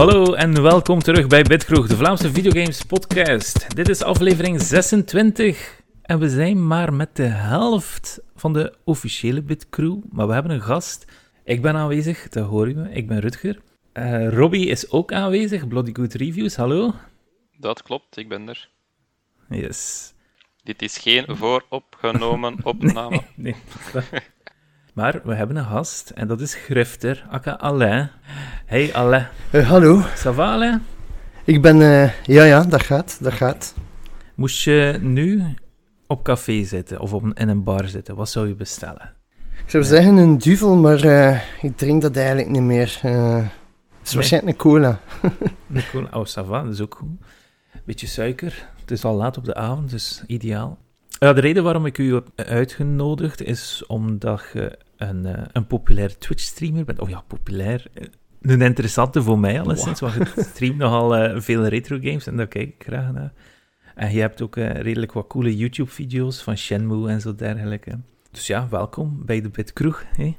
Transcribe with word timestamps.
Hallo 0.00 0.32
en 0.32 0.62
welkom 0.62 0.98
terug 0.98 1.26
bij 1.26 1.42
Bitkroeg, 1.42 1.86
de 1.86 1.96
Vlaamse 1.96 2.30
videogames 2.30 2.82
podcast. 2.82 3.76
Dit 3.76 3.88
is 3.88 4.02
aflevering 4.02 4.60
26 4.60 5.82
en 6.02 6.18
we 6.18 6.28
zijn 6.28 6.66
maar 6.66 6.92
met 6.92 7.16
de 7.16 7.22
helft 7.22 8.20
van 8.34 8.52
de 8.52 8.74
officiële 8.84 9.42
Bitcrew, 9.42 9.98
maar 10.10 10.26
we 10.26 10.32
hebben 10.32 10.52
een 10.52 10.62
gast. 10.62 11.04
Ik 11.44 11.62
ben 11.62 11.76
aanwezig, 11.76 12.28
dat 12.28 12.46
hoor 12.46 12.68
je 12.68 12.74
me. 12.74 12.90
Ik 12.90 13.06
ben 13.06 13.18
Rutger. 13.18 13.60
Uh, 13.92 14.28
Robbie 14.28 14.66
is 14.66 14.90
ook 14.90 15.12
aanwezig, 15.12 15.68
Bloody 15.68 15.94
Good 15.94 16.14
Reviews, 16.14 16.56
hallo. 16.56 16.94
Dat 17.58 17.82
klopt, 17.82 18.16
ik 18.16 18.28
ben 18.28 18.48
er. 18.48 18.68
Yes. 19.48 20.12
Dit 20.62 20.82
is 20.82 20.98
geen 20.98 21.24
vooropgenomen 21.28 22.56
opname. 22.72 23.22
nee, 23.34 23.56
nee. 24.10 24.20
Maar 24.94 25.20
we 25.24 25.34
hebben 25.34 25.56
een 25.56 25.64
gast 25.64 26.10
en 26.10 26.28
dat 26.28 26.40
is 26.40 26.54
Grifter, 26.54 27.26
aka 27.30 27.56
Alain. 27.56 28.10
Hey 28.66 28.94
Alain. 28.94 29.26
Uh, 29.52 29.68
hallo. 29.68 30.00
Ça 30.00 30.34
va 30.34 30.52
Alain? 30.52 30.82
Ik 31.44 31.62
ben, 31.62 31.76
uh, 31.80 32.12
ja 32.22 32.44
ja, 32.44 32.62
dat 32.62 32.82
gaat, 32.82 33.18
dat 33.20 33.32
gaat. 33.32 33.74
Moest 34.34 34.62
je 34.62 34.98
nu 35.00 35.54
op 36.06 36.22
café 36.22 36.64
zitten 36.64 37.00
of 37.00 37.12
op 37.12 37.22
een, 37.22 37.32
in 37.32 37.48
een 37.48 37.64
bar 37.64 37.88
zitten, 37.88 38.16
wat 38.16 38.30
zou 38.30 38.48
je 38.48 38.54
bestellen? 38.54 39.12
Ik 39.64 39.70
zou 39.70 39.84
zeggen 39.84 40.16
een 40.16 40.38
duvel, 40.38 40.76
maar 40.76 41.04
uh, 41.04 41.40
ik 41.62 41.76
drink 41.76 42.02
dat 42.02 42.16
eigenlijk 42.16 42.48
niet 42.48 42.62
meer. 42.62 42.98
het 43.02 44.08
is 44.08 44.14
waarschijnlijk 44.14 44.64
een 44.64 44.70
cola. 44.70 45.00
een 45.74 45.82
cola, 45.92 46.08
oh 46.12 46.26
ça 46.26 46.46
va, 46.46 46.62
dat 46.62 46.72
is 46.72 46.80
ook 46.80 46.94
goed. 46.94 47.08
Beetje 47.84 48.06
suiker, 48.06 48.68
het 48.80 48.90
is 48.90 49.04
al 49.04 49.14
laat 49.14 49.36
op 49.36 49.44
de 49.44 49.54
avond, 49.54 49.90
dus 49.90 50.22
ideaal. 50.26 50.78
Ja, 51.22 51.32
de 51.32 51.40
reden 51.40 51.62
waarom 51.62 51.86
ik 51.86 51.98
u 51.98 52.14
heb 52.14 52.28
uitgenodigd 52.34 53.42
is 53.42 53.84
omdat 53.86 54.42
je 54.52 54.78
een, 54.96 55.26
uh, 55.26 55.32
een 55.52 55.66
populair 55.66 56.18
Twitch-streamer 56.18 56.84
bent. 56.84 57.00
Oh 57.00 57.08
ja, 57.08 57.24
populair. 57.26 57.86
Een 58.42 58.60
interessante 58.62 59.22
voor 59.22 59.38
mij 59.38 59.60
alleszins, 59.60 60.00
wow. 60.00 60.14
want 60.14 60.32
je 60.34 60.42
streamt 60.42 60.76
nogal 60.84 61.16
uh, 61.16 61.40
veel 61.40 61.66
retro-games 61.66 62.26
en 62.26 62.36
daar 62.36 62.46
kijk 62.46 62.68
ik 62.68 62.84
graag 62.86 63.12
naar. 63.12 63.32
En 63.94 64.12
je 64.12 64.20
hebt 64.20 64.42
ook 64.42 64.56
uh, 64.56 64.70
redelijk 64.70 65.12
wat 65.12 65.26
coole 65.26 65.56
YouTube-video's 65.56 66.42
van 66.42 66.56
Shenmue 66.56 67.08
en 67.08 67.20
zo 67.20 67.34
dergelijke. 67.34 67.98
Dus 68.30 68.46
ja, 68.46 68.68
welkom 68.70 69.22
bij 69.24 69.40
de 69.40 69.48
Bitkroeg. 69.48 70.04
Hey. 70.16 70.38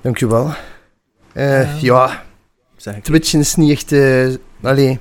Dankjewel. 0.00 0.52
Uh, 1.34 1.82
ja, 1.82 2.22
Twitch 3.02 3.34
is 3.34 3.54
niet 3.54 3.70
echt... 3.70 3.92
allee, 4.62 5.00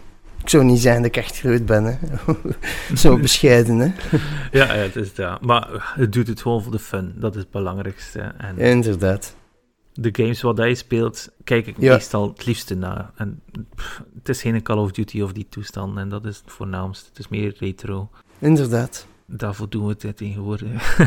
ik 0.50 0.56
zou 0.56 0.68
niet 0.68 0.82
zeggen 0.82 1.02
dat 1.02 1.12
ik 1.16 1.18
echt 1.18 1.40
groot 1.40 1.66
ben, 1.66 1.84
hè. 1.84 1.98
Zo 2.96 3.18
bescheiden, 3.18 3.80
hè. 3.80 3.92
ja, 4.60 4.66
het 4.66 4.96
is 4.96 5.12
ja. 5.16 5.38
Maar 5.42 5.94
het 5.96 6.14
doet 6.14 6.28
het 6.28 6.42
gewoon 6.42 6.64
voor 6.64 6.72
de 6.72 6.80
fun. 6.80 7.14
Dat 7.16 7.36
is 7.36 7.42
het 7.42 7.52
belangrijkste. 7.52 8.20
En 8.20 8.58
Inderdaad. 8.58 9.36
De 9.94 10.10
games 10.12 10.42
wat 10.42 10.58
hij 10.58 10.74
speelt, 10.74 11.30
kijk 11.44 11.68
ik 11.68 11.76
ja. 11.80 11.94
meestal 11.94 12.28
het 12.28 12.46
liefste 12.46 12.76
naar. 12.76 13.12
En 13.16 13.42
pff, 13.76 14.04
het 14.16 14.30
is 14.30 14.42
geen 14.42 14.62
Call 14.62 14.78
of 14.78 14.92
Duty 14.92 15.22
of 15.22 15.34
die 15.34 15.48
toestand. 15.50 15.98
En 15.98 16.10
dat 16.10 16.26
is 16.26 16.38
het 16.38 16.52
voornaamste. 16.52 17.10
Het 17.10 17.20
is 17.20 17.28
meer 17.28 17.56
retro. 17.58 18.10
Inderdaad. 18.40 19.08
Daarvoor 19.26 19.70
doen 19.70 19.86
we 19.88 19.96
het 20.00 20.18
tegenwoordig. 20.18 21.00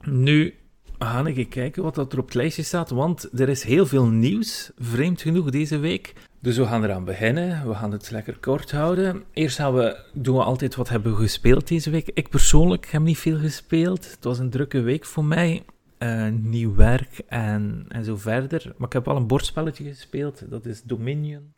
nu 0.04 0.54
ga 0.98 1.26
ik 1.26 1.50
kijken 1.50 1.82
wat 1.82 1.96
er 1.96 2.18
op 2.18 2.26
het 2.26 2.34
lijstje 2.34 2.62
staat. 2.62 2.90
Want 2.90 3.40
er 3.40 3.48
is 3.48 3.62
heel 3.62 3.86
veel 3.86 4.06
nieuws, 4.06 4.70
vreemd 4.78 5.20
genoeg, 5.20 5.50
deze 5.50 5.78
week. 5.78 6.14
Dus 6.42 6.56
we 6.56 6.66
gaan 6.66 6.84
eraan 6.84 7.04
beginnen. 7.04 7.68
We 7.68 7.74
gaan 7.74 7.92
het 7.92 8.10
lekker 8.10 8.38
kort 8.38 8.70
houden. 8.70 9.24
Eerst 9.32 9.56
gaan 9.56 9.74
we, 9.74 9.96
doen 10.12 10.36
we 10.36 10.42
altijd 10.42 10.74
wat 10.74 10.88
hebben 10.88 11.12
we 11.12 11.22
gespeeld 11.22 11.68
deze 11.68 11.90
week. 11.90 12.10
Ik 12.14 12.28
persoonlijk 12.28 12.86
heb 12.86 13.02
niet 13.02 13.18
veel 13.18 13.38
gespeeld. 13.38 14.10
Het 14.10 14.24
was 14.24 14.38
een 14.38 14.50
drukke 14.50 14.80
week 14.80 15.04
voor 15.04 15.24
mij. 15.24 15.62
Uh, 15.98 16.28
nieuw 16.28 16.74
werk 16.74 17.20
en, 17.28 17.84
en 17.88 18.04
zo 18.04 18.16
verder. 18.16 18.74
Maar 18.76 18.86
ik 18.86 18.92
heb 18.92 19.08
al 19.08 19.16
een 19.16 19.26
bordspelletje 19.26 19.84
gespeeld. 19.84 20.50
Dat 20.50 20.66
is 20.66 20.82
Dominion. 20.82 21.52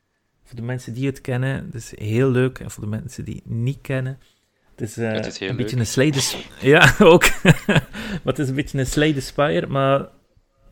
Voor 0.44 0.56
de 0.56 0.62
mensen 0.62 0.94
die 0.94 1.06
het 1.06 1.20
kennen. 1.20 1.64
Dat 1.64 1.80
is 1.80 1.92
heel 1.98 2.30
leuk. 2.30 2.58
En 2.58 2.70
voor 2.70 2.82
de 2.82 2.90
mensen 2.90 3.24
die 3.24 3.34
het 3.34 3.54
niet 3.54 3.80
kennen. 3.80 4.18
Het 4.70 4.80
is, 4.80 4.98
uh, 4.98 5.12
het 5.12 5.26
is 5.26 5.40
een 5.40 5.46
leuk. 5.46 5.56
beetje 5.56 5.76
een 5.76 5.86
Slay 5.86 6.12
Ja, 6.72 6.94
ook. 6.98 7.24
maar 8.22 8.22
het 8.24 8.38
is 8.38 8.48
een 8.48 8.54
beetje 8.54 8.78
een 8.78 9.14
the 9.14 9.20
Spire. 9.20 9.66
Maar 9.66 10.08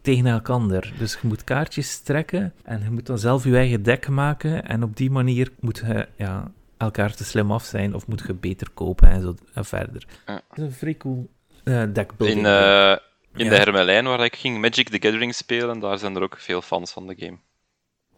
tegen 0.01 0.27
elkaar. 0.27 0.93
Dus 0.99 1.13
je 1.13 1.29
moet 1.29 1.45
kaartjes 1.45 2.01
trekken 2.01 2.55
en 2.65 2.83
je 2.83 2.91
moet 2.91 3.07
dan 3.07 3.19
zelf 3.19 3.45
je 3.45 3.57
eigen 3.57 3.83
dek 3.83 4.09
maken. 4.09 4.67
En 4.67 4.83
op 4.83 4.97
die 4.97 5.11
manier 5.11 5.51
moet 5.61 5.79
je 5.79 6.09
ja, 6.17 6.53
elkaar 6.77 7.15
te 7.15 7.25
slim 7.25 7.53
af 7.53 7.65
zijn 7.65 7.95
of 7.95 8.07
moet 8.07 8.23
je 8.27 8.35
beter 8.35 8.71
kopen 8.71 9.11
en 9.11 9.21
zo 9.21 9.35
en 9.55 9.65
verder. 9.65 10.07
Ja. 10.27 10.35
Dat 10.49 10.59
is 10.59 10.65
een 10.65 10.73
vrij 10.73 10.97
cool 10.97 11.31
uh, 11.65 11.83
deckbuilding. 11.93 12.47
In, 12.47 12.53
uh, 12.53 12.97
in 13.35 13.45
ja. 13.45 13.51
de 13.51 13.57
Hermelijn 13.57 14.05
waar 14.05 14.25
ik 14.25 14.37
ging 14.37 14.61
Magic 14.61 14.89
the 14.89 15.01
Gathering 15.01 15.35
spelen, 15.35 15.79
daar 15.79 15.99
zijn 15.99 16.17
er 16.17 16.23
ook 16.23 16.39
veel 16.39 16.63
fans 16.63 16.93
van 16.93 17.07
de 17.07 17.15
game. 17.19 17.39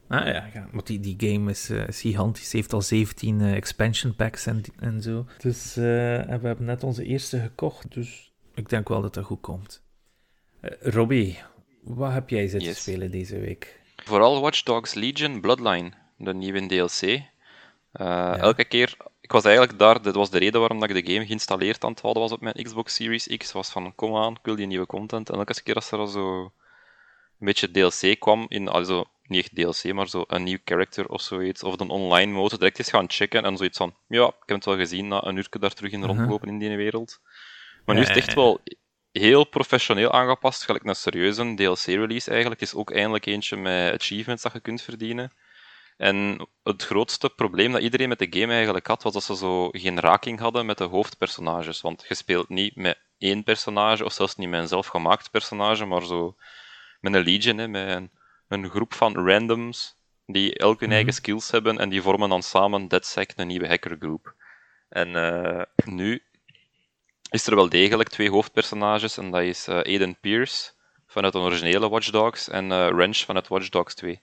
Ah 0.08 0.26
ja, 0.26 0.48
ja. 0.54 0.68
want 0.72 0.86
die, 0.86 1.00
die 1.00 1.30
game 1.30 1.50
is, 1.50 1.70
uh, 1.70 1.88
is 1.88 2.00
gigantisch. 2.00 2.52
heeft 2.52 2.72
al 2.72 2.82
17 2.82 3.40
uh, 3.40 3.54
expansion 3.54 4.14
packs 4.14 4.46
en, 4.46 4.62
en 4.80 5.02
zo. 5.02 5.26
Dus 5.38 5.76
uh, 5.76 6.30
en 6.30 6.40
we 6.40 6.46
hebben 6.46 6.64
net 6.64 6.82
onze 6.82 7.04
eerste 7.04 7.40
gekocht, 7.40 7.94
dus 7.94 8.32
ik 8.54 8.68
denk 8.68 8.88
wel 8.88 9.02
dat 9.02 9.14
dat 9.14 9.24
goed 9.24 9.40
komt. 9.40 9.82
Robbie, 10.80 11.38
wat 11.82 12.12
heb 12.12 12.30
jij 12.30 12.48
zitten 12.48 12.68
Yes. 12.68 12.80
spelen 12.80 13.10
deze 13.10 13.38
week? 13.38 13.80
Vooral 13.96 14.40
Watch 14.40 14.62
Dogs 14.62 14.94
Legion 14.94 15.40
Bloodline, 15.40 15.92
de 16.16 16.34
nieuwe 16.34 16.66
DLC. 16.66 17.02
Uh, 18.00 18.38
Elke 18.38 18.64
keer, 18.64 18.96
ik 19.20 19.32
was 19.32 19.44
eigenlijk 19.44 19.78
daar, 19.78 20.02
dat 20.02 20.14
was 20.14 20.30
de 20.30 20.38
reden 20.38 20.60
waarom 20.60 20.80
dat 20.80 20.90
ik 20.90 21.06
de 21.06 21.12
game 21.12 21.26
geïnstalleerd 21.26 21.84
aan 21.84 21.90
het 21.90 22.00
houden 22.00 22.22
was 22.22 22.32
op 22.32 22.40
mijn 22.40 22.62
Xbox 22.62 22.94
Series 22.94 23.26
X. 23.36 23.52
Was 23.52 23.70
van, 23.70 23.94
kom 23.94 24.16
aan, 24.16 24.32
ik 24.32 24.40
wil 24.42 24.56
die 24.56 24.66
nieuwe 24.66 24.86
content. 24.86 25.30
En 25.30 25.38
elke 25.38 25.62
keer 25.62 25.74
als 25.74 25.90
er 25.90 25.98
al 25.98 26.06
zo 26.06 26.42
een 27.38 27.46
beetje 27.46 27.70
DLC 27.70 28.20
kwam, 28.20 28.46
in, 28.48 28.68
also, 28.68 29.04
niet 29.26 29.40
echt 29.40 29.82
DLC, 29.82 29.92
maar 29.92 30.08
zo 30.08 30.24
een 30.26 30.42
nieuw 30.42 30.58
character 30.64 31.08
of 31.08 31.20
zoiets, 31.20 31.62
of 31.62 31.80
een 31.80 31.90
online 31.90 32.32
mode, 32.32 32.58
direct 32.58 32.78
eens 32.78 32.90
gaan 32.90 33.10
checken 33.10 33.44
en 33.44 33.56
zoiets 33.56 33.78
van, 33.78 33.94
ja, 34.06 34.26
ik 34.26 34.34
heb 34.46 34.56
het 34.56 34.64
wel 34.64 34.76
gezien 34.76 35.08
na 35.08 35.24
een 35.24 35.36
uur 35.36 35.48
daar 35.50 35.74
terug 35.74 35.92
in 35.92 36.04
rondlopen 36.04 36.48
in 36.48 36.58
die 36.58 36.76
wereld. 36.76 37.20
Maar 37.84 37.94
nu 37.94 38.00
is 38.00 38.08
het 38.08 38.16
echt 38.16 38.34
wel 38.34 38.60
heel 39.12 39.44
professioneel 39.44 40.12
aangepast, 40.12 40.64
gelijk 40.64 40.84
een 40.84 40.94
serieuze 40.94 41.54
DLC-release 41.54 42.30
eigenlijk. 42.30 42.60
Is 42.60 42.74
ook 42.74 42.90
eindelijk 42.90 43.26
eentje 43.26 43.56
met 43.56 43.94
achievements 43.94 44.42
dat 44.42 44.52
je 44.52 44.60
kunt 44.60 44.82
verdienen. 44.82 45.32
En 45.96 46.48
het 46.62 46.82
grootste 46.82 47.30
probleem 47.30 47.72
dat 47.72 47.82
iedereen 47.82 48.08
met 48.08 48.18
de 48.18 48.40
game 48.40 48.52
eigenlijk 48.52 48.86
had, 48.86 49.02
was 49.02 49.12
dat 49.12 49.22
ze 49.22 49.36
zo 49.36 49.68
geen 49.70 50.00
raking 50.00 50.38
hadden 50.38 50.66
met 50.66 50.78
de 50.78 50.84
hoofdpersonages. 50.84 51.80
Want 51.80 52.04
je 52.08 52.14
speelt 52.14 52.48
niet 52.48 52.76
met 52.76 52.98
één 53.18 53.42
personage, 53.42 54.04
of 54.04 54.12
zelfs 54.12 54.36
niet 54.36 54.48
met 54.48 54.60
een 54.60 54.68
zelfgemaakt 54.68 55.30
personage, 55.30 55.84
maar 55.84 56.02
zo 56.02 56.36
met 57.00 57.14
een 57.14 57.24
legion, 57.24 57.58
hè, 57.58 57.68
met 57.68 57.88
een, 57.88 58.10
een 58.48 58.70
groep 58.70 58.94
van 58.94 59.14
randoms 59.14 59.96
die 60.26 60.54
elk 60.58 60.80
hun 60.80 60.92
eigen 60.92 61.12
skills 61.12 61.50
hebben 61.50 61.78
en 61.78 61.88
die 61.88 62.02
vormen 62.02 62.28
dan 62.28 62.42
samen 62.42 62.88
DeadSec, 62.88 63.32
een 63.36 63.46
nieuwe 63.46 63.68
hackergroep. 63.68 64.34
En 64.88 65.08
uh, 65.08 65.62
nu 65.84 66.22
is 67.32 67.46
er 67.46 67.54
wel 67.54 67.68
degelijk 67.68 68.08
twee 68.08 68.30
hoofdpersonages, 68.30 69.16
en 69.16 69.30
dat 69.30 69.42
is 69.42 69.68
uh, 69.68 69.74
Aiden 69.74 70.16
Pierce 70.20 70.70
vanuit 71.06 71.32
de 71.32 71.38
originele 71.38 71.88
Watch 71.88 72.10
Dogs 72.10 72.48
en 72.48 72.64
uh, 72.64 72.88
Wrench 72.88 73.16
vanuit 73.16 73.48
Watch 73.48 73.68
Dogs 73.68 73.94
2. 73.94 74.20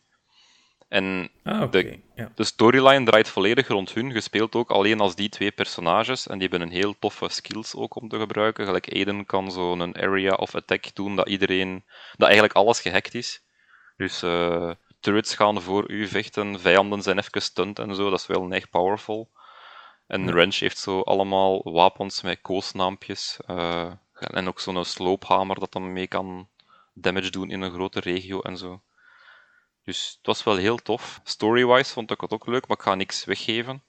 En 0.88 1.30
ah, 1.44 1.62
okay. 1.62 1.84
de, 1.84 2.00
ja. 2.16 2.32
de 2.36 2.44
storyline 2.44 3.06
draait 3.06 3.30
volledig 3.30 3.68
rond 3.68 3.94
hun. 3.94 4.10
Je 4.10 4.22
speelt 4.22 4.56
ook 4.56 4.70
alleen 4.72 5.00
als 5.00 5.16
die 5.16 5.30
twee 5.30 5.52
personages, 5.52 6.28
en 6.28 6.40
die 6.40 6.48
hebben 6.50 6.68
een 6.68 6.74
heel 6.74 6.96
toffe 7.00 7.30
skills 7.30 7.76
ook 7.76 7.96
om 7.96 8.10
te 8.10 8.20
gebruiken. 8.20 8.66
Gelijk 8.66 8.94
Aiden 8.94 9.26
kan 9.26 9.52
zo'n 9.52 9.96
area 9.96 10.34
of 10.34 10.56
attack 10.56 10.96
doen 10.96 11.16
dat 11.16 11.30
iedereen, 11.30 11.84
dat 12.12 12.28
eigenlijk 12.28 12.54
alles 12.54 12.80
gehackt 12.80 13.14
is. 13.14 13.42
Dus 13.98 14.24
uh, 14.24 14.72
turrets 15.00 15.36
gaan 15.36 15.62
voor 15.62 15.92
u 15.92 16.08
vechten, 16.08 16.60
vijanden 16.60 17.02
zijn 17.02 17.18
even 17.18 17.42
stunt 17.42 17.80
en 17.80 17.96
zo, 17.96 18.10
dat 18.10 18.20
is 18.20 18.28
wel 18.28 18.52
echt 18.52 18.70
powerful. 18.70 19.30
En 20.10 20.26
ja. 20.26 20.32
Wrench 20.32 20.56
heeft 20.56 20.78
zo 20.78 21.02
allemaal 21.02 21.62
wapens 21.64 22.22
met 22.22 22.42
koosnaampjes. 22.42 23.40
Uh, 23.48 23.92
en 24.14 24.48
ook 24.48 24.60
zo'n 24.60 24.86
sloophamer 24.86 25.60
dat 25.60 25.72
dan 25.72 25.94
mee 25.94 26.08
kan 26.08 26.48
damage 26.94 27.32
doen 27.32 27.52
in 27.52 27.62
een 27.62 27.72
grote 27.72 28.00
regio 28.00 28.42
en 28.42 28.58
zo. 28.58 28.82
Dus 29.84 30.16
het 30.18 30.26
was 30.26 30.44
wel 30.44 30.56
heel 30.56 30.78
tof. 30.78 31.20
Story-wise 31.24 31.94
vond 31.94 32.12
ik 32.12 32.22
het 32.22 32.34
ook 32.34 32.48
leuk, 32.48 32.68
maar 32.68 32.78
ik 32.78 32.84
ga 32.84 32.96
niks 32.96 33.26
weggeven. 33.26 33.84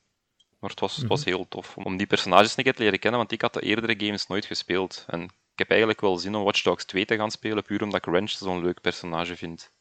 Maar 0.58 0.70
het 0.70 0.80
was, 0.80 0.96
het 0.96 1.06
was 1.06 1.24
heel 1.24 1.48
tof 1.48 1.76
om 1.76 1.96
die 1.96 2.06
personages 2.06 2.56
een 2.56 2.64
keer 2.64 2.74
te 2.74 2.82
leren 2.82 2.98
kennen, 2.98 3.20
want 3.20 3.32
ik 3.32 3.40
had 3.40 3.54
de 3.54 3.62
eerdere 3.62 4.06
games 4.06 4.26
nooit 4.26 4.44
gespeeld. 4.44 5.04
En 5.06 5.22
ik 5.22 5.58
heb 5.58 5.70
eigenlijk 5.70 6.00
wel 6.00 6.18
zin 6.18 6.34
om 6.34 6.44
Watch 6.44 6.62
Dogs 6.62 6.84
2 6.84 7.04
te 7.04 7.16
gaan 7.16 7.30
spelen, 7.30 7.62
puur 7.62 7.82
omdat 7.82 8.06
ik 8.06 8.12
Wrench 8.12 8.30
zo'n 8.30 8.62
leuk 8.62 8.80
personage 8.80 9.36
vind. 9.36 9.72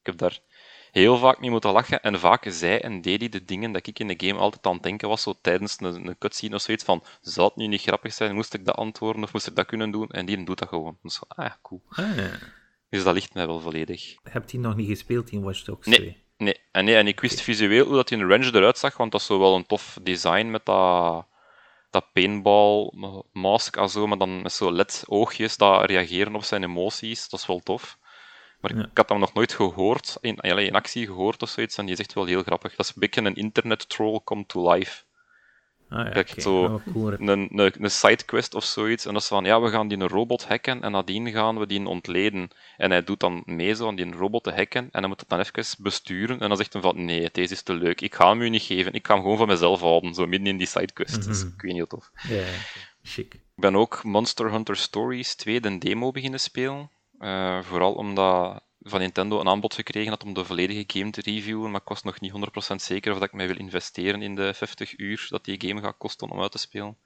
Ik 0.00 0.06
heb 0.06 0.16
daar 0.16 0.38
heel 1.00 1.18
vaak 1.18 1.40
mee 1.40 1.50
moeten 1.50 1.72
lachen. 1.72 2.02
En 2.02 2.18
vaak 2.18 2.44
zei 2.48 2.76
en 2.76 3.00
deed 3.00 3.20
hij 3.20 3.28
de 3.28 3.44
dingen 3.44 3.72
dat 3.72 3.86
ik 3.86 3.98
in 3.98 4.08
de 4.08 4.26
game 4.26 4.38
altijd 4.38 4.66
aan 4.66 4.72
het 4.72 4.82
denken 4.82 5.08
was, 5.08 5.22
zo 5.22 5.34
tijdens 5.40 5.76
een, 5.80 6.06
een 6.06 6.18
cutscene 6.18 6.54
of 6.54 6.60
zoiets 6.60 6.84
van, 6.84 7.02
zou 7.20 7.46
het 7.46 7.56
nu 7.56 7.66
niet 7.66 7.80
grappig 7.80 8.12
zijn, 8.12 8.34
moest 8.34 8.54
ik 8.54 8.64
dat 8.64 8.76
antwoorden 8.76 9.22
of 9.22 9.32
moest 9.32 9.46
ik 9.46 9.56
dat 9.56 9.66
kunnen 9.66 9.90
doen? 9.90 10.08
En 10.08 10.26
die 10.26 10.44
doet 10.44 10.58
dat 10.58 10.68
gewoon. 10.68 10.98
Dus, 11.02 11.20
ah 11.28 11.44
ja, 11.44 11.58
cool. 11.62 11.82
Ah, 11.88 12.16
ja. 12.16 12.30
Dus 12.90 13.04
dat 13.04 13.14
ligt 13.14 13.34
mij 13.34 13.46
wel 13.46 13.60
volledig. 13.60 14.14
Hebt 14.22 14.52
hij 14.52 14.60
nog 14.60 14.76
niet 14.76 14.88
gespeeld 14.88 15.30
in 15.30 15.42
Watch 15.42 15.62
Dogs 15.62 15.86
nee, 15.86 15.98
2? 15.98 16.16
Nee. 16.36 16.60
En, 16.70 16.84
nee, 16.84 16.96
en 16.96 17.06
ik 17.06 17.20
wist 17.20 17.40
visueel 17.40 17.86
hoe 17.86 17.94
dat 17.94 18.10
in 18.10 18.28
Range 18.28 18.50
eruit 18.52 18.78
zag, 18.78 18.96
want 18.96 19.12
dat 19.12 19.20
is 19.20 19.26
zo 19.26 19.38
wel 19.38 19.54
een 19.54 19.66
tof 19.66 19.98
design 20.02 20.50
met 20.50 20.64
dat, 20.64 21.26
dat 21.90 22.12
paintball 22.12 22.92
mask 23.32 23.76
en 23.76 23.88
zo, 23.88 24.06
maar 24.06 24.18
dan 24.18 24.42
met 24.42 24.52
zo 24.52 24.72
led 24.72 25.04
oogjes 25.06 25.56
dat 25.56 25.84
reageren 25.84 26.34
op 26.34 26.44
zijn 26.44 26.62
emoties. 26.62 27.28
Dat 27.28 27.40
is 27.40 27.46
wel 27.46 27.60
tof. 27.60 27.98
Maar 28.72 28.84
ik 28.84 28.96
had 28.96 29.08
hem 29.08 29.18
nog 29.18 29.34
nooit 29.34 29.52
gehoord, 29.52 30.16
in, 30.20 30.36
in 30.36 30.74
actie 30.74 31.06
gehoord 31.06 31.42
of 31.42 31.48
zoiets, 31.48 31.78
en 31.78 31.84
die 31.84 31.94
is 31.94 32.00
echt 32.00 32.12
wel 32.14 32.24
heel 32.24 32.42
grappig. 32.42 32.70
Dat 32.76 32.86
is 32.86 32.92
een 32.94 33.00
beetje 33.00 33.20
een 33.22 33.34
internet-troll 33.34 34.20
come 34.24 34.46
to 34.46 34.70
life. 34.72 35.02
Ah, 35.88 36.04
ja, 36.06 36.10
Kijk, 36.10 36.30
oké. 36.30 36.40
zo 36.40 36.64
Oh, 36.64 36.86
cool. 36.92 37.12
een, 37.12 37.28
een, 37.28 37.72
een 37.84 37.90
sidequest 37.90 38.54
of 38.54 38.64
zoiets. 38.64 39.06
En 39.06 39.12
dat 39.12 39.22
is 39.22 39.28
van, 39.28 39.44
ja, 39.44 39.60
we 39.60 39.70
gaan 39.70 39.88
die 39.88 39.98
een 39.98 40.08
robot 40.08 40.46
hacken 40.46 40.82
en 40.82 40.90
nadien 40.92 41.30
gaan 41.32 41.58
we 41.58 41.66
die 41.66 41.86
ontleden. 41.88 42.48
En 42.76 42.90
hij 42.90 43.04
doet 43.04 43.20
dan 43.20 43.42
mee 43.46 43.74
zo 43.74 43.88
aan 43.88 43.94
die 43.96 44.12
robot 44.12 44.44
te 44.44 44.52
hacken 44.52 44.88
en 44.92 44.98
hij 45.00 45.08
moet 45.08 45.20
het 45.20 45.28
dan 45.28 45.38
even 45.40 45.82
besturen. 45.82 46.40
En 46.40 46.48
dan 46.48 46.56
zegt 46.56 46.72
hij 46.72 46.82
van, 46.82 47.04
nee, 47.04 47.28
deze 47.32 47.52
is 47.52 47.62
te 47.62 47.74
leuk. 47.74 48.00
Ik 48.00 48.14
ga 48.14 48.28
hem 48.28 48.40
u 48.40 48.48
niet 48.48 48.62
geven. 48.62 48.92
Ik 48.92 49.06
ga 49.06 49.14
hem 49.14 49.22
gewoon 49.22 49.38
van 49.38 49.46
mezelf 49.46 49.80
houden. 49.80 50.14
Zo 50.14 50.26
midden 50.26 50.48
in 50.48 50.56
die 50.56 50.66
sidequest. 50.66 51.24
Dus 51.24 51.44
Mhm. 51.44 51.52
ik 51.54 51.60
weet 51.62 51.72
niet 51.72 51.80
hoe 51.80 51.88
tof. 52.00 52.10
Ja, 52.28 52.44
chic. 53.02 53.34
Ik 53.34 53.40
ben 53.56 53.76
ook 53.76 54.04
Monster 54.04 54.50
Hunter 54.50 54.76
Stories 54.76 55.34
2, 55.34 55.60
de 55.60 55.78
demo, 55.78 56.10
beginnen 56.10 56.40
spelen. 56.40 56.90
Eh, 57.24 57.58
vooral 57.62 57.92
omdat 57.92 58.62
van 58.80 59.00
Nintendo 59.00 59.40
een 59.40 59.48
aanbod 59.48 59.74
gekregen 59.74 60.10
had 60.10 60.24
om 60.24 60.34
de 60.34 60.44
volledige 60.44 60.84
game 60.86 61.10
te 61.10 61.20
reviewen, 61.20 61.70
maar 61.70 61.80
ik 61.80 61.88
was 61.88 62.02
nog 62.02 62.20
niet 62.20 62.32
100% 62.32 62.82
zeker 62.82 63.12
of 63.12 63.18
dat 63.18 63.28
ik 63.28 63.34
mij 63.34 63.46
wil 63.46 63.56
investeren 63.58 64.22
in 64.22 64.34
de 64.34 64.54
50 64.54 64.98
uur 64.98 65.26
dat 65.30 65.44
die 65.44 65.60
game 65.68 65.80
gaat 65.80 65.94
kosten 65.98 66.30
om 66.30 66.40
uit 66.40 66.52
te 66.52 66.58
spelen. 66.58 66.96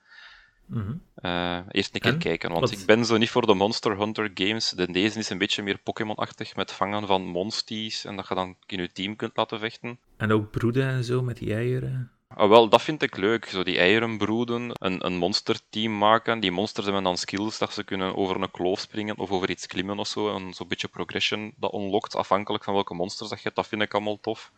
Mhm. 0.66 0.92
Eh, 1.14 1.58
eerst 1.70 1.94
een 1.94 2.00
keer 2.00 2.12
En? 2.12 2.18
kijken, 2.18 2.50
want 2.50 2.60
Wat- 2.70 2.80
ik 2.80 2.86
ben 2.86 3.04
zo 3.04 3.16
niet 3.16 3.30
voor 3.30 3.46
de 3.46 3.54
Monster 3.54 3.98
Hunter 3.98 4.30
games. 4.34 4.70
De, 4.70 4.92
deze 4.92 5.18
is 5.18 5.30
een 5.30 5.38
beetje 5.38 5.62
meer 5.62 5.78
Pokémon-achtig, 5.78 6.56
met 6.56 6.72
vangen 6.72 7.06
van 7.06 7.22
monsties 7.26 8.04
en 8.04 8.16
dat 8.16 8.28
je 8.28 8.34
dan 8.34 8.56
in 8.66 8.80
je 8.80 8.92
team 8.92 9.16
kunt 9.16 9.36
laten 9.36 9.58
vechten. 9.58 9.98
En 10.16 10.32
ook 10.32 10.50
broeden 10.50 10.88
en 10.88 11.04
zo 11.04 11.22
met 11.22 11.36
die 11.36 11.54
eieren. 11.54 12.10
Ah, 12.38 12.48
wel, 12.48 12.68
dat 12.68 12.82
vind 12.82 13.02
ik 13.02 13.16
leuk. 13.16 13.44
Zo 13.44 13.62
die 13.62 13.78
eieren 13.78 14.18
broeden, 14.18 14.70
een, 14.72 15.06
een 15.06 15.16
monsterteam 15.16 15.98
maken. 15.98 16.40
Die 16.40 16.50
monsters 16.50 16.86
hebben 16.86 17.04
dan 17.04 17.16
skills 17.16 17.58
dat 17.58 17.72
ze 17.72 17.84
kunnen 17.84 18.16
over 18.16 18.42
een 18.42 18.50
kloof 18.50 18.80
springen 18.80 19.18
of 19.18 19.30
over 19.30 19.50
iets 19.50 19.66
klimmen 19.66 19.98
of 19.98 20.06
zo. 20.06 20.50
Zo'n 20.50 20.68
beetje 20.68 20.88
progression 20.88 21.52
dat 21.56 21.72
unlockt, 21.72 22.16
afhankelijk 22.16 22.64
van 22.64 22.74
welke 22.74 22.94
monsters 22.94 23.28
dat 23.28 23.38
je 23.38 23.44
hebt. 23.44 23.56
Dat 23.56 23.66
vind 23.66 23.82
ik 23.82 23.94
allemaal 23.94 24.20
tof. 24.20 24.52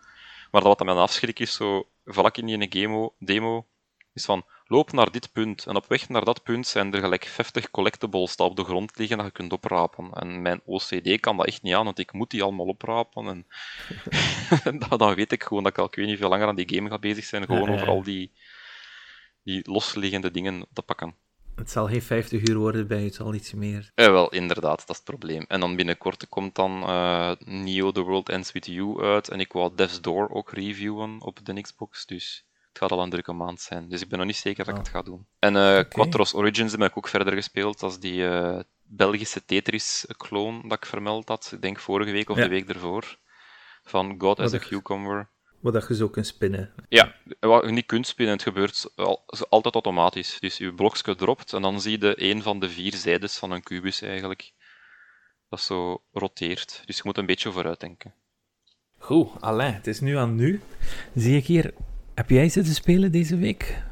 Maar 0.50 0.62
wat 0.62 0.84
mij 0.84 0.94
afschrik 0.94 1.38
is, 1.38 1.54
zo 1.54 1.86
vlak 2.04 2.36
in 2.36 2.46
die 2.46 2.68
demo, 2.68 3.14
demo 3.18 3.66
is 4.12 4.24
van, 4.24 4.44
loop 4.64 4.92
naar 4.92 5.10
dit 5.10 5.32
punt. 5.32 5.66
En 5.66 5.76
op 5.76 5.86
weg 5.88 6.08
naar 6.08 6.24
dat 6.24 6.42
punt 6.42 6.66
zijn 6.66 6.94
er 6.94 7.00
gelijk 7.00 7.24
50 7.24 7.70
collectibles 7.70 8.36
dat 8.36 8.50
op 8.50 8.56
de 8.56 8.64
grond 8.64 8.98
liggen 8.98 9.16
dat 9.16 9.26
je 9.26 9.32
kunt 9.32 9.52
oprapen. 9.52 10.12
En 10.12 10.42
mijn 10.42 10.60
OCD 10.64 11.20
kan 11.20 11.36
dat 11.36 11.46
echt 11.46 11.62
niet 11.62 11.74
aan, 11.74 11.84
want 11.84 11.98
ik 11.98 12.12
moet 12.12 12.30
die 12.30 12.42
allemaal 12.42 12.66
oprapen. 12.66 13.26
En 13.26 14.78
dan, 14.98 15.14
weet 15.14 15.32
ik 15.32 15.42
gewoon 15.42 15.62
dat 15.62 15.72
ik 15.72 15.78
al 15.78 15.86
ik 15.86 15.94
weet 15.94 16.06
niet 16.06 16.18
veel 16.18 16.28
langer 16.28 16.46
aan 16.46 16.56
die 16.56 16.74
game 16.74 16.88
ga 16.88 16.98
bezig 16.98 17.24
zijn, 17.24 17.44
gewoon 17.44 17.70
over 17.70 17.88
al 17.88 18.02
die, 18.02 18.32
die 19.42 19.70
losliggende 19.70 20.30
dingen 20.30 20.66
te 20.72 20.82
pakken. 20.82 21.14
Het 21.60 21.70
zal 21.70 21.86
geen 21.86 22.02
50 22.02 22.48
uur 22.48 22.56
worden 22.56 22.86
bij 22.86 23.02
het 23.02 23.14
zal 23.14 23.34
iets 23.34 23.52
meer. 23.52 23.90
Eh, 23.94 24.06
wel, 24.06 24.28
inderdaad, 24.28 24.78
dat 24.78 24.88
is 24.88 24.96
het 24.96 25.04
probleem. 25.04 25.44
En 25.48 25.60
dan 25.60 25.76
binnenkort 25.76 26.28
komt 26.28 26.54
dan 26.54 26.82
eh, 26.82 27.32
Neo 27.38 27.92
The 27.92 28.00
World 28.00 28.28
Ends 28.28 28.52
With 28.52 28.66
You 28.66 29.02
uit. 29.02 29.28
En 29.28 29.40
ik 29.40 29.52
wou 29.52 29.74
Death's 29.74 30.00
Door 30.00 30.28
ook 30.30 30.52
reviewen 30.52 31.20
op 31.20 31.44
de 31.44 31.60
Xbox. 31.60 32.06
Dus 32.06 32.44
gaat 32.80 32.92
al 32.92 33.02
een 33.02 33.10
drukke 33.10 33.32
maand 33.32 33.60
zijn. 33.60 33.88
Dus 33.88 34.02
ik 34.02 34.08
ben 34.08 34.18
nog 34.18 34.26
niet 34.26 34.36
zeker 34.36 34.64
dat 34.64 34.74
ik 34.74 34.80
Oh. 34.80 34.86
het 34.86 34.92
ga 34.92 35.02
doen. 35.02 35.26
En 35.38 35.56
eh 35.56 35.84
Quattros 35.88 36.34
Origins 36.34 36.72
heb 36.72 36.80
ik 36.82 36.96
ook 36.96 37.08
verder 37.08 37.32
gespeeld. 37.32 37.80
Dat 37.80 37.90
is 37.90 37.98
die 37.98 38.26
eh, 38.28 38.60
Belgische 38.82 39.44
Tetris-kloon 39.44 40.62
dat 40.68 40.76
ik 40.78 40.86
vermeld 40.86 41.28
had. 41.28 41.50
Ik 41.54 41.62
denk 41.62 41.78
vorige 41.78 42.10
week 42.12 42.30
of 42.30 42.36
Ja. 42.36 42.42
de 42.42 42.48
week 42.48 42.68
ervoor. 42.68 43.18
Van 43.82 44.14
God 44.18 44.38
as 44.40 44.52
a 44.54 44.58
Wat 44.58 44.66
Cucumber. 44.68 45.30
Wat 45.60 45.72
dat 45.72 45.88
je 45.88 45.94
zo 45.94 46.08
kunt 46.08 46.26
spinnen. 46.26 46.72
Ja, 46.88 47.14
wat 47.40 47.64
je 47.64 47.70
niet 47.70 47.86
kunt 47.86 48.06
spinnen, 48.06 48.34
het 48.34 48.42
gebeurt 48.42 48.92
al- 48.96 49.24
altijd 49.48 49.74
automatisch. 49.74 50.36
Dus 50.40 50.56
je 50.56 50.74
blokje 50.74 51.14
dropt 51.14 51.52
en 51.52 51.62
dan 51.62 51.80
zie 51.80 52.00
je 52.00 52.22
een 52.22 52.42
van 52.42 52.60
de 52.60 52.70
vier 52.70 52.94
zijdes 52.94 53.38
van 53.38 53.50
een 53.50 53.62
kubus 53.62 54.02
eigenlijk. 54.02 54.52
Dat 55.48 55.60
zo 55.60 56.02
roteert. 56.12 56.82
Dus 56.84 56.96
je 56.96 57.02
moet 57.04 57.18
een 57.18 57.26
beetje 57.26 57.52
vooruit 57.52 57.80
denken. 57.80 58.14
Goed, 58.98 59.28
Alain, 59.40 59.74
het 59.74 59.86
is 59.86 60.00
nu 60.00 60.16
aan 60.16 60.34
nu. 60.34 60.60
Zie 61.14 61.36
ik 61.36 61.46
hier... 61.46 61.74
Heb 62.20 62.30
jij 62.30 62.48
zitten 62.48 62.74
spelen 62.74 63.12
deze 63.12 63.36
week? 63.36 63.82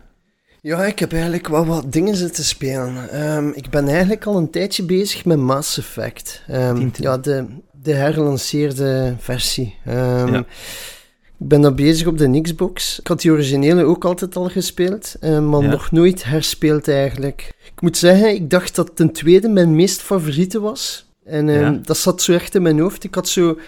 Ja, 0.61 0.85
ik 0.85 0.99
heb 0.99 1.13
eigenlijk 1.13 1.49
wel 1.49 1.67
wat 1.67 1.93
dingen 1.93 2.17
zitten 2.17 2.45
spelen. 2.45 3.11
Ehm, 3.11 3.49
ik 3.49 3.71
ben 3.71 3.89
eigenlijk 3.89 4.25
al 4.27 4.37
een 4.37 4.51
tijdje 4.51 4.83
bezig 4.83 5.25
met 5.25 5.39
Mass 5.39 5.79
Effect. 5.79 6.43
Dient- 6.75 6.99
ja, 6.99 7.19
de, 7.19 7.45
de 7.83 7.93
herlanceerde 7.93 9.15
versie. 9.19 9.75
Ehm, 9.85 10.33
Ja. 10.33 10.39
Ik 11.39 11.49
ben 11.49 11.61
daar 11.61 11.75
bezig 11.75 12.07
op 12.07 12.19
de 12.19 12.41
Xbox. 12.41 12.99
Ik 13.01 13.07
had 13.07 13.21
die 13.21 13.31
originele 13.31 13.85
ook 13.85 14.05
altijd 14.05 14.37
al 14.37 14.49
gespeeld, 14.49 15.17
maar 15.21 15.63
Ja. 15.63 15.71
nog 15.71 15.91
nooit 15.91 16.25
herspeeld 16.25 16.89
eigenlijk. 16.89 17.53
Ik 17.75 17.81
moet 17.81 17.97
zeggen, 17.97 18.35
ik 18.35 18.51
dacht 18.51 18.75
dat 18.75 18.97
ten 18.97 19.13
tweede 19.13 19.49
mijn 19.49 19.75
meest 19.75 20.01
favoriete 20.01 20.61
was. 20.61 21.07
En 21.25 21.49
Ja. 21.49 21.79
dat 21.83 21.97
zat 21.97 22.23
zo 22.23 22.33
echt 22.33 22.55
in 22.55 22.63
mijn 22.63 22.79
hoofd. 22.79 23.05
Ik 23.05 23.15
had 23.15 23.29
zo... 23.29 23.59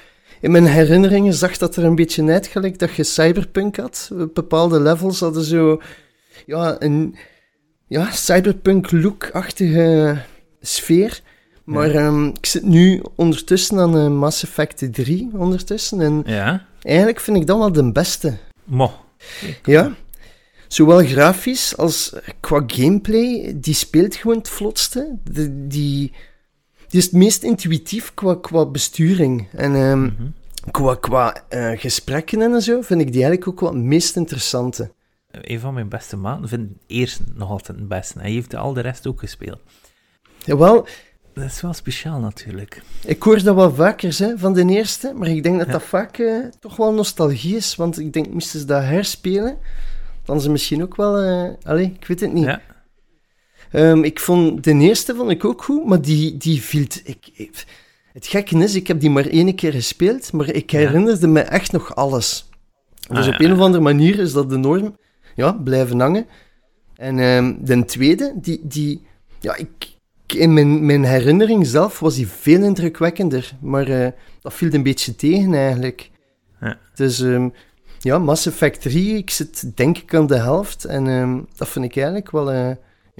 In 0.40 0.50
mijn 0.50 0.66
herinneringen 0.66 1.34
zag 1.34 1.56
dat 1.56 1.76
er 1.76 1.84
een 1.84 1.94
beetje 1.94 2.24
uitgelijk 2.30 2.78
dat 2.78 2.94
je 2.94 3.04
cyberpunk 3.04 3.76
had. 3.76 4.10
Bepaalde 4.34 4.80
levels 4.80 5.20
hadden 5.20 5.44
zo... 5.44 5.80
Ja, 6.46 6.76
een 6.78 7.16
ja, 7.86 8.10
cyberpunk-look-achtige 8.10 10.18
sfeer. 10.60 11.20
Maar 11.64 11.90
ehm, 11.90 12.26
ik 12.26 12.46
zit 12.46 12.62
nu 12.62 13.02
ondertussen 13.16 13.78
aan 13.78 13.96
eh, 13.96 14.08
Mass 14.08 14.42
Effect 14.42 14.92
3 14.92 15.30
ondertussen. 15.36 16.00
En 16.00 16.22
Ja. 16.26 16.66
eigenlijk 16.82 17.20
vind 17.20 17.36
ik 17.36 17.46
dat 17.46 17.58
wel 17.58 17.72
de 17.72 17.92
beste. 17.92 18.36
Mo. 18.64 18.92
Ja. 19.64 19.94
Zowel 20.68 21.04
grafisch 21.04 21.76
als 21.76 22.14
qua 22.40 22.62
gameplay, 22.66 23.52
die 23.56 23.74
speelt 23.74 24.14
gewoon 24.14 24.38
het 24.38 24.48
vlotste. 24.48 25.18
De, 25.24 25.66
die, 25.66 26.12
die 26.90 26.98
is 26.98 27.04
het 27.04 27.14
meest 27.14 27.42
intuïtief 27.42 28.14
qua, 28.14 28.34
qua 28.40 28.66
besturing. 28.66 29.48
En 29.56 29.74
ehm, 29.74 30.00
Mhm. 30.02 30.12
qua, 30.70 30.94
qua 30.94 31.34
eh, 31.48 31.78
gesprekken 31.78 32.42
en 32.42 32.62
zo 32.62 32.80
vind 32.80 33.00
ik 33.00 33.12
die 33.12 33.22
eigenlijk 33.22 33.48
ook 33.48 33.60
wel 33.60 33.72
het 33.74 33.82
meest 33.84 34.16
interessante. 34.16 34.90
Een 35.30 35.60
van 35.60 35.74
mijn 35.74 35.88
beste 35.88 36.16
maten 36.16 36.48
vindt 36.48 36.72
eerst 36.86 37.20
nog 37.34 37.50
altijd 37.50 37.78
het 37.78 37.88
beste. 37.88 38.18
Hij 38.18 38.30
heeft 38.30 38.54
al 38.54 38.72
de 38.72 38.80
rest 38.80 39.06
ook 39.06 39.20
gespeeld. 39.20 39.58
Jawel, 40.44 40.86
Dat 41.34 41.44
is 41.44 41.60
wel 41.60 41.72
speciaal 41.72 42.18
natuurlijk. 42.20 42.82
ik 43.04 43.22
hoor 43.22 43.42
dat 43.42 43.54
wel 43.54 43.74
vaker 43.74 44.14
hè, 44.18 44.38
van 44.38 44.52
de 44.52 44.64
eerste, 44.64 45.12
maar 45.16 45.28
ik 45.28 45.42
denk 45.42 45.58
dat 45.58 45.66
Ja. 45.66 45.72
dat 45.72 45.82
vaak 45.82 46.18
eh, 46.18 46.36
toch 46.60 46.76
wel 46.76 46.92
nostalgie 46.92 47.56
is. 47.56 47.76
Want 47.76 47.98
ik 47.98 48.12
denk, 48.12 48.28
moesten 48.32 48.60
ze 48.60 48.66
dat 48.66 48.82
herspelen, 48.82 49.56
dan 50.24 50.40
ze 50.40 50.50
misschien 50.50 50.82
ook 50.82 50.96
wel... 50.96 51.16
eh 51.18 51.50
allee, 51.62 51.92
ik 52.00 52.06
weet 52.06 52.20
het 52.20 52.32
niet. 52.32 52.44
Ja. 52.44 52.60
Ehm, 53.70 54.02
ik 54.04 54.20
vond 54.20 54.64
de 54.64 54.74
eerste 54.74 55.14
vond 55.14 55.30
ik 55.30 55.44
ook 55.44 55.62
goed, 55.64 55.86
maar 55.86 56.00
die, 56.02 56.36
die 56.36 56.62
viel. 56.62 56.86
Ik, 57.04 57.30
ik- 57.32 57.64
het 58.12 58.26
gekke 58.26 58.56
is, 58.58 58.74
ik 58.74 58.86
heb 58.86 59.00
die 59.00 59.10
maar 59.10 59.26
één 59.26 59.54
keer 59.54 59.72
gespeeld, 59.72 60.32
maar 60.32 60.48
ik 60.50 60.70
herinnerde 60.70 61.26
me 61.28 61.40
echt 61.40 61.72
nog 61.72 61.94
alles. 61.94 62.48
Dus 63.08 63.26
Ah, 63.26 63.32
op 63.34 63.40
ja, 63.40 63.46
een 63.46 63.52
of 63.52 63.58
andere 63.58 63.82
manier 63.82 64.18
is 64.18 64.32
dat 64.32 64.50
de 64.50 64.56
norm. 64.56 64.96
Ja, 65.36 65.52
blijven 65.52 66.00
hangen. 66.00 66.26
En 66.96 67.18
ehm, 67.18 67.54
de 67.60 67.84
tweede, 67.84 68.32
die. 68.36 68.60
die 68.62 69.02
ja, 69.40 69.56
ik, 69.56 69.68
in 70.26 70.52
mijn, 70.54 70.86
mijn 70.86 71.04
herinnering 71.04 71.66
zelf 71.66 72.00
was 72.00 72.14
die 72.14 72.26
veel 72.28 72.62
indrukwekkender, 72.62 73.52
maar 73.60 73.88
eh, 73.88 74.08
dat 74.40 74.54
viel 74.54 74.72
een 74.74 74.82
beetje 74.82 75.16
tegen 75.16 75.54
eigenlijk. 75.54 76.10
Ja. 76.60 76.78
Dus 76.94 77.20
ehm, 77.20 77.48
ja, 78.00 78.18
Mass 78.18 78.46
Effect 78.46 78.80
3, 78.80 79.16
ik 79.16 79.30
zit 79.30 79.76
denk 79.76 79.98
ik 79.98 80.14
aan 80.14 80.26
de 80.26 80.36
helft 80.38 80.84
en 80.84 81.46
dat 81.56 81.68
vind 81.68 81.84
ik 81.84 81.96
eigenlijk 81.96 82.30
wel. 82.30 82.52
eh, 82.52 82.70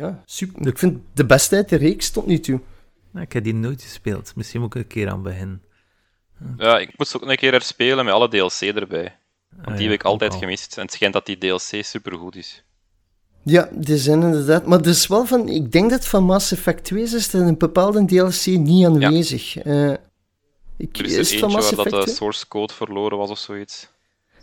ja, 0.00 0.23
super. 0.25 0.66
Ik 0.66 0.78
vind 0.78 0.99
de 1.14 1.26
beste 1.26 1.57
uit 1.57 1.69
de 1.69 1.76
reeks 1.76 2.11
tot 2.11 2.26
nu 2.26 2.40
toe. 2.40 2.61
Nou, 3.11 3.25
ik 3.26 3.33
heb 3.33 3.45
die 3.45 3.54
nooit 3.54 3.83
gespeeld. 3.83 4.33
Misschien 4.37 4.61
moet 4.61 4.75
ik 4.75 4.80
een 4.83 4.87
keer 4.88 5.09
aan 5.11 5.23
beginnen. 5.23 5.62
Ja, 6.57 6.78
ik 6.78 6.99
moet 6.99 7.09
ze 7.09 7.16
ook 7.23 7.28
een 7.28 7.37
keer 7.37 7.52
herspelen 7.52 8.04
met 8.04 8.14
alle 8.14 8.28
DLC 8.28 8.61
erbij. 8.61 9.16
Want 9.50 9.66
Ah, 9.69 9.73
die 9.75 9.85
ja, 9.85 9.90
heb 9.90 10.00
ik 10.00 10.07
altijd 10.07 10.33
al. 10.33 10.38
gemist. 10.38 10.76
En 10.76 10.83
het 10.83 10.92
schijnt 10.92 11.12
dat 11.14 11.26
die 11.26 11.38
DLC 11.38 11.85
supergoed 11.85 12.37
is. 12.37 12.64
Ja, 13.45 13.69
die 13.73 13.97
zijn 13.99 14.23
inderdaad. 14.23 14.66
Maar 14.66 14.83
dus 14.83 15.07
wel 15.07 15.26
van, 15.26 15.49
ik 15.49 15.73
denk 15.73 15.90
dat 15.90 16.07
van 16.07 16.25
Mass 16.25 16.52
Effect 16.52 16.85
2 16.85 17.02
is 17.02 17.33
er 17.35 17.40
een 17.40 17.59
bepaalde 17.59 18.04
DLC 18.04 18.47
niet 18.47 18.87
aanwezig. 18.87 19.57
Eh, 19.57 19.90
ik, 20.76 20.99
Er 20.99 21.04
is 21.04 21.16
is 21.16 21.33
er 21.33 21.38
van 21.38 21.49
eentje 21.50 21.57
Mass 21.66 21.71
waar 21.73 21.85
dat 21.85 21.99
de 21.99 22.02
2? 22.04 22.14
source 22.14 22.49
code 22.49 22.73
verloren 22.75 23.19
was 23.19 23.30
of 23.30 23.38
zoiets. 23.38 23.88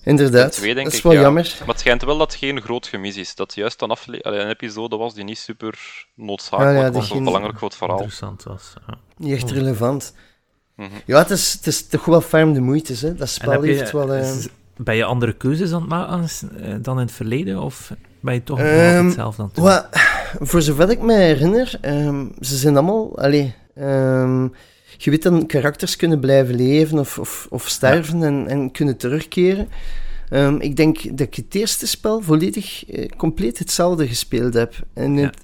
Inderdaad, 0.03 0.51
twee, 0.51 0.73
denk 0.73 0.83
dat 0.85 0.91
is 0.93 0.97
ik, 0.97 1.03
wel 1.03 1.13
ja. 1.13 1.21
jammer. 1.21 1.55
Maar 1.59 1.67
het 1.67 1.79
schijnt 1.79 2.03
wel 2.03 2.17
dat 2.17 2.31
het 2.31 2.39
geen 2.39 2.61
groot 2.61 2.87
gemis 2.87 3.15
is. 3.15 3.35
Dat 3.35 3.55
juist 3.55 3.81
een, 3.81 3.89
afle- 3.89 4.21
allee, 4.23 4.39
een 4.39 4.49
episode 4.49 4.95
was 4.97 5.13
die 5.13 5.23
niet 5.23 5.37
super 5.37 6.05
noodzakelijk 6.15 6.77
Ah, 6.77 6.83
ja, 6.83 6.91
was 6.91 7.03
of 7.03 7.11
geen- 7.15 7.23
belangrijk 7.23 7.57
voor 7.57 7.67
het 7.67 7.77
verhaal. 7.77 7.95
Interessant 7.97 8.43
was. 8.43 8.73
Ja. 8.87 8.93
Niet 9.17 9.33
echt 9.33 9.51
relevant. 9.51 10.13
Mhm. 10.75 10.89
Ja, 11.05 11.17
het 11.17 11.29
is, 11.29 11.53
het 11.53 11.67
is 11.67 11.87
toch 11.87 12.05
wel 12.05 12.21
ferm 12.21 12.53
de 12.53 12.61
moeite, 12.61 12.93
hè. 12.99 13.15
Dat 13.15 13.29
spel 13.29 13.63
je, 13.63 13.73
heeft 13.73 13.91
wel... 13.91 14.13
eh, 14.13 14.35
is- 14.35 14.47
ben 14.77 14.95
je 14.95 15.03
andere 15.03 15.33
keuzes 15.33 15.71
aan 15.73 15.79
het 15.79 15.89
maken 15.89 16.27
eh, 16.61 16.75
dan 16.81 16.95
in 16.99 17.05
het 17.05 17.11
verleden? 17.15 17.61
Of 17.61 17.91
ben 18.19 18.33
je 18.33 18.43
toch 18.43 18.59
altijd 18.59 19.03
hetzelfde 19.03 19.41
aan 19.41 19.51
het 19.53 19.55
doen? 19.55 20.47
Voor 20.47 20.61
zover 20.61 20.89
ik 20.89 20.99
me 21.01 21.13
herinner, 21.13 21.77
ehm, 21.81 22.25
ze 22.39 22.55
zijn 22.57 22.77
allemaal... 22.77 23.17
Allee, 23.19 23.55
ehm, 23.75 24.47
je 24.97 25.09
weet 25.09 25.23
dat 25.23 25.45
karakters 25.45 25.95
kunnen 25.95 26.19
blijven 26.19 26.55
leven 26.55 26.99
of, 26.99 27.19
of, 27.19 27.47
of 27.49 27.67
sterven 27.67 28.23
en, 28.23 28.47
en 28.47 28.71
kunnen 28.71 28.97
terugkeren. 28.97 29.67
Ehm, 30.29 30.55
ik 30.59 30.75
denk 30.75 31.17
dat 31.17 31.27
ik 31.27 31.35
het 31.35 31.55
eerste 31.55 31.87
spel 31.87 32.21
volledig 32.21 32.85
eh, 32.89 33.05
compleet 33.17 33.59
hetzelfde 33.59 34.07
gespeeld 34.07 34.53
heb. 34.53 34.73
En 34.93 35.15
Ja. 35.17 35.25
het, 35.25 35.37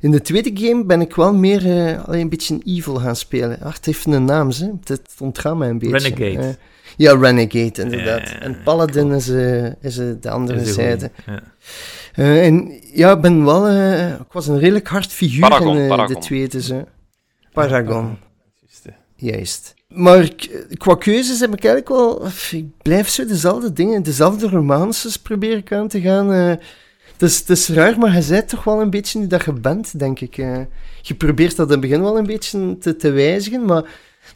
In 0.00 0.10
de 0.10 0.20
tweede 0.22 0.50
game 0.54 0.84
ben 0.84 1.00
ik 1.00 1.14
wel 1.14 1.34
meer 1.34 1.66
uh, 1.66 2.04
alleen 2.04 2.20
een 2.20 2.28
beetje 2.28 2.58
evil 2.64 2.94
gaan 2.94 3.16
spelen. 3.16 3.60
Ach, 3.60 3.74
het 3.74 3.84
heeft 3.84 4.06
een 4.06 4.24
naam, 4.24 4.50
hè. 4.50 4.70
Het 4.84 5.10
ontgaat 5.18 5.56
mij 5.56 5.68
een 5.68 5.78
beetje. 5.78 5.98
Renegade. 5.98 6.46
Uh, 6.48 6.54
ja, 6.96 7.16
Renegade, 7.16 7.82
inderdaad. 7.82 8.34
en 8.40 8.56
Paladin 8.64 9.12
is, 9.12 9.28
uh, 9.28 9.66
is 9.80 9.94
de 9.96 10.30
andere 10.30 10.64
zijde. 10.64 11.10
Ja. 11.26 11.42
en 12.14 12.80
ja, 12.92 13.12
ik 13.12 13.20
ben 13.20 13.44
wel... 13.44 13.68
ik 14.20 14.32
was 14.32 14.46
een 14.46 14.58
redelijk 14.58 14.88
hard 14.88 15.12
figuur 15.12 15.40
Paragon, 15.40 15.76
in 15.76 15.88
Paragon. 15.88 16.14
de 16.14 16.20
tweede. 16.20 16.62
Zo. 16.62 16.84
Paragon. 17.52 18.18
Juist. 19.24 19.74
Maar 19.88 20.30
qua 20.76 20.94
keuzes 20.94 21.40
heb 21.40 21.54
ik 21.54 21.64
eigenlijk 21.64 21.88
wel... 21.88 22.26
Ik 22.50 22.66
blijf 22.82 23.08
zo 23.08 23.24
dezelfde 23.26 23.72
dingen, 23.72 24.02
dezelfde 24.02 24.48
romances 24.48 25.18
probeer 25.18 25.56
ik 25.56 25.72
aan 25.72 25.88
te 25.88 26.00
gaan. 26.00 26.32
Uh, 26.32 26.48
het, 27.12 27.22
is, 27.22 27.38
het 27.38 27.50
is 27.50 27.68
raar, 27.68 27.98
maar 27.98 28.14
je 28.14 28.28
bent 28.28 28.48
toch 28.48 28.64
wel 28.64 28.80
een 28.80 28.90
beetje 28.90 29.18
nu 29.18 29.26
dat 29.26 29.44
je 29.44 29.52
bent, 29.52 29.98
denk 29.98 30.20
ik. 30.20 30.36
Uh, 30.36 30.58
je 31.02 31.14
probeert 31.14 31.56
dat 31.56 31.66
in 31.66 31.72
het 31.72 31.80
begin 31.80 32.02
wel 32.02 32.18
een 32.18 32.26
beetje 32.26 32.78
te, 32.78 32.96
te 32.96 33.10
wijzigen, 33.10 33.64
maar 33.64 33.84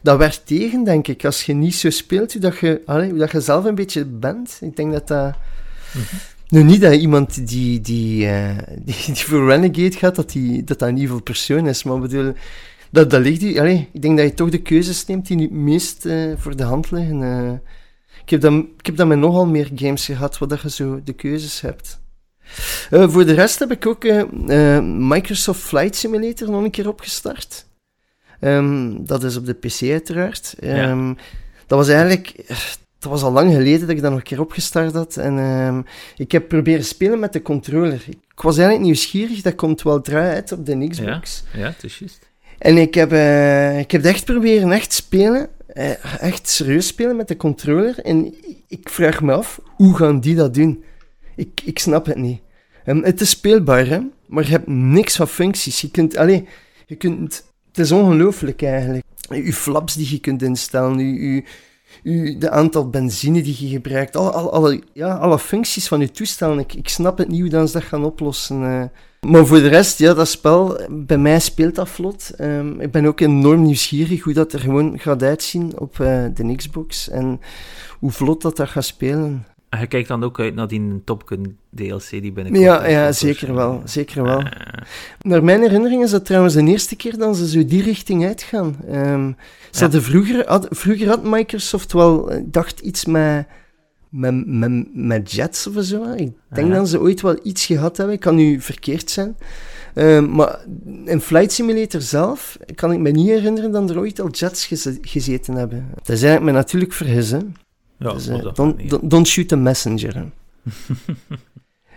dat 0.01 0.17
werkt 0.17 0.41
tegen, 0.45 0.83
denk 0.83 1.07
ik. 1.07 1.25
Als 1.25 1.43
je 1.43 1.53
niet 1.53 1.75
zo 1.75 1.89
speelt, 1.89 2.31
hoe 2.31 2.41
dat 2.41 2.57
je, 2.57 2.81
allee, 2.85 3.09
hoe 3.09 3.19
dat 3.19 3.31
je 3.31 3.41
zelf 3.41 3.65
een 3.65 3.75
beetje 3.75 4.05
bent. 4.05 4.57
Ik 4.61 4.75
denk 4.75 4.91
dat 4.91 5.07
dat... 5.07 5.25
Mm 5.25 6.01
-hmm. 6.09 6.19
Nu, 6.47 6.63
niet 6.63 6.81
dat 6.81 6.93
iemand 6.93 7.47
die, 7.47 7.81
die, 7.81 8.25
uh, 8.25 8.57
die, 8.79 8.95
die, 9.05 9.15
voor 9.15 9.47
Renegade 9.47 9.97
gaat, 9.97 10.15
dat, 10.15 10.31
die, 10.31 10.63
dat 10.63 10.79
dat 10.79 10.89
een 10.89 10.97
evil 10.97 11.21
persoon 11.21 11.67
is, 11.67 11.83
maar 11.83 11.99
bedoel... 11.99 12.33
Dat, 12.91 13.09
dat 13.09 13.21
ligt 13.21 13.39
die, 13.39 13.53
ik 13.93 14.01
denk 14.01 14.17
dat 14.17 14.27
je 14.27 14.33
toch 14.33 14.49
de 14.49 14.61
keuzes 14.61 15.05
neemt 15.05 15.27
die 15.27 15.37
nu 15.37 15.43
het 15.43 15.51
meest 15.51 16.05
uh, 16.05 16.33
voor 16.37 16.55
de 16.55 16.63
hand 16.63 16.91
liggen. 16.91 17.21
Uh, 17.21 17.51
ik, 18.23 18.29
heb 18.29 18.41
dat, 18.41 18.53
ik 18.53 18.85
heb 18.85 18.95
dat 18.95 19.07
met 19.07 19.17
nogal 19.17 19.45
meer 19.45 19.69
games 19.75 20.05
gehad, 20.05 20.37
waar 20.37 20.47
dat 20.47 20.61
je 20.61 20.69
zo 20.69 21.01
de 21.03 21.13
keuzes 21.13 21.61
hebt. 21.61 22.01
Uh, 22.91 23.09
voor 23.09 23.25
de 23.25 23.33
rest 23.33 23.59
heb 23.59 23.71
ik 23.71 23.85
ook 23.85 24.03
Microsoft 24.83 25.61
Flight 25.61 25.95
Simulator 25.95 26.49
nog 26.49 26.63
een 26.63 26.71
keer 26.71 26.87
opgestart. 26.87 27.67
Um, 28.41 29.05
dat 29.05 29.23
is 29.23 29.37
op 29.37 29.45
de 29.45 29.53
PC 29.53 29.81
uiteraard. 29.81 30.55
Um, 30.63 31.07
ja. 31.07 31.15
Dat 31.67 31.77
was 31.77 31.87
eigenlijk... 31.87 32.43
Dat 32.99 33.11
was 33.11 33.21
al 33.21 33.31
lang 33.31 33.53
geleden 33.53 33.79
dat 33.79 33.89
ik 33.89 34.01
dat 34.01 34.09
nog 34.09 34.19
een 34.19 34.25
keer 34.25 34.39
opgestart 34.39 34.93
had. 34.93 35.17
En 35.17 35.37
um, 35.37 35.85
ik 36.15 36.31
heb 36.31 36.47
proberen 36.47 36.83
spelen 36.83 37.19
met 37.19 37.33
de 37.33 37.41
controller. 37.41 38.03
Ik 38.07 38.41
was 38.41 38.57
eigenlijk 38.57 38.85
nieuwsgierig. 38.85 39.41
Dat 39.41 39.55
komt 39.55 39.81
wel 39.81 40.01
draaien 40.01 40.33
uit 40.33 40.51
op 40.51 40.65
de 40.65 40.87
Xbox. 40.87 41.43
Ja, 41.53 41.59
ja 41.59 41.65
het 41.65 41.83
is 41.83 41.99
juist. 41.99 42.28
En 42.59 42.77
ik 42.77 42.93
heb, 42.93 43.13
uh, 43.13 43.79
ik 43.79 43.91
heb 43.91 44.03
echt 44.03 44.25
proberen 44.25 44.71
echt 44.71 44.93
spelen, 44.93 45.49
uh, 45.73 46.21
echt 46.23 46.49
serieus 46.49 46.87
spelen 46.87 47.15
met 47.15 47.27
de 47.27 47.37
controller. 47.37 47.99
En 47.99 48.33
ik 48.67 48.89
vraag 48.89 49.21
me 49.21 49.33
af, 49.33 49.61
hoe 49.75 49.95
gaan 49.95 50.19
die 50.19 50.35
dat 50.35 50.53
doen? 50.53 50.83
Ik, 51.35 51.61
ik 51.65 51.79
snap 51.79 52.05
het 52.05 52.17
niet. 52.17 52.41
Um, 52.85 53.03
het 53.03 53.21
is 53.21 53.29
speelbaar, 53.29 53.87
hè? 53.87 53.99
maar 54.27 54.43
je 54.43 54.49
hebt 54.49 54.67
niks 54.67 55.15
van 55.15 55.27
functies. 55.27 55.81
Je 55.81 55.91
kunt, 55.91 56.17
allez, 56.17 56.41
je 56.85 56.95
kunt, 56.95 57.43
het 57.67 57.77
is 57.77 57.91
ongelooflijk 57.91 58.61
eigenlijk. 58.61 59.05
Je 59.29 59.53
flaps 59.53 59.93
die 59.93 60.11
je 60.11 60.19
kunt 60.19 60.41
instellen, 60.41 60.99
je, 60.99 61.43
je, 62.03 62.37
de 62.37 62.49
aantal 62.49 62.89
benzine 62.89 63.41
die 63.41 63.55
je 63.59 63.67
gebruikt, 63.67 64.15
alle, 64.15 64.31
alle, 64.31 64.81
ja, 64.93 65.15
alle 65.15 65.39
functies 65.39 65.87
van 65.87 65.99
je 65.99 66.11
toestel. 66.11 66.57
Ik, 66.57 66.73
ik 66.73 66.89
snap 66.89 67.17
het 67.17 67.27
niet 67.27 67.53
hoe 67.53 67.67
ze 67.67 67.73
dat 67.73 67.83
gaan 67.83 68.05
oplossen. 68.05 68.61
Uh, 68.61 68.83
maar 69.27 69.45
voor 69.45 69.59
de 69.59 69.67
rest, 69.67 69.99
ja, 69.99 70.13
dat 70.13 70.27
spel, 70.27 70.79
bij 70.89 71.17
mij 71.17 71.39
speelt 71.39 71.75
dat 71.75 71.89
vlot. 71.89 72.31
Um, 72.41 72.81
ik 72.81 72.91
ben 72.91 73.05
ook 73.05 73.19
enorm 73.19 73.61
nieuwsgierig 73.61 74.23
hoe 74.23 74.33
dat 74.33 74.53
er 74.53 74.59
gewoon 74.59 74.99
gaat 74.99 75.23
uitzien 75.23 75.79
op 75.79 75.97
uh, 75.97 76.25
de 76.33 76.55
Xbox. 76.55 77.09
En 77.09 77.39
hoe 77.99 78.11
vlot 78.11 78.41
dat 78.41 78.57
dat 78.57 78.69
gaat 78.69 78.83
spelen. 78.85 79.45
En 79.69 79.79
je 79.79 79.87
kijkt 79.87 80.07
dan 80.07 80.23
ook 80.23 80.39
uit 80.39 80.55
naar 80.55 80.67
die 80.67 81.01
Top 81.03 81.23
Gun 81.25 81.57
DLC 81.75 82.09
die 82.09 82.31
binnenkort... 82.31 82.63
Ja, 82.63 82.87
ja 82.87 83.11
zeker 83.11 83.55
wel. 83.55 83.81
Zeker 83.85 84.23
wel. 84.23 84.39
Uh. 84.39 84.47
Naar 85.21 85.43
mijn 85.43 85.61
herinnering 85.61 86.03
is 86.03 86.11
dat 86.11 86.25
trouwens 86.25 86.53
de 86.53 86.63
eerste 86.63 86.95
keer 86.95 87.17
dat 87.17 87.37
ze 87.37 87.47
zo 87.47 87.65
die 87.65 87.83
richting 87.83 88.25
uitgaan. 88.25 88.77
Um, 88.91 89.35
ze 89.71 89.87
ja. 89.91 90.01
vroeger, 90.01 90.47
had, 90.47 90.67
vroeger 90.69 91.07
had 91.07 91.23
Microsoft 91.23 91.93
wel, 91.93 92.31
dacht, 92.45 92.79
iets 92.79 93.05
met... 93.05 93.47
Met, 94.09 94.47
met, 94.47 94.95
met 94.95 95.31
jets 95.31 95.67
of 95.67 95.83
zo. 95.83 96.03
Ik 96.03 96.31
denk 96.49 96.67
ja. 96.67 96.73
dat 96.73 96.89
ze 96.89 96.99
ooit 96.99 97.21
wel 97.21 97.39
iets 97.43 97.65
gehad 97.65 97.97
hebben. 97.97 98.15
Ik 98.15 98.21
kan 98.21 98.35
nu 98.35 98.61
verkeerd 98.61 99.09
zijn. 99.09 99.37
Uh, 99.95 100.27
maar 100.27 100.59
in 101.05 101.21
Flight 101.21 101.51
Simulator 101.51 102.01
zelf 102.01 102.57
kan 102.75 102.91
ik 102.91 102.99
me 102.99 103.09
niet 103.09 103.27
herinneren 103.27 103.71
dat 103.71 103.89
er 103.89 103.99
ooit 103.99 104.19
al 104.19 104.29
jets 104.29 104.65
gez 104.65 104.97
gezeten 105.01 105.53
hebben. 105.53 105.87
Dat 105.95 106.09
is 106.09 106.21
eigenlijk 106.21 106.43
me 106.43 106.51
natuurlijk 106.51 106.93
vergissen. 106.93 107.55
Ja, 107.97 108.13
dus, 108.13 108.27
uh, 108.27 108.53
don't, 108.53 108.89
don't, 108.89 109.09
don't, 109.09 109.27
shoot 109.27 109.47
the 109.47 109.55
messenger. 109.55 110.25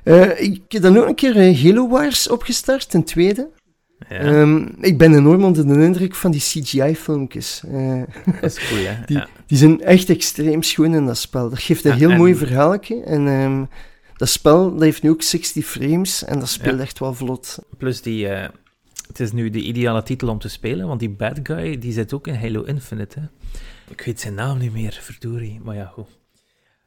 uh, 0.05 0.41
ik 0.51 0.63
heb 0.69 0.83
dan 0.83 0.97
ook 0.97 1.07
een 1.07 1.15
keer 1.15 1.63
Halo 1.63 1.89
Wars 1.89 2.29
opgestart, 2.29 2.95
een 2.95 3.05
tweede. 3.05 3.49
Ja. 4.09 4.25
Um, 4.41 4.75
ik 4.81 4.99
ben 4.99 5.15
enorm 5.15 5.45
onder 5.45 5.67
de 5.67 5.85
indruk 5.85 6.15
van 6.15 6.31
die 6.31 6.41
CGI-filmpjes. 6.41 7.63
Uh, 7.69 8.03
dat 8.41 8.57
is 8.57 8.69
cool, 8.69 8.85
hè? 8.85 8.95
Die, 9.07 9.17
ja. 9.17 9.29
die 9.47 9.59
zijn 9.59 9.81
echt 9.81 10.11
extreem 10.11 10.63
schoon 10.63 10.95
in 10.95 11.07
dat 11.07 11.19
spel. 11.19 11.49
Dat 11.51 11.59
geeft 11.59 11.85
een 11.85 11.93
heel 11.93 12.11
en- 12.11 12.17
mooi 12.17 12.35
verhaaltje. 12.35 13.03
En 13.03 13.27
um, 13.27 13.69
dat 14.17 14.29
spel 14.29 14.73
dat 14.73 14.83
heeft 14.83 15.03
nu 15.03 15.11
ook 15.11 15.23
60 15.23 15.65
frames 15.67 16.25
en 16.25 16.39
dat 16.39 16.49
speelt 16.49 16.81
echt 16.81 16.99
wel 16.99 17.15
vlot. 17.15 17.59
Plus 17.79 18.03
die... 18.03 18.29
eh, 18.29 18.49
het 19.07 19.21
is 19.21 19.33
nu 19.33 19.51
de 19.51 19.61
ideale 19.61 20.03
titel 20.03 20.29
om 20.29 20.39
te 20.39 20.49
spelen, 20.49 20.87
want 20.87 21.01
die 21.01 21.11
bad 21.11 21.41
guy 21.43 21.79
die 21.79 21.93
zit 21.93 22.13
ook 22.13 22.27
in 22.27 22.35
Halo 22.35 22.63
Infinite. 22.63 23.21
Hè? 23.21 23.27
Ik 23.91 24.01
weet 24.01 24.21
zijn 24.21 24.35
naam 24.35 24.59
niet 24.59 24.73
meer, 24.73 24.99
verdorie. 25.03 25.61
Maar 25.65 25.75
ja, 25.77 25.85
goed. 25.85 26.07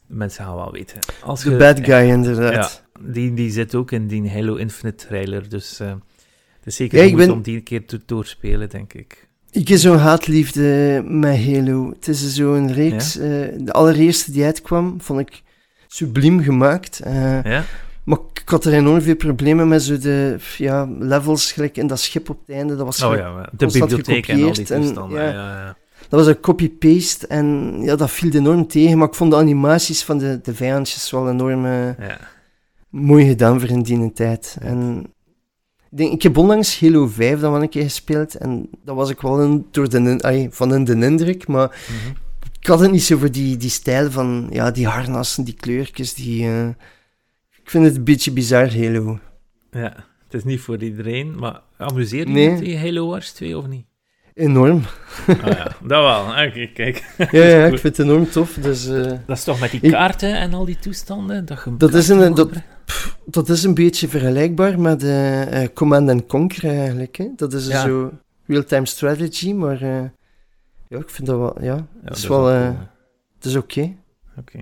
De 0.08 0.14
mensen 0.16 0.46
gaan 0.46 0.56
wel 0.56 0.72
weten. 0.72 1.00
Als 1.24 1.44
De 1.44 1.56
bad 1.58 1.80
guy, 1.80 2.08
inderdaad. 2.10 2.84
Ja, 2.94 3.02
die, 3.12 3.34
die 3.34 3.52
zit 3.52 3.76
ook 3.76 3.92
in 3.92 4.08
die 4.08 4.30
Halo 4.30 4.56
Infinite 4.56 5.06
trailer. 5.08 5.50
Dus 5.50 5.80
eh, 5.80 5.94
is 6.66 6.76
zeker 6.76 7.06
Ja, 7.08 7.16
ben- 7.16 7.32
om 7.32 7.42
die 7.42 7.56
een 7.56 7.64
keer 7.64 7.86
te 7.86 8.02
doorspelen, 8.06 8.70
denk 8.70 8.94
ik. 8.94 9.28
Ik 9.52 9.68
heb 9.68 9.78
zo'n 9.78 9.98
haatliefde 9.98 11.02
met 11.08 11.46
Halo. 11.46 11.90
Het 11.90 12.08
is 12.08 12.34
zo'n 12.34 12.74
reeks. 12.74 13.18
eh, 13.18 13.30
de 13.60 13.72
allereerste 13.72 14.32
die 14.32 14.44
uitkwam, 14.44 14.96
vond 15.02 15.20
ik 15.20 15.42
subliem 15.88 16.42
gemaakt. 16.44 17.00
Eh, 17.00 17.44
Ja? 17.44 17.64
Maar 18.04 18.18
ik 18.34 18.42
had 18.50 18.66
er 18.66 18.74
enorm 18.74 19.02
veel 19.02 19.16
problemen 19.16 19.68
met 19.68 19.84
zo 19.84 19.98
de 19.98 20.38
ja, 20.58 20.88
levels, 21.00 21.52
gelijk 21.52 21.78
in 21.78 21.88
dat 21.88 22.00
schip 22.00 22.30
op 22.30 22.40
het 22.46 22.56
einde. 22.56 22.76
Dat 22.76 22.86
was, 22.86 23.04
Oh 23.04 23.16
ja, 23.16 23.50
de 23.58 23.66
bibliotheek 23.66 24.28
en 24.28 24.44
al 24.44 24.54
die 24.54 24.68
en, 24.68 24.82
toestanden. 24.82 25.20
ja. 25.22 25.28
ja. 25.30 25.34
Ja, 25.34 25.78
dat 26.10 26.20
was 26.20 26.28
een 26.28 26.40
copy-paste 26.40 27.28
en 27.28 27.74
ja, 27.82 27.96
dat 27.96 28.12
viel 28.12 28.32
enorm 28.32 28.68
tegen. 28.68 28.98
Maar 28.98 29.08
ik 29.08 29.14
vond 29.14 29.32
de 29.32 29.38
animaties 29.38 30.04
van 30.04 30.18
de, 30.18 30.40
de 30.44 30.56
vijandjes 30.56 31.12
wel 31.12 31.30
enorm 31.30 31.66
eh, 31.66 31.90
mooi 32.90 33.28
gedaan 33.28 33.60
voor 33.60 33.70
in 33.70 33.82
die 33.82 34.14
tijd. 34.14 34.58
En 34.62 35.06
denk, 35.98 36.12
ik 36.14 36.22
heb 36.22 36.38
onlangs 36.38 36.80
Halo 36.80 37.08
5 37.08 37.40
dan 37.40 37.52
wel 37.52 37.62
een 37.62 37.70
keer 37.70 37.84
gespeeld 37.84 38.36
en 38.36 38.70
dat 38.84 38.96
was 38.96 39.10
ik 39.10 39.22
wel 39.22 39.42
in, 39.44 39.66
door 39.72 39.90
de, 39.90 40.48
van 40.52 40.74
in 40.74 40.84
de 40.84 40.96
indruk. 41.06 41.48
Maar 41.48 41.68
Mhm. 41.68 42.14
ik 42.62 42.68
had 42.68 42.80
het 42.80 42.92
niet 42.92 43.04
zo 43.04 43.18
voor 43.18 43.32
die, 43.32 43.58
die 43.58 43.70
stijl 43.70 44.12
van 44.12 44.48
ja, 44.52 44.72
die 44.72 44.88
harnassen, 44.88 45.44
die 45.44 45.54
kleurtjes. 45.54 46.14
Die, 46.14 46.44
eh, 46.48 46.68
ik 47.64 47.70
vind 47.70 47.86
het 47.86 47.96
een 47.96 48.04
beetje 48.04 48.32
bizar, 48.32 48.78
Halo. 48.78 49.20
ja. 49.72 49.94
Het 50.24 50.34
is 50.34 50.44
niet 50.44 50.62
voor 50.62 50.84
iedereen, 50.84 51.36
maar 51.40 51.62
amuseer 51.78 52.28
je 52.28 52.34
Nee. 52.34 52.50
met 52.50 52.60
die 52.60 52.78
Halo 52.80 53.08
Wars 53.08 53.32
2 53.32 53.58
of 53.58 53.68
niet? 53.68 53.86
Enorm. 54.34 54.82
Ah 55.28 55.36
ja, 55.48 55.64
dat 55.84 56.02
wel. 56.04 56.46
Oké, 56.48 56.68
kijk. 56.74 57.04
Ja, 57.32 57.44
ja, 57.44 57.66
ik 57.66 57.80
vind 57.80 57.98
het 57.98 58.00
enorm 58.08 58.30
tof. 58.30 58.54
Dus, 58.62 58.88
eh, 58.88 59.12
Dat 59.26 59.38
is 59.38 59.44
toch 59.44 59.60
met 59.60 59.72
die 59.72 59.80
Ik- 59.82 59.92
kaarten 59.92 60.34
en 60.40 60.54
al 60.54 60.66
die 60.66 60.80
toestanden? 60.80 61.46
Dat, 61.46 61.62
je 61.66 61.78
Dat 61.78 61.94
is 61.94 62.08
een- 62.10 62.34
dat- 62.36 62.50
dat 63.26 63.50
is 63.50 63.64
een 63.64 63.74
beetje 63.74 64.08
vergelijkbaar 64.08 64.80
met 64.80 65.04
eh, 65.04 65.64
eh, 65.64 65.70
Command 65.74 66.10
and 66.10 66.26
Conquer 66.26 66.70
eigenlijk. 66.70 67.16
Hè? 67.16 67.28
Dat 67.36 67.54
is 67.54 67.68
Ja. 67.68 67.82
zo 67.82 68.12
real-time 68.46 68.86
strategy, 68.86 69.54
maar 69.54 69.82
eh, 69.82 70.04
ja, 70.88 70.98
ik 70.98 71.10
vind 71.10 71.28
dat 71.28 71.38
wel, 71.38 71.56
ja, 71.62 71.76
Ja, 71.76 71.86
dat 72.04 72.18
is 72.18 72.28
wel, 72.28 72.46
het 72.46 73.46
is 73.46 73.56
oké. 73.56 73.94
Oké. 74.40 74.60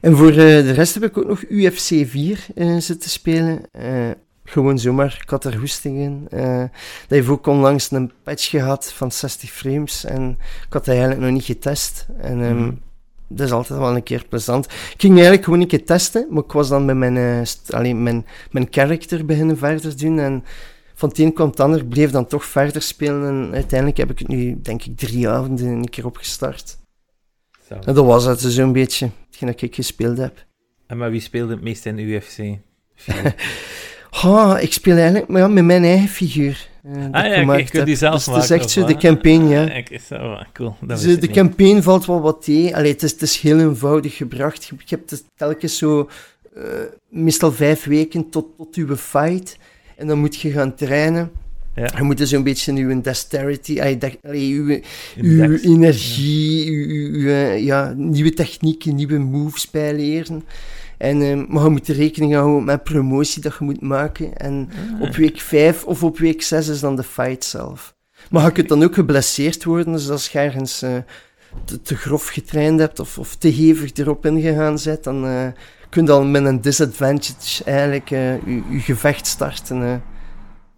En 0.00 0.16
voor 0.16 0.32
de 0.32 0.60
rest 0.72 0.94
heb 0.94 1.02
ik 1.02 1.18
ook 1.18 1.26
nog 1.26 1.42
UFC 1.48 2.06
4 2.06 2.46
eh, 2.54 2.76
zitten 2.76 3.10
spelen. 3.10 3.60
Gewoon 4.48 4.78
zomaar, 4.78 5.18
ik 5.22 5.30
had 5.30 5.44
er 5.44 5.58
hoesting 5.58 5.98
in. 5.98 6.26
Eh, 6.30 6.58
dat 7.00 7.08
heeft 7.08 7.28
ook 7.28 7.46
onlangs 7.46 7.90
een 7.90 8.12
patch 8.22 8.48
gehad 8.50 8.92
van 8.92 9.12
60 9.12 9.50
frames 9.50 10.04
en 10.04 10.30
ik 10.66 10.72
had 10.72 10.84
dat 10.84 10.88
eigenlijk 10.94 11.20
nog 11.20 11.30
niet 11.30 11.44
getest. 11.44 12.06
En 12.20 12.42
ehm, 12.44 12.56
Mhm. 12.56 12.72
Dat 13.28 13.46
is 13.46 13.52
altijd 13.52 13.78
wel 13.78 13.94
een 13.96 14.02
keer 14.02 14.24
plezant. 14.28 14.64
Ik 14.64 14.94
ging 14.96 15.12
eigenlijk 15.12 15.44
gewoon 15.44 15.60
een 15.60 15.66
keer 15.66 15.84
testen, 15.84 16.26
maar 16.30 16.42
ik 16.44 16.52
was 16.52 16.68
dan 16.68 16.84
met 16.84 16.96
mijn, 16.96 17.16
eh, 17.16 17.44
st- 17.44 17.72
allee, 17.72 17.94
mijn, 17.94 18.26
mijn 18.50 18.66
character 18.70 19.24
beginnen 19.24 19.58
verder 19.58 19.96
doen 19.98 20.18
en 20.18 20.44
van 20.94 21.08
het 21.08 21.18
een 21.18 21.32
kwam 21.32 21.48
het 21.50 21.60
ander, 21.60 21.84
bleef 21.84 22.10
dan 22.10 22.26
toch 22.26 22.44
verder 22.44 22.82
spelen 22.82 23.28
en 23.28 23.52
uiteindelijk 23.54 23.98
heb 23.98 24.10
ik 24.10 24.18
het 24.18 24.28
nu, 24.28 24.60
denk 24.62 24.84
ik, 24.84 24.96
drie 24.96 25.28
avonden 25.28 25.66
een 25.66 25.88
keer 25.90 26.06
opgestart. 26.06 26.76
Zo. 27.68 27.74
En 27.74 27.94
dat 27.94 28.04
was 28.04 28.24
het 28.24 28.40
zo'n 28.40 28.72
beetje, 28.72 29.10
hetgeen 29.26 29.48
dat 29.48 29.62
ik 29.62 29.74
gespeeld 29.74 30.18
heb. 30.18 30.44
En 30.86 30.96
maar 30.98 31.10
wie 31.10 31.20
speelde 31.20 31.52
het 31.52 31.62
meest 31.62 31.86
in 31.86 31.98
UFC? 31.98 32.38
Oh, 34.24 34.56
ik 34.60 34.72
speel 34.72 34.96
eigenlijk 34.96 35.28
maar 35.28 35.40
ja, 35.40 35.48
met 35.48 35.64
mijn 35.64 35.84
eigen 35.84 36.08
figuur. 36.08 36.68
eh, 36.84 36.92
Ah 37.10 37.26
ja, 37.26 37.54
ik 37.56 37.66
kun 37.70 37.84
die 37.84 37.96
zelf 37.96 38.14
dus 38.14 38.26
maken. 38.26 38.42
Het 38.42 38.50
is 38.50 38.56
echt 38.56 38.70
zo, 38.70 38.84
de 38.84 38.96
campaign, 38.96 39.48
ja. 39.48 39.70
Ik- 39.72 40.00
zo, 40.08 40.36
cool. 40.52 40.76
Dat 40.80 41.00
Dus, 41.00 41.14
de 41.14 41.26
niet. 41.26 41.30
campaign 41.36 41.82
valt 41.82 42.06
wel 42.06 42.20
wat 42.20 42.44
tegen. 42.44 42.74
Allee, 42.74 42.92
het, 42.92 43.02
is, 43.02 43.10
het 43.12 43.22
is 43.22 43.36
heel 43.40 43.58
eenvoudig 43.58 44.16
gebracht. 44.16 44.64
Je, 44.64 44.74
je 44.84 44.94
hebt 44.96 45.10
het 45.10 45.24
telkens 45.36 45.78
zo, 45.78 46.08
eh, 46.54 46.62
meestal 47.08 47.52
vijf 47.52 47.84
weken 47.84 48.30
tot, 48.30 48.46
tot 48.56 48.74
uw 48.74 48.96
fight. 48.96 49.56
En 49.96 50.06
dan 50.06 50.18
moet 50.18 50.36
je 50.36 50.50
gaan 50.50 50.74
trainen. 50.74 51.30
Ja. 51.74 51.90
Je 51.96 52.02
moet 52.02 52.18
dus 52.18 52.30
een 52.30 52.42
beetje 52.42 52.72
uw 52.72 53.00
dexterity, 53.00 53.80
allee, 54.22 54.52
uw, 54.54 54.80
energie, 55.62 56.70
uw, 56.70 57.28
ja, 57.56 57.92
nieuwe 57.96 58.32
technieken, 58.32 58.94
nieuwe 58.94 59.18
moves 59.18 59.70
bijleren. 59.70 60.44
En, 60.98 61.22
eh, 61.22 61.46
maar 61.48 61.64
je 61.64 61.70
moet 61.70 61.88
rekening 61.88 62.34
houden 62.34 62.64
met 62.64 62.82
promotie 62.84 63.42
dat 63.42 63.56
je 63.58 63.64
moet 63.64 63.80
maken. 63.80 64.36
En 64.36 64.68
Ah. 64.94 65.00
op 65.02 65.14
week 65.14 65.40
5 65.40 65.84
of 65.84 66.02
op 66.02 66.18
week 66.18 66.42
6 66.42 66.68
is 66.68 66.80
dan 66.80 66.96
de 66.96 67.02
fight 67.02 67.44
zelf. 67.44 67.94
Maar 68.30 68.44
je 68.44 68.52
kunt 68.52 68.68
dan 68.68 68.82
ook 68.82 68.94
geblesseerd 68.94 69.64
worden, 69.64 69.92
dus 69.92 70.10
als 70.10 70.28
je 70.28 70.38
ergens 70.38 70.82
eh, 70.82 70.96
te, 71.64 71.82
te 71.82 71.96
grof 71.96 72.28
getraind 72.28 72.80
hebt 72.80 72.98
of, 73.00 73.18
of 73.18 73.34
te 73.36 73.48
hevig 73.48 73.92
erop 73.96 74.26
ingegaan 74.26 74.78
bent, 74.84 75.04
dan 75.04 75.26
eh, 75.26 75.46
kun 75.88 76.02
je 76.02 76.08
dan 76.08 76.30
met 76.30 76.44
een 76.44 76.60
disadvantage 76.60 77.64
eigenlijk 77.64 78.10
eh, 78.10 78.46
je, 78.46 78.62
je 78.70 78.78
gevecht 78.80 79.26
starten. 79.26 80.02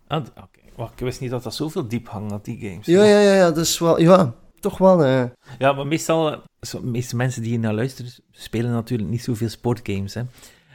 Ah, 0.09 0.25
Oké, 0.37 0.93
ik 0.97 1.05
wist 1.05 1.21
niet 1.21 1.31
dat 1.31 1.43
dat 1.43 1.55
zoveel 1.55 1.89
diep 1.89 2.09
hangt, 2.09 2.31
dat 2.31 2.45
die 2.45 2.59
games. 2.59 2.87
Ja, 2.87 3.05
ja, 3.05 3.21
ja, 3.21 3.35
ja, 3.35 3.47
dat 3.47 3.65
is 3.65 3.79
wel, 3.79 4.01
ja, 4.01 4.35
toch 4.61 4.79
wel. 4.79 5.05
eh. 5.05 5.25
Ja, 5.59 5.73
maar 5.73 5.87
meestal, 5.87 6.43
zo- 6.61 6.81
de 6.81 6.87
meeste 6.87 7.17
mensen 7.17 7.43
die 7.43 7.51
hier 7.51 7.59
naar 7.61 7.75
luisteren, 7.75 8.11
spelen 8.31 8.71
natuurlijk 8.71 9.09
niet 9.11 9.23
zoveel 9.23 9.49
sportgames. 9.49 10.15
Hè. 10.15 10.23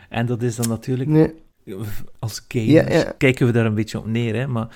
En 0.09 0.25
dat 0.25 0.41
is 0.41 0.55
dan 0.55 0.67
natuurlijk, 0.69 1.09
nee. 1.09 1.33
als 2.19 2.45
gamers, 2.47 2.71
Ja, 2.71 2.89
ja. 2.89 3.13
kijken 3.17 3.45
we 3.45 3.51
daar 3.51 3.65
een 3.65 3.73
beetje 3.75 3.97
op 3.97 4.05
neer, 4.05 4.35
hè. 4.35 4.47
Maar 4.47 4.67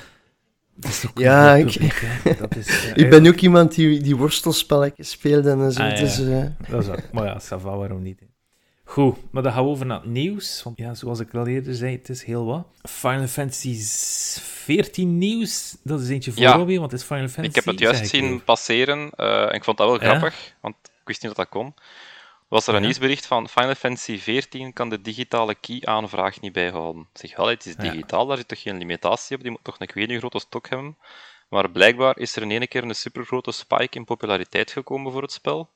dat 0.75 0.91
is 0.91 1.05
ook 1.09 1.19
Ja, 1.19 1.53
een 1.53 1.59
ik- 1.67 1.71
publiek, 1.73 1.99
hè. 2.03 2.33
Dat 2.39 2.55
is, 2.55 2.67
eh, 2.93 3.03
Ik 3.03 3.09
ben 3.09 3.27
ook 3.27 3.39
iemand 3.39 3.75
die, 3.75 4.01
die 4.01 4.15
wortelspelletjes 4.15 5.09
speelde 5.09 5.51
en 5.51 5.71
zo. 5.71 5.81
Ah, 5.81 5.91
ja. 5.91 5.99
dus, 5.99 6.19
eh, 6.19 6.45
Dat 6.69 6.81
is 6.81 6.87
waar. 6.87 7.03
Maar 7.11 7.25
ja, 7.25 7.39
ça 7.41 7.61
va, 7.61 7.77
waarom 7.77 8.01
niet? 8.01 8.19
hè. 8.19 8.25
Goed, 8.89 9.17
maar 9.31 9.43
dan 9.43 9.51
gaan 9.51 9.63
we 9.63 9.69
over 9.69 9.85
naar 9.85 9.99
het 10.01 10.09
nieuws. 10.09 10.63
Want 10.63 10.77
ja, 10.77 10.93
zoals 10.93 11.19
ik 11.19 11.33
al 11.33 11.47
eerder 11.47 11.73
zei, 11.75 11.91
het 11.95 12.09
is 12.09 12.23
heel 12.23 12.45
wat. 12.45 12.67
Final 12.83 13.27
Fantasy 13.27 13.75
14 14.41 15.17
nieuws. 15.17 15.77
Dat 15.83 16.01
is 16.01 16.09
eentje 16.09 16.31
voor 16.31 16.41
Ja. 16.41 16.53
Robbie, 16.55 16.79
want 16.79 16.91
het 16.91 16.99
is 17.01 17.05
Final 17.07 17.27
Fantasy. 17.27 17.47
Ik 17.49 17.55
heb 17.55 17.65
het 17.65 17.79
juist 17.79 18.07
zien 18.07 18.29
weer. 18.29 18.39
passeren 18.41 19.09
eh, 19.15 19.41
en 19.41 19.53
ik 19.53 19.63
vond 19.63 19.77
dat 19.77 19.87
wel 19.89 20.01
Ja? 20.01 20.07
grappig, 20.09 20.53
want 20.61 20.75
ik 20.83 21.01
wist 21.05 21.21
niet 21.23 21.35
dat 21.35 21.45
dat 21.51 21.61
kon. 21.61 21.73
Was 22.47 22.63
er 22.67 22.73
een 22.73 22.79
Ja. 22.79 22.85
nieuwsbericht 22.85 23.25
van 23.25 23.49
Final 23.49 23.75
Fantasy 23.75 24.17
14 24.19 24.73
kan 24.73 24.89
de 24.89 25.01
digitale 25.01 25.55
key-aanvraag 25.55 26.41
niet 26.41 26.53
bijhouden. 26.53 27.07
Zeg 27.13 27.35
wel, 27.35 27.47
het 27.47 27.65
is 27.65 27.75
digitaal, 27.75 28.25
daar 28.25 28.37
zit 28.37 28.47
toch 28.47 28.61
geen 28.61 28.77
limitatie 28.77 29.35
op, 29.35 29.41
die 29.41 29.51
moet 29.51 29.63
toch 29.63 29.75
een 29.79 30.09
hoe 30.09 30.17
grote 30.17 30.39
stok 30.39 30.69
hebben. 30.69 30.97
Maar 31.49 31.71
blijkbaar 31.71 32.17
is 32.17 32.35
er 32.35 32.41
in 32.41 32.51
ene 32.51 32.67
keer 32.67 32.83
een 32.83 32.95
supergrote 32.95 33.51
spike 33.51 33.97
in 33.97 34.05
populariteit 34.05 34.71
gekomen 34.71 35.11
voor 35.11 35.21
het 35.21 35.31
spel. 35.31 35.69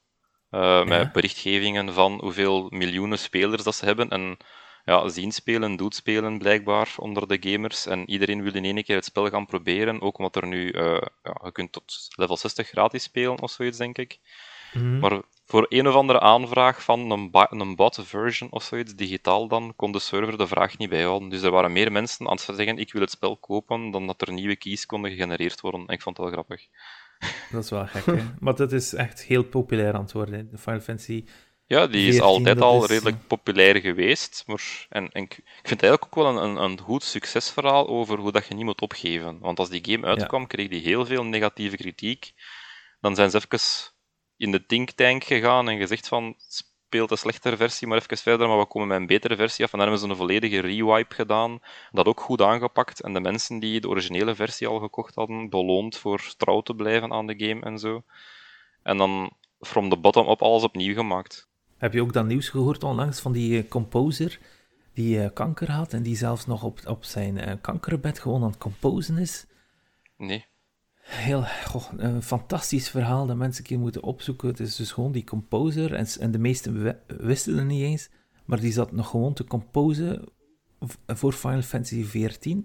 Eh, 0.52 0.86
Met 0.86 1.12
berichtgevingen 1.12 1.94
van 1.94 2.20
hoeveel 2.22 2.68
miljoenen 2.70 3.20
spelers 3.20 3.64
dat 3.64 3.76
ze 3.76 3.86
hebben. 3.86 4.10
En 4.10 4.38
ja, 4.86 5.10
zien 5.10 5.32
spelen, 5.32 5.76
doet 5.76 5.96
spelen 5.96 6.38
blijkbaar 6.38 6.94
onder 6.98 7.28
de 7.28 7.38
gamers. 7.50 7.86
En 7.86 8.10
iedereen 8.10 8.44
wil 8.44 8.54
in 8.54 8.66
één 8.66 8.84
keer 8.84 8.96
het 8.96 9.06
spel 9.06 9.30
gaan 9.30 9.46
proberen. 9.46 10.02
Ook 10.02 10.18
omdat 10.18 10.36
er 10.36 10.48
nu, 10.48 10.70
eh, 10.70 11.02
ja, 11.24 11.42
je 11.44 11.52
kunt 11.52 11.72
tot 11.72 12.10
level 12.16 12.38
60 12.38 12.68
gratis 12.68 13.04
spelen 13.04 13.42
of 13.42 13.52
zoiets, 13.52 13.78
denk 13.78 13.98
ik. 13.98 14.20
Mhm. 14.74 15.00
Maar 15.00 15.22
voor 15.46 15.66
een 15.70 15.88
of 15.88 15.96
andere 15.96 16.20
aanvraag 16.20 16.84
van 16.84 17.12
een, 17.12 17.30
een 17.50 17.76
bot 17.76 18.00
version 18.02 18.52
of 18.52 18.64
zoiets, 18.64 18.96
digitaal 18.96 19.48
dan, 19.48 19.74
kon 19.76 19.92
de 19.92 20.00
server 20.00 20.38
de 20.38 20.48
vraag 20.48 20.78
niet 20.78 20.90
bijhouden. 20.90 21.30
Dus 21.30 21.42
er 21.42 21.52
waren 21.52 21.72
meer 21.72 21.92
mensen 21.92 22.28
aan 22.28 22.38
het 22.46 22.56
zeggen, 22.56 22.78
ik 22.78 22.94
wil 22.94 23.02
het 23.02 23.12
spel 23.12 23.38
kopen, 23.38 23.92
dan 23.92 24.08
dat 24.08 24.22
er 24.22 24.34
nieuwe 24.34 24.56
keys 24.56 24.86
konden 24.86 25.12
gegenereerd 25.12 25.62
worden. 25.62 25.86
En 25.88 25.94
ik 25.94 26.02
vond 26.02 26.16
dat 26.16 26.26
wel 26.26 26.34
grappig. 26.34 26.68
Dat 27.52 27.64
is 27.64 27.70
wel 27.70 27.88
gek, 27.88 28.06
hè. 28.06 28.24
Maar 28.40 28.56
dat 28.56 28.72
is 28.72 28.94
echt 28.94 29.24
heel 29.24 29.44
populair 29.44 29.94
aan 29.94 30.02
het 30.02 30.12
worden, 30.12 30.34
hè. 30.34 30.48
de 30.48 30.58
Final 30.58 30.80
Fantasy. 30.80 31.26
Ja, 31.66 31.88
die 31.88 32.08
is 32.08 32.18
14, 32.18 32.22
altijd 32.22 32.62
al 32.62 32.84
is, 32.84 32.90
redelijk 32.90 33.28
populair 33.28 33.80
geweest. 33.80 34.44
Maar, 34.46 34.86
en, 34.90 35.12
en 35.12 35.24
ik 35.24 35.34
vind 35.34 35.82
het 35.82 35.84
eigenlijk 35.84 36.06
ook 36.06 36.24
wel 36.24 36.28
een, 36.28 36.44
een, 36.44 36.64
een 36.64 36.80
goed 36.80 37.04
succesverhaal 37.04 37.88
over 37.88 38.18
hoe 38.18 38.32
dat 38.32 38.46
je 38.48 38.54
niet 38.54 38.66
moet 38.66 38.82
opgeven. 38.82 39.40
Want 39.40 39.60
als 39.60 39.70
die 39.70 39.86
game 39.86 40.08
uitkwam, 40.08 40.48
kreeg 40.48 40.68
die 40.68 40.82
heel 40.82 41.06
veel 41.06 41.24
negatieve 41.24 41.78
kritiek. 41.78 42.34
Dan 43.00 43.16
zijn 43.16 43.32
ze 43.32 43.38
even 43.38 43.60
in 44.38 44.52
de 44.52 44.66
think 44.66 44.92
tank 44.92 45.24
gegaan 45.24 45.70
en 45.70 45.78
gezegd 45.78 46.08
van 46.08 46.36
speelt 46.92 47.12
een 47.12 47.18
slechtere 47.18 47.58
versie 47.58 47.88
maar 47.88 47.98
even 47.98 48.18
verder, 48.18 48.48
maar 48.48 48.58
we 48.58 48.66
komen 48.66 48.88
met 48.88 48.98
een 48.98 49.06
betere 49.06 49.36
versie 49.36 49.66
af. 49.66 49.72
En 49.72 49.80
dan 49.80 49.88
hebben 49.88 50.06
ze 50.06 50.12
een 50.12 50.20
volledige 50.20 50.60
rewipe 50.60 51.16
gedaan. 51.16 51.60
Dat 51.92 52.06
ook 52.06 52.20
goed 52.20 52.42
aangepakt. 52.42 53.02
En 53.02 53.14
de 53.14 53.20
mensen 53.20 53.60
die 53.60 53.82
de 53.82 53.88
originele 53.88 54.36
versie 54.36 54.68
al 54.68 54.80
gekocht 54.80 55.16
hadden, 55.16 55.50
beloond 55.50 55.98
voor 55.98 56.34
trouw 56.38 56.62
te 56.62 56.74
blijven 56.74 57.12
aan 57.12 57.28
de 57.28 57.46
game 57.46 57.62
en 57.62 57.80
zo. 57.80 58.04
En 58.84 58.98
dan 58.98 59.32
from 59.60 59.90
the 59.90 59.98
bottom 59.98 60.30
up 60.30 60.42
alles 60.42 60.64
opnieuw 60.64 60.94
gemaakt. 60.94 61.50
Heb 61.78 61.94
je 61.94 62.02
ook 62.02 62.14
dat 62.14 62.26
nieuws 62.26 62.50
gehoord 62.50 62.84
onlangs 62.84 63.20
van 63.20 63.32
die 63.32 63.62
eh, 63.62 63.70
composer 63.70 64.40
die 64.94 65.22
eh, 65.24 65.30
kanker 65.34 65.72
had 65.72 65.94
en 65.94 66.04
die 66.04 66.16
zelfs 66.16 66.46
nog 66.46 66.64
op, 66.64 66.80
op 66.86 67.04
zijn 67.04 67.38
eh, 67.38 67.54
kankerbed 67.62 68.20
gewoon 68.20 68.42
aan 68.44 68.50
het 68.50 68.58
composen 68.58 69.18
is? 69.18 69.46
Nee. 70.18 70.46
Heel, 71.12 71.44
goh, 71.66 71.92
een 71.98 72.24
fantastisch 72.24 72.90
verhaal 72.90 73.26
dat 73.26 73.36
mensen 73.36 73.62
een 73.62 73.70
keer 73.70 73.80
moeten 73.80 74.04
opzoeken. 74.04 74.48
Het 74.48 74.60
is 74.60 74.76
dus 74.76 74.92
gewoon 74.92 75.12
die 75.12 75.24
composer, 75.24 75.94
en, 75.94 76.08
en 76.20 76.32
de 76.32 76.38
meesten 76.38 76.98
wisten 77.08 77.58
het 77.58 77.68
niet 77.68 77.84
eens, 77.84 78.10
maar 78.46 78.60
die 78.60 78.72
zat 78.72 78.92
nog 78.92 79.10
gewoon 79.10 79.34
te 79.34 79.44
composen 79.44 80.24
voor 81.08 81.34
Final 81.34 81.62
Fantasy 81.62 82.04
XIV, 82.04 82.56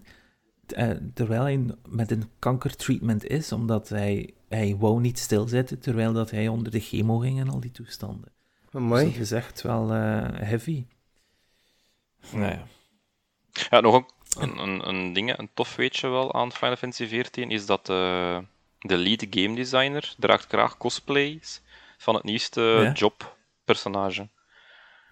eh, 0.67 0.91
terwijl 1.15 1.43
hij 1.43 1.65
met 1.89 2.11
een 2.11 2.31
kankertreatment 2.39 3.25
is, 3.25 3.53
omdat 3.53 3.89
hij, 3.89 4.35
hij 4.49 4.77
wou 4.77 5.01
niet 5.01 5.19
stilzitten, 5.19 5.79
terwijl 5.79 6.13
dat 6.13 6.31
hij 6.31 6.49
onder 6.49 6.73
de 6.73 6.81
chemo 6.81 7.19
ging 7.19 7.41
en 7.41 7.49
al 7.49 7.61
die 7.61 7.71
toestanden. 7.71 8.33
Dus 8.65 8.75
amai. 8.75 9.05
dat 9.11 9.21
is 9.21 9.33
echt 9.33 9.63
wel 9.63 9.93
eh, 9.93 10.29
heavy. 10.33 10.87
Nou 12.33 12.45
ja. 12.45 12.67
Ja, 13.71 13.81
nog 13.81 13.95
een, 13.95 14.07
een, 14.39 14.59
een, 14.59 14.89
een 14.89 15.13
ding, 15.13 15.39
een 15.39 15.51
tof 15.55 15.77
weetje 15.77 16.09
wel 16.09 16.35
aan 16.35 16.53
Final 16.53 16.77
Fantasy 16.77 17.07
XIV 17.07 17.37
is 17.49 17.67
dat 17.67 17.89
eh, 17.89 18.39
de 18.79 18.97
lead 18.97 19.27
game 19.31 19.55
designer 19.55 20.15
draagt 20.19 20.47
graag 20.49 20.77
cosplays 20.77 21.63
van 21.99 22.15
het 22.15 22.25
nieuwste 22.25 22.61
Ja? 22.61 22.93
job-personage. 22.93 24.29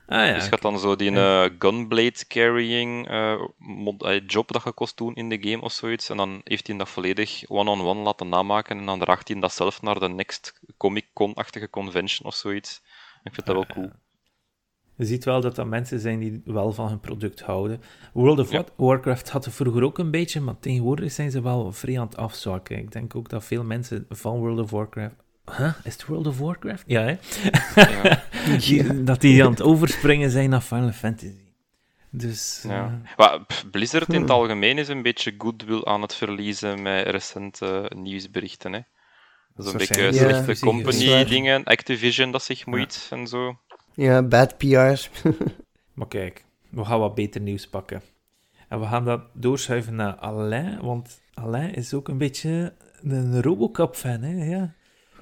Ah 0.07 0.27
ja, 0.27 0.33
dus 0.35 0.43
je 0.45 0.49
gaat 0.51 0.63
dan 0.63 0.79
zo 0.79 0.97
die 0.97 1.11
Ja. 1.13 1.45
eh, 1.45 1.51
gunblade 1.59 2.27
carrying 2.29 3.09
eh, 3.09 3.41
mod- 3.59 4.21
job 4.27 4.53
dat 4.53 4.65
je 4.65 4.73
kost 4.73 4.97
doen 4.97 5.15
in 5.15 5.29
de 5.29 5.49
game 5.49 5.63
of 5.63 5.73
zoiets. 5.73 6.11
En 6.11 6.17
dan 6.17 6.41
heeft 6.45 6.67
hij 6.67 6.77
dat 6.77 6.89
volledig 6.89 7.49
one-on-one 7.49 8.01
laten 8.01 8.29
namaken 8.29 8.79
en 8.79 8.87
dan 8.87 8.99
draagt 8.99 9.29
hij 9.29 9.41
dat 9.41 9.53
zelf 9.53 9.83
naar 9.83 9.99
de 10.01 10.09
next 10.09 10.61
Comic-Con-achtige 10.77 11.71
convention 11.71 12.27
of 12.29 12.35
zoiets. 12.35 12.83
Ik 13.23 13.35
vind 13.35 13.47
dat 13.47 13.55
wel 13.55 13.67
cool. 13.67 13.91
Je 14.97 15.05
ziet 15.05 15.25
wel 15.25 15.41
dat 15.41 15.57
dat 15.57 15.67
mensen 15.67 16.01
zijn 16.01 16.19
die 16.19 16.43
wel 16.45 16.73
van 16.73 16.89
hun 16.89 17.01
product 17.01 17.41
houden. 17.41 17.83
World 18.13 18.39
of 18.39 18.51
Ja. 18.51 18.65
Warcraft 18.77 19.31
had 19.31 19.45
het 19.45 19.55
vroeger 19.55 19.83
ook 19.83 19.99
een 19.99 20.11
beetje, 20.11 20.41
maar 20.41 20.59
tegenwoordig 20.61 21.13
zijn 21.13 21.31
ze 21.31 21.43
wel 21.43 21.73
vrij 21.73 21.99
aan 22.01 22.07
het 22.07 22.17
afzwakken. 22.17 22.79
Ik 22.79 22.93
denk 22.93 23.15
ook 23.15 23.29
dat 23.29 23.45
veel 23.45 23.65
mensen 23.65 24.07
van 24.09 24.39
World 24.39 24.59
of 24.61 24.71
Warcraft... 24.71 25.15
Huh? 25.57 25.73
Is 25.85 25.93
het 25.93 26.07
World 26.07 26.27
of 26.27 26.39
Warcraft? 26.39 26.85
Ja, 26.87 27.03
hè? 27.03 27.17
Ja. 27.75 28.23
Die- 28.59 29.05
Dat 29.05 29.21
die 29.21 29.45
aan 29.45 29.51
het 29.51 29.63
overspringen 29.63 30.31
zijn 30.31 30.51
naar 30.51 30.61
Final 30.61 30.93
Fantasy. 30.93 31.43
Dus... 32.11 32.65
Ja. 32.69 33.01
eh, 33.17 33.35
Blizzard 33.71 34.13
in 34.13 34.21
het 34.21 34.31
algemeen 34.31 34.79
is 34.79 34.89
een 34.89 35.03
beetje 35.03 35.35
goodwill 35.39 35.85
aan 35.85 36.03
het 36.03 36.15
verliezen 36.15 36.83
met 36.83 37.07
recente 37.07 37.91
nieuwsberichten. 37.97 38.73
Hè. 38.73 38.81
Dat 39.55 39.67
is 39.67 39.73
een 39.73 39.79
beetje 39.79 40.13
slechte 40.13 40.35
geweest. 40.41 40.63
company-dingen, 40.63 41.65
Activision 41.65 42.31
dat 42.31 42.43
zich 42.43 42.67
moeit 42.67 43.07
en 43.11 43.27
zo. 43.27 43.59
Ja, 43.95 44.23
bad 44.23 44.57
PR. 44.59 45.09
Maar 45.95 46.09
kijk, 46.09 46.45
we 46.71 46.85
gaan 46.85 46.99
wat 46.99 47.15
beter 47.15 47.41
nieuws 47.41 47.69
pakken. 47.69 48.03
En 48.69 48.81
we 48.81 48.87
gaan 48.87 49.05
dat 49.05 49.21
doorschuiven 49.33 49.95
naar 49.95 50.15
Alain, 50.15 50.81
want 50.81 51.21
Alain 51.35 51.75
is 51.75 51.95
ook 51.95 52.09
een 52.09 52.19
beetje 52.19 52.73
een 53.03 53.43
Robocop-fan, 53.43 54.23
hè? 54.23 54.45
Ja. 54.51 54.75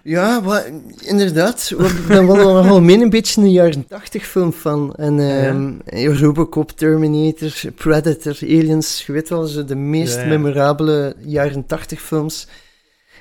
Ja, 0.05 0.43
wat, 0.43 0.71
inderdaad. 0.99 1.75
Ik 1.79 2.07
ben 2.07 2.27
wel 2.27 2.57
algemeen 2.57 3.01
een 3.01 3.11
beetje 3.11 3.41
een 3.41 3.51
jaren 3.51 3.87
80 3.87 4.27
film 4.27 4.53
van. 4.53 4.95
En 4.95 5.19
ehm, 5.19 6.15
Robocop, 6.15 6.71
Terminator, 6.71 7.73
Predator, 7.75 8.39
Aliens, 8.43 9.07
je 9.07 9.13
weet 9.13 9.29
wel, 9.29 9.67
de 9.67 9.75
meest 9.75 10.15
Ja, 10.17 10.23
ja. 10.23 10.29
memorabele 10.29 11.15
jaren 11.19 11.67
80 11.67 12.01
films. 12.01 12.49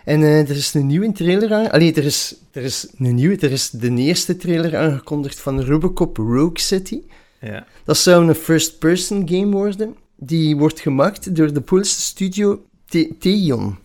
En 0.06 0.22
eh, 0.22 0.50
er 0.50 0.56
is 0.56 0.74
een 0.74 0.88
nieuwe 0.88 1.12
trailer 1.12 1.54
aan... 1.54 1.72
Allee, 1.72 1.94
er 1.94 2.06
is, 2.06 2.36
er 2.52 2.64
is 2.64 2.88
een 2.98 3.16
nieuwe... 3.16 3.38
Er 3.38 3.52
is 3.52 3.70
de 3.70 3.96
eerste 3.96 4.38
trailer 4.38 4.78
aangekondigd 4.78 5.40
van 5.40 5.64
Robocop 5.64 6.18
Rogue 6.18 6.60
City. 6.60 7.02
ja. 7.42 7.66
Dat 7.84 7.98
zou 7.98 8.28
een 8.28 8.36
first-person 8.36 9.30
game 9.30 9.52
worden. 9.52 9.96
Die 10.16 10.58
wordt 10.58 10.80
gemaakt 10.80 11.36
door 11.36 11.54
de 11.54 11.62
Poolse 11.62 12.02
studio 12.02 12.62
The- 12.86 13.16
Theon. 13.20 13.78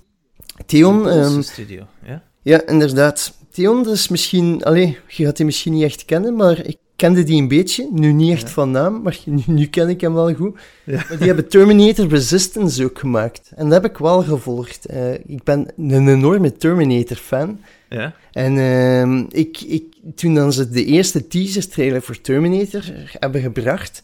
Theon... 0.67 1.03
Poolse 1.03 1.19
ehm, 1.21 1.43
studio, 1.43 1.87
ja? 2.07 2.23
ja, 2.43 2.67
inderdaad. 2.67 3.33
Theon, 3.51 3.83
dat 3.83 3.95
is 3.95 4.09
misschien... 4.09 4.65
Allee, 4.65 4.99
je 5.09 5.25
gaat 5.25 5.37
die 5.37 5.47
misschien 5.47 5.73
niet 5.73 5.85
echt 5.85 6.05
kennen, 6.05 6.37
maar 6.37 6.67
ik 6.67 6.77
kende 6.97 7.23
die 7.23 7.41
een 7.43 7.49
beetje. 7.49 7.89
Nu 7.93 8.13
niet 8.13 8.33
echt 8.33 8.43
Ja. 8.43 8.49
van 8.49 8.71
naam, 8.71 9.03
maar 9.03 9.19
nu, 9.25 9.43
nu 9.47 9.67
ken 9.67 9.89
ik 9.89 10.01
hem 10.01 10.15
wel 10.15 10.35
goed. 10.35 10.59
Ja. 10.85 11.05
Maar 11.09 11.19
die 11.19 11.27
hebben 11.27 11.49
Terminator 11.49 12.09
Resistance 12.09 12.85
ook 12.85 12.99
gemaakt. 12.99 13.51
En 13.55 13.65
dat 13.69 13.83
heb 13.83 13.91
ik 13.93 13.99
wel 13.99 14.23
gevolgd. 14.23 14.87
Eh, 14.87 15.13
ik 15.13 15.43
ben 15.45 15.67
een 15.77 16.09
enorme 16.09 16.53
Terminator-fan. 16.53 17.61
Ja? 17.89 18.15
En 18.33 18.59
ehm, 18.59 19.25
ik, 19.29 19.61
ik, 19.61 19.85
toen 20.15 20.35
dan 20.35 20.53
ze 20.53 20.69
de 20.69 20.85
eerste 20.85 21.27
teaser-trailer 21.27 22.03
voor 22.03 22.21
Terminator 22.21 22.83
hebben 23.19 23.41
gebracht, 23.41 24.03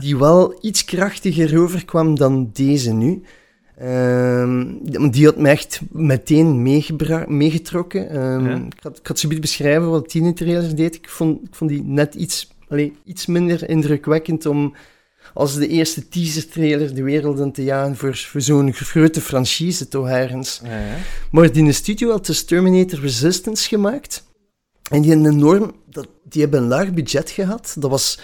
die 0.00 0.16
wel 0.18 0.58
iets 0.60 0.84
krachtiger 0.84 1.60
overkwam 1.60 2.16
dan 2.18 2.50
deze 2.52 2.92
nu. 2.92 3.22
Ehm, 3.80 5.10
die 5.10 5.24
had 5.24 5.36
me 5.36 5.48
echt 5.48 5.80
meteen 5.90 6.62
meegetrokken. 7.28 8.16
Um, 8.16 8.46
Ja. 8.46 8.54
ik, 8.56 8.82
had, 8.82 8.98
ik 8.98 9.06
had 9.06 9.18
zoiets 9.18 9.40
beschrijven 9.40 9.90
wat 9.90 10.10
die 10.10 10.32
trailer 10.32 10.76
deed. 10.76 10.94
Ik 10.94 11.08
vond, 11.08 11.42
ik 11.42 11.54
vond 11.54 11.70
die 11.70 11.82
net 11.82 12.14
iets, 12.14 12.50
allee, 12.68 12.92
iets 13.04 13.26
minder 13.26 13.68
indrukwekkend 13.68 14.46
om 14.46 14.74
als 15.34 15.54
de 15.54 15.68
eerste 15.68 16.08
teaser-trailer 16.08 16.94
de 16.94 17.02
wereld 17.02 17.38
in 17.38 17.52
te 17.52 17.64
jagen 17.64 17.96
voor, 17.96 18.16
voor 18.16 18.40
zo'n 18.40 18.72
grote 18.72 19.20
franchise, 19.20 19.88
toch 19.88 20.08
ergens. 20.08 20.60
Ja, 20.64 20.78
ja. 20.78 20.96
Maar 21.30 21.52
die 21.52 21.72
studio 21.72 22.10
had 22.10 22.26
dus 22.26 22.44
Terminator 22.44 23.00
Resistance 23.00 23.68
gemaakt. 23.68 24.22
En 24.90 25.02
die, 25.02 25.12
een 25.12 25.26
enorm, 25.26 25.72
dat, 25.90 26.08
die 26.24 26.42
hebben 26.42 26.62
een 26.62 26.68
laag 26.68 26.92
budget 26.92 27.30
gehad. 27.30 27.76
Dat 27.78 27.90
was 27.90 28.18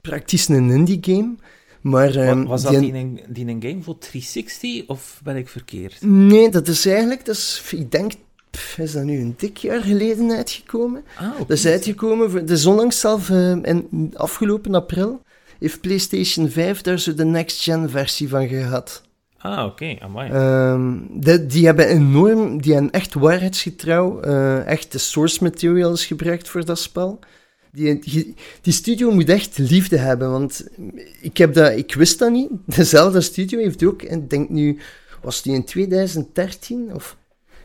praktisch 0.00 0.48
een 0.48 0.70
indie-game. 0.70 1.34
Maar, 1.80 2.14
ehm, 2.14 2.42
Wa- 2.42 2.46
was 2.48 2.62
dat 2.62 2.72
die- 2.72 2.80
die 2.92 3.00
een, 3.00 3.20
die 3.28 3.46
een 3.46 3.62
game 3.62 3.82
voor 3.82 3.98
360 3.98 4.86
of 4.86 5.20
ben 5.24 5.36
ik 5.36 5.48
verkeerd? 5.48 5.96
Nee, 6.02 6.50
dat 6.50 6.68
is 6.68 6.86
eigenlijk, 6.86 7.24
dat 7.24 7.34
is, 7.36 7.62
ik 7.70 7.90
denk, 7.90 8.12
pff, 8.50 8.78
is 8.78 8.92
dat 8.92 9.04
nu 9.04 9.20
een 9.20 9.34
dik 9.36 9.56
jaar 9.56 9.80
geleden 9.80 10.30
uitgekomen? 10.30 11.04
Ah. 11.18 11.38
Dat 11.38 11.50
is 11.50 11.66
uitgekomen, 11.66 12.30
voor, 12.30 12.44
dus 12.44 12.66
onlangs 12.66 13.00
zelf, 13.00 13.30
eh, 13.30 13.50
in 13.50 14.12
afgelopen 14.14 14.74
april, 14.74 15.20
heeft 15.58 15.80
PlayStation 15.80 16.48
5 16.48 16.80
daar 16.80 16.98
zo 16.98 17.14
de 17.14 17.24
next-gen 17.24 17.90
versie 17.90 18.28
van 18.28 18.48
gehad. 18.48 19.02
Ah, 19.38 19.64
oké, 19.66 19.96
amai. 20.00 20.30
Ehm, 20.30 20.92
de- 21.10 21.46
die 21.46 21.66
hebben 21.66 21.88
enorm, 21.88 22.62
die 22.62 22.72
hebben 22.72 22.90
echt 22.90 23.14
waarheidsgetrouw, 23.14 24.20
eh, 24.20 24.66
echt 24.66 24.92
de 24.92 24.98
source 24.98 25.42
materials 25.42 26.06
gebruikt 26.06 26.48
voor 26.48 26.64
dat 26.64 26.78
spel. 26.78 27.18
Die, 27.76 28.34
die, 28.62 28.72
studio 28.72 29.10
moet 29.10 29.28
echt 29.28 29.58
liefde 29.58 29.96
hebben, 29.96 30.30
want 30.30 30.66
ik, 31.20 31.36
heb 31.36 31.54
dat, 31.54 31.76
ik 31.76 31.94
wist 31.94 32.18
dat 32.18 32.30
niet. 32.30 32.48
Dezelfde 32.76 33.20
studio 33.20 33.58
heeft 33.58 33.84
ook, 33.84 34.02
en 34.02 34.18
ik 34.18 34.30
denk 34.30 34.48
nu, 34.48 34.78
was 35.22 35.42
die 35.42 35.54
in 35.54 35.64
2013 35.64 36.94
of 36.94 37.16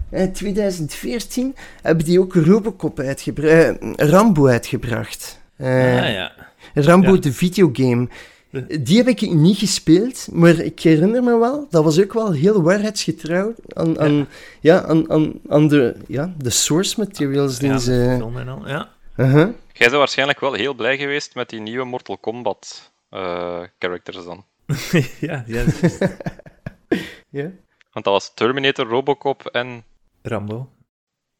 eh, 0.09 0.23
2014, 0.23 1.55
hebben 1.81 2.05
die 2.05 2.19
ook 2.19 2.35
Robocop 2.35 2.99
uitgebracht, 2.99 3.77
Rambo 3.95 4.47
uitgebracht. 4.47 5.39
Eh, 5.55 5.67
ah, 6.03 6.11
ja. 6.13 6.31
Rambo, 6.73 7.13
Ja. 7.13 7.19
de 7.19 7.33
videogame. 7.33 8.07
De- 8.49 8.81
Die 8.81 8.97
heb 8.97 9.07
ik 9.07 9.33
niet 9.33 9.57
gespeeld, 9.57 10.27
maar 10.31 10.59
ik 10.59 10.79
herinner 10.79 11.23
me 11.23 11.39
wel, 11.39 11.67
dat 11.69 11.83
was 11.83 12.01
ook 12.01 12.13
wel 12.13 12.31
heel 12.31 12.61
waarheidsgetrouw 12.61 13.53
aan, 13.73 13.99
aan, 13.99 14.27
ja. 14.59 14.83
aan, 14.83 15.11
aan, 15.11 15.33
aan 15.49 15.67
de, 15.67 15.95
ja, 16.07 16.33
de 16.37 16.49
source 16.49 16.95
materials 16.99 17.59
die 17.59 17.69
ja, 17.69 17.77
ze... 17.77 18.17
al, 18.21 18.67
ja. 18.67 18.89
Uh-huh. 19.17 19.47
Jij 19.81 19.89
zou 19.89 19.99
waarschijnlijk 20.01 20.39
wel 20.39 20.53
heel 20.53 20.73
blij 20.73 20.97
geweest 20.97 21.35
met 21.35 21.49
die 21.49 21.59
nieuwe 21.59 21.85
Mortal 21.85 22.17
Kombat 22.17 22.91
eh, 23.09 23.61
characters 23.79 24.23
dan. 24.23 24.45
ja, 25.19 25.43
ja. 25.47 25.63
Ja, 27.29 27.51
Want 27.91 28.05
dat 28.05 28.13
was 28.13 28.31
Terminator, 28.33 28.87
Robocop 28.87 29.45
en, 29.45 29.83
Rambo. 30.21 30.69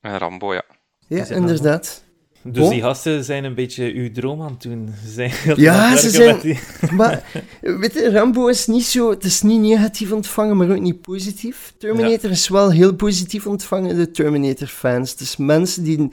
en 0.02 0.18
Rambo, 0.18 0.54
ja. 0.54 0.64
ja 1.08 1.26
inderdaad. 1.26 2.04
Dus 2.44 2.70
die 2.70 2.82
gasten 2.82 3.24
zijn 3.24 3.44
een 3.44 3.56
beetje 3.56 3.94
uw 3.94 4.12
droom 4.12 4.42
aan 4.42 4.52
het 4.52 4.62
doen. 4.62 4.94
Ze 5.06 5.12
zijn 5.12 5.32
Ja, 5.56 5.98
ze 5.98 6.10
zijn- 6.10 6.40
die- 6.40 6.60
Maar, 6.92 7.24
weet 7.82 7.94
je, 7.94 8.12
Rambo 8.12 8.48
is 8.48 8.68
niet 8.68 8.86
zo... 8.86 9.10
Het 9.10 9.24
is 9.24 9.42
niet 9.42 9.62
negatief 9.62 10.12
ontvangen, 10.12 10.58
maar 10.58 10.70
ook 10.70 10.80
niet 10.80 11.02
positief. 11.02 11.74
Terminator 11.78 12.30
is 12.30 12.48
wel 12.48 12.72
heel 12.72 12.96
positief 12.96 13.48
ontvangen, 13.48 13.96
de 13.96 14.12
Terminator-fans. 14.12 15.16
Dus 15.16 15.38
mensen 15.38 15.84
die, 15.84 16.12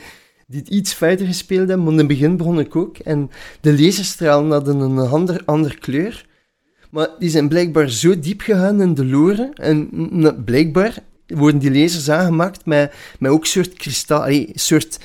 die 0.50 0.60
het 0.60 0.68
iets 0.68 0.94
verder 0.94 1.26
gespeeld 1.26 1.68
hebben, 1.68 1.86
want 1.86 2.00
in 2.00 2.08
het 2.08 2.18
begin 2.18 2.36
begon 2.36 2.58
ik 2.60 2.76
ook. 2.76 2.98
En 2.98 3.30
de 3.60 3.80
laserstralen 3.80 4.50
hadden 4.50 4.80
een 4.80 4.98
ander, 4.98 5.42
ander 5.44 5.78
kleur. 5.78 6.26
Maar 6.90 7.08
die 7.18 7.30
zijn 7.30 7.48
blijkbaar 7.48 7.90
zo 7.90 8.18
diep 8.18 8.40
gegaan 8.40 8.80
in 8.80 8.94
de 8.94 9.04
lore. 9.04 9.50
En 9.54 9.90
blijkbaar 10.44 10.98
worden 11.26 11.60
die 11.60 11.80
lasers 11.80 12.10
aangemaakt 12.10 12.66
met, 12.66 12.94
met 13.18 13.30
ook 13.30 13.46
soort 13.46 13.72
kristal... 13.74 14.22
allee, 14.22 14.50
soort... 14.54 14.98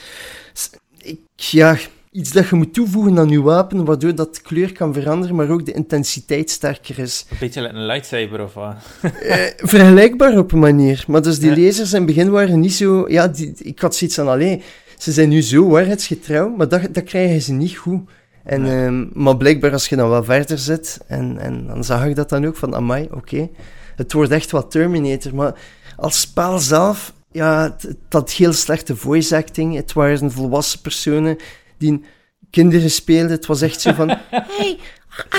Ik, 0.97 1.19
ja, 1.35 1.77
iets 2.11 2.31
dat 2.31 2.47
je 2.49 2.55
moet 2.55 2.73
toevoegen 2.73 3.19
aan 3.19 3.29
je 3.29 3.41
wapen, 3.41 3.85
waardoor 3.85 4.15
dat 4.15 4.35
de 4.35 4.41
kleur 4.41 4.71
kan 4.71 4.93
veranderen, 4.93 5.35
maar 5.35 5.49
ook 5.49 5.65
de 5.65 5.71
intensiteit 5.71 6.49
sterker 6.49 6.99
is. 6.99 7.25
Een 7.29 7.37
beetje 7.39 7.67
een 7.67 7.85
lightsaber 7.85 8.43
of 8.43 8.53
wat. 8.53 8.75
Eh, 9.01 9.45
vergelijkbaar 9.57 10.37
op 10.37 10.51
een 10.51 10.59
manier. 10.59 11.03
Maar 11.07 11.21
dus 11.21 11.39
die 11.39 11.55
Ja. 11.55 11.65
lasers 11.65 11.91
in 11.93 11.97
het 11.97 12.05
begin 12.05 12.29
waren 12.29 12.59
niet 12.59 12.73
zo... 12.73 13.09
Ja, 13.09 13.27
die, 13.27 13.53
ik 13.57 13.79
had 13.79 13.95
zoiets 13.95 14.15
van, 14.15 14.27
allee, 14.27 14.61
ze 15.03 15.11
zijn 15.11 15.29
nu 15.29 15.41
zo 15.41 15.67
waarheidsgetrouw, 15.67 16.49
maar 16.49 16.67
dat, 16.67 16.81
dat 16.91 17.03
krijgen 17.03 17.41
ze 17.41 17.51
niet 17.53 17.77
goed. 17.77 18.09
En, 18.43 18.65
ehm, 18.65 19.23
maar 19.23 19.37
blijkbaar 19.37 19.71
als 19.71 19.87
je 19.87 19.95
dan 19.95 20.09
wel 20.09 20.23
verder 20.23 20.57
zit, 20.57 20.99
en, 21.07 21.37
en 21.39 21.67
dan 21.67 21.83
zag 21.83 22.05
ik 22.05 22.15
dat 22.15 22.29
dan 22.29 22.45
ook, 22.45 22.55
van 22.55 22.75
amai, 22.75 23.07
oké, 23.11 23.49
het 23.95 24.13
wordt 24.13 24.31
echt 24.31 24.51
wat 24.51 24.71
Terminator. 24.71 25.35
Maar 25.35 25.53
als 25.95 26.19
spel 26.19 26.59
zelf, 26.59 27.13
ja, 27.31 27.63
het, 27.63 27.81
het 27.81 27.97
had 28.09 28.31
heel 28.31 28.53
slechte 28.53 28.95
voice 28.95 29.35
acting. 29.35 29.75
Het 29.75 29.93
waren 29.93 30.31
volwassen 30.31 30.81
personen 30.81 31.37
die 31.77 32.03
kinderen 32.49 32.91
speelden. 32.91 33.31
Het 33.31 33.45
was 33.45 33.61
echt 33.61 33.81
zo 33.81 33.93
van... 33.93 34.07
Hey, 34.57 34.79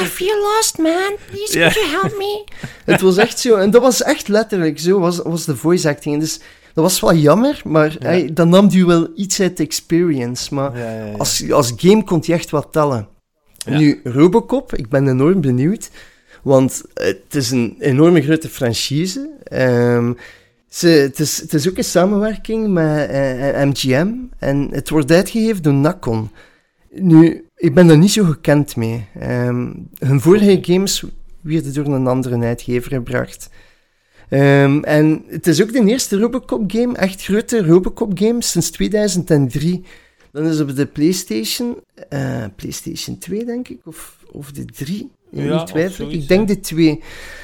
I 0.03 0.05
feel 0.05 0.41
lost, 0.43 0.79
man. 0.79 1.17
Please, 1.31 1.59
Ja. 1.59 1.71
could 1.71 1.91
you 1.91 2.01
help 2.01 2.19
me? 2.19 2.45
Het 2.85 3.01
was 3.01 3.17
echt 3.17 3.39
zo, 3.39 3.57
en 3.57 3.71
dat 3.71 3.83
was 3.83 4.03
echt 4.03 4.29
letterlijk 4.29 4.79
zo, 4.81 4.99
was, 5.01 5.19
was 5.19 5.45
de 5.45 5.57
voice 5.57 5.89
acting. 5.89 6.15
En 6.15 6.21
Dus 6.21 6.41
dat 6.75 6.85
was 6.85 7.01
wel 7.01 7.15
jammer, 7.15 7.61
maar 7.65 7.97
Ja. 7.99 8.09
hey, 8.09 8.31
dan 8.33 8.49
nam 8.49 8.71
je 8.71 8.87
wel 8.87 9.09
iets 9.15 9.41
uit 9.41 9.57
de 9.57 9.63
experience. 9.63 10.55
Maar 10.55 10.79
Ja, 10.79 11.13
als, 11.19 11.51
als 11.51 11.73
game 11.77 12.05
kon 12.05 12.23
je 12.23 12.33
echt 12.33 12.51
wat 12.51 12.69
tellen. 12.71 13.09
Nu, 13.67 14.01
Robocop, 14.05 14.75
ik 14.75 14.89
ben 14.89 15.09
enorm 15.09 15.41
benieuwd, 15.41 15.91
want 16.43 16.83
het 16.95 17.35
is 17.35 17.51
een 17.51 17.77
enorme 17.79 18.23
grote 18.23 18.49
franchise. 18.49 19.31
Ehm, 19.45 20.13
ze, 20.69 20.89
het, 20.89 21.19
is, 21.21 21.41
het 21.41 21.55
is 21.55 21.69
ook 21.69 21.77
een 21.77 21.85
samenwerking 21.85 22.69
met 22.69 23.09
eh, 23.11 23.63
MGM 23.63 24.09
en 24.39 24.69
het 24.71 24.89
wordt 24.91 25.11
uitgegeven 25.11 25.63
door 25.63 25.75
Nacon. 25.75 26.31
Nu, 26.91 27.45
ik 27.57 27.75
ben 27.75 27.89
er 27.89 27.99
niet 27.99 28.11
zo 28.13 28.25
gekend 28.25 28.77
mee. 28.77 29.07
Ehm, 29.21 29.73
hun 29.99 30.21
vorige 30.21 30.59
games 30.63 31.05
werden 31.41 31.75
door 31.75 31.87
een 31.87 32.07
andere 32.07 32.39
uitgever 32.39 32.91
gebracht. 32.91 33.51
Ehm, 34.29 34.83
en 34.83 35.25
het 35.29 35.47
is 35.47 35.63
ook 35.63 35.73
de 35.73 35.85
eerste 35.85 36.19
Robocop-game, 36.19 36.97
echt 36.97 37.23
grote 37.23 37.67
Robocop-game, 37.67 38.43
sinds 38.43 38.71
2003. 38.71 39.85
Dan 40.33 40.47
is 40.47 40.61
op 40.61 40.77
de 40.77 40.87
PlayStation, 40.87 41.77
eh, 42.09 42.45
PlayStation 42.57 43.19
2 43.19 43.45
denk 43.45 43.69
ik, 43.69 43.79
of, 43.85 44.19
of 44.33 44.53
de 44.53 44.65
3. 44.65 45.11
Ja, 45.31 45.57
niet 45.57 45.67
twijfel. 45.67 46.11
Ik 46.11 46.29
denk 46.29 46.49
de 46.49 46.61
2. 46.61 47.03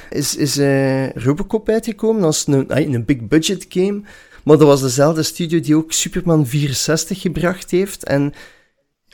Is, 0.09 0.35
is 0.35 0.57
eh, 0.57 1.09
Robocop 1.09 1.69
uitgekomen 1.69 2.23
als 2.23 2.47
een, 2.47 2.69
ah, 2.69 2.93
een 2.93 3.05
big 3.05 3.27
budget 3.27 3.65
game. 3.69 4.01
Maar 4.43 4.57
dat 4.57 4.67
was 4.67 4.81
dezelfde 4.81 5.23
studio 5.23 5.59
die 5.59 5.75
ook 5.75 5.91
Superman 5.91 6.47
64 6.47 7.21
gebracht 7.21 7.71
heeft. 7.71 8.03
En 8.03 8.33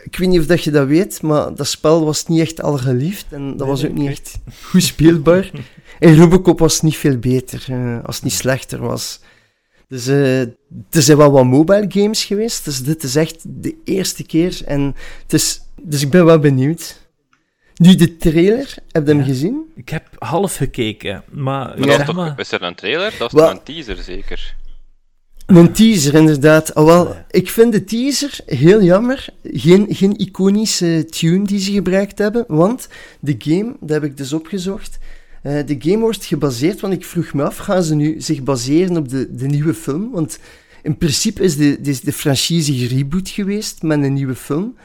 ik 0.04 0.18
weet 0.18 0.28
niet 0.30 0.40
of 0.40 0.46
dat 0.46 0.64
je 0.64 0.72
dat 0.72 0.88
weet, 0.88 1.22
maar 1.22 1.56
dat 1.56 1.68
spel 1.68 2.06
was 2.06 2.26
niet 2.28 2.40
echt 2.42 2.62
al 2.62 2.78
geliefd. 2.78 3.26
En 3.30 3.48
dat 3.48 3.58
Nee, 3.58 3.68
was 3.68 3.86
ook 3.86 3.94
niet 3.94 4.10
echt 4.10 4.40
goed 4.62 4.84
speelbaar. 4.84 5.52
en 6.00 6.16
Robocop 6.18 6.60
was 6.60 6.82
niet 6.82 6.98
veel 6.98 7.18
beter, 7.18 7.66
eh, 7.70 8.04
als 8.04 8.16
het 8.16 8.24
niet 8.24 8.34
slechter 8.34 8.80
was. 8.80 9.20
Dus 9.88 10.08
eh, 10.08 10.42
er 10.42 10.52
zijn 10.90 11.18
wel 11.18 11.32
wat 11.32 11.46
mobile 11.46 11.86
games 11.90 12.26
geweest. 12.26 12.66
Dus 12.66 12.84
dit 12.84 13.04
is 13.04 13.16
echt 13.16 13.44
de 13.48 13.76
eerste 13.84 14.24
keer. 14.24 14.62
En 14.66 14.96
het 15.24 15.34
is, 15.34 15.62
dus 15.82 16.02
ik 16.02 16.10
ben 16.10 16.26
wel 16.26 16.40
benieuwd. 16.40 17.06
Nu, 17.76 17.96
de 17.96 18.18
trailer, 18.18 18.76
heb 18.92 19.04
je 19.08 19.10
hem 19.14 19.20
Ja. 19.20 19.26
gezien? 19.26 19.62
Ik 19.76 19.90
heb 19.90 20.08
half 20.18 20.56
gekeken, 20.56 21.24
maar... 21.32 21.68
Maar 21.68 21.78
Ja. 21.80 21.86
dat 21.86 21.90
zeg 21.92 22.00
is, 22.00 22.06
toch, 22.06 22.16
maar. 22.16 22.40
is 22.40 22.52
er 22.52 22.62
een 22.62 22.76
trailer? 22.76 23.14
Dat 23.20 23.28
is 23.34 23.40
Wel- 23.40 23.50
toch 23.50 23.58
een 23.58 23.64
teaser, 23.64 24.04
zeker? 24.04 24.56
Een 25.48 25.74
teaser, 25.74 26.14
inderdaad. 26.14 26.76
Alhoewel, 26.76 27.16
ik 27.30 27.50
vind 27.50 27.72
de 27.72 27.84
teaser 27.84 28.40
heel 28.46 28.84
jammer. 28.84 29.30
Geen, 29.44 29.86
geen 29.90 30.18
iconische 30.18 31.06
tune 31.10 31.46
die 31.46 31.60
ze 31.60 31.72
gebruikt 31.72 32.18
hebben, 32.18 32.46
want 32.48 32.90
de 33.20 33.36
game, 33.38 33.76
dat 33.80 33.90
heb 33.90 34.04
ik 34.04 34.18
dus 34.18 34.34
opgezocht, 34.34 34.98
eh, 35.44 35.66
de 35.66 35.76
game 35.80 35.98
wordt 35.98 36.26
gebaseerd, 36.26 36.80
want 36.80 36.94
ik 36.94 37.06
vroeg 37.06 37.34
me 37.34 37.44
af, 37.44 37.58
gaan 37.58 37.84
ze 37.84 37.96
nu 37.96 38.22
zich 38.22 38.44
baseren 38.44 38.98
op 38.98 39.10
de, 39.10 39.36
de 39.36 39.48
nieuwe 39.48 39.74
film? 39.74 40.12
Want 40.12 40.40
in 40.84 40.98
principe 40.98 41.44
is 41.44 41.58
de, 41.58 41.80
is 41.82 42.02
de 42.02 42.14
franchise 42.14 42.74
gereboot 42.74 43.30
geweest 43.30 43.82
met 43.82 44.04
een 44.04 44.14
nieuwe 44.14 44.36
film. 44.36 44.76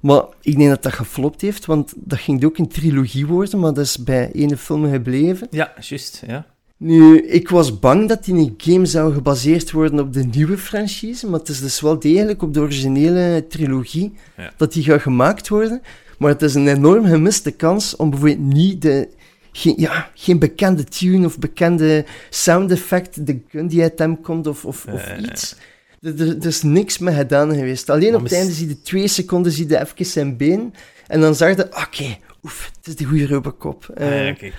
Maar 0.00 0.24
ik 0.40 0.56
denk 0.56 0.68
dat 0.68 0.82
dat 0.82 0.92
geflopt 0.92 1.40
heeft, 1.40 1.66
want 1.66 1.92
dat 1.96 2.18
ging 2.18 2.44
ook 2.44 2.58
een 2.58 2.68
trilogie 2.68 3.26
worden, 3.26 3.58
maar 3.58 3.72
dat 3.72 3.84
is 3.84 3.98
bij 3.98 4.30
ene 4.32 4.56
film 4.56 4.90
gebleven. 4.90 5.46
Ja, 5.50 5.72
juist, 5.80 6.22
ja. 6.26 6.51
Nu, 6.84 7.18
ik 7.20 7.48
was 7.48 7.78
bang 7.78 8.08
dat 8.08 8.24
die 8.24 8.34
een 8.34 8.54
game 8.56 8.86
zou 8.86 9.12
gebaseerd 9.14 9.70
worden 9.70 10.00
op 10.00 10.12
de 10.12 10.24
nieuwe 10.24 10.58
franchise, 10.58 11.26
maar 11.28 11.38
het 11.38 11.48
is 11.48 11.60
dus 11.60 11.80
wel 11.80 11.98
degelijk 11.98 12.42
op 12.42 12.54
de 12.54 12.60
originele 12.60 13.44
trilogie 13.48 14.12
Ja. 14.36 14.52
dat 14.56 14.72
die 14.72 14.82
gaat 14.82 15.00
gemaakt 15.02 15.48
worden. 15.48 15.82
Maar 16.18 16.30
het 16.30 16.42
is 16.42 16.54
een 16.54 16.68
enorm 16.68 17.04
gemiste 17.06 17.50
kans 17.50 17.96
om 17.96 18.10
bijvoorbeeld 18.10 18.52
niet 18.52 18.82
de... 18.82 19.08
Geen, 19.52 19.74
ja, 19.76 20.10
geen 20.14 20.38
bekende 20.38 20.84
tune 20.84 21.26
of 21.26 21.38
bekende 21.38 22.04
sound 22.30 22.70
effect, 22.70 23.26
de 23.26 23.40
gun 23.48 23.66
die 23.66 23.82
uit 23.82 23.98
hem 23.98 24.20
komt 24.20 24.46
of, 24.46 24.64
of, 24.64 24.86
of 24.92 25.06
Eh. 25.06 25.18
iets. 25.22 25.56
Er, 26.00 26.20
er, 26.20 26.36
er 26.38 26.46
is 26.46 26.62
niks 26.62 26.98
mee 26.98 27.14
gedaan 27.14 27.54
geweest. 27.54 27.90
Alleen 27.90 28.10
Maar 28.10 28.18
op 28.18 28.22
het 28.24 28.32
einde 28.32 28.52
zie 28.52 28.68
je 28.68 28.80
twee 28.82 29.08
seconden 29.08 29.52
zie 29.52 29.68
je 29.68 29.80
even 29.80 30.06
zijn 30.06 30.36
been 30.36 30.74
en 31.06 31.20
dan 31.20 31.34
zag 31.34 31.56
je, 31.56 31.64
oké, 31.66 32.16
oef, 32.44 32.70
het 32.76 32.86
is 32.86 32.96
de 32.96 33.04
goede 33.04 33.26
Robocop. 33.26 33.90
Ah, 33.94 34.06
Eh, 34.06 34.26
ja, 34.26 34.32
kijk. 34.32 34.54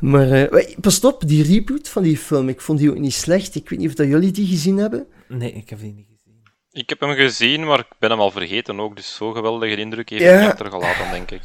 Maar 0.00 0.30
eh, 0.30 0.76
pas 0.80 1.00
op, 1.00 1.22
die 1.26 1.42
reboot 1.42 1.88
van 1.88 2.02
die 2.02 2.16
film, 2.18 2.48
ik 2.48 2.60
vond 2.60 2.78
die 2.78 2.90
ook 2.90 2.98
niet 2.98 3.14
slecht. 3.14 3.54
Ik 3.54 3.68
weet 3.68 3.78
niet 3.78 3.88
of 3.88 3.94
dat 3.94 4.06
jullie 4.06 4.30
die 4.32 4.46
gezien 4.46 4.76
hebben. 4.76 5.06
Nee, 5.28 5.52
ik 5.52 5.68
heb 5.70 5.78
die 5.80 5.92
niet 5.92 6.06
gezien. 6.10 6.42
Ik 6.70 6.88
heb 6.88 7.00
hem 7.00 7.14
gezien, 7.14 7.64
maar 7.64 7.78
ik 7.78 7.86
ben 7.98 8.10
hem 8.10 8.20
al 8.20 8.30
vergeten 8.30 8.80
ook. 8.80 8.96
Dus 8.96 9.14
zo'n 9.14 9.34
geweldige 9.34 9.76
indruk 9.76 10.08
heeft 10.08 10.22
Ja. 10.22 10.28
hij 10.30 10.46
achtergelaten, 10.48 11.10
denk 11.10 11.30
ik. 11.30 11.42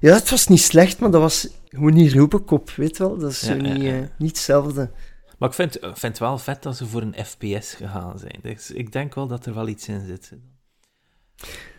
Ja, 0.00 0.14
het 0.14 0.30
was 0.30 0.46
niet 0.46 0.60
slecht, 0.60 0.98
maar 0.98 1.10
dat 1.10 1.20
was 1.20 1.48
gewoon 1.68 1.92
niet 1.94 2.12
Robocop, 2.12 2.70
weet 2.70 2.98
wel. 2.98 3.18
Dat 3.18 3.30
is 3.30 3.40
Ja, 3.40 3.46
zo 3.46 3.54
ja, 3.54 3.62
niet, 3.72 3.82
ja. 3.82 3.92
eh, 3.92 4.02
niet 4.18 4.30
hetzelfde. 4.30 4.90
Maar 5.38 5.48
ik 5.48 5.54
vind, 5.54 5.78
vind 5.80 6.00
het 6.02 6.18
wel 6.18 6.38
vet 6.38 6.62
dat 6.62 6.76
ze 6.76 6.86
voor 6.86 7.02
een 7.02 7.24
FPS 7.24 7.74
gegaan 7.74 8.18
zijn. 8.18 8.38
Dus 8.42 8.70
ik 8.70 8.92
denk 8.92 9.14
wel 9.14 9.26
dat 9.26 9.46
er 9.46 9.54
wel 9.54 9.68
iets 9.68 9.88
in 9.88 10.06
zit. 10.06 10.32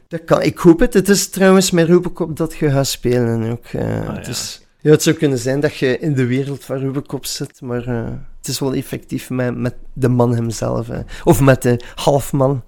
Dat 0.07 0.23
kan, 0.23 0.41
ik 0.41 0.57
hoop 0.57 0.79
het. 0.79 0.93
Het 0.93 1.09
is 1.09 1.29
trouwens 1.29 1.71
met 1.71 1.87
Robocop 1.87 2.37
dat 2.37 2.55
je 2.57 2.69
gaat 2.71 2.87
spelen 2.87 3.51
ook. 3.51 3.65
eh, 3.65 4.07
Ah, 4.07 4.15
het, 4.15 4.25
ja. 4.25 4.31
is, 4.31 4.60
ja, 4.81 4.91
het 4.91 5.03
zou 5.03 5.15
kunnen 5.15 5.37
zijn 5.37 5.59
dat 5.59 5.77
je 5.77 5.99
in 5.99 6.13
de 6.13 6.25
wereld 6.25 6.65
van 6.65 6.79
Robocop 6.79 7.25
zit, 7.25 7.61
maar 7.61 7.87
eh, 7.87 8.09
het 8.37 8.47
is 8.47 8.59
wel 8.59 8.73
effectief 8.73 9.29
met, 9.29 9.55
met 9.55 9.75
de 9.93 10.09
man 10.09 10.35
hemzelf. 10.35 10.87
Of 11.23 11.41
met 11.41 11.61
de 11.61 11.79
halfman. 11.95 12.63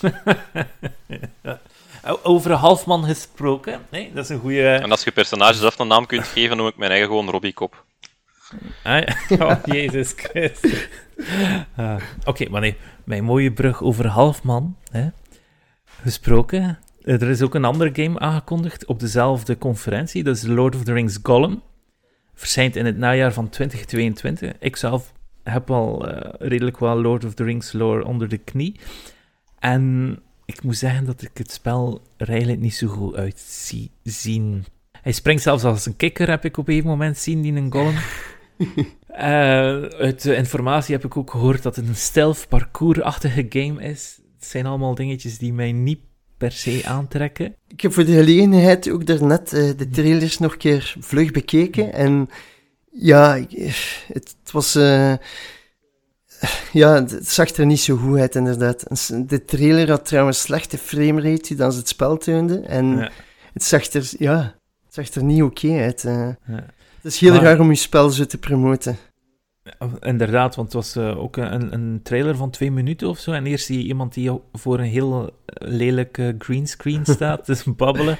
Ja. 1.42 1.60
Over 2.22 2.50
een 2.50 2.56
halfman 2.56 3.04
gesproken. 3.04 3.80
Nee, 3.90 4.10
dat 4.14 4.24
is 4.24 4.30
een 4.30 4.40
goede. 4.40 4.68
En 4.68 4.90
als 4.90 5.04
je 5.04 5.10
personage 5.10 5.58
zelf 5.58 5.78
een 5.78 5.86
naam 5.88 6.06
kunt 6.06 6.26
geven, 6.26 6.56
noem 6.56 6.66
ik 6.66 6.76
mijn 6.76 6.90
eigen 6.90 7.08
gewoon 7.08 7.30
Robbie 7.30 7.52
Kop. 7.52 7.84
Ah, 8.82 9.02
oh, 9.40 9.56
Jezus 9.64 10.12
Christus. 10.16 10.88
Ah, 11.76 11.96
Oké, 12.24 12.48
maar 12.50 12.60
nee, 12.60 12.76
mijn 13.04 13.24
mooie 13.24 13.52
brug 13.52 13.82
over 13.82 14.06
halfman. 14.06 14.76
Hè. 14.90 15.08
Gesproken. 16.02 16.78
Eh, 17.08 17.22
Er 17.22 17.28
is 17.28 17.42
ook 17.42 17.54
een 17.54 17.64
andere 17.64 17.90
game 18.02 18.18
aangekondigd 18.18 18.86
op 18.86 19.00
dezelfde 19.00 19.58
conferentie. 19.58 20.22
Dat 20.24 20.36
is 20.36 20.42
Lord 20.42 20.74
of 20.74 20.84
the 20.84 20.92
Rings 20.92 21.18
Gollum. 21.22 21.62
Verschijnt 22.34 22.76
in 22.76 22.86
het 22.86 22.96
najaar 22.96 23.32
van 23.32 23.48
2022. 23.48 24.52
Ik 24.58 24.76
zelf 24.76 25.12
heb 25.42 25.70
al 25.70 26.08
eh, 26.08 26.48
redelijk 26.48 26.78
wel 26.78 27.00
Lord 27.00 27.24
of 27.24 27.34
the 27.34 27.44
Rings 27.44 27.72
lore 27.72 28.04
onder 28.04 28.28
de 28.28 28.38
knie. 28.38 28.80
En 29.58 30.16
ik 30.44 30.62
moet 30.62 30.76
zeggen 30.76 31.04
dat 31.04 31.22
ik 31.22 31.38
het 31.38 31.50
spel 31.50 32.02
er 32.16 32.28
eigenlijk 32.28 32.60
niet 32.60 32.74
zo 32.74 32.86
goed 32.86 33.14
uit 33.14 33.38
zie 33.38 33.90
zien. 34.02 34.64
Hij 35.02 35.12
springt 35.12 35.42
zelfs 35.42 35.64
als 35.64 35.86
een 35.86 35.96
kikker, 35.96 36.28
heb 36.28 36.44
ik 36.44 36.56
op 36.56 36.68
een 36.68 36.84
moment 36.84 37.18
zien, 37.18 37.42
die 37.42 37.52
een 37.52 37.72
Gollum. 37.72 37.96
Eh, 39.08 39.82
uit 39.82 40.22
de 40.22 40.34
informatie 40.36 40.94
heb 40.94 41.04
ik 41.04 41.16
ook 41.16 41.30
gehoord 41.30 41.62
dat 41.62 41.76
het 41.76 41.88
een 41.88 41.96
stealth 41.96 42.46
parcours-achtige 42.48 43.46
game 43.48 43.82
is. 43.82 44.20
Het 44.36 44.46
zijn 44.46 44.66
allemaal 44.66 44.94
dingetjes 44.94 45.38
die 45.38 45.52
mij 45.52 45.72
niet 45.72 46.00
per 46.38 46.52
se 46.52 46.80
aantrekken. 46.84 47.54
Ik 47.68 47.80
heb 47.80 47.92
voor 47.92 48.04
de 48.04 48.12
gelegenheid 48.12 48.90
ook 48.90 49.06
daarnet 49.06 49.52
eh 49.52 49.70
de 49.76 49.88
trailers 49.88 50.38
nog 50.38 50.52
een 50.52 50.58
keer 50.58 50.96
vlug 51.00 51.30
bekeken. 51.30 51.92
En 51.92 52.28
ja, 52.90 53.34
ik- 53.34 54.02
het, 54.12 54.34
het 54.42 54.52
was... 54.52 54.74
eh, 54.74 55.12
ja, 56.72 56.94
het 56.94 57.28
zag 57.28 57.50
er 57.50 57.66
niet 57.66 57.80
zo 57.80 57.96
goed 57.96 58.18
uit, 58.18 58.34
inderdaad. 58.34 58.84
De 59.28 59.44
trailer 59.44 59.90
had 59.90 60.06
trouwens 60.06 60.40
slechte 60.40 60.78
framerate 60.78 61.54
dan 61.54 61.72
ze 61.72 61.78
het 61.78 61.88
spel 61.88 62.16
toonde. 62.16 62.60
En 62.60 62.86
Ja. 62.96 63.10
het 63.52 63.64
zag 63.64 63.86
er, 63.86 64.10
ja, 64.18 64.54
het 64.84 64.94
zag 64.94 65.08
er 65.08 65.24
niet 65.24 65.42
oké 65.42 65.78
uit. 65.80 66.04
eh. 66.04 66.28
Ja. 66.46 66.66
Het 67.02 67.12
is 67.12 67.18
heel 67.18 67.32
Maar- 67.32 67.42
raar 67.42 67.60
om 67.60 67.70
je 67.70 67.76
spel 67.76 68.10
zo 68.10 68.24
te 68.24 68.38
promoten. 68.38 68.96
Inderdaad, 70.00 70.54
want 70.54 70.72
het 70.72 70.76
was 70.76 70.96
eh, 70.96 71.18
ook 71.18 71.36
een, 71.36 71.72
een 71.72 72.00
trailer 72.02 72.36
van 72.36 72.50
twee 72.50 72.70
minuten 72.70 73.08
of 73.08 73.18
zo. 73.18 73.32
En 73.32 73.46
eerst 73.46 73.66
zie 73.66 73.78
je 73.78 73.84
iemand 73.84 74.14
die 74.14 74.30
voor 74.52 74.78
een 74.78 74.84
heel 74.84 75.30
lelijke 75.54 76.34
greenscreen 76.38 77.04
staat, 77.16 77.46
dus 77.46 77.64
babbelen. 77.64 78.16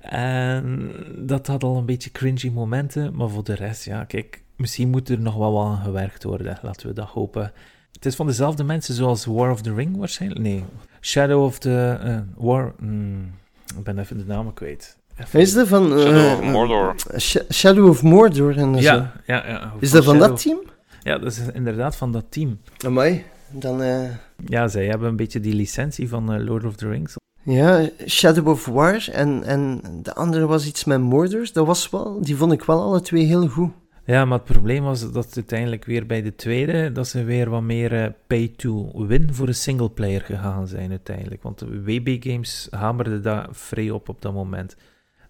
En 0.00 0.92
dat 1.18 1.46
had 1.46 1.62
al 1.64 1.76
een 1.76 1.86
beetje 1.86 2.10
cringy 2.10 2.50
momenten. 2.50 3.14
Maar 3.16 3.28
voor 3.28 3.44
de 3.44 3.54
rest, 3.54 3.84
ja, 3.84 4.04
kijk, 4.04 4.42
misschien 4.56 4.90
moet 4.90 5.08
er 5.08 5.20
nog 5.20 5.34
wel 5.36 5.52
wat 5.52 5.66
aan 5.66 5.82
gewerkt 5.84 6.24
worden. 6.24 6.58
Laten 6.62 6.86
we 6.88 6.92
dat 6.94 7.08
hopen. 7.08 7.52
Het 7.92 8.06
is 8.06 8.14
van 8.14 8.26
dezelfde 8.26 8.64
mensen 8.64 8.94
zoals 8.94 9.24
War 9.24 9.50
of 9.50 9.60
the 9.62 9.74
Ring 9.74 9.96
waarschijnlijk? 9.96 10.40
Nee, 10.40 10.64
Shadow 11.00 11.42
of 11.44 11.58
the 11.58 11.98
eh, 12.02 12.18
War... 12.36 12.74
hmm, 12.78 13.30
ik 13.78 13.84
ben 13.84 13.98
even 13.98 14.18
de 14.18 14.24
namen 14.26 14.54
kwijt. 14.54 14.98
Even- 15.20 15.40
Is 15.40 15.52
dat 15.52 15.68
van... 15.68 15.92
eh, 15.92 15.98
Shadow 15.98 16.32
of 16.32 16.42
Mordor. 16.52 16.94
Sh- 17.16 17.36
Shadow 17.52 17.88
of 17.88 18.02
Mordor 18.02 18.56
en 18.58 18.74
zo. 18.74 18.80
Ja, 18.80 19.12
ja, 19.26 19.48
ja. 19.48 19.72
Is 19.80 19.90
dat 19.90 20.04
van 20.04 20.14
Shadow- 20.14 20.28
dat 20.30 20.42
team? 20.42 20.58
Ja, 21.06 21.18
dat 21.18 21.32
is 21.32 21.40
inderdaad 21.52 21.96
van 21.96 22.12
dat 22.12 22.24
team. 22.28 22.58
Amai. 22.84 23.24
Dan, 23.50 23.82
eh, 23.82 24.10
Ja, 24.46 24.68
zij 24.68 24.86
hebben 24.86 25.08
een 25.08 25.16
beetje 25.16 25.40
die 25.40 25.54
licentie 25.54 26.08
van 26.08 26.32
eh, 26.32 26.44
Lord 26.44 26.64
of 26.64 26.76
the 26.76 26.88
Rings. 26.88 27.16
ja, 27.42 27.88
Shadow 28.06 28.48
of 28.48 28.66
War 28.66 29.08
en, 29.12 29.42
en 29.44 29.80
de 30.02 30.14
andere 30.14 30.46
was 30.46 30.66
iets 30.66 30.84
met 30.84 31.00
Mordor. 31.00 31.48
Dat 31.52 31.66
was 31.66 31.90
wel, 31.90 32.20
die 32.22 32.36
vond 32.36 32.52
ik 32.52 32.64
wel 32.64 32.82
alle 32.82 33.00
twee 33.00 33.24
heel 33.24 33.48
goed. 33.48 33.70
Ja, 34.04 34.24
maar 34.24 34.38
het 34.38 34.46
probleem 34.46 34.82
was 34.82 35.12
dat 35.12 35.32
uiteindelijk 35.36 35.84
weer 35.84 36.06
bij 36.06 36.22
de 36.22 36.34
tweede, 36.34 36.92
dat 36.92 37.08
ze 37.08 37.24
weer 37.24 37.50
wat 37.50 37.62
meer 37.62 38.02
eh, 38.02 38.10
pay-to-win 38.26 39.34
voor 39.34 39.48
een 39.48 39.54
singleplayer 39.54 40.20
gegaan 40.20 40.68
zijn 40.68 40.90
uiteindelijk. 40.90 41.42
Want 41.42 41.58
de 41.58 41.82
WB 41.82 42.16
Games 42.20 42.68
hamerde 42.70 43.20
daar 43.20 43.48
vrij 43.50 43.90
op 43.90 44.08
op 44.08 44.22
dat 44.22 44.32
moment. 44.32 44.76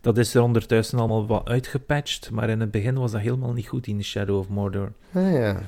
Dat 0.07 0.19
is 0.19 0.35
er 0.35 0.42
ondertussen 0.42 0.99
allemaal 0.99 1.27
wat 1.27 1.49
uitgepatcht, 1.49 2.31
maar 2.31 2.51
in 2.51 2.61
het 2.61 2.71
begin 2.71 2.95
was 2.95 3.12
dat 3.12 3.21
helemaal 3.21 3.53
niet 3.53 3.66
goed 3.66 3.87
in 3.87 4.05
Shadow 4.05 4.38
of 4.38 4.49
Mordor. 4.49 4.92
Ah 5.12 5.33
ja. 5.33 5.61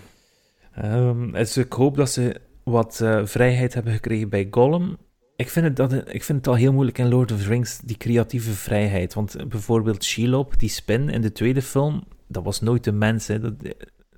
Ehm, 0.75 1.33
dus 1.33 1.57
ik 1.57 1.73
hoop 1.73 1.97
dat 1.97 2.11
ze 2.11 2.41
wat 2.65 3.01
eh, 3.01 3.21
vrijheid 3.25 3.75
hebben 3.75 3.93
gekregen 3.93 4.29
bij 4.29 4.49
Gollum. 4.51 4.97
Ik 5.37 5.49
vind, 5.49 5.67
het 5.67 5.77
dat, 5.77 5.93
ik 5.93 6.25
vind 6.25 6.39
het 6.39 6.47
al 6.47 6.55
heel 6.55 6.73
moeilijk 6.73 6.99
in 6.99 7.09
Lord 7.09 7.33
of 7.33 7.43
the 7.43 7.49
Rings, 7.49 7.79
die 7.79 7.97
creatieve 7.97 8.51
vrijheid. 8.51 9.15
Want 9.15 9.49
bijvoorbeeld 9.49 10.05
Shelob, 10.05 10.59
die 10.59 10.69
spin 10.69 11.09
in 11.09 11.21
de 11.21 11.33
tweede 11.33 11.63
film, 11.63 12.05
dat 12.27 12.45
was 12.45 12.61
nooit 12.61 12.87
een 12.87 12.99
mens. 12.99 13.27
Hè. 13.27 13.41
Dat, 13.41 13.55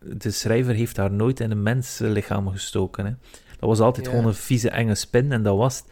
de 0.00 0.30
schrijver 0.30 0.74
heeft 0.74 0.96
haar 0.96 1.12
nooit 1.12 1.40
in 1.40 1.50
een 1.50 1.62
mensenlichaam 1.62 2.48
gestoken. 2.48 3.04
Hè. 3.04 3.12
Dat 3.59 3.68
was 3.68 3.80
altijd 3.80 4.09
gewoon 4.09 4.26
een 4.26 4.35
vieze, 4.35 4.70
enge 4.70 4.94
spin 4.94 5.33
en 5.33 5.42
dat 5.42 5.56
was 5.56 5.78
het. 5.78 5.87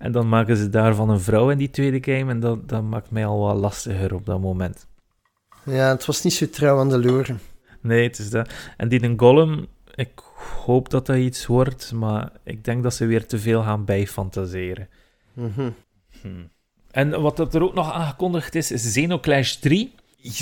En 0.00 0.12
dan 0.12 0.28
maken 0.28 0.56
ze 0.56 0.68
daarvan 0.68 1.10
een 1.10 1.20
vrouw 1.20 1.50
in 1.50 1.58
die 1.58 1.70
tweede 1.70 2.12
game 2.12 2.30
en 2.30 2.40
dat, 2.40 2.68
dat 2.68 2.82
maakt 2.82 3.10
mij 3.10 3.26
al 3.26 3.38
wat 3.38 3.56
lastiger 3.56 4.14
op 4.14 4.26
dat 4.26 4.40
moment. 4.40 4.86
Ja, 5.64 5.88
het 5.88 6.04
was 6.04 6.22
niet 6.22 6.32
zo 6.32 6.48
trouw 6.48 6.78
aan 6.78 6.88
de 6.88 6.98
lore. 6.98 7.34
Nee, 7.80 8.02
het 8.02 8.18
is 8.18 8.30
dat. 8.30 8.52
En 8.76 8.88
die 8.88 9.02
een 9.02 9.18
Gollum, 9.18 9.66
ik 9.94 10.10
hoop 10.64 10.90
dat 10.90 11.06
dat 11.06 11.16
iets 11.16 11.46
wordt, 11.46 11.92
maar 11.92 12.32
ik 12.44 12.64
denk 12.64 12.82
dat 12.82 12.94
ze 12.94 13.06
weer 13.06 13.26
te 13.26 13.38
veel 13.38 13.62
gaan 13.62 13.84
bijfantaseren. 13.84 14.88
Hmm. 15.34 15.74
En 16.90 17.20
wat 17.20 17.36
dat 17.36 17.54
er 17.54 17.62
ook 17.62 17.74
nog 17.74 17.92
aangekondigd 17.92 18.54
is, 18.54 18.70
is 18.70 18.82
Xenoclash 18.82 19.54
3. 19.54 19.94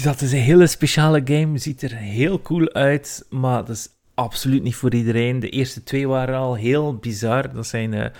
Dat 0.02 0.20
is 0.20 0.32
een 0.32 0.38
hele 0.38 0.66
speciale 0.66 1.20
game, 1.24 1.58
ziet 1.58 1.82
er 1.82 1.96
heel 1.96 2.40
cool 2.42 2.72
uit, 2.72 3.26
maar 3.30 3.64
dat 3.64 3.76
is 3.76 3.88
absoluut 4.14 4.62
niet 4.62 4.74
voor 4.74 4.94
iedereen. 4.94 5.40
De 5.40 5.48
eerste 5.48 5.82
twee 5.82 6.08
waren 6.08 6.36
al 6.36 6.54
heel 6.54 6.94
bizar. 6.94 7.52
Dat 7.52 7.66
zijn, 7.66 7.94
eh, 7.94 8.10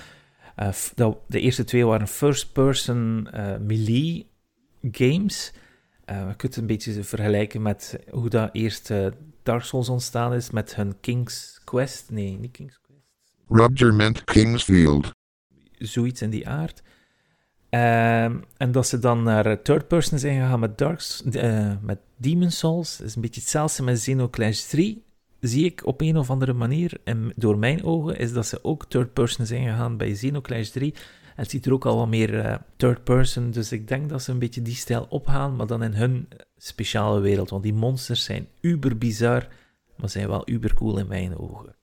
eh, 0.58 1.10
de 1.26 1.40
eerste 1.40 1.64
twee 1.64 1.86
waren 1.86 2.08
first-person 2.08 3.28
eh, 3.32 3.56
melee 3.56 4.30
games. 4.90 5.52
Eh, 6.04 6.16
je 6.18 6.24
kunt 6.36 6.42
het 6.42 6.56
een 6.56 6.66
beetje 6.66 7.04
vergelijken 7.04 7.62
met 7.62 7.98
hoe 8.10 8.28
dat 8.28 8.50
eerst 8.52 8.90
eh, 8.90 9.06
Dark 9.42 9.62
Souls 9.62 9.88
ontstaan 9.88 10.34
is 10.34 10.50
met 10.50 10.74
hun 10.74 11.00
King's 11.00 11.60
Quest. 11.64 12.10
Nee, 12.10 12.38
niet 12.38 12.50
King's 12.50 12.80
Quest. 12.80 13.06
Rubger 13.48 13.94
meant 13.94 14.24
Kingsfield. 14.24 15.10
zoiets 15.78 16.22
in 16.22 16.30
die 16.30 16.48
aard. 16.48 16.82
Ehm, 17.70 18.36
en 18.56 18.72
dat 18.72 18.86
ze 18.86 18.98
dan 18.98 19.22
naar 19.22 19.46
eh, 19.46 19.52
third 19.62 19.88
person 19.88 20.18
zijn 20.18 20.40
gegaan 20.40 20.60
met, 20.60 20.78
Darks, 20.78 21.22
eh, 21.22 21.72
met 21.80 21.98
Demon 22.16 22.50
Souls. 22.50 22.96
Dat 22.96 23.06
is 23.06 23.14
een 23.14 23.20
beetje 23.22 23.40
hetzelfde 23.40 23.82
met 23.82 23.98
Xenoclash 23.98 24.60
3. 24.62 25.04
Zie 25.40 25.64
ik 25.64 25.86
op 25.86 26.00
een 26.00 26.16
of 26.16 26.30
andere 26.30 26.52
manier, 26.52 27.00
en 27.04 27.32
door 27.36 27.58
mijn 27.58 27.84
ogen, 27.84 28.18
is 28.18 28.32
dat 28.32 28.46
ze 28.46 28.64
ook 28.64 28.86
third 28.86 29.12
person 29.12 29.46
zijn 29.46 29.68
gegaan 29.68 29.96
bij 29.96 30.12
Xenoclash 30.12 30.68
3. 30.68 30.92
En 30.94 31.44
het 31.44 31.50
ziet 31.50 31.66
er 31.66 31.72
ook 31.72 31.86
al 31.86 31.96
wat 31.96 32.08
meer 32.08 32.40
eh, 32.40 32.56
third 32.76 33.04
person, 33.04 33.50
dus 33.50 33.72
ik 33.72 33.88
denk 33.88 34.08
dat 34.08 34.22
ze 34.22 34.30
een 34.30 34.38
beetje 34.38 34.62
die 34.62 34.74
stijl 34.74 35.06
opgaan, 35.08 35.56
maar 35.56 35.66
dan 35.66 35.82
in 35.82 35.92
hun 35.92 36.28
speciale 36.56 37.20
wereld. 37.20 37.50
Want 37.50 37.62
die 37.62 37.74
monsters 37.74 38.24
zijn 38.24 38.48
uber 38.60 38.98
bizar, 38.98 39.48
maar 39.96 40.08
zijn 40.08 40.28
wel 40.28 40.50
uber 40.50 40.74
cool 40.74 40.98
in 40.98 41.08
mijn 41.08 41.38
ogen. 41.38 41.76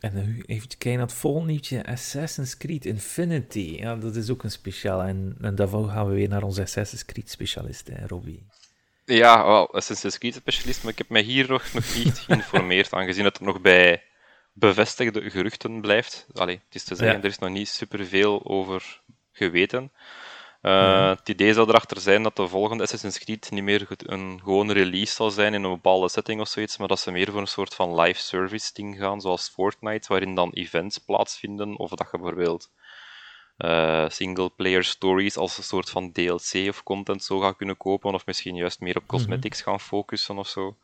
En 0.00 0.14
nu 0.14 0.42
even 0.46 0.68
kijken 0.68 0.92
naar 0.92 1.06
het 1.06 1.12
volgende 1.12 1.50
nieuwtje, 1.50 1.86
Assassin's 1.86 2.56
Creed 2.56 2.84
Infinity. 2.86 3.76
Ja, 3.78 3.96
dat 3.96 4.16
is 4.16 4.30
ook 4.30 4.42
een 4.42 4.50
speciaal. 4.50 5.02
En, 5.02 5.36
en 5.40 5.54
daarvoor 5.54 5.88
gaan 5.88 6.08
we 6.08 6.14
weer 6.14 6.28
naar 6.28 6.42
onze 6.42 6.62
Assassin's 6.62 7.04
Creed 7.04 7.30
specialist, 7.30 7.88
hè, 7.88 8.06
Robbie. 8.06 8.46
Ja, 9.16 9.44
wel, 9.46 9.74
Assassin's 9.74 10.18
Creed 10.18 10.34
specialist, 10.34 10.82
maar 10.82 10.92
ik 10.92 10.98
heb 10.98 11.08
mij 11.08 11.22
hier 11.22 11.48
nog, 11.48 11.72
nog 11.72 11.94
niet 11.94 12.18
geïnformeerd, 12.26 12.92
aangezien 12.92 13.24
het 13.24 13.40
nog 13.40 13.60
bij 13.60 14.02
bevestigde 14.52 15.30
geruchten 15.30 15.80
blijft. 15.80 16.26
Allee, 16.34 16.60
het 16.64 16.74
is 16.74 16.84
te 16.84 16.94
zeggen, 16.94 17.16
Ja. 17.16 17.22
er 17.22 17.28
is 17.28 17.38
nog 17.38 17.50
niet 17.50 17.68
superveel 17.68 18.40
over 18.44 19.00
geweten. 19.32 19.92
Eh, 20.62 20.70
Ja. 20.72 21.08
Het 21.08 21.28
idee 21.28 21.52
zou 21.52 21.68
erachter 21.68 22.00
zijn 22.00 22.22
dat 22.22 22.36
de 22.36 22.48
volgende 22.48 22.82
Assassin's 22.82 23.18
Creed 23.18 23.50
niet 23.50 23.62
meer 23.64 23.86
een 23.96 24.40
gewone 24.44 24.72
release 24.72 25.14
zal 25.14 25.30
zijn 25.30 25.54
in 25.54 25.62
een 25.64 25.70
bepaalde 25.70 26.08
setting 26.08 26.40
of 26.40 26.48
zoiets, 26.48 26.76
maar 26.76 26.88
dat 26.88 27.00
ze 27.00 27.10
meer 27.10 27.30
voor 27.30 27.40
een 27.40 27.46
soort 27.46 27.74
van 27.74 28.00
live 28.00 28.20
service 28.20 28.70
ding 28.72 28.98
gaan, 28.98 29.20
zoals 29.20 29.48
Fortnite, 29.48 30.08
waarin 30.08 30.34
dan 30.34 30.50
events 30.52 30.98
plaatsvinden, 30.98 31.78
of 31.78 31.90
dat 31.90 32.08
je 32.12 32.18
bijvoorbeeld 32.18 32.70
eh, 33.60 34.08
single-player 34.08 34.84
stories 34.84 35.36
als 35.36 35.58
een 35.58 35.64
soort 35.64 35.90
van 35.90 36.12
DLC 36.12 36.68
of 36.68 36.82
content 36.82 37.24
zo 37.24 37.38
gaan 37.40 37.56
kunnen 37.56 37.76
kopen, 37.76 38.14
of 38.14 38.26
misschien 38.26 38.54
juist 38.56 38.80
meer 38.80 38.96
op 38.96 39.06
cosmetics 39.06 39.62
gaan 39.62 39.80
focussen 39.80 40.38
of 40.38 40.48
zo. 40.48 40.76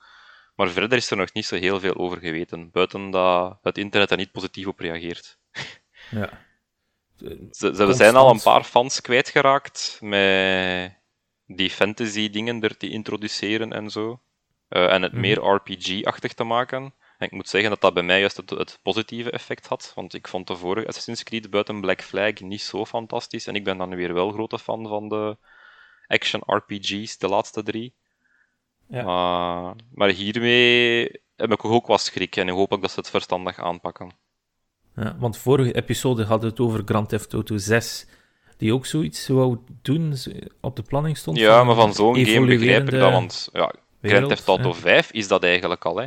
Maar 0.55 0.69
verder 0.71 0.99
is 0.99 1.11
er 1.11 1.17
nog 1.17 1.33
niet 1.33 1.47
zo 1.47 1.57
heel 1.57 1.81
veel 1.81 1.95
over 1.95 2.19
geweten, 2.19 2.71
buiten 2.71 3.11
dat 3.11 3.59
het 3.62 3.79
internet 3.79 4.11
er 4.11 4.17
niet 4.17 4.33
positief 4.33 4.67
op 4.67 4.79
reageert. 4.81 5.39
Ja. 6.11 6.45
Ze, 7.51 7.75
ze 7.75 7.93
zijn 7.93 8.17
al 8.17 8.31
een 8.31 8.43
paar 8.43 8.65
fans 8.65 9.01
kwijtgeraakt 9.01 9.99
met 10.01 10.95
die 11.47 11.71
fantasy 11.71 12.31
dingen 12.31 12.62
er 12.62 12.77
te 12.77 12.89
introduceren 12.89 13.73
en 13.73 13.91
zo. 13.91 14.21
Eh, 14.69 14.93
en 14.93 15.03
het 15.03 15.12
Mhm. 15.12 15.21
meer 15.21 15.39
RPG-achtig 15.39 16.33
te 16.33 16.45
maken. 16.45 16.95
En 17.18 17.26
ik 17.26 17.33
moet 17.33 17.48
zeggen 17.48 17.70
dat 17.70 17.81
dat 17.81 17.94
bij 17.94 18.02
mij 18.02 18.20
juist 18.20 18.37
het, 18.37 18.50
het 18.50 18.79
positieve 18.83 19.31
effect 19.31 19.66
had. 19.66 19.92
Want 19.94 20.14
ik 20.14 20.29
vond 20.29 20.46
de 20.46 20.57
vorige 20.57 20.87
Assassin's 20.87 21.22
Creed 21.22 21.50
buiten 21.50 21.81
Black 21.81 22.02
Flag 22.02 22.40
niet 22.40 22.62
zo 22.62 22.85
fantastisch. 22.85 23.46
En 23.46 23.55
ik 23.55 23.64
ben 23.64 23.79
dan 23.79 23.94
weer 23.94 24.14
wel 24.14 24.31
grote 24.31 24.59
fan 24.59 24.88
van 24.88 25.09
de 25.09 25.37
action 26.07 26.42
RPG's, 26.46 27.18
de 27.18 27.29
laatste 27.29 27.62
drie. 27.62 27.94
Ja. 28.88 29.02
Maar, 29.02 29.74
maar 29.94 30.09
hiermee 30.09 31.11
heb 31.37 31.52
ik 31.52 31.64
ook 31.64 31.87
wat 31.87 32.00
schrik. 32.00 32.37
En 32.37 32.48
ik 32.48 32.55
hoop 32.55 32.72
ook 32.72 32.81
dat 32.81 32.90
ze 32.90 33.00
het 33.00 33.11
verstandig 33.11 33.59
aanpakken. 33.59 34.14
Ja, 34.96 35.16
want 35.18 35.37
vorige 35.37 35.74
episode 35.74 36.24
hadden 36.24 36.48
we 36.50 36.57
het 36.57 36.64
over 36.64 36.83
Grand 36.85 37.09
Theft 37.09 37.33
Auto 37.33 37.57
6, 37.57 38.07
die 38.57 38.74
ook 38.74 38.87
zoiets 38.87 39.29
wou 39.29 39.59
doen, 39.83 40.14
op 40.61 40.76
de 40.76 40.83
planning 40.83 41.16
stond. 41.16 41.38
Ja, 41.38 41.64
maar 41.64 41.74
van 41.74 41.94
zo'n 41.94 42.24
game 42.24 42.46
begrijp 42.46 42.85
ik 42.92 42.98
dat, 42.98 43.12
want 43.12 43.48
ja, 43.52 43.72
Grand 44.02 44.29
Theft 44.29 44.48
Auto 44.48 44.68
ja. 44.68 44.74
5 44.74 45.12
is 45.12 45.29
dat 45.29 45.42
eigenlijk 45.42 45.85
al, 45.85 45.96
hè. 45.96 46.07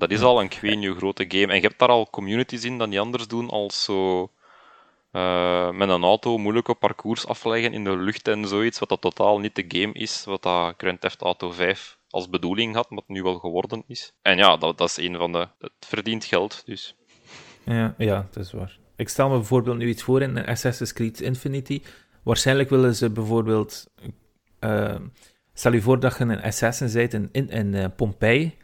Dat 0.00 0.10
is 0.10 0.20
al 0.20 0.40
een 0.40 0.48
kweennieuw 0.48 0.94
grote 0.94 1.24
game. 1.28 1.46
En 1.46 1.54
je 1.54 1.66
hebt 1.66 1.78
daar 1.78 1.88
al 1.88 2.10
communities 2.10 2.64
in 2.64 2.78
dat 2.78 2.88
niet 2.88 2.98
anders 2.98 3.28
doen 3.28 3.50
als 3.50 3.84
zo 3.84 4.30
eh, 5.10 5.70
met 5.70 5.88
een 5.88 6.02
auto 6.02 6.38
moeilijke 6.38 6.74
parcours 6.74 7.26
afleggen 7.26 7.72
in 7.72 7.84
de 7.84 7.96
lucht 7.96 8.28
en 8.28 8.48
zoiets, 8.48 8.78
wat 8.78 8.88
dat 8.88 9.00
totaal 9.00 9.38
niet 9.38 9.54
de 9.54 9.64
game 9.68 9.92
is, 9.92 10.24
wat 10.24 10.42
dat 10.42 10.74
Grand 10.76 11.00
Theft 11.00 11.20
Auto 11.20 11.50
5 11.50 11.98
als 12.08 12.28
bedoeling 12.28 12.74
had, 12.74 12.86
wat 12.90 13.08
nu 13.08 13.22
wel 13.22 13.38
geworden 13.38 13.82
is. 13.86 14.12
En 14.22 14.36
ja, 14.36 14.56
dat, 14.56 14.78
dat 14.78 14.88
is 14.88 14.96
een 14.96 15.16
van 15.16 15.32
de... 15.32 15.48
Het 15.58 15.72
verdient 15.80 16.24
geld, 16.24 16.62
dus... 16.66 16.96
Ja, 17.64 17.94
ja, 17.98 18.28
dat 18.30 18.44
is 18.44 18.52
waar. 18.52 18.78
Ik 18.96 19.08
stel 19.08 19.28
me 19.28 19.36
bijvoorbeeld 19.36 19.78
nu 19.78 19.88
iets 19.88 20.02
voor 20.02 20.22
in 20.22 20.46
Assassin's 20.46 20.92
Creed 20.92 21.20
Infinity. 21.20 21.82
Waarschijnlijk 22.22 22.70
willen 22.70 22.94
ze 22.94 23.10
bijvoorbeeld... 23.10 23.86
eh, 24.58 24.96
stel 25.54 25.72
je 25.72 25.82
voor 25.82 26.00
dat 26.00 26.18
je 26.18 26.24
een 26.24 26.42
assassin 26.42 26.92
bent 26.92 27.12
in, 27.12 27.28
in, 27.32 27.48
in 27.48 27.74
eh, 27.74 27.84
Pompeii. 27.96 28.58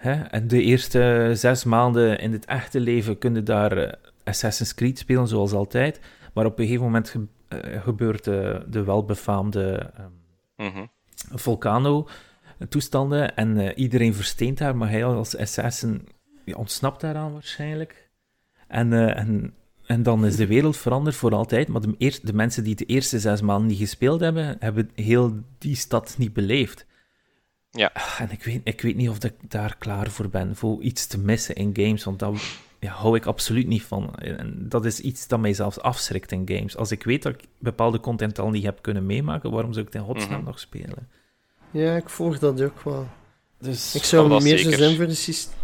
Hè? 0.00 0.12
En 0.22 0.48
de 0.48 0.62
eerste 0.62 1.30
zes 1.34 1.64
maanden 1.64 2.18
in 2.18 2.32
het 2.32 2.44
echte 2.44 2.80
leven 2.80 3.18
kun 3.18 3.34
je 3.34 3.42
daar 3.42 3.76
eh, 3.76 3.92
Assassin's 4.24 4.74
Creed 4.74 4.98
spelen, 4.98 5.28
zoals 5.28 5.52
altijd. 5.52 6.00
Maar 6.34 6.44
op 6.46 6.58
een 6.58 6.64
gegeven 6.64 6.84
moment 6.84 7.08
ge- 7.08 7.26
eh, 7.48 7.82
gebeurt 7.82 8.24
de, 8.24 8.64
de 8.68 8.84
welbefaamde... 8.84 9.90
ehm, 9.96 10.08
Mhm. 10.56 10.84
Volcano-toestanden 11.34 13.36
en 13.36 13.58
eh, 13.58 13.78
iedereen 13.82 14.14
versteent 14.14 14.58
daar, 14.58 14.76
maar 14.76 14.90
hij 14.90 15.04
als 15.04 15.36
assassin 15.36 16.08
ja, 16.44 16.54
ontsnapt 16.56 17.00
daaraan 17.00 17.32
waarschijnlijk. 17.32 18.10
En, 18.68 19.14
en, 19.16 19.54
en 19.86 20.02
dan 20.02 20.26
is 20.26 20.36
de 20.36 20.46
wereld 20.46 20.76
veranderd 20.76 21.16
voor 21.16 21.34
altijd, 21.34 21.68
maar 21.68 21.80
de, 21.80 22.18
de 22.22 22.32
mensen 22.32 22.64
die 22.64 22.74
de 22.74 22.84
eerste 22.84 23.18
zes 23.18 23.40
maanden 23.40 23.68
niet 23.68 23.78
gespeeld 23.78 24.20
hebben, 24.20 24.56
hebben 24.58 24.90
heel 24.94 25.38
die 25.58 25.76
stad 25.76 26.14
niet 26.18 26.32
beleefd. 26.32 26.86
Ja. 27.70 27.92
En 28.18 28.30
ik 28.30 28.42
weet, 28.44 28.60
ik 28.64 28.80
weet 28.80 28.96
niet 28.96 29.08
of 29.08 29.24
ik 29.24 29.34
daar 29.50 29.76
klaar 29.78 30.10
voor 30.10 30.28
ben, 30.28 30.56
voor 30.56 30.82
iets 30.82 31.06
te 31.06 31.18
missen 31.18 31.54
in 31.54 31.70
games, 31.76 32.04
want 32.04 32.18
daar 32.18 32.32
ja, 32.80 32.92
hou 32.92 33.16
ik 33.16 33.26
absoluut 33.26 33.66
niet 33.66 33.82
van. 33.82 34.14
En 34.14 34.68
dat 34.68 34.84
is 34.84 35.00
iets 35.00 35.26
dat 35.28 35.40
mij 35.40 35.52
zelfs 35.54 35.80
afschrikt 35.80 36.32
in 36.32 36.42
games. 36.52 36.76
Als 36.76 36.90
ik 36.90 37.02
weet 37.04 37.22
dat 37.22 37.32
ik 37.34 37.44
bepaalde 37.58 38.00
content 38.00 38.38
al 38.38 38.50
niet 38.50 38.64
heb 38.64 38.82
kunnen 38.82 39.06
meemaken, 39.06 39.50
waarom 39.50 39.72
zou 39.72 39.86
ik 39.86 39.92
het 39.92 40.02
in 40.02 40.08
godsnaam 40.08 40.36
Mhm. 40.38 40.44
nog 40.46 40.58
spelen? 40.58 41.08
Ja, 41.70 41.96
ik 41.96 42.08
volg 42.08 42.38
dat 42.38 42.62
ook 42.62 42.80
wel. 42.82 43.08
Dus, 43.58 43.94
Ik 43.94 44.02
zou 44.04 44.28
dat 44.28 44.42
meer 44.42 44.58
zeker. 44.58 44.78
zijn 44.78 44.96
voor 44.96 45.06
de 45.06 45.14
systeem. 45.14 45.58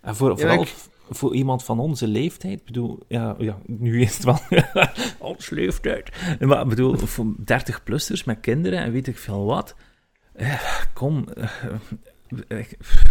en 0.00 0.16
voor, 0.16 0.30
Ja, 0.30 0.36
vooral 0.36 0.62
ik- 0.62 0.74
voor 1.10 1.34
iemand 1.34 1.64
van 1.64 1.78
onze 1.78 2.06
leeftijd, 2.08 2.58
ik 2.58 2.64
bedoel, 2.64 2.98
ja, 3.08 3.34
ja, 3.38 3.58
nu 3.66 4.00
is 4.00 4.14
het 4.16 4.24
wel 4.24 4.38
onze 5.30 5.54
leeftijd, 5.54 6.10
maar 6.40 6.62
ik 6.62 6.68
bedoel, 6.68 6.96
voor 6.96 7.26
30-plussers 7.44 8.24
met 8.24 8.40
kinderen 8.40 8.78
en 8.78 8.92
weet 8.92 9.06
ik 9.06 9.18
veel 9.18 9.44
wat, 9.44 9.74
kom, 10.94 11.28
eh, 11.28 11.64
eh, 12.48 12.66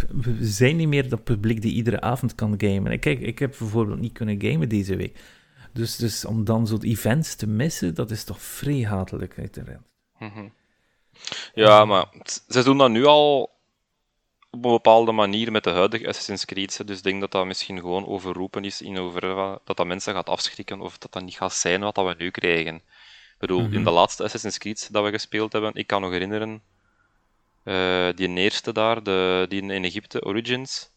we 0.07 0.37
zijn 0.39 0.75
niet 0.75 0.87
meer 0.87 1.09
dat 1.09 1.23
publiek 1.23 1.61
die 1.61 1.73
iedere 1.73 2.01
avond 2.01 2.35
kan 2.35 2.53
gamen. 2.57 2.91
En 2.91 2.99
Kijk, 2.99 3.19
ik 3.19 3.39
heb 3.39 3.55
bijvoorbeeld 3.59 3.99
niet 3.99 4.13
kunnen 4.13 4.41
gamen 4.41 4.69
deze 4.69 4.95
week, 4.95 5.19
dus, 5.73 5.95
dus 5.95 6.25
om 6.25 6.43
dan 6.43 6.67
zo'n 6.67 6.83
events 6.83 7.35
te 7.35 7.47
missen, 7.47 7.95
dat 7.95 8.11
is 8.11 8.23
toch 8.23 8.41
vrij 8.41 8.81
hatelijk, 8.81 9.37
uiteraard. 9.37 9.81
Mhm. 10.19 10.47
Ja, 11.53 11.85
maar 11.85 12.05
ze 12.47 12.63
doen 12.63 12.77
dat 12.77 12.89
nu 12.89 13.05
al 13.05 13.41
op 14.49 14.65
een 14.65 14.71
bepaalde 14.71 15.11
manier 15.11 15.51
met 15.51 15.63
de 15.63 15.69
huidige 15.69 16.07
Assassin's 16.07 16.45
Creed. 16.45 16.87
Dus 16.87 16.97
ik 16.97 17.03
denk 17.03 17.21
dat 17.21 17.31
dat 17.31 17.45
misschien 17.45 17.79
gewoon 17.79 18.05
overroepen 18.07 18.63
is 18.65 18.81
in 18.81 18.97
hoeverre 18.97 19.59
dat 19.63 19.77
dat 19.77 19.87
mensen 19.87 20.13
gaat 20.13 20.29
afschrikken 20.29 20.81
of 20.81 20.97
dat 20.97 21.11
dat 21.13 21.23
niet 21.23 21.35
gaat 21.37 21.53
zijn 21.53 21.81
wat 21.81 21.95
dat 21.95 22.05
we 22.05 22.15
nu 22.23 22.31
krijgen. 22.31 22.75
Ik 22.75 23.35
bedoel, 23.37 23.61
Mhm. 23.61 23.73
in 23.73 23.83
de 23.83 23.91
laatste 23.91 24.23
Assassin's 24.23 24.57
Creed 24.57 24.89
dat 24.91 25.03
we 25.03 25.09
gespeeld 25.11 25.53
hebben, 25.53 25.71
ik 25.73 25.87
kan 25.87 26.01
nog 26.01 26.11
herinneren, 26.11 26.61
eh, 27.65 28.07
die 28.15 28.29
eerste 28.29 28.73
daar, 28.73 29.03
de, 29.03 29.45
die 29.49 29.61
in 29.61 29.83
Egypte, 29.83 30.23
Origins. 30.23 30.93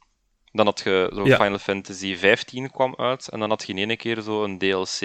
Dan 0.53 0.67
had 0.67 0.81
je 0.85 1.11
zo 1.15 1.27
Ja. 1.27 1.37
Final 1.37 1.59
Fantasy 1.59 2.17
15 2.17 2.71
kwam 2.71 2.95
uit 2.97 3.29
en 3.29 3.39
dan 3.39 3.49
had 3.49 3.67
je 3.67 3.73
in 3.73 3.89
één 3.89 3.97
keer 3.97 4.21
zo 4.21 4.45
een 4.45 4.59
DLC, 4.59 5.01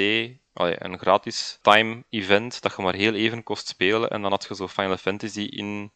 allee, 0.54 0.76
een 0.78 1.00
gratis 1.00 1.60
time 1.62 2.04
event 2.10 2.62
dat 2.62 2.74
je 2.76 2.82
maar 2.82 2.96
heel 2.96 3.14
even 3.14 3.44
kost 3.44 3.68
spelen 3.68 4.10
en 4.10 4.22
dan 4.22 4.32
had 4.32 4.46
je 4.48 4.56
zo 4.56 4.68
Final 4.68 4.98
Fantasy 4.98 5.42
in 5.42 5.92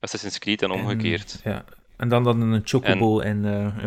Assassin's 0.00 0.38
Creed 0.38 0.62
en 0.62 0.70
omgekeerd. 0.70 1.40
En, 1.42 1.52
ja. 1.52 1.64
en 1.96 2.08
dan, 2.08 2.24
dan 2.24 2.40
een 2.40 2.62
chocobo 2.64 3.20
en, 3.20 3.44
eh, 3.44 3.82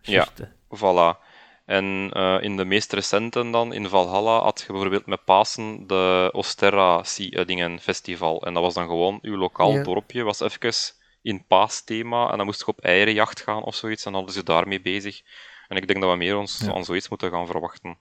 ja, 0.00 0.28
eh. 0.36 0.46
Voilà. 0.76 1.18
En 1.66 2.10
eh, 2.12 2.36
in 2.40 2.56
de 2.56 2.64
meest 2.64 2.92
recente 2.92 3.50
dan, 3.50 3.72
in 3.72 3.88
Valhalla, 3.88 4.38
had 4.42 4.60
je 4.66 4.72
bijvoorbeeld 4.72 5.06
met 5.06 5.24
Pasen 5.24 5.86
de 5.86 6.28
Osterra 6.32 7.02
dingen 7.46 7.78
festival. 7.80 8.42
En 8.46 8.54
dat 8.54 8.62
was 8.62 8.74
dan 8.74 8.86
gewoon, 8.86 9.18
uw 9.22 9.36
lokaal 9.36 9.72
Ja. 9.72 9.82
dorpje 9.82 10.22
was 10.22 10.40
even 10.40 10.74
in 11.22 11.44
paasthema 11.46 12.30
en 12.30 12.36
dan 12.36 12.46
moest 12.46 12.60
je 12.60 12.66
op 12.66 12.80
eierenjacht 12.80 13.40
gaan 13.42 13.62
of 13.62 13.74
zoiets 13.74 14.04
en 14.04 14.12
dan 14.12 14.20
hadden 14.20 14.38
ze 14.40 14.44
daarmee 14.46 14.80
bezig. 14.80 15.20
En 15.68 15.76
ik 15.76 15.86
denk 15.86 16.00
dat 16.00 16.10
we 16.10 16.16
meer 16.16 16.36
ons 16.36 16.60
Ja. 16.64 16.72
aan 16.74 16.84
zoiets 16.84 17.08
moeten 17.08 17.30
gaan 17.30 17.46
verwachten. 17.46 17.96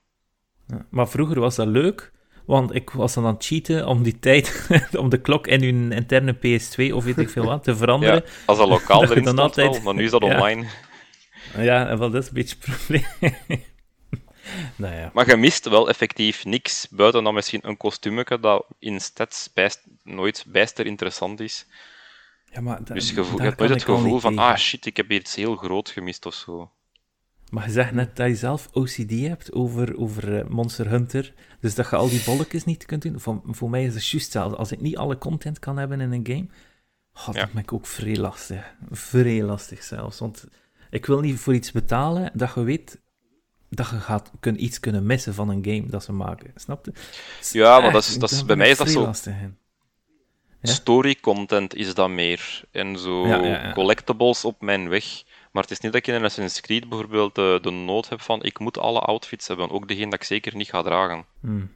Ja, 0.68 0.86
Maar 0.90 1.08
vroeger 1.08 1.40
was 1.40 1.56
dat 1.56 1.68
leuk, 1.68 2.12
want 2.46 2.76
ik 2.76 2.90
was 2.90 3.14
dan 3.14 3.26
aan 3.26 3.34
het 3.34 3.46
cheaten 3.46 3.88
om 3.88 4.04
die 4.04 4.20
tijd, 4.20 4.68
om 5.00 5.10
de 5.10 5.22
klok 5.22 5.48
in 5.48 5.64
hun 5.64 5.92
interne 5.92 6.36
PS2 6.36 6.94
of 6.94 7.04
weet 7.04 7.18
ik 7.18 7.30
veel 7.30 7.46
wat 7.46 7.64
te 7.64 7.76
veranderen. 7.84 8.16
Ja, 8.26 8.32
als 8.46 8.58
dat 8.58 8.68
lokaal 8.70 9.00
Dat 9.02 9.10
erin 9.10 9.24
dan 9.24 9.34
stond 9.34 9.48
altijd- 9.50 9.72
wel, 9.72 9.82
maar 9.82 9.94
nu 9.94 10.04
is 10.04 10.12
dat 10.12 10.24
online. 10.24 10.66
Ja, 11.58 11.88
en 11.88 12.00
wel, 12.00 12.10
dat 12.10 12.22
is 12.22 12.28
een 12.28 12.34
beetje 12.34 12.56
het 12.60 12.76
probleem. 12.78 13.06
nou 14.76 14.96
ja. 14.96 15.12
Maar 15.14 15.30
je 15.30 15.38
mist 15.38 15.70
wel 15.70 15.90
effectief 15.90 16.46
niks, 16.46 16.88
buiten 16.90 17.24
dan 17.24 17.34
misschien 17.34 17.68
een 17.68 17.78
kostuumetje 17.78 18.40
dat 18.40 18.66
in 18.80 19.00
stats 19.02 19.50
bijst, 19.54 19.82
nooit 20.04 20.46
bijster 20.48 20.86
interessant 20.86 21.40
is. 21.40 21.66
ja 22.52 22.62
maar 22.62 22.84
da- 22.84 22.94
Dus 22.94 23.10
je, 23.10 23.16
je 23.16 23.42
hebt 23.42 23.58
nooit 23.60 23.72
het 23.72 23.84
gevoel 23.84 24.20
van, 24.20 24.38
ah 24.38 24.58
shit, 24.58 24.86
ik 24.86 24.98
heb 24.98 25.10
hier 25.10 25.20
iets 25.20 25.36
heel 25.36 25.56
groot 25.56 25.90
gemist 25.90 26.26
of 26.26 26.34
zo. 26.34 26.72
Maar 27.50 27.66
je 27.66 27.72
zegt 27.72 27.92
net 27.92 28.16
dat 28.16 28.28
je 28.28 28.36
zelf 28.36 28.70
OCD 28.72 29.10
hebt 29.12 29.52
over, 29.52 29.98
over 29.98 30.38
eh, 30.40 30.46
Monster 30.48 30.90
Hunter, 30.90 31.34
dus 31.60 31.76
dat 31.76 31.90
je 31.90 31.96
al 31.96 32.10
die 32.10 32.24
bolletjes 32.26 32.64
niet 32.66 32.86
kunt 32.86 33.02
doen. 33.02 33.20
Voor, 33.20 33.42
voor 33.46 33.70
mij 33.70 33.84
is 33.84 33.94
het 33.94 34.08
juist 34.10 34.26
hetzelfde. 34.26 34.58
Als 34.58 34.72
ik 34.72 34.82
niet 34.82 34.98
alle 34.98 35.18
content 35.18 35.60
kan 35.60 35.78
hebben 35.78 36.02
in 36.02 36.12
een 36.12 36.26
game, 36.28 36.48
oh, 37.14 37.26
dat 37.26 37.36
Ja. 37.36 37.60
ik 37.60 37.74
ook 37.74 37.88
vrij 37.88 38.16
lastig. 38.16 38.74
Vrij 38.92 39.44
lastig 39.44 39.84
zelfs, 39.84 40.20
want 40.20 40.46
ik 40.94 41.06
wil 41.06 41.20
niet 41.20 41.40
voor 41.40 41.54
iets 41.54 41.72
betalen 41.72 42.32
dat 42.34 42.52
je 42.56 42.64
weet 42.64 43.02
dat 43.70 43.90
je 43.90 44.00
gaat, 44.00 44.32
kun, 44.40 44.64
iets 44.64 44.80
kunnen 44.80 45.06
missen 45.06 45.34
van 45.34 45.50
een 45.50 45.64
game 45.66 45.86
dat 45.88 46.04
ze 46.04 46.12
maken. 46.12 46.52
Snap 46.56 46.86
je? 46.86 46.92
Ja, 47.52 47.80
maar 47.80 47.92
dat 47.92 48.04
is- 48.04 48.18
dat 48.18 48.32
is- 48.32 48.38
daar 48.38 48.46
bij 48.46 48.56
mij 48.56 48.70
is 48.70 48.78
dat 48.78 48.90
zo-. 48.90 49.12
Ja? 50.62 50.72
Story 50.74 51.16
content 51.22 51.76
is 51.76 51.94
dat 51.94 52.10
meer. 52.10 52.62
En 52.72 53.00
zo 53.00 53.28
Ja, 53.28 53.36
ja, 53.36 53.46
ja. 53.66 53.72
collectibles 53.74 54.46
op 54.46 54.62
mijn 54.62 54.90
weg. 54.90 55.24
Maar 55.52 55.62
het 55.64 55.72
is 55.72 55.80
niet 55.80 55.92
dat 55.92 56.02
ik 56.02 56.08
in 56.08 56.14
een 56.14 56.24
Assassin's 56.24 56.62
Creed 56.62 56.90
bijvoorbeeld 56.90 57.36
de, 57.36 57.60
de 57.62 57.70
nood 57.72 58.10
heb 58.10 58.22
van 58.22 58.44
ik 58.44 58.60
moet 58.60 58.78
alle 58.78 59.00
outfits 59.00 59.48
hebben, 59.48 59.70
ook 59.70 59.88
degene 59.88 60.06
dat 60.10 60.14
ik 60.20 60.24
zeker 60.24 60.56
niet 60.56 60.70
ga 60.70 60.82
dragen. 60.82 61.26
Hmm. 61.42 61.72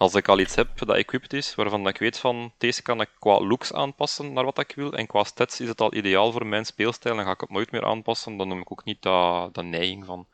Als 0.00 0.14
ik 0.14 0.28
al 0.28 0.38
iets 0.38 0.54
heb 0.54 0.68
dat 0.78 0.96
equipped 0.96 1.32
is, 1.32 1.54
waarvan 1.54 1.88
ik 1.88 1.98
weet 1.98 2.18
van 2.18 2.52
deze 2.58 2.82
kan 2.82 3.00
ik 3.00 3.08
qua 3.18 3.40
looks 3.40 3.72
aanpassen 3.72 4.32
naar 4.32 4.44
wat 4.44 4.58
ik 4.58 4.72
wil, 4.76 4.92
en 4.92 5.06
qua 5.06 5.24
stats 5.24 5.60
is 5.60 5.68
het 5.68 5.80
al 5.80 5.94
ideaal 5.94 6.32
voor 6.32 6.46
mijn 6.46 6.64
speelstijl, 6.64 7.16
dan 7.16 7.24
ga 7.24 7.30
ik 7.30 7.40
het 7.40 7.50
nooit 7.50 7.70
meer 7.70 7.84
aanpassen, 7.84 8.36
dan 8.36 8.50
heb 8.50 8.58
ik 8.58 8.72
ook 8.72 8.84
niet 8.84 9.02
dat, 9.02 9.54
dat 9.54 9.64
neiging 9.64 10.04
van 10.04 10.26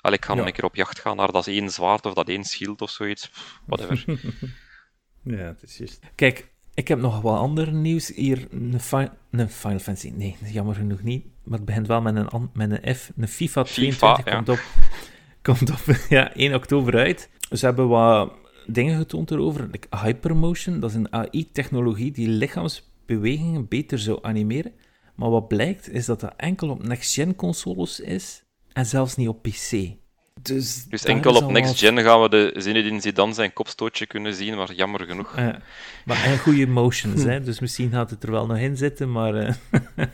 Allee, 0.00 0.16
ik 0.18 0.24
ga 0.24 0.34
Ja. 0.34 0.46
een 0.46 0.52
keer 0.52 0.64
op 0.64 0.74
jacht 0.74 1.00
gaan 1.00 1.16
naar 1.16 1.32
dat 1.32 1.46
één 1.46 1.70
zwaard 1.70 2.06
of 2.06 2.14
dat 2.14 2.28
één 2.28 2.44
schild 2.44 2.82
of 2.82 2.90
zoiets. 2.90 3.28
Pff, 3.28 3.60
Whatever. 3.66 4.04
Ja, 5.22 5.36
het 5.36 5.62
is 5.62 5.76
juist. 5.76 6.00
Kijk, 6.14 6.48
ik 6.74 6.88
heb 6.88 6.98
nog 6.98 7.20
wel 7.20 7.36
ander 7.36 7.72
nieuws 7.72 8.08
hier. 8.14 8.46
Een, 8.50 8.80
fi- 8.80 9.08
een 9.30 9.50
Final 9.50 9.78
Fantasy, 9.78 10.12
nee, 10.14 10.36
jammer 10.44 10.74
genoeg 10.74 11.02
niet. 11.02 11.26
Maar 11.42 11.56
het 11.58 11.66
begint 11.66 11.86
wel 11.86 12.00
met 12.02 12.16
een, 12.16 12.50
met 12.52 12.70
een 12.70 12.94
F. 12.94 13.10
Een 13.16 13.28
FIFA 13.28 13.62
22 13.62 14.24
ja. 14.24 14.34
komt 14.34 14.48
op, 14.48 14.60
komt 15.42 15.70
op 15.70 15.96
ja, 16.08 16.32
1 16.34 16.54
oktober 16.54 16.96
uit. 16.96 17.30
Ze 17.50 17.64
hebben 17.64 17.88
wat 17.88 18.32
dingen 18.66 18.98
getoond 18.98 19.30
erover. 19.30 19.68
Like 19.70 19.88
Hypermotion, 20.02 20.80
dat 20.80 20.90
is 20.90 20.96
een 20.96 21.12
AI-technologie 21.12 22.10
die 22.12 22.28
lichaamsbewegingen 22.28 23.68
beter 23.68 23.98
zou 23.98 24.18
animeren. 24.22 24.72
Maar 25.14 25.30
wat 25.30 25.48
blijkt, 25.48 25.90
is 25.92 26.06
dat 26.06 26.20
dat 26.20 26.32
enkel 26.36 26.68
op 26.68 26.86
next-gen 26.86 27.34
consoles 27.34 28.00
is 28.00 28.44
en 28.72 28.86
zelfs 28.86 29.16
niet 29.16 29.28
op 29.28 29.42
PC. 29.42 29.70
Dus, 30.42 30.84
Dus 30.84 31.04
enkel 31.04 31.34
op 31.36 31.50
Next 31.50 31.68
wat- 31.68 31.78
Gen 31.78 31.98
gaan 32.02 32.22
we 32.22 32.28
de 32.28 32.54
Zinedine 32.56 33.00
Zidane 33.00 33.32
zijn 33.32 33.52
kopstootje 33.52 34.06
kunnen 34.06 34.34
zien, 34.34 34.56
maar 34.56 34.72
jammer 34.74 35.00
genoeg. 35.00 35.36
Ja, 35.36 35.60
maar 36.04 36.24
en 36.24 36.38
goede 36.38 36.66
motions, 36.66 37.22
hè? 37.22 37.40
dus 37.42 37.60
misschien 37.60 37.90
gaat 37.90 38.10
het 38.10 38.22
er 38.22 38.30
wel 38.30 38.46
nog 38.46 38.58
in 38.58 38.76
zitten, 38.76 39.12
maar 39.12 39.34
eh, 39.34 39.54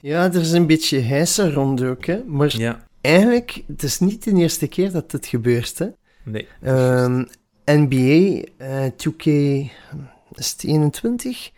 Ja, 0.00 0.24
er 0.24 0.40
is 0.40 0.52
een 0.52 0.66
beetje 0.66 0.98
heisa 0.98 1.50
rond 1.50 1.82
ook, 1.82 2.04
hè. 2.06 2.22
Maar 2.26 2.56
ja, 2.56 2.86
eigenlijk, 3.00 3.62
het 3.66 3.82
is 3.82 3.98
niet 3.98 4.24
de 4.24 4.32
eerste 4.34 4.66
keer 4.66 4.92
dat 4.92 5.10
dit 5.10 5.26
gebeurt, 5.26 5.78
hè. 5.78 5.86
nee. 6.22 6.48
Ehm, 6.62 7.24
NBA 7.64 8.42
eh 8.56 8.86
2K 8.96 9.26
is 10.34 10.50
het 10.50 10.64
21, 10.64 11.50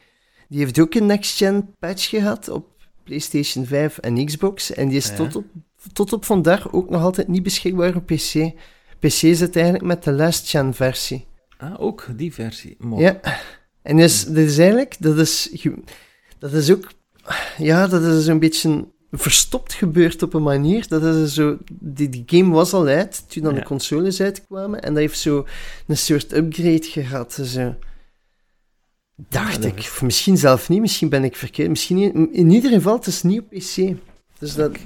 die 0.49 0.59
heeft 0.59 0.79
ook 0.79 0.95
een 0.95 1.07
next-gen 1.07 1.75
patch 1.79 2.09
gehad 2.09 2.49
op 2.49 2.67
PlayStation 3.05 3.67
5 3.67 3.99
en 3.99 4.25
Xbox. 4.25 4.73
En 4.73 4.89
die 4.89 4.97
is 4.97 5.09
Ja. 5.09 5.15
tot, 5.15 5.37
op, 5.37 5.45
tot 5.93 6.13
op 6.13 6.25
vandaag 6.25 6.73
ook 6.73 6.91
nog 6.91 7.03
altijd 7.03 7.29
niet 7.29 7.43
beschikbaar 7.43 7.97
op 7.97 8.07
PC. 8.07 8.53
PC 8.99 9.11
zit 9.11 9.57
eigenlijk 9.57 9.85
met 9.85 10.05
de 10.05 10.13
last-gen 10.13 10.75
versie. 10.75 11.27
Ah, 11.59 11.81
ook 11.81 12.07
die 12.17 12.35
versie. 12.35 12.77
Mooi. 12.79 13.03
Ja. 13.03 13.21
En 13.83 13.97
dus, 13.97 14.25
dit 14.25 14.49
is 14.49 14.59
eigenlijk, 14.59 14.97
dat 14.99 15.19
is, 15.19 15.57
dat 16.39 16.53
is 16.53 16.71
ook, 16.73 16.91
ja, 17.59 17.87
dat 17.87 18.03
is 18.03 18.27
een 18.27 18.39
beetje 18.39 18.89
verstopt 19.19 19.73
gebeurd 19.73 20.23
op 20.23 20.35
een 20.35 20.43
manier. 20.43 20.89
Dat 20.89 21.03
is 21.03 21.35
zo, 21.35 21.59
die, 21.73 22.09
die 22.09 22.23
game 22.27 22.55
was 22.55 22.73
al 22.73 22.87
uit 22.87 23.25
toen 23.31 23.43
dan 23.43 23.55
Ja. 23.55 23.61
de 23.61 23.67
consoles 23.67 24.21
uitkwamen 24.21 24.83
en 24.83 24.93
dat 24.93 25.03
heeft 25.03 25.19
zo 25.19 25.47
een 25.87 25.97
soort 25.97 26.33
upgrade 26.33 26.83
gehad. 26.83 27.33
Zo. 27.45 27.75
Dacht 29.29 29.63
Ja, 29.63 29.69
ik. 29.69 29.79
is- 29.79 29.87
Of 29.87 30.03
misschien 30.03 30.37
zelf 30.37 30.69
niet, 30.69 30.81
misschien 30.81 31.09
ben 31.09 31.25
ik 31.25 31.37
verkeerd. 31.37 31.69
Misschien 31.69 31.97
niet. 31.97 32.15
In 32.33 32.51
ieder 32.51 32.71
geval, 32.71 32.97
het 32.97 33.07
is 33.07 33.23
niet 33.23 33.41
op 33.41 33.49
PC. 33.51 33.97
Dus 34.39 34.55
dat, 34.55 34.77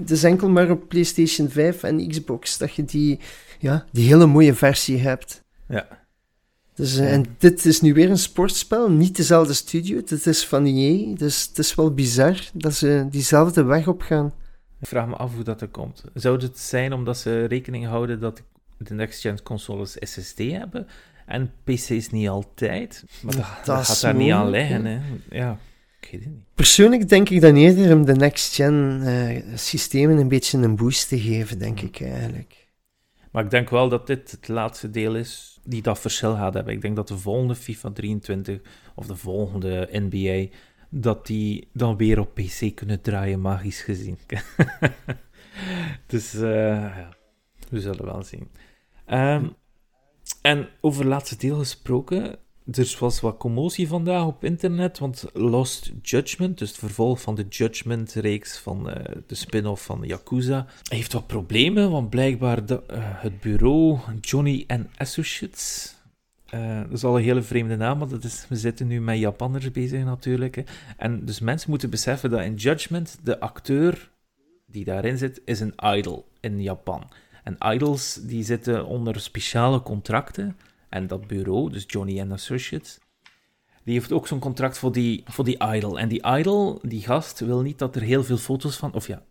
het 0.00 0.10
is 0.10 0.24
enkel 0.24 0.48
maar 0.48 0.70
op 0.70 0.88
PlayStation 0.88 1.48
5 1.48 1.82
en 1.82 2.08
Xbox 2.08 2.58
dat 2.58 2.74
je 2.74 2.84
die, 2.84 3.18
ja, 3.58 3.84
die 3.92 4.06
hele 4.06 4.26
mooie 4.26 4.54
versie 4.54 4.98
hebt. 4.98 5.42
Ja. 5.68 6.03
Dus, 6.74 6.96
eh, 6.96 7.04
Ja. 7.04 7.10
En 7.10 7.24
dit 7.38 7.64
is 7.64 7.80
nu 7.80 7.94
weer 7.94 8.10
een 8.10 8.18
sportspel, 8.18 8.90
niet 8.90 9.16
dezelfde 9.16 9.52
studio. 9.52 10.02
Dit 10.04 10.26
is 10.26 10.46
van 10.46 10.66
EA, 10.66 11.14
dus 11.14 11.46
het 11.48 11.58
is 11.58 11.74
wel 11.74 11.94
bizar 11.94 12.50
dat 12.52 12.74
ze 12.74 13.06
diezelfde 13.10 13.62
weg 13.62 13.88
op 13.88 14.00
gaan. 14.00 14.32
Ik 14.80 14.88
vraag 14.88 15.06
me 15.06 15.14
af 15.16 15.34
hoe 15.34 15.44
dat 15.44 15.60
er 15.60 15.68
komt. 15.68 16.04
Zou 16.14 16.42
het 16.42 16.58
zijn 16.58 16.92
omdat 16.92 17.18
ze 17.18 17.44
rekening 17.44 17.86
houden 17.86 18.20
dat 18.20 18.42
de 18.76 18.94
next-gen 18.94 19.42
consoles 19.42 19.96
SSD 19.98 20.38
hebben 20.38 20.86
en 21.26 21.52
PC's 21.64 22.10
niet 22.10 22.28
altijd? 22.28 23.04
Maar 23.22 23.60
dat, 23.64 23.86
gaat 23.86 24.00
daar 24.00 24.14
niet 24.14 24.32
aan 24.32 24.50
liggen, 24.50 24.84
hè? 24.84 25.00
Ja, 25.30 25.58
ik 26.00 26.08
weet 26.10 26.24
het 26.24 26.32
niet. 26.32 26.44
Persoonlijk 26.54 27.08
denk 27.08 27.28
ik 27.28 27.40
dan 27.40 27.54
eerder 27.54 27.96
om 27.96 28.04
de 28.04 28.14
next-gen 28.14 29.02
eh, 29.04 29.42
systemen 29.54 30.18
een 30.18 30.28
beetje 30.28 30.58
een 30.58 30.76
boost 30.76 31.08
te 31.08 31.20
geven, 31.20 31.58
denk 31.58 31.80
ik 31.80 32.00
eigenlijk. 32.00 32.66
Maar 33.30 33.44
ik 33.44 33.50
denk 33.50 33.70
wel 33.70 33.88
dat 33.88 34.06
dit 34.06 34.30
het 34.30 34.48
laatste 34.48 34.90
deel 34.90 35.16
is 35.16 35.53
die 35.64 35.82
dat 35.82 36.00
verschil 36.00 36.34
gaat 36.34 36.54
hebben. 36.54 36.74
Ik 36.74 36.80
denk 36.80 36.96
dat 36.96 37.08
de 37.08 37.18
volgende 37.18 37.54
FIFA 37.54 37.90
23 37.90 38.60
of 38.94 39.06
de 39.06 39.16
volgende 39.16 39.88
NBA, 39.92 40.56
dat 40.90 41.26
die 41.26 41.68
dan 41.72 41.96
weer 41.96 42.20
op 42.20 42.34
PC 42.34 42.74
kunnen 42.74 43.00
draaien, 43.00 43.40
magisch 43.40 43.80
gezien. 43.82 44.18
dus 46.06 46.34
eh, 46.34 46.42
ja, 46.96 47.16
we 47.70 47.80
zullen 47.80 48.04
wel 48.04 48.22
zien. 48.22 48.50
Ehm, 49.06 49.48
en 50.42 50.68
over 50.80 51.00
het 51.00 51.08
laatste 51.08 51.36
deel 51.36 51.58
gesproken, 51.58 52.38
er 52.72 52.96
was 52.98 53.20
wat 53.20 53.36
commotie 53.36 53.88
vandaag 53.88 54.26
op 54.26 54.44
internet, 54.44 54.98
want 54.98 55.24
Lost 55.32 55.92
Judgment, 56.02 56.58
dus 56.58 56.68
het 56.68 56.78
vervolg 56.78 57.20
van 57.20 57.34
de 57.34 57.46
Judgment-reeks 57.48 58.58
van 58.58 58.90
eh, 58.90 59.14
de 59.26 59.34
spin-off 59.34 59.84
van 59.84 60.00
Yakuza, 60.02 60.66
heeft 60.88 61.12
wat 61.12 61.26
problemen, 61.26 61.90
want 61.90 62.10
blijkbaar 62.10 62.66
de, 62.66 62.82
eh, 62.86 62.98
het 63.00 63.40
bureau 63.40 63.98
Johnny 64.20 64.66
Associates, 64.96 65.94
eh, 66.46 66.80
dat 66.82 66.92
is 66.92 67.04
al 67.04 67.16
een 67.16 67.24
hele 67.24 67.42
vreemde 67.42 67.76
naam, 67.76 67.98
want 67.98 68.10
dat 68.10 68.24
is, 68.24 68.46
we 68.48 68.56
zitten 68.56 68.86
nu 68.86 69.00
met 69.00 69.18
Japanners 69.18 69.70
bezig 69.70 70.04
natuurlijk. 70.04 70.54
Hè. 70.54 70.62
En 70.96 71.24
dus 71.24 71.40
mensen 71.40 71.70
moeten 71.70 71.90
beseffen 71.90 72.30
dat 72.30 72.40
in 72.40 72.54
Judgment 72.54 73.18
de 73.22 73.40
acteur 73.40 74.10
die 74.66 74.84
daarin 74.84 75.18
zit, 75.18 75.40
is 75.44 75.60
een 75.60 75.74
idol 75.82 76.26
in 76.40 76.62
Japan. 76.62 77.10
En 77.42 77.56
idols 77.74 78.14
die 78.22 78.44
zitten 78.44 78.86
onder 78.86 79.20
speciale 79.20 79.82
contracten. 79.82 80.56
En 80.94 81.06
dat 81.06 81.26
bureau, 81.26 81.70
dus 81.70 81.84
Johnny 81.86 82.30
Associates, 82.30 82.98
die 83.84 83.94
heeft 83.94 84.12
ook 84.12 84.26
zo'n 84.26 84.38
contract 84.38 84.78
voor 84.78 84.92
die, 84.92 85.22
voor 85.26 85.44
die 85.44 85.64
idol. 85.74 85.98
En 85.98 86.08
die 86.08 86.26
idol, 86.26 86.78
die 86.82 87.02
gast, 87.02 87.40
wil 87.40 87.60
niet 87.60 87.78
dat 87.78 87.96
er 87.96 88.02
heel 88.02 88.24
veel 88.24 88.36
foto's 88.36 88.76
van... 88.76 88.92
Of 88.92 89.06
ja, 89.06 89.22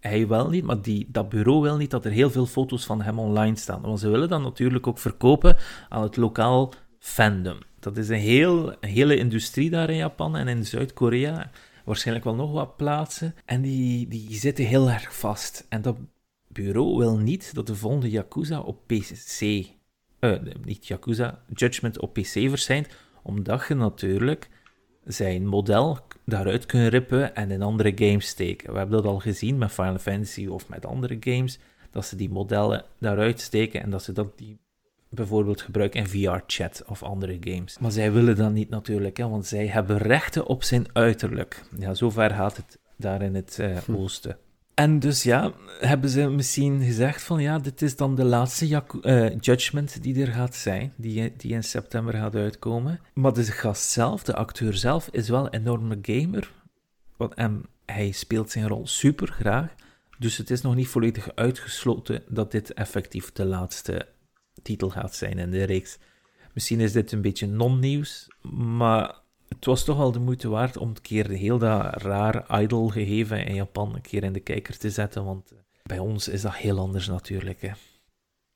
hij 0.00 0.26
wel 0.26 0.48
niet, 0.48 0.64
maar 0.64 0.82
die, 0.82 1.06
dat 1.10 1.28
bureau 1.28 1.60
wil 1.60 1.76
niet 1.76 1.90
dat 1.90 2.04
er 2.04 2.10
heel 2.10 2.30
veel 2.30 2.46
foto's 2.46 2.84
van 2.84 3.02
hem 3.02 3.18
online 3.18 3.56
staan. 3.56 3.80
Want 3.80 4.00
ze 4.00 4.08
willen 4.08 4.28
dat 4.28 4.42
natuurlijk 4.42 4.86
ook 4.86 4.98
verkopen 4.98 5.56
aan 5.88 6.02
het 6.02 6.16
lokaal 6.16 6.72
fandom. 6.98 7.58
Dat 7.80 7.96
is 7.96 8.08
een, 8.08 8.18
heel, 8.18 8.76
hele 8.80 9.16
industrie 9.16 9.70
daar 9.70 9.90
in 9.90 9.96
Japan 9.96 10.36
en 10.36 10.48
in 10.48 10.66
Zuid-Korea. 10.66 11.50
Waarschijnlijk 11.84 12.24
wel 12.24 12.34
nog 12.34 12.52
wat 12.52 12.76
plaatsen. 12.76 13.34
En 13.44 13.62
die, 13.62 14.08
die 14.08 14.34
zitten 14.34 14.64
heel 14.64 14.90
erg 14.90 15.16
vast. 15.18 15.66
En 15.68 15.82
dat 15.82 15.96
bureau 16.48 16.96
wil 16.96 17.16
niet 17.16 17.54
dat 17.54 17.66
de 17.66 17.74
volgende 17.74 18.10
Yakuza 18.10 18.60
op 18.60 18.86
PC... 18.86 19.76
eh, 20.18 20.32
niet 20.64 20.86
Yakuza, 20.86 21.42
Judgment 21.54 22.00
op 22.00 22.12
PC 22.12 22.26
verschijnt, 22.26 22.88
omdat 23.22 23.64
je 23.68 23.74
natuurlijk 23.74 24.48
zijn 25.04 25.46
model 25.46 25.98
daaruit 26.24 26.66
kunt 26.66 26.88
rippen 26.88 27.34
en 27.34 27.50
in 27.50 27.62
andere 27.62 27.92
games 27.94 28.26
steken. 28.26 28.72
We 28.72 28.78
hebben 28.78 29.02
dat 29.02 29.12
al 29.12 29.18
gezien 29.18 29.58
met 29.58 29.72
Final 29.72 29.98
Fantasy 29.98 30.46
of 30.46 30.68
met 30.68 30.86
andere 30.86 31.16
games, 31.20 31.58
dat 31.90 32.06
ze 32.06 32.16
die 32.16 32.30
modellen 32.30 32.84
daaruit 32.98 33.40
steken 33.40 33.82
en 33.82 33.90
dat 33.90 34.02
ze 34.02 34.12
dat 34.12 34.38
die 34.38 34.58
bijvoorbeeld 35.10 35.62
gebruiken 35.62 36.00
in 36.00 36.06
VR-chat 36.06 36.82
of 36.86 37.02
andere 37.02 37.36
games. 37.40 37.78
Maar 37.78 37.90
zij 37.90 38.12
willen 38.12 38.36
dat 38.36 38.52
niet 38.52 38.68
natuurlijk, 38.70 39.16
hè, 39.16 39.28
want 39.28 39.46
zij 39.46 39.66
hebben 39.66 39.98
rechten 39.98 40.46
op 40.46 40.62
zijn 40.62 40.86
uiterlijk. 40.92 41.64
Ja, 41.78 41.94
zover 41.94 42.30
gaat 42.30 42.56
het 42.56 42.78
daar 42.96 43.22
in 43.22 43.34
het 43.34 43.58
eh, 43.58 43.76
oosten. 43.96 44.36
En 44.78 44.98
dus 44.98 45.22
ja, 45.22 45.52
hebben 45.80 46.10
ze 46.10 46.28
misschien 46.28 46.82
gezegd 46.82 47.22
van 47.22 47.42
ja, 47.42 47.58
dit 47.58 47.82
is 47.82 47.96
dan 47.96 48.14
de 48.14 48.24
laatste 48.24 48.82
eh, 49.02 49.38
judgment 49.40 50.02
die 50.02 50.20
er 50.20 50.32
gaat 50.32 50.54
zijn, 50.54 50.92
die, 50.96 51.36
die 51.36 51.52
in 51.52 51.64
september 51.64 52.14
gaat 52.14 52.34
uitkomen. 52.34 53.00
Maar 53.14 53.32
de 53.32 53.44
gast 53.44 53.90
zelf, 53.90 54.22
de 54.22 54.34
acteur 54.34 54.74
zelf, 54.74 55.08
is 55.12 55.28
wel 55.28 55.46
een 55.46 55.60
enorme 55.60 55.98
gamer. 56.02 56.52
Want, 57.16 57.34
en 57.34 57.64
hij 57.86 58.10
speelt 58.10 58.50
zijn 58.50 58.68
rol 58.68 58.86
super 58.86 59.28
graag. 59.28 59.74
Dus 60.18 60.36
het 60.36 60.50
is 60.50 60.60
nog 60.60 60.74
niet 60.74 60.88
volledig 60.88 61.34
uitgesloten 61.34 62.22
dat 62.28 62.50
dit 62.50 62.74
effectief 62.74 63.32
de 63.32 63.44
laatste 63.44 64.08
titel 64.62 64.90
gaat 64.90 65.14
zijn 65.14 65.38
in 65.38 65.50
de 65.50 65.64
reeks. 65.64 65.98
Misschien 66.54 66.80
is 66.80 66.92
dit 66.92 67.12
een 67.12 67.22
beetje 67.22 67.46
non-nieuws, 67.46 68.28
maar 68.50 69.20
het 69.48 69.64
was 69.64 69.84
toch 69.84 69.96
wel 69.96 70.12
de 70.12 70.18
moeite 70.18 70.48
waard 70.48 70.76
om 70.76 70.88
een 70.88 71.00
keer 71.02 71.28
heel 71.28 71.58
dat 71.58 72.02
raar 72.02 72.60
idol 72.60 72.88
gegeven 72.88 73.46
in 73.46 73.54
Japan 73.54 73.94
een 73.94 74.00
keer 74.00 74.22
in 74.24 74.32
de 74.32 74.40
kijker 74.40 74.78
te 74.78 74.90
zetten, 74.90 75.24
want 75.24 75.50
eh, 75.50 75.58
bij 75.82 75.98
ons 75.98 76.28
is 76.28 76.42
dat 76.42 76.54
heel 76.54 76.78
anders 76.78 77.06
natuurlijk. 77.06 77.62
Hè. 77.62 77.70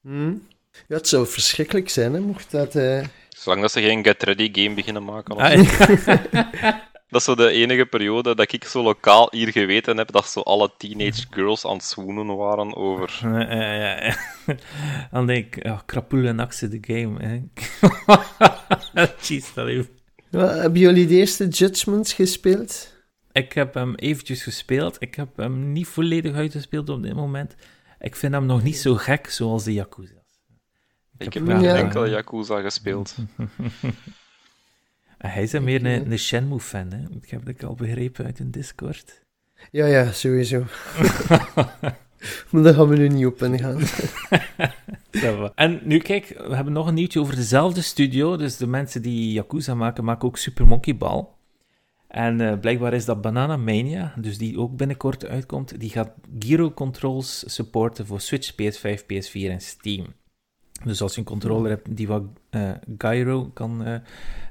Hmm. 0.00 0.46
Ja, 0.88 0.96
het 0.96 1.08
zou 1.08 1.26
verschrikkelijk 1.26 1.88
zijn, 1.88 2.12
hè, 2.12 2.20
mocht 2.20 2.50
dat... 2.50 2.74
eh, 2.74 3.04
Zolang 3.28 3.60
dat 3.60 3.72
ze 3.72 3.80
geen 3.80 4.04
Get 4.04 4.22
Ready 4.22 4.62
game 4.62 4.74
beginnen 4.74 5.04
maken. 5.04 5.34
of 5.34 5.42
Ah. 5.42 6.72
Dat 7.12 7.20
is 7.20 7.26
zo 7.26 7.34
de 7.34 7.48
enige 7.50 7.86
periode 7.86 8.34
dat 8.34 8.52
ik 8.52 8.64
zo 8.64 8.82
lokaal 8.82 9.28
hier 9.30 9.48
geweten 9.52 9.96
heb 9.96 10.12
dat 10.12 10.28
zo 10.28 10.40
alle 10.40 10.70
teenage 10.78 11.24
girls 11.30 11.66
aan 11.66 11.72
het 11.76 11.84
swoenen 11.84 12.36
waren 12.36 12.76
over... 12.76 13.18
Ja, 13.22 13.74
ja. 13.96 14.16
Dan 15.10 15.26
denk 15.26 15.56
ik, 15.56 15.64
ja, 15.64 15.82
krapul 15.86 16.24
en 16.24 16.40
actie 16.40 16.68
de 16.68 16.78
game. 16.80 17.22
Hè. 17.26 17.42
Jeez, 19.20 19.54
dat 19.54 19.66
heeft... 19.66 19.90
hebben 20.40 20.80
jullie 20.80 21.06
de 21.06 21.14
eerste 21.14 21.48
Judgments 21.48 22.12
gespeeld? 22.12 22.94
Ik 23.32 23.52
heb 23.52 23.74
hem 23.74 23.94
eventjes 23.94 24.42
gespeeld. 24.42 24.96
Ik 24.98 25.14
heb 25.14 25.36
hem 25.36 25.72
niet 25.72 25.86
volledig 25.86 26.34
uitgespeeld 26.34 26.88
op 26.88 27.02
dit 27.02 27.14
moment. 27.14 27.54
Ik 28.00 28.16
vind 28.16 28.32
hem 28.32 28.46
nog 28.46 28.62
niet 28.62 28.76
zo 28.76 28.94
gek 28.94 29.30
zoals 29.30 29.64
de 29.64 29.72
Yakuza's. 29.72 30.40
Ik 31.18 31.32
heb 31.32 31.46
geen 31.46 31.60
Ja. 31.60 31.76
enkele 31.76 32.08
Yakuza 32.08 32.60
gespeeld. 32.60 33.14
Hij 35.18 35.42
is 35.42 35.52
een 35.52 35.64
meer 35.64 35.80
Ik, 35.80 35.84
een, 35.86 36.04
eh, 36.04 36.10
een 36.10 36.18
Shenmue-fan, 36.18 36.92
hè. 36.92 36.98
Ik 37.22 37.30
heb 37.30 37.44
dat 37.44 37.64
al 37.64 37.74
begrepen 37.74 38.24
uit 38.24 38.38
een 38.38 38.50
Discord. 38.50 39.22
Ja, 39.70 39.86
ja, 39.86 40.12
sowieso. 40.12 40.64
maar 42.50 42.62
daar 42.62 42.74
gaan 42.74 42.88
we 42.88 42.96
nu 42.96 43.08
niet 43.08 43.26
op 43.26 43.42
ingaan. 43.42 43.80
En 45.54 45.80
nu 45.84 45.98
kijk, 45.98 46.42
we 46.46 46.54
hebben 46.54 46.72
nog 46.72 46.86
een 46.86 46.94
nieuwtje 46.94 47.20
over 47.20 47.36
dezelfde 47.36 47.80
studio. 47.80 48.36
Dus 48.36 48.56
de 48.56 48.66
mensen 48.66 49.02
die 49.02 49.32
Yakuza 49.32 49.74
maken, 49.74 50.04
maken 50.04 50.28
ook 50.28 50.38
Super 50.38 50.66
Monkey 50.66 50.96
Ball. 50.96 51.26
En 52.08 52.40
eh, 52.40 52.58
blijkbaar 52.58 52.92
is 52.92 53.04
dat 53.04 53.20
Banana 53.20 53.56
Mania, 53.56 54.14
dus 54.16 54.38
die 54.38 54.58
ook 54.58 54.76
binnenkort 54.76 55.26
uitkomt, 55.26 55.80
die 55.80 55.90
gaat 55.90 56.12
Gyro 56.38 56.70
Controls 56.70 57.44
supporten 57.46 58.06
voor 58.06 58.20
Switch, 58.20 58.52
PS5, 58.52 59.02
PS4 59.02 59.50
en 59.50 59.60
Steam. 59.60 60.06
Dus 60.84 61.02
als 61.02 61.14
je 61.14 61.18
een 61.18 61.26
controller 61.26 61.70
hebt 61.70 61.96
die 61.96 62.08
wat 62.08 62.22
eh, 62.50 62.70
gyro 62.98 63.50
kan 63.54 63.84
eh, 63.84 63.96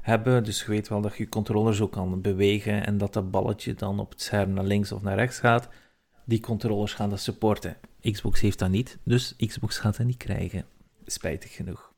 hebben, 0.02 0.44
dus 0.44 0.60
je 0.60 0.66
weet 0.70 0.88
wel 0.88 1.00
dat 1.00 1.16
je 1.16 1.22
je 1.22 1.28
controller 1.28 1.74
zo 1.74 1.88
kan 1.88 2.20
bewegen 2.20 2.86
en 2.86 2.98
dat 2.98 3.12
dat 3.12 3.30
balletje 3.30 3.74
dan 3.74 3.98
op 3.98 4.10
het 4.10 4.22
scherm 4.22 4.52
naar 4.52 4.64
links 4.64 4.92
of 4.92 5.02
naar 5.02 5.16
rechts 5.16 5.38
gaat, 5.38 5.68
die 6.24 6.40
controllers 6.40 6.92
gaan 6.92 7.10
dat 7.10 7.20
supporten. 7.20 7.76
Xbox 8.00 8.40
heeft 8.40 8.58
dat 8.58 8.70
niet, 8.70 8.98
dus 9.04 9.34
Xbox 9.36 9.78
gaat 9.78 9.96
dat 9.96 10.06
niet 10.06 10.16
krijgen. 10.16 10.66
Spijtig 11.06 11.54
genoeg. 11.54 11.92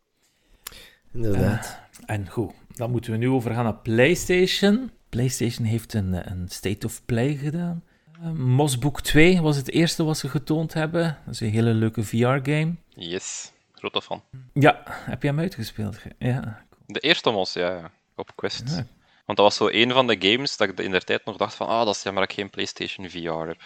Inderdaad. 1.12 1.80
Eh, 2.06 2.14
en 2.14 2.28
goed, 2.28 2.52
dan 2.68 2.90
moeten 2.90 3.12
we 3.12 3.16
nu 3.16 3.28
overgaan 3.28 3.64
naar 3.64 3.76
PlayStation. 3.76 4.90
PlayStation 5.08 5.66
heeft 5.66 5.94
een, 5.94 6.30
een 6.30 6.48
State 6.48 6.86
of 6.86 7.04
Play 7.04 7.34
gedaan. 7.34 7.82
Uh, 8.22 8.30
Mosbook 8.30 9.00
2 9.00 9.40
was 9.40 9.56
het 9.56 9.70
eerste 9.70 10.04
wat 10.04 10.18
ze 10.18 10.28
getoond 10.28 10.72
hebben. 10.72 11.18
Dat 11.24 11.34
is 11.34 11.40
een 11.40 11.50
hele 11.50 11.74
leuke 11.74 12.02
VR-game. 12.02 12.74
Yes, 12.88 13.52
grote 13.72 14.02
fan. 14.02 14.22
Ja, 14.52 14.82
heb 14.86 15.22
je 15.22 15.28
hem 15.28 15.38
uitgespeeld? 15.38 15.96
Ja. 16.18 16.64
De 16.86 17.00
eerste 17.00 17.30
Mos, 17.30 17.52
ja, 17.52 17.70
ja, 17.70 17.90
op 18.16 18.32
Quest. 18.34 18.68
Ja. 18.68 18.86
Want 19.24 19.38
dat 19.38 19.46
was 19.46 19.56
zo 19.56 19.68
een 19.70 19.92
van 19.92 20.06
de 20.06 20.16
games 20.18 20.56
dat 20.56 20.68
ik 20.68 20.78
in 20.78 20.90
der 20.90 21.04
tijd 21.04 21.24
nog 21.24 21.36
dacht 21.36 21.54
van, 21.54 21.66
ah, 21.66 21.84
dat 21.84 21.94
is 21.94 22.02
jammer 22.02 22.22
dat 22.22 22.30
ik 22.30 22.38
geen 22.38 22.50
PlayStation 22.50 23.08
VR 23.08 23.46
heb. 23.46 23.62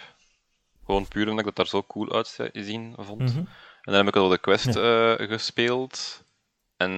Gewoon 0.89 1.07
puur 1.07 1.23
omdat 1.23 1.39
ik 1.39 1.45
dat 1.45 1.55
daar 1.55 1.67
zo 1.67 1.83
cool 1.83 2.11
uitzien 2.13 2.93
vond. 2.97 3.19
Mhm. 3.21 3.37
En 3.37 3.45
dan 3.93 3.93
heb 3.95 4.07
ik 4.07 4.15
op 4.15 4.29
de 4.29 4.37
Quest 4.37 4.75
eh, 4.75 5.13
gespeeld. 5.17 6.23
En 6.77 6.91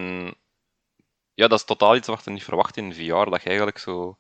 ja, 1.33 1.47
dat 1.47 1.59
is 1.59 1.65
totaal 1.65 1.95
iets 1.95 2.07
wat 2.07 2.23
je 2.23 2.31
niet 2.31 2.43
verwacht 2.43 2.77
in 2.77 2.93
VR. 2.93 3.29
Dat 3.29 3.41
je 3.41 3.47
eigenlijk 3.47 3.77
zo... 3.77 4.17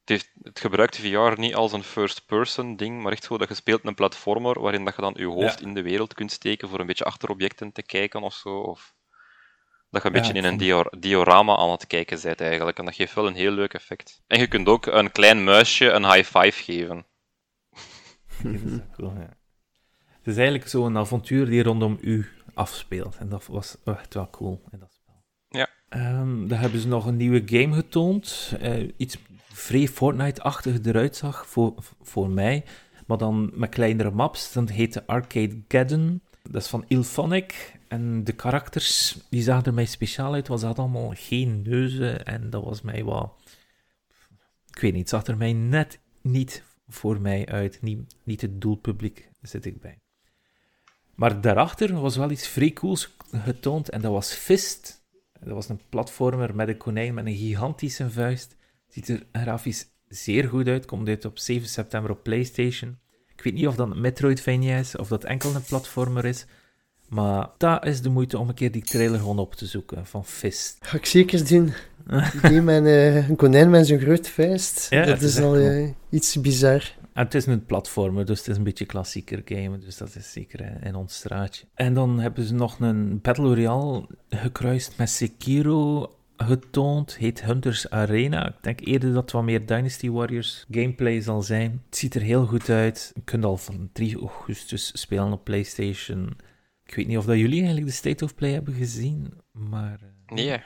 Het, 0.00 0.08
heeft, 0.08 0.30
het 0.42 0.60
gebruikt 0.60 0.96
VR 0.96 1.40
niet 1.40 1.54
als 1.54 1.72
een 1.72 1.82
first-person 1.82 2.76
ding, 2.76 3.02
maar 3.02 3.12
echt 3.12 3.24
zo 3.24 3.38
dat 3.38 3.48
je 3.48 3.54
speelt 3.54 3.84
een 3.86 3.94
platformer 3.94 4.60
waarin 4.60 4.84
dat 4.84 4.94
je 4.96 5.02
dan 5.02 5.14
je 5.16 5.26
hoofd 5.26 5.60
Ja. 5.60 5.66
in 5.66 5.74
de 5.74 5.82
wereld 5.82 6.14
kunt 6.14 6.32
steken 6.32 6.68
voor 6.68 6.80
een 6.80 6.86
beetje 6.86 7.04
achter 7.04 7.28
objecten 7.30 7.72
te 7.72 7.82
kijken 7.82 8.22
of 8.22 8.34
zo. 8.34 8.48
Of 8.48 8.94
dat 9.90 10.02
je 10.02 10.08
een 10.08 10.14
Ja, 10.14 10.20
beetje 10.20 10.38
in 10.38 10.44
een 10.44 10.88
diorama 11.00 11.56
aan 11.56 11.70
het 11.70 11.86
kijken 11.86 12.20
bent 12.22 12.40
eigenlijk. 12.40 12.78
En 12.78 12.84
dat 12.84 12.94
geeft 12.94 13.14
wel 13.14 13.26
een 13.26 13.34
heel 13.34 13.52
leuk 13.52 13.74
effect. 13.74 14.22
En 14.26 14.38
je 14.38 14.46
kunt 14.46 14.68
ook 14.68 14.86
een 14.86 15.12
klein 15.12 15.44
muisje 15.44 15.90
een 15.90 16.12
high 16.12 16.38
five 16.38 16.62
geven. 16.62 17.06
Dat 18.42 18.52
is 18.52 18.78
cool, 18.96 19.12
ja. 19.14 19.38
Het 20.06 20.28
is 20.28 20.36
eigenlijk 20.36 20.68
zo'n 20.68 20.96
avontuur 20.96 21.46
die 21.46 21.62
rondom 21.62 21.98
u 22.00 22.26
afspeelt. 22.54 23.16
En 23.16 23.28
dat 23.28 23.46
was 23.46 23.76
echt 23.84 24.14
wel 24.14 24.30
cool 24.30 24.62
in 24.70 24.78
dat 24.78 24.92
spel. 24.92 25.24
Ja. 25.48 25.68
Ehm, 25.88 26.46
dan 26.46 26.58
hebben 26.58 26.80
ze 26.80 26.88
nog 26.88 27.06
een 27.06 27.16
nieuwe 27.16 27.42
game 27.46 27.74
getoond. 27.74 28.54
eh, 28.60 28.88
iets 28.96 29.18
vrij 29.52 29.88
Fortnite-achtig 29.88 30.78
eruit 30.82 31.16
zag 31.16 31.46
voor, 31.46 31.74
voor 32.00 32.30
mij. 32.30 32.64
Maar 33.06 33.18
dan 33.18 33.50
met 33.54 33.70
kleinere 33.70 34.10
maps. 34.10 34.52
Dat 34.52 34.70
heette 34.70 35.06
Arcade 35.06 35.62
Gaddon. 35.68 36.22
Dat 36.42 36.62
is 36.62 36.68
van 36.68 36.84
Ilphonic. 36.88 37.78
En 37.88 38.24
de 38.24 38.32
karakters, 38.32 39.18
die 39.30 39.42
zagen 39.42 39.64
er 39.64 39.74
mij 39.74 39.84
speciaal 39.84 40.34
uit. 40.34 40.48
Want 40.48 40.60
ze 40.60 40.66
hadden 40.66 40.84
allemaal 40.84 41.12
geen 41.16 41.62
neuzen. 41.62 42.24
En 42.24 42.50
dat 42.50 42.64
was 42.64 42.82
mij 42.82 43.04
wat... 43.04 43.32
Ik 44.74 44.80
weet 44.80 44.92
niet, 44.92 45.00
het 45.00 45.08
zag 45.10 45.26
er 45.26 45.36
mij 45.36 45.52
net 45.52 45.98
niet 46.22 46.62
voor 46.90 47.20
mij 47.20 47.46
uit. 47.46 47.82
Niet, 47.82 48.14
niet 48.22 48.40
het 48.40 48.60
doelpubliek 48.60 49.30
zit 49.42 49.64
ik 49.64 49.80
bij. 49.80 49.98
Maar 51.14 51.40
daarachter 51.40 52.00
was 52.00 52.16
wel 52.16 52.30
iets 52.30 52.48
vrij 52.48 52.72
cools 52.72 53.16
getoond. 53.32 53.88
En 53.88 54.00
dat 54.00 54.12
was 54.12 54.32
Fist. 54.32 55.02
Dat 55.40 55.54
was 55.54 55.68
een 55.68 55.80
platformer 55.88 56.54
met 56.54 56.68
een 56.68 56.76
konijn 56.76 57.14
met 57.14 57.26
een 57.26 57.36
gigantische 57.36 58.10
vuist. 58.10 58.56
Ziet 58.88 59.08
er 59.08 59.26
grafisch 59.32 59.86
zeer 60.08 60.48
goed 60.48 60.66
uit. 60.66 60.84
Komt 60.84 61.08
uit 61.08 61.24
op 61.24 61.38
7 61.38 61.68
september 61.68 62.10
op 62.10 62.22
PlayStation. 62.22 62.98
Ik 63.34 63.42
weet 63.42 63.54
niet 63.54 63.66
of 63.66 63.74
dat 63.74 63.96
Metroidvania 63.96 64.78
is 64.78 64.96
of 64.96 65.08
dat 65.08 65.24
enkel 65.24 65.54
een 65.54 65.62
platformer 65.62 66.24
is. 66.24 66.46
Maar 67.08 67.48
dat 67.58 67.86
is 67.86 68.02
de 68.02 68.08
moeite 68.08 68.38
om 68.38 68.48
een 68.48 68.54
keer 68.54 68.72
die 68.72 68.82
trailer 68.82 69.18
gewoon 69.18 69.38
op 69.38 69.54
te 69.54 69.66
zoeken 69.66 70.06
van 70.06 70.24
Fist. 70.24 70.76
Ga 70.80 70.96
ik 70.96 71.06
zeker 71.06 71.48
doen. 71.48 71.72
Die 72.48 72.60
met 72.60 72.84
eh, 72.84 73.28
een 73.28 73.36
konijn 73.36 73.70
met 73.70 73.86
zo'n 73.86 73.98
groot 73.98 74.28
vuist. 74.28 74.86
Ja, 74.90 75.04
dat 75.04 75.22
is 75.22 75.36
is 75.36 75.42
al 75.42 75.56
eh, 75.56 75.88
iets 76.10 76.40
bizar. 76.40 76.98
En 77.12 77.24
het 77.24 77.34
is 77.34 77.46
een 77.46 77.66
platformer, 77.66 78.26
dus 78.26 78.38
het 78.38 78.48
is 78.48 78.56
een 78.56 78.62
beetje 78.62 78.86
klassieker 78.86 79.42
game. 79.44 79.78
Dus 79.78 79.96
dat 79.96 80.14
is 80.14 80.32
zeker 80.32 80.60
eh, 80.60 80.86
in 80.86 80.94
ons 80.94 81.14
straatje. 81.14 81.64
En 81.74 81.94
dan 81.94 82.20
hebben 82.20 82.44
ze 82.44 82.54
nog 82.54 82.80
een 82.80 83.20
Battle 83.20 83.54
Royale 83.54 84.06
gekruist 84.28 84.98
met 84.98 85.10
Sekiro 85.10 86.10
getoond. 86.36 87.16
Heet 87.16 87.44
Hunters 87.44 87.90
Arena. 87.90 88.48
Ik 88.48 88.54
denk 88.60 88.80
eerder 88.80 89.12
dat 89.12 89.22
het 89.22 89.32
wat 89.32 89.42
meer 89.42 89.66
Dynasty 89.66 90.10
Warriors 90.10 90.66
gameplay 90.70 91.20
zal 91.20 91.42
zijn. 91.42 91.82
Het 91.86 91.96
ziet 91.96 92.14
er 92.14 92.20
heel 92.22 92.46
goed 92.46 92.68
uit. 92.68 93.10
Je 93.14 93.20
kunt 93.24 93.44
al 93.44 93.56
van 93.56 93.90
3 93.92 94.18
augustus 94.18 94.90
spelen 95.00 95.32
op 95.32 95.44
PlayStation. 95.44 96.36
Ik 96.84 96.94
weet 96.94 97.06
niet 97.06 97.18
of 97.18 97.24
dat 97.24 97.36
jullie 97.36 97.58
eigenlijk 97.58 97.86
de 97.86 97.92
State 97.92 98.24
of 98.24 98.34
Play 98.34 98.52
hebben 98.52 98.74
gezien, 98.74 99.32
maar... 99.52 99.98
eh, 100.26 100.34
Nee, 100.34 100.48
hè. 100.48 100.56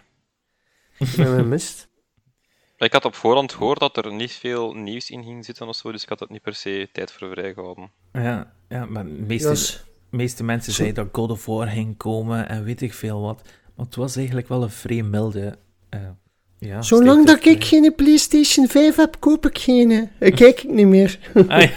Ik 0.98 1.08
ben 1.16 1.34
mijn 1.34 1.48
mist. 1.48 1.88
Ik 2.76 2.92
had 2.92 3.04
op 3.04 3.14
voorhand 3.14 3.52
gehoord 3.52 3.80
dat 3.80 3.96
er 3.96 4.12
niet 4.12 4.32
veel 4.32 4.74
nieuws 4.74 5.10
in 5.10 5.22
ging 5.24 5.44
zitten 5.44 5.68
of 5.68 5.76
zo, 5.76 5.92
dus 5.92 6.02
ik 6.02 6.08
had 6.08 6.20
er 6.20 6.26
niet 6.30 6.42
per 6.42 6.54
se 6.54 6.88
tijd 6.92 7.12
voor 7.12 7.30
vrijgehouden. 7.30 7.90
Ja, 8.12 8.52
ja 8.68 8.84
maar 8.86 9.04
de 9.04 9.10
meeste... 9.10 9.82
Meeste 10.10 10.44
mensen 10.44 10.72
zeiden 10.72 11.04
dat 11.04 11.14
God 11.14 11.30
of 11.30 11.46
War 11.46 11.66
ging 11.66 11.96
komen 11.96 12.48
en 12.48 12.64
weet 12.64 12.80
ik 12.82 12.94
veel 12.94 13.20
wat. 13.20 13.42
Maar 13.76 13.86
het 13.86 13.94
was 13.94 14.16
eigenlijk 14.16 14.48
wel 14.48 14.62
een 14.62 14.70
vrij 14.70 15.02
milde... 15.02 15.58
eh 15.88 16.00
ja, 16.58 16.82
Zolang 16.82 17.26
dat 17.26 17.44
ik 17.44 17.64
geen 17.64 17.94
PlayStation 17.94 18.68
5 18.68 18.96
heb, 18.96 19.16
koop 19.20 19.46
ik 19.46 19.58
geen. 19.58 20.10
Ik 20.20 20.34
kijk 20.34 20.62
ik 20.62 20.70
niet 20.70 20.86
meer. 20.86 21.18
Ah, 21.48 21.70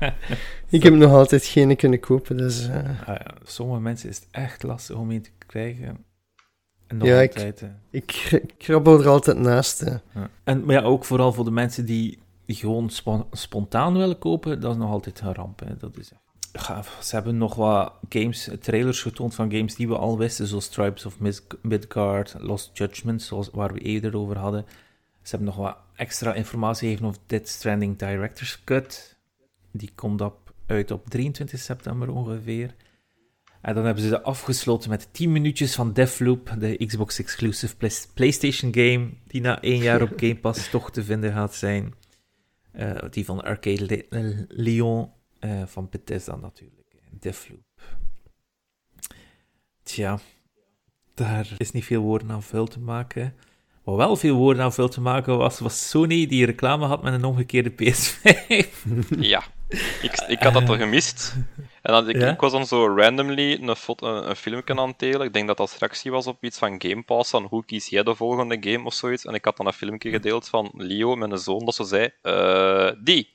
Ik 0.68 0.82
heb 0.82 0.92
nog 0.94 1.12
altijd 1.12 1.44
geen 1.44 1.76
kunnen 1.76 2.00
kopen, 2.00 2.36
dus... 2.36 2.68
eh, 2.68 2.76
Ah 3.00 3.06
ja, 3.06 3.34
sommige 3.44 3.80
mensen 3.80 4.08
is 4.08 4.16
het 4.16 4.26
echt 4.30 4.62
lastig 4.62 4.96
om 4.96 5.10
een 5.10 5.22
te 5.22 5.30
krijgen. 5.46 6.04
En 6.86 6.96
nog 6.96 7.08
Ja, 7.08 7.20
ik- 7.20 7.32
altijd. 7.34 7.60
hè. 7.60 7.68
ik, 7.90 8.12
ik 8.30 8.54
krabbel 8.58 9.00
er 9.00 9.08
altijd 9.08 9.38
naast. 9.38 9.80
hè. 9.80 9.90
Ja. 9.90 10.30
En, 10.44 10.64
maar 10.64 10.74
ja, 10.74 10.82
ook 10.82 11.04
vooral 11.04 11.32
voor 11.32 11.44
de 11.44 11.50
mensen 11.50 11.84
die, 11.86 12.18
gewoon 12.46 12.90
spo- 12.90 13.28
spontaan 13.32 13.96
willen 13.96 14.18
kopen, 14.18 14.60
dat 14.60 14.70
is 14.72 14.76
nog 14.78 14.90
altijd 14.90 15.20
een 15.20 15.34
ramp. 15.34 15.60
Hè. 15.60 15.76
Dat 15.76 15.96
is. 15.98 16.12
Gaaf. 16.52 16.98
Ze 17.02 17.14
hebben 17.14 17.38
nog 17.38 17.54
wat 17.54 17.92
games, 18.08 18.48
trailers 18.60 19.02
getoond 19.02 19.34
van 19.34 19.52
games 19.52 19.74
die 19.74 19.88
we 19.88 19.96
al 19.96 20.18
wisten, 20.18 20.46
zoals 20.46 20.68
Tribes 20.68 21.06
of 21.06 21.16
Midgard, 21.62 22.34
Lost 22.38 22.70
Judgment, 22.78 23.22
zoals, 23.22 23.48
waar 23.52 23.72
we 23.72 23.78
eerder 23.80 24.16
over 24.16 24.38
hadden. 24.38 24.64
Ze 25.22 25.36
hebben 25.36 25.46
nog 25.46 25.56
wat 25.56 25.76
extra 25.96 26.34
informatie 26.34 26.86
gegeven 26.88 27.06
over 27.06 27.20
Dead 27.26 27.48
Stranding 27.48 27.98
Director's 27.98 28.60
Cut. 28.64 29.16
Die 29.70 29.90
komt 29.94 30.20
op, 30.20 30.52
uit 30.66 30.90
op 30.90 31.08
23 31.10 31.60
september 31.60 32.10
ongeveer. 32.10 32.74
En 33.64 33.74
dan 33.74 33.84
hebben 33.84 34.04
ze 34.04 34.22
afgesloten 34.22 34.90
met 34.90 35.08
10 35.12 35.32
minuutjes 35.32 35.74
van 35.74 35.92
Deathloop, 35.92 36.54
de 36.58 36.86
Xbox-exclusive 36.86 37.76
Play- 37.76 38.04
PlayStation 38.14 38.74
game, 38.74 39.10
die 39.26 39.40
na 39.40 39.60
één 39.62 39.82
jaar 39.82 40.02
op 40.02 40.12
Game 40.16 40.36
Pass 40.36 40.68
toch 40.70 40.90
te 40.90 41.04
vinden 41.04 41.32
gaat 41.32 41.54
zijn. 41.54 41.94
Eh, 42.72 42.90
die 43.10 43.24
van 43.24 43.42
Arcade 43.42 43.86
Le- 44.10 44.46
Lyon, 44.48 45.10
eh, 45.38 45.62
van 45.66 45.88
Bethesda 45.90 46.36
natuurlijk. 46.36 46.88
Deathloop. 47.10 47.60
Tja, 49.82 50.18
daar 51.14 51.48
is 51.56 51.70
niet 51.70 51.84
veel 51.84 52.02
woorden 52.02 52.30
aan 52.30 52.42
vuil 52.42 52.66
te 52.66 52.80
maken. 52.80 53.34
Wat 53.82 53.96
wel 53.96 54.16
veel 54.16 54.36
woorden 54.36 54.62
aan 54.62 54.72
vuil 54.72 54.88
te 54.88 55.00
maken 55.00 55.36
was, 55.36 55.58
was 55.58 55.88
Sony 55.88 56.26
die 56.26 56.44
reclame 56.46 56.86
had 56.86 57.02
met 57.02 57.12
een 57.14 57.24
omgekeerde 57.24 57.70
PS5. 57.72 58.84
Ja, 59.18 59.42
ik, 60.02 60.24
ik 60.26 60.42
had 60.42 60.52
dat 60.52 60.68
al 60.68 60.76
gemist. 60.76 61.34
En 61.82 61.92
dan, 61.92 62.08
ik, 62.08 62.16
Ja? 62.16 62.30
ik 62.32 62.40
was 62.40 62.52
dan 62.52 62.66
zo 62.66 62.94
randomly 62.96 63.52
een, 63.62 63.76
foto, 63.76 64.16
een, 64.16 64.28
een 64.28 64.36
filmpje 64.36 64.76
aan 64.76 64.88
het 64.88 64.98
delen. 64.98 65.26
Ik 65.26 65.32
denk 65.32 65.46
dat 65.46 65.56
dat 65.56 65.76
reactie 65.78 66.10
was 66.10 66.26
op 66.26 66.44
iets 66.44 66.58
van 66.58 66.82
Game 66.82 67.02
Pass, 67.02 67.30
van 67.30 67.44
hoe 67.44 67.64
kies 67.64 67.86
jij 67.88 68.02
de 68.02 68.14
volgende 68.14 68.56
game 68.60 68.84
of 68.84 68.94
zoiets. 68.94 69.24
En 69.24 69.34
ik 69.34 69.44
had 69.44 69.56
dan 69.56 69.66
een 69.66 69.72
filmpje 69.72 70.10
gedeeld 70.10 70.48
van 70.48 70.70
Leo 70.74 71.14
met 71.16 71.30
een 71.30 71.38
zoon, 71.38 71.64
dat 71.64 71.74
ze 71.74 71.84
zei, 71.84 72.10
eh, 72.22 72.90
die. 73.04 73.32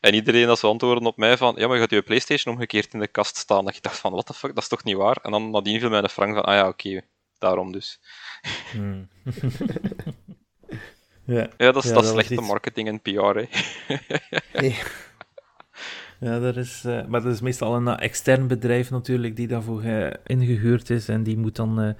En 0.00 0.14
iedereen 0.14 0.46
dat 0.46 0.58
ze 0.58 0.66
antwoorden 0.66 1.06
op 1.06 1.16
mij 1.16 1.36
van, 1.36 1.54
ja, 1.56 1.66
maar 1.66 1.76
je 1.76 1.82
gaat 1.82 1.90
je 1.90 2.02
Playstation 2.02 2.54
omgekeerd 2.54 2.92
in 2.94 3.00
de 3.00 3.08
kast 3.08 3.36
staan. 3.36 3.64
Dat 3.64 3.76
ik 3.76 3.82
dacht 3.82 3.98
van, 3.98 4.12
what 4.12 4.26
the 4.26 4.34
fuck, 4.34 4.54
dat 4.54 4.62
is 4.62 4.68
toch 4.68 4.84
niet 4.84 4.96
waar? 4.96 5.16
En 5.22 5.30
dan 5.30 5.50
nadien 5.50 5.80
viel 5.80 5.88
mij 5.90 6.02
een 6.02 6.08
frank 6.08 6.34
van, 6.34 6.44
ah 6.44 6.54
ja, 6.54 6.68
oké, 6.68 7.00
daarom 7.38 7.72
dus. 7.72 8.00
Hmm. 8.72 9.08
ja. 11.26 11.48
Ja, 11.56 11.72
dat 11.72 11.84
is, 11.84 11.88
Ja, 11.90 11.94
dat 11.94 12.06
slechte 12.06 12.32
iets- 12.34 12.46
marketing 12.46 12.88
en 12.88 13.00
PR, 13.00 13.10
hè. 13.36 13.44
Hey, 14.52 14.76
Ja, 16.24 16.38
dat 16.38 16.56
is, 16.56 16.84
eh, 16.84 17.04
maar 17.06 17.22
dat 17.22 17.32
is 17.32 17.40
meestal 17.40 17.74
een 17.74 17.88
eh, 17.88 18.04
extern 18.04 18.46
bedrijf 18.46 18.90
natuurlijk 18.90 19.36
die 19.36 19.46
daarvoor 19.46 19.82
eh, 19.82 20.12
ingehuurd 20.26 20.90
is 20.90 21.08
en 21.08 21.22
die 21.22 21.36
moet 21.38 21.56
dan 21.56 21.94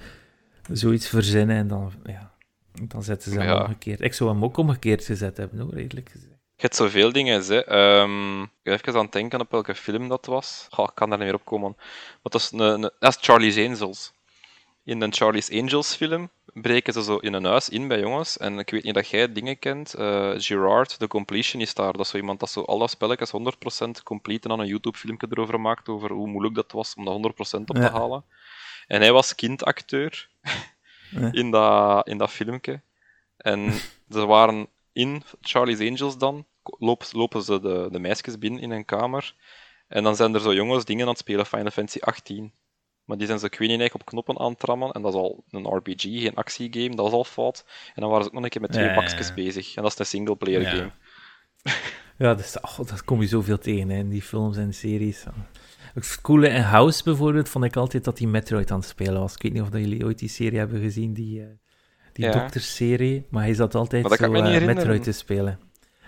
zoiets 0.73 1.09
verzinnen 1.09 1.57
en 1.57 1.69
dan, 1.69 1.93
ja, 2.05 2.33
dan 2.89 3.03
zetten 3.03 3.33
ze 3.33 3.39
hem 3.39 3.47
Ja. 3.49 3.61
omgekeerd. 3.63 4.01
Ik 4.01 4.15
zou 4.15 4.31
hem 4.31 4.45
ook 4.45 4.57
omgekeerd 4.57 5.05
gezet 5.05 5.37
hebben, 5.37 5.59
hoor, 5.61 5.75
redelijk 5.75 6.09
gezegd. 6.09 6.33
Je 6.57 6.63
hebt 6.63 6.77
zoveel 6.77 7.13
dingen, 7.13 7.43
hè. 7.47 7.65
Ehm, 7.65 8.43
ik 8.43 8.49
ben 8.63 8.73
even 8.75 8.95
aan 8.95 9.03
het 9.03 9.13
denken 9.13 9.41
op 9.41 9.51
welke 9.51 9.75
film 9.75 10.09
dat 10.09 10.27
was. 10.27 10.67
Goh, 10.71 10.85
ik 10.89 10.95
kan 10.95 11.09
daar 11.09 11.19
niet 11.19 11.27
meer 11.27 11.37
op 11.37 11.45
komen. 11.45 11.73
Maar 11.77 12.19
dat 12.23 12.35
is, 12.35 12.51
een, 12.53 12.59
een- 12.59 12.81
dat 12.99 13.17
is 13.17 13.19
Charlie's 13.21 13.59
Angels. 13.59 14.13
In 14.85 15.03
een 15.03 15.13
Charlie's 15.13 15.51
Angels 15.51 15.95
film 15.95 16.31
breken 16.55 16.93
ze 16.93 17.03
zo 17.03 17.17
in 17.17 17.33
een 17.33 17.45
huis 17.45 17.69
in 17.69 17.89
bij 17.89 18.01
jongens. 18.01 18.39
En 18.39 18.59
ik 18.59 18.71
weet 18.71 18.83
niet 18.85 18.95
dat 18.95 19.09
jij 19.09 19.33
dingen 19.33 19.59
kent. 19.59 19.95
Eh, 19.95 20.33
Gerard, 20.37 20.99
de 21.01 21.07
completionist 21.07 21.77
daar. 21.77 21.93
Dat 21.93 22.01
is 22.01 22.09
zo 22.09 22.17
iemand 22.17 22.41
dat 22.41 22.51
zo 22.51 22.61
alle 22.63 22.89
spelletjes 22.89 23.31
100% 23.31 24.03
complete 24.03 24.43
en 24.43 24.49
dan 24.57 24.61
een 24.61 24.67
YouTube-filmpje 24.67 25.27
erover 25.31 25.61
maakt 25.61 25.89
over 25.89 26.11
hoe 26.13 26.27
moeilijk 26.29 26.55
dat 26.55 26.73
was 26.73 26.95
om 26.95 27.05
dat 27.05 27.15
100% 27.15 27.71
op 27.71 27.77
Ja. 27.77 27.87
te 27.89 27.93
halen. 27.97 28.25
En 28.87 29.01
hij 29.01 29.13
was 29.13 29.35
kindacteur 29.35 30.29
Ja. 31.11 31.33
in, 31.41 31.51
dat, 31.51 32.07
in 32.09 32.19
dat 32.19 32.31
filmpje. 32.31 32.81
En 33.37 33.73
ze 34.11 34.27
waren 34.27 34.69
in 34.93 35.23
Charlie's 35.41 35.81
Angels 35.91 36.19
dan, 36.19 36.47
lopen, 36.79 37.07
lopen 37.13 37.43
ze 37.43 37.61
de, 37.61 37.89
de 37.91 37.99
meisjes 37.99 38.39
binnen 38.39 38.61
in 38.61 38.71
een 38.71 38.85
kamer. 38.85 39.35
En 39.89 40.03
dan 40.05 40.17
zijn 40.17 40.35
er 40.35 40.41
zo 40.41 40.55
jongens 40.55 40.85
dingen 40.85 41.03
aan 41.03 41.09
het 41.11 41.19
spelen, 41.19 41.47
Final 41.47 41.71
Fantasy 41.71 41.99
18. 42.01 42.53
Maar 43.05 43.17
die 43.17 43.27
zijn 43.27 43.39
zo, 43.39 43.47
ik 43.47 43.59
weet 43.59 43.69
niet, 43.69 43.79
eigenlijk 43.81 43.95
op 43.95 44.07
knoppen 44.07 44.39
aan 44.39 44.51
het 44.51 44.59
trammen. 44.61 44.93
En 44.93 45.03
dat 45.03 45.15
is 45.15 45.19
al 45.21 45.45
een 45.51 45.67
RPG, 45.67 46.03
geen 46.03 46.35
actiegame, 46.35 46.89
dat 46.97 47.05
was 47.05 47.13
al 47.13 47.25
fout. 47.25 47.65
En 47.95 48.01
dan 48.01 48.09
waren 48.11 48.23
ze 48.25 48.29
ook 48.29 48.35
nog 48.35 48.45
een 48.45 48.51
keer 48.51 48.61
met 48.61 48.71
twee 48.73 48.85
Ja, 48.85 48.91
ja, 48.91 48.97
ja. 48.97 49.03
bakjes 49.07 49.35
bezig. 49.35 49.75
En 49.77 49.83
dat 49.83 49.93
is 49.93 49.99
een 49.99 50.07
singleplayer 50.07 50.61
Ja. 50.61 50.71
game. 50.71 50.91
Ja, 52.19 52.35
dat, 52.35 52.41
is, 52.41 52.61
oh, 52.61 52.77
dat 52.77 53.05
kom 53.05 53.21
je 53.21 53.27
zoveel 53.27 53.59
tegen 53.59 53.89
hè, 53.89 53.99
in 53.99 54.09
die 54.09 54.23
films 54.23 54.57
en 54.57 54.75
series. 54.75 55.25
Het 55.95 56.19
coole 56.23 56.49
in 56.49 56.61
House 56.61 57.03
bijvoorbeeld 57.05 57.49
vond 57.49 57.65
ik 57.65 57.77
altijd 57.77 58.05
dat 58.05 58.19
hij 58.19 58.29
Metroid 58.29 58.71
aan 58.71 58.79
het 58.79 58.89
spelen 58.89 59.21
was. 59.21 59.35
Ik 59.35 59.43
weet 59.43 59.53
niet 59.53 59.63
of 59.63 59.69
dat 59.69 59.81
jullie 59.81 60.05
ooit 60.05 60.19
die 60.19 60.29
serie 60.29 60.59
hebben 60.59 60.81
gezien, 60.81 61.13
die, 61.15 61.41
eh 61.41 61.47
die 62.13 62.25
Ja. 62.25 62.31
dokterserie. 62.33 63.27
Maar 63.31 63.43
hij 63.43 63.55
zat 63.55 63.75
altijd 63.75 64.13
zo 64.13 64.33
herinneren. 64.33 64.67
Metroid 64.75 65.03
te 65.03 65.13
spelen. 65.13 65.59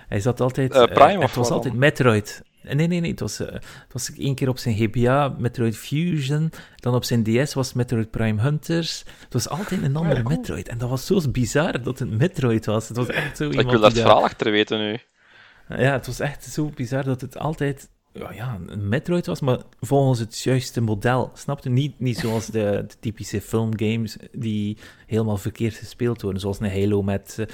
Hij 0.09 0.21
zat 0.21 0.41
altijd... 0.41 0.71
Prime 0.71 1.17
of 1.17 1.23
Het 1.23 1.35
was 1.35 1.51
altijd? 1.51 1.75
Metroid. 1.75 2.43
Nee, 2.75 2.87
nee, 2.87 3.01
nee. 3.01 3.11
Het 3.11 3.21
was, 3.21 3.41
eh, 3.41 3.53
het 3.53 3.93
was 3.93 4.13
één 4.15 4.35
keer 4.35 4.49
op 4.49 4.59
zijn 4.59 4.77
GBA, 4.77 5.35
Metroid 5.39 5.77
Fusion. 5.77 6.51
Dan 6.77 6.95
op 6.95 7.05
zijn 7.05 7.23
DS 7.23 7.55
was 7.55 7.67
het 7.67 7.77
Metroid 7.77 8.11
Prime 8.11 8.43
Hunters. 8.43 9.05
Het 9.25 9.33
was 9.33 9.49
altijd 9.49 9.83
een 9.83 9.97
andere 9.97 10.23
Metroid. 10.23 10.69
En 10.69 10.79
dat 10.79 10.89
was 10.89 11.07
zo 11.07 11.21
bizar 11.31 11.83
dat 11.83 11.99
het 11.99 12.11
Metroid 12.11 12.67
was. 12.67 12.89
Het 12.89 12.97
was 12.97 13.09
echt 13.09 13.37
zo 13.37 13.45
Ik 13.45 13.51
iemand 13.51 13.71
wil 13.71 13.81
dat 13.81 13.93
verhaal 13.93 14.23
achter 14.23 14.51
weten 14.51 14.79
nu. 14.79 14.99
ja, 15.69 15.93
het 15.93 16.07
was 16.07 16.21
echt 16.21 16.45
zo 16.45 16.71
bizar 16.75 17.05
dat 17.05 17.21
het 17.21 17.39
altijd 17.39 17.89
ja, 18.19 18.33
ja, 18.33 18.59
een 18.67 18.89
Metroid 18.89 19.27
was, 19.27 19.41
maar 19.41 19.59
volgens 19.81 20.19
het 20.19 20.39
juiste 20.39 20.81
model. 20.81 21.31
Snap 21.35 21.63
je? 21.63 21.71
Niet, 21.71 22.01
niet 22.01 22.19
zoals 22.19 22.47
de, 22.47 22.85
de 22.89 22.95
typische 23.01 23.41
filmgames 23.41 24.17
die 24.33 24.79
helemaal 25.07 25.37
verkeerd 25.37 25.75
gespeeld 25.75 26.23
worden, 26.23 26.41
zoals 26.41 26.61
een 26.61 26.71
Halo 26.71 27.03
met... 27.03 27.47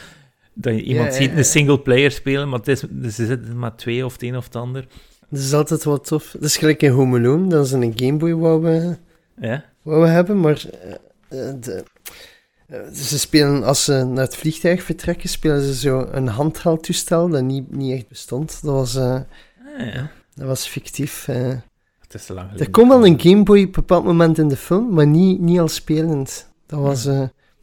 eh, 0.57 0.63
dat 0.63 0.75
je 0.75 0.83
iemand 0.83 1.09
ja, 1.13 1.21
ziet 1.21 1.31
ja. 1.31 1.37
een 1.37 1.45
single 1.45 1.81
player 1.81 2.11
spelen, 2.11 2.49
maar 2.49 2.59
het 2.59 2.69
is, 2.69 2.85
dus 2.91 3.15
ze 3.15 3.27
zitten 3.27 3.59
maar 3.59 3.77
twee 3.77 4.05
of 4.05 4.13
het 4.13 4.23
een 4.23 4.37
of 4.37 4.45
het 4.45 4.57
ander. 4.57 4.87
Dat 5.29 5.41
is 5.41 5.53
altijd 5.53 5.85
wel 5.85 6.01
tof. 6.01 6.31
Dat 6.33 6.43
is 6.43 6.57
gelijk 6.57 6.83
in 6.83 6.91
Home 6.91 7.19
Alone, 7.19 7.49
dat 7.49 7.67
is 7.67 7.73
een 7.73 7.93
Game 7.97 8.17
Boy 8.17 8.35
wou 8.35 8.63
we, 8.63 8.97
Ja? 9.41 9.65
wou 9.83 10.03
we 10.03 10.09
hebben, 10.09 10.41
maar 10.41 10.65
eh, 11.29 11.49
eh, 11.49 11.55
de, 11.61 11.85
eh, 12.67 12.81
ze 12.93 13.19
spelen, 13.19 13.63
als 13.65 13.85
ze 13.85 14.05
naar 14.05 14.25
het 14.25 14.37
vliegtuig 14.37 14.83
vertrekken, 14.83 15.29
spelen 15.29 15.63
ze 15.63 15.75
zo 15.75 16.07
een 16.11 16.27
handheld-toestel 16.29 17.29
dat 17.29 17.43
niet, 17.43 17.73
niet 17.77 17.93
echt 17.95 18.09
bestond. 18.09 18.59
Dat 18.63 18.75
was, 18.75 18.95
eh, 18.97 19.21
Ah, 19.79 19.95
ja. 19.95 20.11
dat 20.35 20.47
was 20.47 20.67
fictief. 20.67 21.29
eh. 21.29 21.49
Het 22.01 22.15
is 22.21 22.27
te 22.27 22.33
lang 22.35 22.47
Er 22.47 22.53
geleden. 22.53 22.73
komt 22.73 22.89
wel 22.89 23.07
een 23.07 23.21
Game 23.21 23.43
Boy 23.43 23.59
op 23.59 23.65
een 23.67 23.71
bepaald 23.73 24.05
moment 24.05 24.39
in 24.39 24.49
de 24.49 24.57
film, 24.57 24.95
maar 24.95 25.07
niet, 25.07 25.41
niet 25.41 25.59
al 25.59 25.69
spelend. 25.69 26.49
Dat 26.67 26.81
was, 26.81 27.07
eh, 27.07 27.23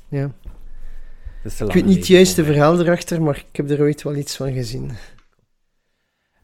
ja. 0.09 0.31
Ik 1.43 1.51
weet 1.51 1.73
niet 1.73 1.73
het 1.75 1.83
geleden 1.85 2.07
juiste 2.07 2.35
voor 2.35 2.43
mij. 2.43 2.53
verhaal 2.53 2.79
erachter, 2.79 3.21
maar 3.21 3.37
ik 3.49 3.55
heb 3.55 3.69
er 3.69 3.81
ooit 3.81 4.03
wel 4.03 4.15
iets 4.15 4.35
van 4.35 4.53
gezien. 4.53 4.91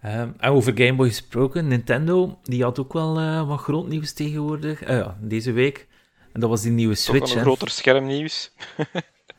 Ehm, 0.02 0.30
en 0.38 0.50
over 0.52 0.72
Game 0.78 0.94
Boy 0.96 1.08
gesproken, 1.08 1.68
Nintendo, 1.68 2.40
die 2.44 2.64
had 2.64 2.80
ook 2.80 2.94
wel 2.94 3.18
eh, 3.20 3.48
wat 3.48 3.60
groot 3.60 3.88
nieuws 3.88 4.14
tegenwoordig. 4.14 4.82
Eh, 4.84 4.98
ja, 4.98 5.18
deze 5.22 5.52
week. 5.52 5.88
En 6.34 6.40
dat 6.40 6.50
was 6.50 6.62
die 6.62 6.72
nieuwe 6.72 6.94
Toch 6.94 7.04
Switch. 7.04 7.32
een 7.32 7.38
hè. 7.38 7.44
groter 7.44 7.70
schermnieuws. 7.70 8.52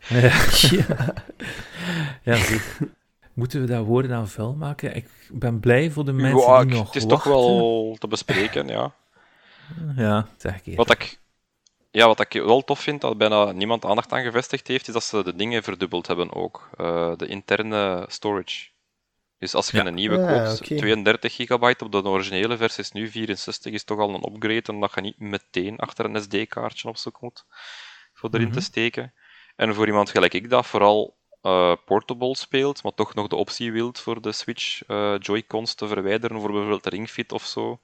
Ja. 0.09 0.33
ja. 2.23 2.39
Moeten 3.33 3.61
we 3.61 3.67
daar 3.67 3.83
woorden 3.83 4.17
aan 4.17 4.29
vuil 4.29 4.55
maken? 4.55 4.97
Ik 4.97 5.09
ben 5.33 5.61
blij 5.61 5.91
voor 5.91 6.05
de 6.05 6.13
mensen 6.13 6.41
Ja, 6.41 6.61
die 6.61 6.71
ik- 6.71 6.77
nog 6.77 6.87
het 6.87 6.97
is 6.97 7.05
wachten. 7.05 7.31
toch 7.33 7.41
wel 7.43 7.97
te 7.99 8.09
bespreken, 8.09 8.67
ja. 8.69 8.95
Ja, 9.97 10.29
zeg 10.37 10.55
ik 10.57 10.61
even. 10.67 10.77
Wat 10.77 10.91
ik, 10.91 11.19
ja, 11.91 12.07
wat 12.07 12.21
ik 12.21 12.33
wel 12.33 12.65
tof 12.65 12.81
vind, 12.81 13.01
dat 13.01 13.19
bijna 13.19 13.53
niemand 13.53 13.85
aandacht 13.85 14.13
aan 14.13 14.23
gevestigd 14.23 14.67
heeft, 14.67 14.87
is 14.89 14.93
dat 14.95 15.05
ze 15.05 15.23
de 15.25 15.37
dingen 15.37 15.63
verdubbeld 15.63 16.07
hebben 16.07 16.33
ook. 16.35 16.69
Eh, 16.77 17.13
de 17.17 17.27
interne 17.27 18.05
storage. 18.09 18.69
Dus 19.39 19.55
als 19.55 19.71
je 19.71 19.77
Ja. 19.77 19.87
een 19.87 19.95
nieuwe 19.95 20.19
Ah, 20.21 20.29
koopt, 20.29 20.61
oké. 20.61 20.77
32 20.77 21.35
gigabyte 21.35 21.85
op 21.85 21.93
de 21.93 22.03
originele 22.05 22.57
versie 22.57 22.83
is 22.85 22.93
nu 22.93 23.09
64, 23.11 23.73
is 23.73 23.85
toch 23.85 23.99
al 23.99 24.15
een 24.15 24.33
upgrade, 24.33 24.73
omdat 24.73 24.93
je 24.95 25.01
niet 25.01 25.19
meteen 25.19 25.79
achter 25.79 26.05
een 26.05 26.23
SD-kaartje 26.23 26.89
op 26.89 26.97
zoek 26.97 27.21
moet 27.21 27.45
voor 28.13 28.29
erin 28.33 28.47
Mhm. 28.47 28.55
te 28.57 28.61
steken. 28.61 29.15
En 29.57 29.75
voor 29.75 29.87
iemand 29.87 30.11
gelijk 30.11 30.35
ik 30.35 30.51
dat 30.51 30.67
vooral 30.67 31.15
eh, 31.43 31.73
portable 31.85 32.37
speelt, 32.37 32.83
maar 32.83 32.95
toch 32.95 33.15
nog 33.15 33.27
de 33.29 33.37
optie 33.37 33.73
wilt 33.73 34.01
voor 34.01 34.21
de 34.21 34.33
Switch 34.33 34.83
eh, 34.87 35.15
Joy-Cons 35.19 35.75
te 35.75 35.87
verwijderen 35.89 36.41
voor 36.41 36.51
bijvoorbeeld 36.51 36.85
de 36.85 36.91
Ring 36.91 37.11
Fit 37.11 37.33
of 37.33 37.45
zo, 37.45 37.81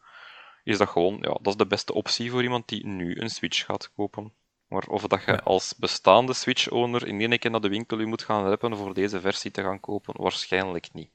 is 0.62 0.78
dat 0.78 0.88
gewoon, 0.88 1.16
ja, 1.20 1.28
dat 1.32 1.46
is 1.46 1.56
de 1.56 1.66
beste 1.66 1.94
optie 1.94 2.30
voor 2.30 2.42
iemand 2.42 2.68
die 2.68 2.86
nu 2.86 3.20
een 3.20 3.30
Switch 3.30 3.64
gaat 3.64 3.92
kopen. 3.96 4.32
Maar 4.68 4.86
of 4.88 5.06
dat 5.06 5.24
je 5.24 5.32
Ja. 5.32 5.40
als 5.44 5.74
bestaande 5.76 6.32
Switch-owner 6.32 7.06
in 7.06 7.20
één 7.20 7.38
keer 7.38 7.50
naar 7.50 7.60
de 7.60 7.68
winkel 7.68 8.00
u 8.00 8.06
moet 8.06 8.22
gaan 8.22 8.48
reppen 8.48 8.76
voor 8.76 8.94
deze 8.94 9.20
versie 9.20 9.50
te 9.50 9.62
gaan 9.62 9.80
kopen, 9.80 10.22
waarschijnlijk 10.22 10.88
niet. 10.92 11.10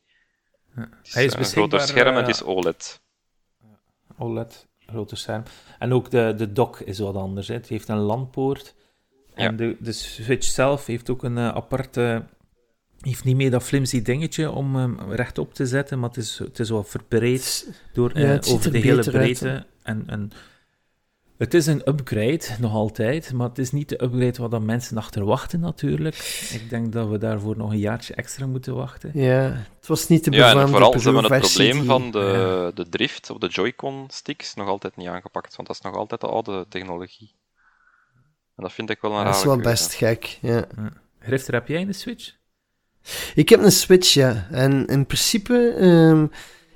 Het 0.75 0.89
is, 1.03 1.13
Hij 1.13 1.25
is 1.25 1.33
een 1.33 1.45
groter 1.45 1.79
scherm 1.81 2.07
en 2.15 2.21
eh, 2.21 2.27
het 2.27 2.35
is 2.35 2.43
OLED. 2.43 3.01
OLED, 4.17 4.67
grote 4.85 5.15
scherm. 5.15 5.43
En 5.79 5.93
ook 5.93 6.09
de, 6.11 6.33
de 6.37 6.51
dock 6.51 6.79
is 6.79 6.99
wat 6.99 7.15
anders. 7.15 7.47
Hè. 7.47 7.53
Het 7.53 7.67
heeft 7.67 7.87
een 7.87 7.97
LAN-poort. 7.97 8.75
En 9.33 9.43
Ja. 9.51 9.57
de, 9.57 9.77
de 9.79 9.91
Switch 9.91 10.47
zelf 10.47 10.85
heeft 10.85 11.09
ook 11.09 11.23
een 11.23 11.37
eh, 11.37 11.47
aparte... 11.47 12.25
heeft 13.01 13.23
niet 13.23 13.35
meer 13.35 13.51
dat 13.51 13.63
flimsy 13.63 14.01
dingetje 14.01 14.51
om 14.51 14.75
hem 14.75 14.97
rechtop 15.11 15.53
te 15.53 15.65
zetten, 15.65 15.99
maar 15.99 16.09
het 16.09 16.17
is, 16.17 16.39
het 16.39 16.59
is 16.59 16.69
wat 16.69 16.89
verbreed 16.89 17.69
door, 17.93 18.19
Ja, 18.19 18.39
eh, 18.39 18.51
over 18.53 18.65
er 18.65 18.71
de 18.71 18.77
hele 18.77 18.95
uit, 19.03 19.11
breedte. 19.11 19.65
en, 19.83 20.03
en 20.07 20.31
het 21.37 21.53
is 21.53 21.65
een 21.65 21.81
upgrade, 21.89 22.41
nog 22.59 22.73
altijd, 22.73 23.33
maar 23.33 23.47
het 23.49 23.57
is 23.57 23.71
niet 23.71 23.89
de 23.89 24.03
upgrade 24.03 24.37
waar 24.41 24.49
dan 24.49 24.65
mensen 24.65 24.97
achter 24.97 25.25
wachten 25.25 25.59
natuurlijk. 25.59 26.15
Ik 26.53 26.69
denk 26.69 26.93
dat 26.93 27.07
we 27.09 27.17
daarvoor 27.17 27.57
nog 27.57 27.71
een 27.71 27.79
jaartje 27.79 28.13
extra 28.15 28.45
moeten 28.47 28.75
wachten. 28.75 29.11
Ja, 29.13 29.65
het 29.75 29.87
was 29.87 30.07
niet 30.07 30.23
de 30.23 30.31
Ja, 30.31 30.37
befaamde 30.37 30.61
en 30.61 30.69
vooral, 30.69 30.99
ze 30.99 31.09
hebben 31.11 31.31
het 31.31 31.41
probleem 31.41 31.83
van 31.85 32.11
de, 32.11 32.71
de 32.75 32.89
drift 32.89 33.29
op 33.29 33.41
de 33.41 33.47
Joy-Con 33.47 34.05
sticks 34.09 34.53
nog 34.53 34.67
altijd 34.67 34.95
niet 34.95 35.07
aangepakt, 35.07 35.55
want 35.55 35.67
dat 35.67 35.77
is 35.77 35.83
nog 35.83 35.95
altijd 35.95 36.21
de 36.21 36.27
oude 36.27 36.65
technologie. 36.69 37.35
En 38.55 38.63
dat 38.63 38.73
vind 38.73 38.89
ik 38.89 39.01
wel 39.01 39.11
een 39.11 39.17
Dat 39.17 39.25
rare 39.25 39.37
is 39.37 39.43
wel 39.43 39.55
keuze. 39.57 39.69
best 39.69 39.93
gek, 39.93 40.37
ja. 40.41 40.67
Grifter, 41.19 41.53
heb 41.53 41.67
jij 41.67 41.81
een 41.81 41.93
Switch? 41.93 42.35
Ik 43.35 43.49
heb 43.49 43.61
een 43.63 43.71
Switch, 43.71 44.13
ja. 44.13 44.47
En 44.51 44.85
in 44.85 45.05
principe, 45.05 45.73
ehm, 45.79 46.25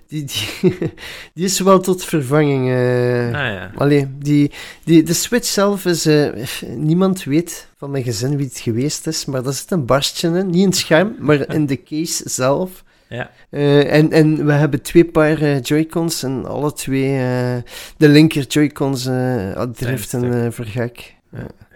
die, 0.08 0.24
die, 0.26 0.78
die 1.34 1.46
is 1.46 1.60
wel 1.60 1.80
tot 1.80 2.06
vervanging. 2.06 2.70
eh 2.70 3.26
Ah 3.26 3.32
ja. 3.54 3.72
Allee, 3.76 4.08
die, 4.20 4.52
die, 4.84 5.04
de 5.04 5.14
Switch 5.14 5.48
zelf 5.48 5.86
is... 5.86 6.06
eh, 6.06 6.30
niemand 6.76 7.24
weet 7.24 7.68
van 7.78 7.92
mijn 7.92 8.04
gezin 8.04 8.38
wie 8.38 8.46
het 8.46 8.60
geweest 8.60 9.08
is, 9.08 9.26
maar 9.26 9.44
daar 9.44 9.54
zit 9.54 9.72
een 9.72 9.86
barstje 9.86 10.28
in. 10.28 10.46
Niet 10.46 10.56
in 10.62 10.66
het 10.66 10.76
scherm, 10.78 11.16
maar 11.28 11.54
in 11.54 11.66
de 11.66 11.84
case 11.84 12.30
zelf. 12.30 12.84
Ja, 13.10 13.32
Eh, 13.50 13.94
en, 13.94 14.12
en 14.12 14.46
we 14.46 14.52
hebben 14.54 14.82
twee 14.82 15.06
paar 15.06 15.42
eh, 15.42 15.62
Joy-Cons 15.62 16.24
en 16.24 16.46
alle 16.46 16.74
twee... 16.74 17.18
eh, 17.18 17.56
de 17.98 18.08
linker 18.10 18.44
Joy-Cons 18.48 19.06
eh 19.06 19.62
driften 19.74 20.20
stuk. 20.20 20.34
eh 20.34 20.52
voor 20.52 20.66
gek. 20.66 21.16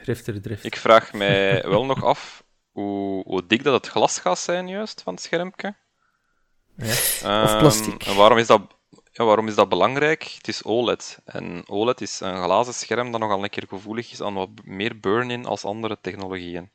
Grifter 0.04 0.42
drift. 0.42 0.66
Ik 0.66 0.76
vraag 0.76 1.14
mij 1.14 1.64
wel 1.68 1.86
nog 1.86 2.04
af 2.04 2.44
hoe, 2.76 3.24
hoe 3.24 3.46
dik 3.46 3.64
dat 3.64 3.74
het 3.74 3.88
glas 3.88 4.20
gaat 4.20 4.40
zijn 4.40 4.68
juist 4.68 5.02
van 5.02 5.14
het 5.14 5.24
schermpje. 5.24 5.76
Ja. 6.76 6.94
Ehm, 7.22 7.60
plastic. 7.60 8.04
En 8.04 8.16
waarom 8.16 8.38
is, 8.38 8.48
dat, 8.48 8.62
ja, 9.12 9.24
waarom 9.24 9.48
is 9.48 9.56
dat 9.56 9.70
belangrijk? 9.70 10.24
Het 10.24 10.48
is 10.48 10.64
OLED. 10.64 11.20
En 11.26 11.64
OLED 11.68 12.02
is 12.02 12.20
een 12.20 12.44
glazen 12.44 12.74
scherm 12.74 13.12
dat 13.12 13.20
nogal 13.20 13.44
een 13.44 13.50
keer 13.50 13.66
gevoelig 13.68 14.12
is 14.12 14.22
aan 14.22 14.34
wat 14.34 14.50
meer 14.64 15.00
burn-in 15.00 15.46
als 15.46 15.66
andere 15.66 15.98
technologieën. 16.02 16.72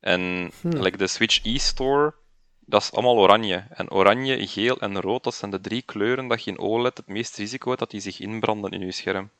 En 0.00 0.50
like 0.62 0.96
de 0.96 1.06
Switch 1.06 1.44
e-store, 1.44 2.14
dat 2.60 2.82
is 2.82 2.92
allemaal 2.92 3.16
oranje. 3.16 3.66
En 3.70 3.90
oranje, 3.90 4.46
geel 4.46 4.80
en 4.80 5.00
rood, 5.00 5.24
dat 5.24 5.34
zijn 5.34 5.50
de 5.50 5.60
drie 5.60 5.82
kleuren 5.82 6.28
dat 6.28 6.44
je 6.44 6.50
in 6.50 6.58
OLED 6.58 6.96
het 6.96 7.06
meest 7.06 7.36
risico 7.36 7.68
hebt 7.68 7.80
dat 7.80 7.90
die 7.90 8.00
zich 8.00 8.20
inbranden 8.20 8.70
in 8.70 8.80
je 8.80 8.92
scherm. 8.92 9.30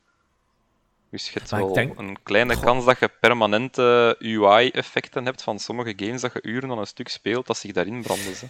Dus 1.10 1.24
je 1.26 1.38
hebt 1.38 1.50
Maar 1.50 1.60
wel 1.60 1.72
denk- 1.72 1.98
een 1.98 2.22
kleine 2.22 2.60
kans 2.60 2.84
dat 2.84 2.98
je 2.98 3.08
permanente 3.20 4.16
UI-effecten 4.18 5.24
hebt 5.24 5.42
van 5.42 5.58
sommige 5.58 5.92
games 5.96 6.20
dat 6.20 6.32
je 6.32 6.42
uren 6.42 6.70
aan 6.70 6.78
een 6.78 6.86
stuk 6.86 7.08
speelt, 7.08 7.46
dat 7.46 7.56
zich 7.56 7.72
daarin 7.72 8.02
branden. 8.02 8.34
Ze. 8.34 8.46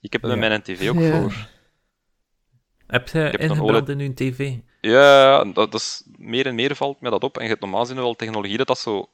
Ik 0.00 0.12
heb 0.12 0.22
het 0.22 0.30
met 0.30 0.48
mijn 0.48 0.62
tv 0.62 0.88
ook 0.88 0.98
Ja. 1.00 1.20
voor. 1.20 1.48
Heb 2.86 3.08
je 3.08 3.38
ingebrand 3.38 3.88
in 3.88 3.98
je 3.98 4.14
tv? 4.14 4.54
Ja, 4.80 5.44
dat, 5.44 5.54
dat 5.54 5.74
is, 5.80 6.02
meer 6.16 6.46
en 6.46 6.54
meer 6.54 6.76
valt 6.76 7.00
mij 7.00 7.10
dat 7.10 7.24
op. 7.24 7.36
En 7.36 7.42
je 7.42 7.48
hebt 7.48 7.60
normaal 7.60 7.80
gezien 7.80 7.96
wel 7.96 8.14
technologie 8.14 8.56
dat 8.56 8.66
dat 8.66 8.78
zo 8.78 9.10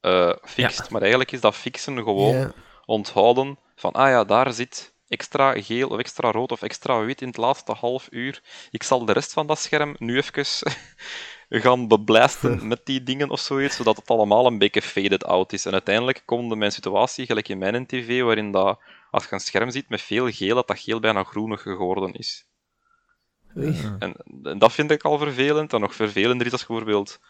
eh 0.00 0.32
fixt, 0.44 0.90
maar 0.90 1.00
eigenlijk 1.00 1.32
is 1.32 1.40
dat 1.40 1.54
fixen 1.54 1.96
gewoon 1.96 2.36
Ja. 2.36 2.52
onthouden 2.84 3.58
van, 3.76 3.92
ah 3.92 4.08
ja, 4.08 4.24
daar 4.24 4.52
zit 4.52 4.94
extra 5.08 5.60
geel 5.62 5.88
of 5.88 5.98
extra 5.98 6.30
rood 6.30 6.52
of 6.52 6.62
extra 6.62 7.04
wit 7.04 7.20
in 7.20 7.26
het 7.28 7.36
laatste 7.36 7.72
half 7.72 8.06
uur. 8.10 8.42
Ik 8.70 8.82
zal 8.82 9.04
de 9.04 9.12
rest 9.12 9.32
van 9.32 9.46
dat 9.46 9.58
scherm 9.58 9.94
nu 9.98 10.16
even 10.16 10.46
gaan 11.48 11.88
beblijsten 11.88 12.66
met 12.68 12.80
die 12.84 13.02
dingen 13.02 13.30
of 13.30 13.40
zoiets, 13.40 13.76
zodat 13.76 13.96
het 13.96 14.08
allemaal 14.08 14.46
een 14.46 14.58
beetje 14.58 14.82
faded 14.82 15.24
out 15.24 15.52
is. 15.52 15.66
En 15.66 15.72
uiteindelijk 15.72 16.22
komt 16.24 16.56
mijn 16.56 16.72
situatie, 16.72 17.26
gelijk 17.26 17.48
in 17.48 17.58
mijn 17.58 17.86
tv, 17.86 18.22
waarin 18.22 18.52
dat, 18.52 18.80
als 19.10 19.24
je 19.24 19.32
een 19.32 19.40
scherm 19.40 19.70
ziet 19.70 19.88
met 19.88 20.02
veel 20.02 20.30
geel, 20.30 20.54
dat 20.54 20.66
dat 20.66 20.78
geel 20.78 21.00
bijna 21.00 21.24
groenig 21.24 21.62
geworden 21.62 22.12
is. 22.12 22.46
En, 23.98 24.16
en 24.42 24.58
dat 24.58 24.72
vind 24.72 24.90
ik 24.90 25.02
al 25.02 25.18
vervelend. 25.18 25.72
En 25.72 25.80
nog 25.80 25.94
vervelender 25.94 26.46
is 26.46 26.52
als 26.52 26.60
je 26.60 26.66
bijvoorbeeld 26.66 27.20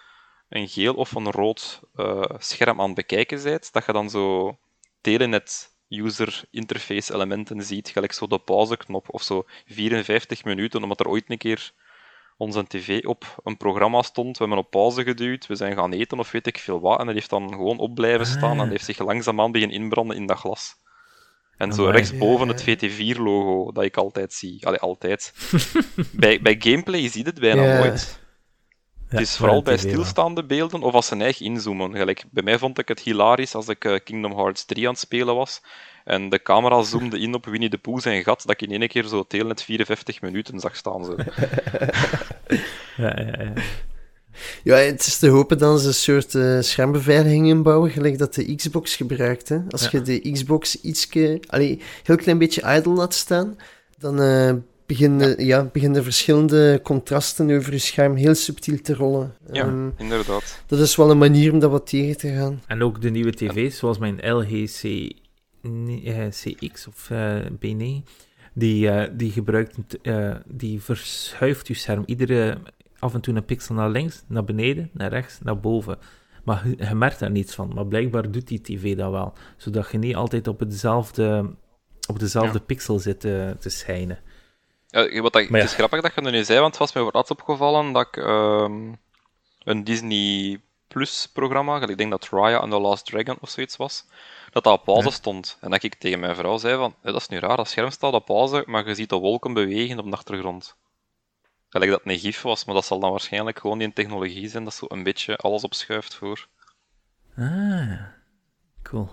een 0.49 0.69
geel 0.69 0.95
of 0.95 1.15
een 1.15 1.31
rood 1.31 1.81
eh, 1.95 2.23
scherm 2.39 2.81
aan 2.81 2.87
het 2.87 2.95
bekijken 2.95 3.43
bent, 3.43 3.73
dat 3.73 3.87
je 3.87 3.93
dan 3.93 4.11
zo 4.11 4.59
telenet 5.01 5.77
user 5.89 6.45
interface 6.51 7.15
elementen 7.15 7.63
ziet, 7.63 7.89
gelijk 7.89 8.13
zo 8.13 8.27
de 8.27 8.39
pauzeknop 8.39 9.07
of 9.11 9.23
zo 9.23 9.45
54 9.67 10.45
minuten, 10.45 10.83
omdat 10.83 11.01
er 11.01 11.09
ooit 11.09 11.31
een 11.31 11.39
keer 11.39 11.73
onze 12.39 12.67
tv 12.67 13.05
op 13.05 13.41
een 13.45 13.57
programma 13.57 14.03
stond, 14.03 14.39
we 14.39 14.45
hebben 14.45 14.65
op 14.65 14.71
pauze 14.71 15.03
geduwd, 15.03 15.47
we 15.47 15.55
zijn 15.55 15.75
gaan 15.75 15.93
eten 15.93 16.19
of 16.19 16.31
weet 16.31 16.47
ik 16.47 16.59
veel 16.59 16.81
wat, 16.81 17.01
en 17.01 17.07
dat 17.07 17.15
heeft 17.15 17.31
dan 17.31 17.49
gewoon 17.49 17.79
op 17.79 17.95
blijven 17.95 18.27
staan 18.27 18.59
Ah. 18.59 18.65
en 18.65 18.71
heeft 18.71 18.85
zich 18.85 18.99
langzaamaan 18.99 19.53
beginnen 19.53 19.77
inbranden 19.77 20.17
in 20.17 20.27
dat 20.27 20.39
glas. 20.39 20.77
En 21.57 21.73
zo 21.73 21.81
Amai. 21.81 21.97
rechtsboven 21.97 22.49
het 22.49 22.63
VT4-logo 22.63 23.73
dat 23.73 23.85
ik 23.85 23.97
altijd 23.97 24.33
zie. 24.33 24.67
Allee, 24.67 24.79
altijd. 24.79 25.33
bij, 26.13 26.41
bij 26.41 26.57
gameplay 26.59 27.09
zie 27.09 27.21
je 27.23 27.27
het 27.31 27.41
bijna 27.41 27.79
nooit. 27.79 28.21
Het 29.09 29.21
is 29.21 29.37
vooral 29.37 29.63
bij 29.63 29.77
stil. 29.77 29.91
stilstaande 29.91 30.45
beelden 30.45 30.83
of 30.83 30.95
als 30.95 31.07
ze 31.07 31.17
eigen 31.17 31.45
inzoomen. 31.47 31.97
Gelijk, 31.97 32.25
bij 32.31 32.43
mij 32.43 32.59
vond 32.59 32.79
ik 32.79 32.89
het 32.89 33.01
hilarisch 33.01 33.55
als 33.55 33.69
ik 33.69 33.85
eh, 33.85 33.95
Kingdom 34.05 34.33
Hearts 34.37 34.65
3 34.65 34.85
aan 34.87 34.93
het 34.93 35.01
spelen 35.01 35.35
was 35.35 35.61
en 36.05 36.29
de 36.29 36.43
camera 36.43 36.83
zoomde 36.83 37.19
in 37.19 37.35
op 37.35 37.45
Winnie 37.47 37.69
de 37.71 37.79
Pooh 37.79 38.01
zijn 38.01 38.23
gat, 38.23 38.43
dat 38.47 38.61
ik 38.61 38.69
in 38.71 38.81
één 38.81 38.89
keer 38.89 39.05
zo 39.07 39.25
telnet 39.27 39.63
54 39.63 40.21
minuten 40.21 40.61
zag 40.61 40.77
staan. 40.77 41.05
Zo. 41.05 41.15
Ja, 42.97 43.15
ja, 43.17 43.43
ja. 43.45 43.53
Ja, 44.65 44.77
het 44.77 45.07
is 45.07 45.19
te 45.19 45.29
hopen 45.29 45.59
dat 45.59 45.81
ze 45.81 45.87
een 45.87 45.95
soort 45.95 46.35
eh, 46.35 46.59
schermbeveiliging 46.61 47.47
inbouwen, 47.47 47.91
gelijk 47.91 48.19
dat 48.19 48.35
de 48.35 48.55
Xbox 48.55 48.97
gebruikt. 48.97 49.49
Hè. 49.49 49.59
Als 49.69 49.83
Ja. 49.83 49.89
je 49.93 50.03
de 50.03 50.31
Xbox 50.33 50.81
ietske, 50.81 51.43
allee, 51.47 51.83
heel 52.03 52.17
klein 52.17 52.39
beetje 52.39 52.77
idle 52.77 52.93
laat 52.93 53.15
staan, 53.15 53.57
dan 53.99 54.21
eh 54.23 54.53
beginnen, 54.89 55.45
ja. 55.45 55.65
beginnen 55.73 56.05
verschillende 56.05 56.81
contrasten 56.83 57.51
over 57.57 57.73
je 57.73 57.79
scherm 57.79 58.15
heel 58.17 58.35
subtiel 58.35 58.81
te 58.81 58.95
rollen. 58.95 59.35
Ja, 59.53 59.63
Ehm, 59.67 59.89
inderdaad. 59.97 60.63
dat 60.67 60.79
is 60.79 60.97
wel 60.97 61.11
een 61.11 61.19
manier 61.19 61.53
om 61.53 61.59
dat 61.59 61.71
wat 61.71 61.87
tegen 61.87 62.17
te 62.17 62.29
gaan. 62.33 62.63
En 62.67 62.83
ook 62.83 63.01
de 63.01 63.11
nieuwe 63.11 63.33
tv's, 63.35 63.79
zoals 63.79 63.99
mijn 63.99 64.19
LG 64.33 64.65
C, 64.81 64.83
nee, 65.63 66.03
eh, 66.05 66.27
CX 66.31 66.87
of 66.87 67.11
eh 67.11 67.37
B9, 67.59 68.05
die, 68.55 68.89
eh, 68.91 69.11
die 69.17 69.31
gebruikt, 69.31 70.01
eh, 70.03 70.35
die 70.47 70.83
verschuift 70.83 71.69
je 71.69 71.75
scherm 71.75 72.03
iedere 72.07 72.59
af 72.99 73.15
en 73.15 73.21
toe 73.21 73.35
een 73.35 73.45
pixel 73.45 73.75
naar 73.75 73.91
links, 73.91 74.23
naar 74.27 74.45
beneden, 74.45 74.91
naar 74.93 75.11
rechts, 75.11 75.39
naar 75.43 75.61
boven. 75.61 75.99
Maar 76.45 76.69
je, 76.69 76.87
je 76.89 76.95
merkt 76.95 77.19
daar 77.19 77.31
niets 77.31 77.55
van. 77.55 77.73
Maar 77.75 77.87
blijkbaar 77.87 78.31
doet 78.31 78.49
die 78.49 78.61
tv 78.61 78.97
dat 78.97 79.11
wel, 79.11 79.33
zodat 79.57 79.89
je 79.93 79.99
niet 79.99 80.15
altijd 80.15 80.49
op 80.49 80.61
hetzelfde, 80.61 81.51
op 82.09 82.19
dezelfde 82.19 82.59
Ja. 82.59 82.65
pixel 82.65 82.99
zit 82.99 83.25
eh, 83.25 83.51
te 83.51 83.69
schijnen. 83.69 84.19
Ja, 84.91 85.21
wat 85.21 85.33
dat, 85.33 85.49
ja. 85.49 85.55
Het 85.55 85.65
is 85.65 85.75
grappig 85.75 86.01
dat 86.01 86.15
je 86.15 86.21
er 86.21 86.31
nu 86.31 86.45
zei, 86.45 86.61
want 86.61 86.71
het 86.71 86.79
was 86.81 86.93
mij 86.93 87.03
voor 87.03 87.13
laatst 87.13 87.31
opgevallen 87.31 87.93
dat 87.93 88.07
ik 88.07 88.17
ehm, 88.17 88.93
een 89.65 89.85
Disney 89.85 90.61
Plus 90.89 91.29
programma, 91.33 91.81
ik 91.81 91.99
denk 91.99 92.11
dat 92.11 92.29
Raya 92.31 92.57
and 92.59 92.71
the 92.73 92.79
Last 92.79 93.07
Dragon 93.07 93.37
of 93.41 93.49
zoiets 93.49 93.77
was, 93.77 94.05
dat 94.51 94.65
dat 94.65 94.79
op 94.79 94.85
pauze 94.85 95.09
Ja. 95.09 95.15
stond. 95.15 95.59
En 95.61 95.71
dat 95.71 95.83
ik 95.83 95.95
tegen 95.95 96.21
mijn 96.21 96.35
vrouw 96.35 96.59
zei 96.59 96.77
van, 96.77 96.95
"Hé, 97.03 97.13
dat 97.13 97.21
is 97.21 97.29
nu 97.29 97.39
raar, 97.39 97.57
dat 97.57 97.69
scherm 97.69 97.91
staat 97.91 98.13
op 98.13 98.25
pauze, 98.25 98.63
maar 98.67 98.89
je 98.89 98.95
ziet 98.95 99.09
de 99.09 99.17
wolken 99.17 99.53
bewegen 99.53 99.99
op 99.99 100.05
de 100.05 100.17
achtergrond. 100.17 100.77
Gelijk 101.69 101.91
dat 101.91 102.01
het 102.05 102.13
een 102.13 102.19
gif 102.19 102.43
was, 102.43 102.65
maar 102.65 102.75
dat 102.75 102.85
zal 102.85 102.99
dan 103.01 103.11
waarschijnlijk 103.11 103.59
gewoon 103.59 103.79
die 103.79 103.93
technologie 103.93 104.49
zijn 104.49 104.65
dat 104.65 104.75
zo 104.75 104.87
een 104.89 105.03
beetje 105.03 105.37
alles 105.37 105.63
opschuift 105.65 106.15
voor. 106.15 106.49
Ah, 107.37 108.01
cool. 108.83 109.09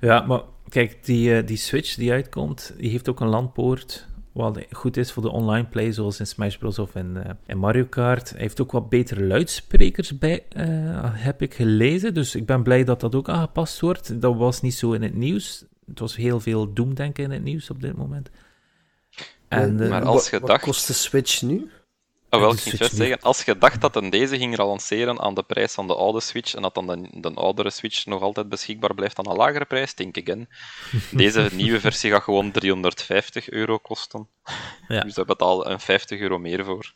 Ja, 0.00 0.20
maar 0.20 0.42
kijk, 0.68 1.04
die, 1.04 1.36
eh, 1.36 1.46
die 1.46 1.56
Switch 1.56 1.94
die 1.94 2.12
uitkomt, 2.12 2.74
die 2.76 2.90
heeft 2.90 3.08
ook 3.08 3.20
een 3.20 3.28
landpoort. 3.28 4.06
Wat 4.38 4.58
goed 4.70 4.96
is 4.96 5.12
voor 5.12 5.22
de 5.22 5.30
online 5.30 5.66
play, 5.66 5.92
zoals 5.92 6.20
in 6.20 6.26
Smash 6.26 6.56
Bros. 6.56 6.78
of 6.78 6.94
in, 6.94 7.18
in 7.46 7.58
Mario 7.58 7.84
Kart. 7.84 8.30
Hij 8.30 8.40
heeft 8.40 8.60
ook 8.60 8.72
wat 8.72 8.88
betere 8.88 9.24
luidsprekers 9.24 10.18
bij, 10.18 10.44
eh, 10.48 10.66
heb 11.02 11.42
ik 11.42 11.54
gelezen. 11.54 12.14
Dus 12.14 12.34
ik 12.34 12.46
ben 12.46 12.62
blij 12.62 12.84
dat 12.84 13.00
dat 13.00 13.14
ook 13.14 13.28
aangepast 13.28 13.80
wordt. 13.80 14.20
Dat 14.20 14.36
was 14.36 14.60
niet 14.60 14.74
zo 14.74 14.92
in 14.92 15.02
het 15.02 15.14
nieuws. 15.14 15.64
Het 15.86 15.98
was 15.98 16.16
heel 16.16 16.40
veel 16.40 16.72
doemdenken 16.72 17.24
in 17.24 17.30
het 17.30 17.42
nieuws 17.42 17.70
op 17.70 17.80
dit 17.80 17.96
moment. 17.96 18.30
En, 19.48 19.80
eh, 19.80 19.88
Maar 19.88 20.04
als 20.04 20.30
je 20.30 20.40
wat 20.40 20.60
kost 20.60 20.86
de 20.86 20.92
Switch 20.92 21.42
nu? 21.42 21.70
Wel, 22.30 22.52
ik 22.52 22.58
ging 22.58 22.78
juist 22.78 22.92
niet. 22.92 23.02
zeggen, 23.02 23.20
als 23.20 23.44
je 23.44 23.58
dacht 23.58 23.80
dat 23.80 23.96
een 23.96 24.10
deze 24.10 24.38
ging 24.38 24.56
lanceren 24.56 25.20
aan 25.20 25.34
de 25.34 25.42
prijs 25.42 25.72
van 25.74 25.86
de 25.86 25.94
oude 25.94 26.20
Switch 26.20 26.54
en 26.54 26.62
dat 26.62 26.74
dan 26.74 26.86
de, 26.86 27.20
de 27.20 27.34
oudere 27.34 27.70
Switch 27.70 28.06
nog 28.06 28.22
altijd 28.22 28.48
beschikbaar 28.48 28.94
blijft 28.94 29.18
aan 29.18 29.28
een 29.28 29.36
lagere 29.36 29.64
prijs, 29.64 29.92
think 29.92 30.18
again. 30.18 30.48
Deze 31.10 31.48
nieuwe 31.52 31.80
versie 31.80 32.10
gaat 32.10 32.22
gewoon 32.22 32.50
350 32.50 33.50
euro 33.50 33.78
kosten. 33.78 34.28
Ja. 34.88 35.00
Dus 35.00 35.14
daar 35.14 35.24
betaal 35.24 35.64
je 35.64 35.70
een 35.70 35.80
50 35.80 36.20
euro 36.20 36.38
meer 36.38 36.64
voor. 36.64 36.92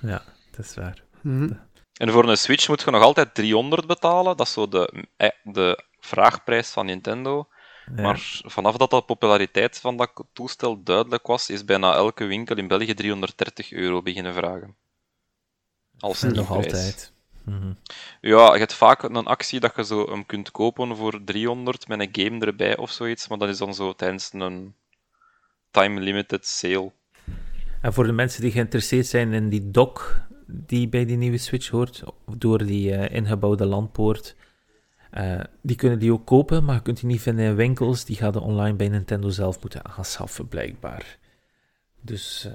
ja, 0.00 0.22
dat 0.56 0.64
is 0.64 0.74
waar. 0.74 1.02
Hm. 1.20 1.50
En 1.94 2.10
voor 2.10 2.28
een 2.28 2.36
Switch 2.36 2.68
moet 2.68 2.82
je 2.82 2.90
nog 2.90 3.02
altijd 3.02 3.34
300 3.34 3.86
betalen. 3.86 4.36
Dat 4.36 4.46
is 4.46 4.52
zo 4.52 4.68
de, 4.68 5.06
eh, 5.16 5.30
de 5.42 5.84
vraagprijs 6.00 6.70
van 6.70 6.86
Nintendo. 6.86 7.48
Ja. 7.96 8.02
Maar 8.02 8.40
vanaf 8.44 8.76
dat 8.76 8.90
de 8.90 9.02
populariteit 9.02 9.78
van 9.78 9.96
dat 9.96 10.24
toestel 10.32 10.82
duidelijk 10.82 11.26
was, 11.26 11.50
is 11.50 11.64
bijna 11.64 11.94
elke 11.94 12.24
winkel 12.24 12.56
in 12.56 12.68
België 12.68 12.94
330 12.94 13.72
euro 13.72 14.02
beginnen 14.02 14.34
vragen. 14.34 14.74
Als 15.98 16.22
nog 16.22 16.32
nieuwprijs. 16.32 16.64
altijd. 16.64 17.12
Mhm. 17.44 17.72
Ja, 18.20 18.52
je 18.52 18.58
hebt 18.58 18.74
vaak 18.74 19.02
een 19.02 19.26
actie 19.26 19.60
dat 19.60 19.72
je 19.76 19.84
zo 19.84 20.10
hem 20.10 20.26
kunt 20.26 20.50
kopen 20.50 20.96
voor 20.96 21.20
300 21.24 21.88
met 21.88 22.00
een 22.00 22.24
game 22.24 22.46
erbij 22.46 22.76
of 22.76 22.90
zoiets, 22.90 23.28
maar 23.28 23.38
dat 23.38 23.48
is 23.48 23.58
dan 23.58 23.74
zo 23.74 23.92
tijdens 23.92 24.30
een 24.32 24.74
time-limited 25.70 26.46
sale. 26.46 26.92
En 27.80 27.92
voor 27.92 28.04
de 28.04 28.12
mensen 28.12 28.40
die 28.40 28.50
geïnteresseerd 28.50 29.06
zijn 29.06 29.32
in 29.32 29.48
die 29.48 29.70
dock 29.70 30.20
die 30.46 30.88
bij 30.88 31.04
die 31.04 31.16
nieuwe 31.16 31.38
Switch 31.38 31.68
hoort, 31.68 32.02
door 32.36 32.64
die 32.64 32.94
eh, 32.94 33.16
ingebouwde 33.16 33.66
landpoort, 33.66 34.36
eh, 35.14 35.40
die 35.62 35.76
kunnen 35.76 35.98
die 35.98 36.12
ook 36.12 36.26
kopen, 36.26 36.64
maar 36.64 36.74
je 36.74 36.82
kunt 36.82 37.00
die 37.00 37.06
niet 37.06 37.20
vinden 37.20 37.44
in 37.44 37.54
winkels. 37.54 38.04
Die 38.04 38.16
gaan 38.16 38.32
de 38.32 38.40
online 38.40 38.76
bij 38.76 38.88
Nintendo 38.88 39.28
zelf 39.28 39.60
moeten 39.60 39.84
aanschaffen, 39.84 40.48
blijkbaar. 40.48 41.18
Dus 42.00 42.44
eh, 42.44 42.52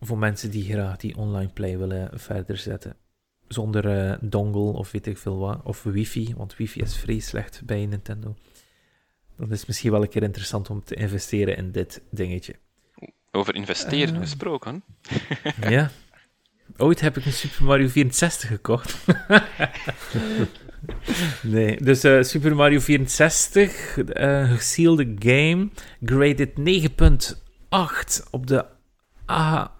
voor 0.00 0.18
mensen 0.18 0.50
die 0.50 0.72
graag 0.72 0.96
die 0.96 1.16
online 1.16 1.50
play 1.52 1.78
willen 1.78 2.10
verder 2.20 2.56
zetten, 2.56 2.96
zonder 3.48 4.08
eh, 4.10 4.16
dongle 4.20 4.72
of 4.72 4.90
weet 4.90 5.06
ik 5.06 5.18
veel 5.18 5.38
wat, 5.38 5.60
of 5.64 5.82
wifi, 5.82 6.34
want 6.36 6.56
wifi 6.56 6.80
is 6.80 6.96
vrij 6.96 7.18
slecht 7.18 7.62
bij 7.64 7.86
Nintendo. 7.86 8.34
Dan 9.36 9.50
is 9.50 9.58
het 9.58 9.66
misschien 9.66 9.90
wel 9.90 10.02
een 10.02 10.08
keer 10.08 10.22
interessant 10.22 10.70
om 10.70 10.84
te 10.84 10.94
investeren 10.94 11.56
in 11.56 11.72
dit 11.72 12.02
dingetje. 12.10 12.54
Over 13.30 13.54
investeren 13.54 14.20
gesproken. 14.20 14.82
Ja. 15.60 15.90
Ooit 16.76 17.00
heb 17.00 17.16
ik 17.16 17.24
een 17.24 17.32
Super 17.32 17.64
Mario 17.64 17.88
64 17.88 18.48
gekocht. 18.48 18.96
nee, 21.42 21.76
dus 21.82 22.04
eh, 22.04 22.22
Super 22.22 22.56
Mario 22.56 22.80
64, 22.80 23.98
eh 23.98 24.52
gesealde 24.52 25.14
game, 25.18 25.68
graded 26.04 26.50
9.8 26.58 28.30
op 28.30 28.46
de 28.46 28.64
A++ 29.30 29.70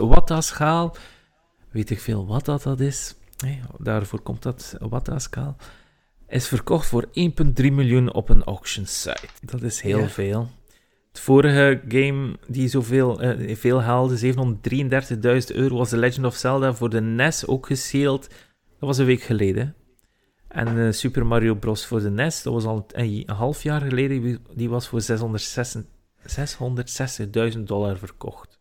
Watta-schaal. 0.00 0.96
Weet 1.70 1.90
ik 1.90 2.00
veel 2.00 2.26
wat 2.26 2.44
dat, 2.44 2.62
dat 2.62 2.80
is. 2.80 3.14
Nee, 3.44 3.60
daarvoor 3.78 4.20
komt 4.20 4.42
dat 4.42 4.76
Watta-schaal. 4.78 5.56
Is 6.28 6.48
verkocht 6.48 6.86
voor 6.86 7.04
1,3 7.06 7.12
miljoen 7.54 8.12
op 8.12 8.28
een 8.28 8.42
auction 8.44 8.86
site. 8.86 9.28
Dat 9.40 9.62
is 9.62 9.80
heel 9.80 9.98
Ja. 9.98 10.08
veel. 10.08 10.50
Het 11.08 11.20
vorige 11.20 11.80
game 11.88 12.36
die 12.48 12.68
zoveel 12.68 13.20
eh, 13.20 13.56
veel 13.56 13.82
haalde, 13.82 14.16
733.000 14.18 15.56
euro, 15.56 15.76
was 15.76 15.88
The 15.88 15.96
Legend 15.96 16.26
of 16.26 16.34
Zelda 16.34 16.74
voor 16.74 16.90
de 16.90 17.00
NES 17.00 17.46
ook 17.46 17.66
gesealed. 17.66 18.28
Dat 18.78 18.88
was 18.88 18.98
een 18.98 19.06
week 19.06 19.22
geleden. 19.22 19.74
En 20.52 20.86
eh, 20.86 20.92
Super 20.92 21.26
Mario 21.26 21.54
Bros. 21.54 21.86
voor 21.86 22.00
de 22.00 22.10
NES, 22.10 22.42
dat 22.42 22.52
was 22.52 22.64
al 22.64 22.86
een, 22.92 23.22
half 23.26 23.62
jaar 23.62 23.80
geleden, 23.80 24.40
die- 24.54 24.68
was 24.68 24.88
voor 24.88 25.00
660 25.00 25.82
660.000 26.26 27.58
dollar 27.66 27.98
verkocht. 27.98 28.58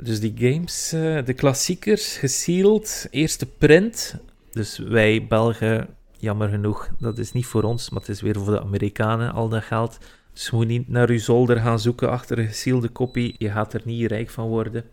Dus 0.00 0.20
die 0.20 0.32
games, 0.36 0.92
eh, 0.92 1.24
de 1.24 1.32
klassiekers, 1.34 2.16
gesealed, 2.16 3.06
eerste 3.10 3.46
print. 3.46 4.16
Dus 4.52 4.78
wij 4.78 5.26
Belgen, 5.26 5.88
jammer 6.18 6.48
genoeg, 6.48 6.88
dat 6.98 7.18
is 7.18 7.32
niet 7.32 7.46
voor 7.46 7.62
ons, 7.62 7.90
maar 7.90 8.00
het 8.00 8.08
is 8.08 8.20
weer 8.20 8.34
voor 8.38 8.52
de 8.52 8.60
Amerikanen 8.60 9.32
al 9.32 9.48
dat 9.48 9.62
geld. 9.62 9.98
Dus 10.32 10.50
moet 10.50 10.66
niet 10.66 10.88
naar 10.88 11.08
uw 11.08 11.18
zolder 11.18 11.56
gaan 11.60 11.80
zoeken 11.80 12.10
achter 12.10 12.38
een 12.38 12.46
gesealde 12.46 12.88
kopie. 12.88 13.34
Je 13.38 13.50
gaat 13.50 13.74
er 13.74 13.80
niet 13.84 14.10
rijk 14.10 14.30
van 14.30 14.48
worden. 14.48 14.84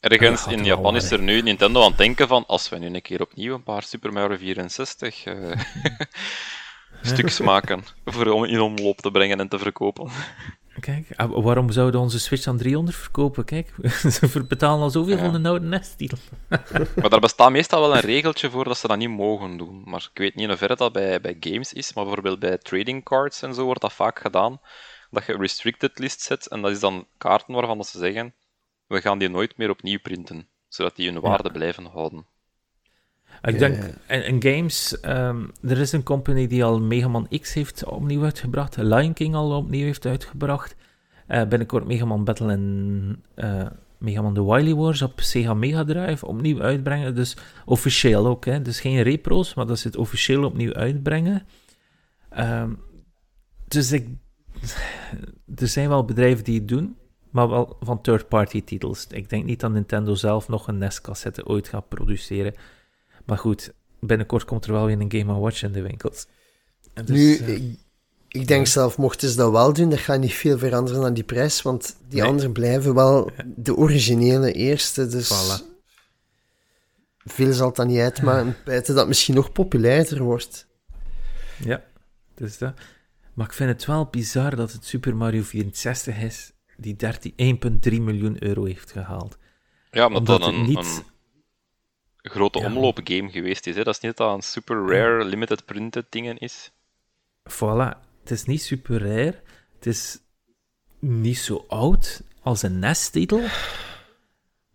Ergens 0.00 0.46
in 0.46 0.64
Japan 0.64 0.96
is 0.96 1.10
er 1.10 1.20
nu 1.20 1.40
Nintendo 1.42 1.82
aan 1.82 1.88
het 1.88 1.98
denken 1.98 2.28
van, 2.28 2.46
als 2.46 2.68
we 2.68 2.78
nu 2.78 2.86
een 2.86 3.02
keer 3.02 3.20
opnieuw 3.20 3.54
een 3.54 3.62
paar 3.62 3.82
Super 3.82 4.12
Mario 4.12 4.36
64 4.36 5.24
eh, 5.24 5.34
stuks 7.02 7.40
maken, 7.50 7.84
voor 8.04 8.26
om 8.26 8.44
in 8.44 8.60
omloop 8.60 8.96
te 9.00 9.10
brengen 9.10 9.40
en 9.40 9.48
te 9.48 9.58
verkopen. 9.58 10.10
Kijk, 10.80 11.06
ah, 11.16 11.44
waarom 11.44 11.70
zouden 11.70 12.00
onze 12.00 12.20
Switch 12.20 12.46
aan 12.46 12.56
300 12.56 12.96
verkopen? 12.96 13.44
Kijk, 13.44 13.74
ze 14.10 14.44
betalen 14.48 14.82
al 14.82 14.90
zoveel 14.90 15.16
Ja. 15.16 15.30
van 15.30 15.42
de 15.42 15.48
oude 15.48 15.66
NES-deal. 15.66 16.18
Maar 16.96 17.10
daar 17.10 17.20
bestaat 17.20 17.50
meestal 17.50 17.80
wel 17.80 17.94
een 17.94 18.00
regeltje 18.00 18.50
voor 18.50 18.64
dat 18.64 18.78
ze 18.78 18.88
dat 18.88 18.96
niet 18.98 19.08
mogen 19.08 19.56
doen. 19.56 19.82
Maar 19.84 20.08
ik 20.12 20.18
weet 20.18 20.34
niet 20.34 20.44
in 20.44 20.48
hoeverre 20.48 20.76
dat 20.76 20.92
bij, 20.92 21.20
bij 21.20 21.36
games 21.40 21.72
is, 21.72 21.92
maar 21.94 22.04
bijvoorbeeld 22.04 22.38
bij 22.38 22.58
trading 22.58 23.04
cards 23.04 23.42
en 23.42 23.54
zo 23.54 23.64
wordt 23.64 23.80
dat 23.80 23.92
vaak 23.92 24.18
gedaan. 24.18 24.60
Dat 25.10 25.26
je 25.26 25.32
een 25.32 25.40
restricted 25.40 25.98
list 25.98 26.20
zet 26.20 26.46
en 26.46 26.62
dat 26.62 26.70
is 26.70 26.80
dan 26.80 27.06
kaarten 27.18 27.54
waarvan 27.54 27.76
dat 27.76 27.86
ze 27.86 27.98
zeggen 27.98 28.34
we 28.86 29.00
gaan 29.00 29.18
die 29.18 29.28
nooit 29.28 29.56
meer 29.56 29.70
opnieuw 29.70 29.98
printen, 30.02 30.46
zodat 30.68 30.96
die 30.96 31.10
hun 31.10 31.20
waarde 31.20 31.50
blijven 31.50 31.84
houden. 31.84 32.26
Ik 33.42 33.58
denk, 33.58 33.84
in, 34.08 34.24
in 34.24 34.42
games, 34.42 35.00
ehm, 35.00 35.44
er 35.62 35.78
is 35.78 35.92
een 35.92 36.02
company 36.02 36.46
die 36.46 36.64
al 36.64 36.80
Mega 36.80 37.08
Man 37.08 37.28
X 37.40 37.54
heeft 37.54 37.84
opnieuw 37.84 38.24
uitgebracht, 38.24 38.76
Lion 38.76 39.12
King 39.12 39.34
al 39.34 39.56
opnieuw 39.56 39.84
heeft 39.84 40.06
uitgebracht. 40.06 40.76
Eh, 41.26 41.44
binnenkort 41.48 41.86
Mega 41.86 42.04
Man 42.04 42.24
Battle 42.24 42.52
en 42.52 43.22
eh, 43.34 43.66
Mega 43.98 44.22
Man 44.22 44.34
The 44.34 44.52
Wily 44.52 44.74
Wars 44.74 45.02
op 45.02 45.20
Sega 45.20 45.54
Mega 45.54 45.84
Drive 45.84 46.26
opnieuw 46.26 46.62
uitbrengen. 46.62 47.14
Dus 47.14 47.36
officieel 47.64 48.26
ook, 48.26 48.44
hè. 48.44 48.62
dus 48.62 48.80
geen 48.80 49.02
repro's, 49.02 49.54
maar 49.54 49.66
dat 49.66 49.78
ze 49.78 49.86
het 49.86 49.96
officieel 49.96 50.44
opnieuw 50.44 50.72
uitbrengen. 50.72 51.46
Ehm, 52.28 52.72
dus 53.68 53.92
ik, 53.92 54.08
er 55.56 55.68
zijn 55.68 55.88
wel 55.88 56.04
bedrijven 56.04 56.44
die 56.44 56.58
het 56.58 56.68
doen, 56.68 56.96
maar 57.36 57.48
wel 57.48 57.76
van 57.80 58.00
third-party 58.00 58.64
titels. 58.64 59.06
Ik 59.10 59.28
denk 59.30 59.44
niet 59.44 59.60
dat 59.60 59.70
Nintendo 59.70 60.14
zelf 60.14 60.48
nog 60.48 60.68
een 60.68 60.78
NES-cassette 60.78 61.46
ooit 61.46 61.68
gaat 61.68 61.88
produceren. 61.88 62.54
Maar 63.24 63.38
goed, 63.38 63.72
binnenkort 64.00 64.44
komt 64.44 64.64
er 64.64 64.72
wel 64.72 64.86
weer 64.86 65.00
een 65.00 65.12
Game 65.12 65.38
Watch 65.40 65.62
in 65.62 65.72
de 65.72 65.82
winkels. 65.82 66.26
En 66.94 67.04
dus, 67.04 67.16
nu, 67.16 67.36
eh, 67.36 67.54
ik, 67.54 67.78
ik 68.28 68.46
denk 68.46 68.66
zelf, 68.66 68.98
mochten 68.98 69.28
ze 69.28 69.36
dat 69.36 69.50
wel 69.50 69.72
doen, 69.72 69.90
dat 69.90 69.98
gaat 69.98 70.20
niet 70.20 70.32
veel 70.34 70.58
veranderen 70.58 71.04
aan 71.04 71.14
die 71.14 71.24
prijs, 71.24 71.62
want 71.62 71.96
die 72.08 72.20
Nee. 72.20 72.28
anderen 72.28 72.52
blijven 72.52 72.94
wel 72.94 73.30
de 73.56 73.76
originele 73.76 74.52
eerste, 74.52 75.06
dus 75.06 75.32
Voilà. 75.32 75.62
veel 77.24 77.52
zal 77.52 77.66
het 77.66 77.76
dan 77.76 77.86
niet 77.86 77.98
uitmaken. 78.00 78.56
Buiten 78.64 78.88
dat 78.92 78.98
het 79.00 79.08
misschien 79.08 79.34
nog 79.34 79.52
populairder 79.52 80.22
wordt. 80.22 80.66
Ja, 81.64 81.84
dus 82.34 82.58
dat. 82.58 82.74
Maar 83.34 83.46
ik 83.46 83.52
vind 83.52 83.70
het 83.70 83.84
wel 83.84 84.04
bizar 84.10 84.56
dat 84.56 84.72
het 84.72 84.84
Super 84.84 85.16
Mario 85.16 85.42
64 85.42 86.16
is 86.22 86.52
die 86.76 86.96
13 86.96 87.32
1,3 87.36 88.00
miljoen 88.02 88.42
euro 88.44 88.64
heeft 88.64 88.92
gehaald. 88.92 89.38
Ja, 89.90 90.06
omdat, 90.06 90.20
Omdat 90.20 90.48
een, 90.48 90.62
niet- 90.66 91.04
een 92.22 92.30
grote 92.30 92.58
Ja. 92.58 92.66
omloopgame 92.66 93.30
geweest 93.30 93.66
is. 93.66 93.76
Hè? 93.76 93.82
Dat 93.84 93.94
is 93.94 94.00
niet 94.00 94.16
dat 94.16 94.34
een 94.34 94.42
super 94.42 94.76
rare 94.88 95.24
limited 95.24 95.64
printed 95.64 96.06
dingen 96.08 96.38
is. 96.38 96.70
Voilà, 97.50 97.98
het 98.20 98.30
is 98.30 98.44
niet 98.44 98.62
super 98.62 99.00
rare. 99.00 99.42
Het 99.74 99.86
is 99.86 100.18
niet 100.98 101.38
zo 101.38 101.64
oud 101.68 102.22
als 102.42 102.62
een 102.62 102.78
NES-titel. 102.78 103.40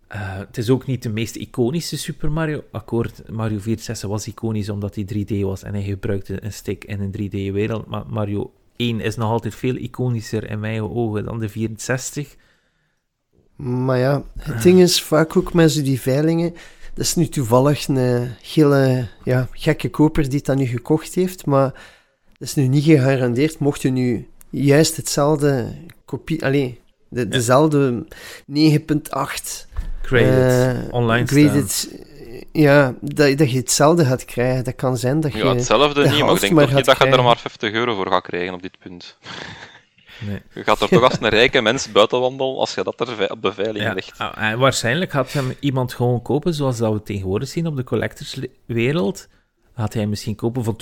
Eh, 0.08 0.38
het 0.38 0.58
is 0.58 0.70
ook 0.70 0.86
niet 0.86 1.04
de 1.04 1.10
meest 1.10 1.36
iconische 1.36 1.98
Super 1.98 2.32
Mario. 2.32 2.64
Akkoord, 2.72 3.30
Mario 3.30 3.60
64 3.60 4.10
was 4.10 4.28
iconisch 4.28 4.70
omdat 4.70 4.96
hij 4.96 5.04
3D 5.04 5.42
was 5.42 5.64
en 5.64 5.74
hij 5.74 5.84
gebruikte 5.84 6.44
een 6.44 6.54
stick 6.54 6.84
in 6.84 7.00
een 7.02 7.12
3D-wereld. 7.12 7.86
Maar 7.88 8.06
Mario 8.08 8.54
1 8.82 9.00
is 9.00 9.16
nog 9.16 9.30
altijd 9.30 9.56
veel 9.56 9.76
iconischer 9.76 10.50
in 10.50 10.60
mijn 10.60 10.82
ogen 10.82 11.24
dan 11.24 11.40
de 11.40 11.50
64. 11.50 12.36
Maar 13.56 13.98
ja, 13.98 14.24
het 14.40 14.64
ding 14.64 14.80
is 14.80 15.02
vaak 15.02 15.38
ook 15.38 15.54
met 15.54 15.72
zo 15.72 15.82
die 15.82 16.02
veilingen. 16.02 16.54
Dat 16.94 17.06
is 17.06 17.16
nu 17.16 17.28
toevallig 17.28 17.88
een 17.88 18.30
hele 18.54 19.08
ja, 19.24 19.48
gekke 19.52 19.90
koper 19.90 20.24
die 20.24 20.38
het 20.38 20.46
dan 20.46 20.58
nu 20.58 20.66
gekocht 20.66 21.16
heeft. 21.16 21.46
Maar 21.46 21.72
dat 22.38 22.48
is 22.48 22.56
nu 22.56 22.68
niet 22.68 22.84
gegarandeerd. 22.84 23.60
Mocht 23.60 23.82
je 23.82 23.90
nu 23.90 24.28
juist 24.50 24.96
hetzelfde 24.96 25.68
kopie. 26.06 26.46
Allee, 26.46 26.80
de, 27.10 27.28
dezelfde 27.28 28.06
9.8 28.46 29.70
Graded, 30.02 30.86
eh, 30.86 30.94
online 30.94 31.28
staan. 31.28 31.38
graded, 31.40 31.90
ja, 32.52 32.94
dat, 33.02 33.38
dat 33.38 33.52
je 33.52 33.58
hetzelfde 33.58 34.06
gaat 34.06 34.26
krijgen. 34.26 34.64
Dat 34.64 34.76
kan 34.76 34.98
zijn 34.98 35.20
dat 35.20 35.34
je. 35.34 35.38
Ja, 35.38 35.54
hetzelfde 35.56 36.04
de 36.04 36.10
niet, 36.10 36.20
maar 36.20 36.34
ik 36.34 36.40
denk 36.40 36.54
maar 36.54 36.66
toch 36.66 36.76
niet 36.76 36.86
gaat 36.86 37.00
dat 37.00 37.08
je 37.08 37.14
er 37.16 37.24
maar 37.24 37.38
50 37.38 37.72
euro 37.72 37.96
voor 37.96 38.08
gaat 38.08 38.24
krijgen 38.24 38.54
op 38.54 38.62
dit 38.62 38.78
punt. 38.80 39.18
Nee. 40.28 40.42
Je 40.54 40.64
gaat 40.64 40.82
er 40.82 40.90
toch 40.90 41.04
als 41.04 41.18
een 41.22 41.30
rijke 41.30 41.62
mens 41.62 41.92
buiten 41.92 42.20
wandelen 42.20 42.56
als 42.56 42.74
je 42.74 42.84
dat 42.84 43.00
er 43.00 43.32
op 43.32 43.42
de 43.42 43.54
veiling 43.54 43.86
Ja, 43.86 43.94
legt. 43.94 44.14
ah, 44.18 44.38
en 44.38 44.60
waarschijnlijk 44.60 45.12
had 45.12 45.34
hem 45.34 45.54
iemand 45.60 45.94
gewoon 45.94 46.22
kopen, 46.22 46.54
zoals 46.54 46.78
dat 46.78 46.94
we 46.94 47.04
tegenwoordig 47.04 47.48
zien 47.50 47.68
op 47.68 47.76
de 47.76 47.84
collectorswereld. 47.84 49.28
Had 49.74 49.92
hij 49.94 50.02
hem 50.02 50.10
misschien 50.10 50.36
kopen 50.36 50.64
voor 50.64 50.76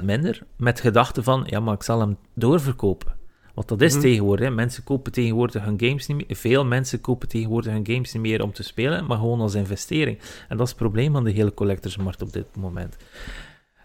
20% 0.00 0.02
minder, 0.04 0.42
met 0.56 0.80
gedachte 0.80 1.22
van, 1.22 1.42
ja, 1.46 1.60
maar 1.60 1.74
ik 1.74 1.82
zal 1.82 2.00
hem 2.00 2.18
doorverkopen. 2.34 3.16
Want 3.60 3.80
dat 3.80 3.80
is 3.88 3.92
Mhm. 3.92 4.02
tegenwoordig, 4.02 4.48
hè. 4.48 4.54
mensen 4.54 4.84
kopen 4.84 5.12
tegenwoordig 5.12 5.64
hun 5.64 5.80
games 5.80 6.06
niet 6.06 6.16
meer, 6.16 6.36
veel 6.36 6.64
mensen 6.64 7.00
kopen 7.00 7.28
tegenwoordig 7.28 7.72
hun 7.72 7.86
games 7.86 8.12
niet 8.12 8.22
meer 8.22 8.42
om 8.42 8.52
te 8.52 8.62
spelen, 8.62 9.06
maar 9.06 9.16
gewoon 9.18 9.40
als 9.40 9.54
investering. 9.54 10.18
En 10.48 10.56
dat 10.56 10.66
is 10.66 10.72
het 10.72 10.82
probleem 10.82 11.12
van 11.12 11.24
de 11.24 11.30
hele 11.30 11.54
collectorsmarkt 11.54 12.22
op 12.22 12.32
dit 12.32 12.56
moment. 12.56 12.96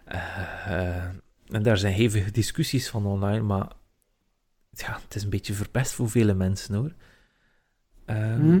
Eh, 0.04 1.04
en 1.48 1.62
daar 1.62 1.78
zijn 1.78 1.94
hevige 1.94 2.30
discussies 2.30 2.88
van 2.88 3.06
online, 3.06 3.40
maar 3.42 3.68
ja, 4.70 4.98
het 5.04 5.14
is 5.14 5.22
een 5.22 5.30
beetje 5.30 5.54
verpest 5.54 5.92
voor 5.92 6.10
vele 6.10 6.34
mensen 6.34 6.74
hoor. 6.74 6.92
Ehm, 8.04 8.46
Mhm. 8.46 8.60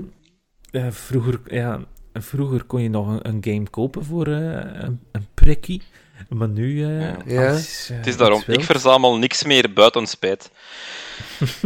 eh, 0.70 0.90
vroeger, 0.90 1.40
ja, 1.54 1.80
vroeger 2.12 2.64
kon 2.64 2.82
je 2.82 2.88
nog 2.88 3.08
een, 3.08 3.28
een 3.28 3.44
game 3.44 3.68
kopen 3.70 4.04
voor 4.04 4.26
eh, 4.26 4.82
een, 4.82 5.00
een 5.12 5.26
prikkie, 5.34 5.82
maar 6.28 6.48
nu... 6.48 6.84
eh, 6.84 7.00
Ja. 7.00 7.16
Ja. 7.26 7.48
als, 7.52 7.88
eh, 7.90 7.96
Het 7.96 8.06
is 8.06 8.16
daarom, 8.16 8.36
iets 8.38 8.46
wilt- 8.46 8.58
ik 8.60 8.64
verzamel 8.64 9.18
niks 9.18 9.44
meer 9.44 9.72
buiten 9.72 10.06
spijt. 10.06 10.50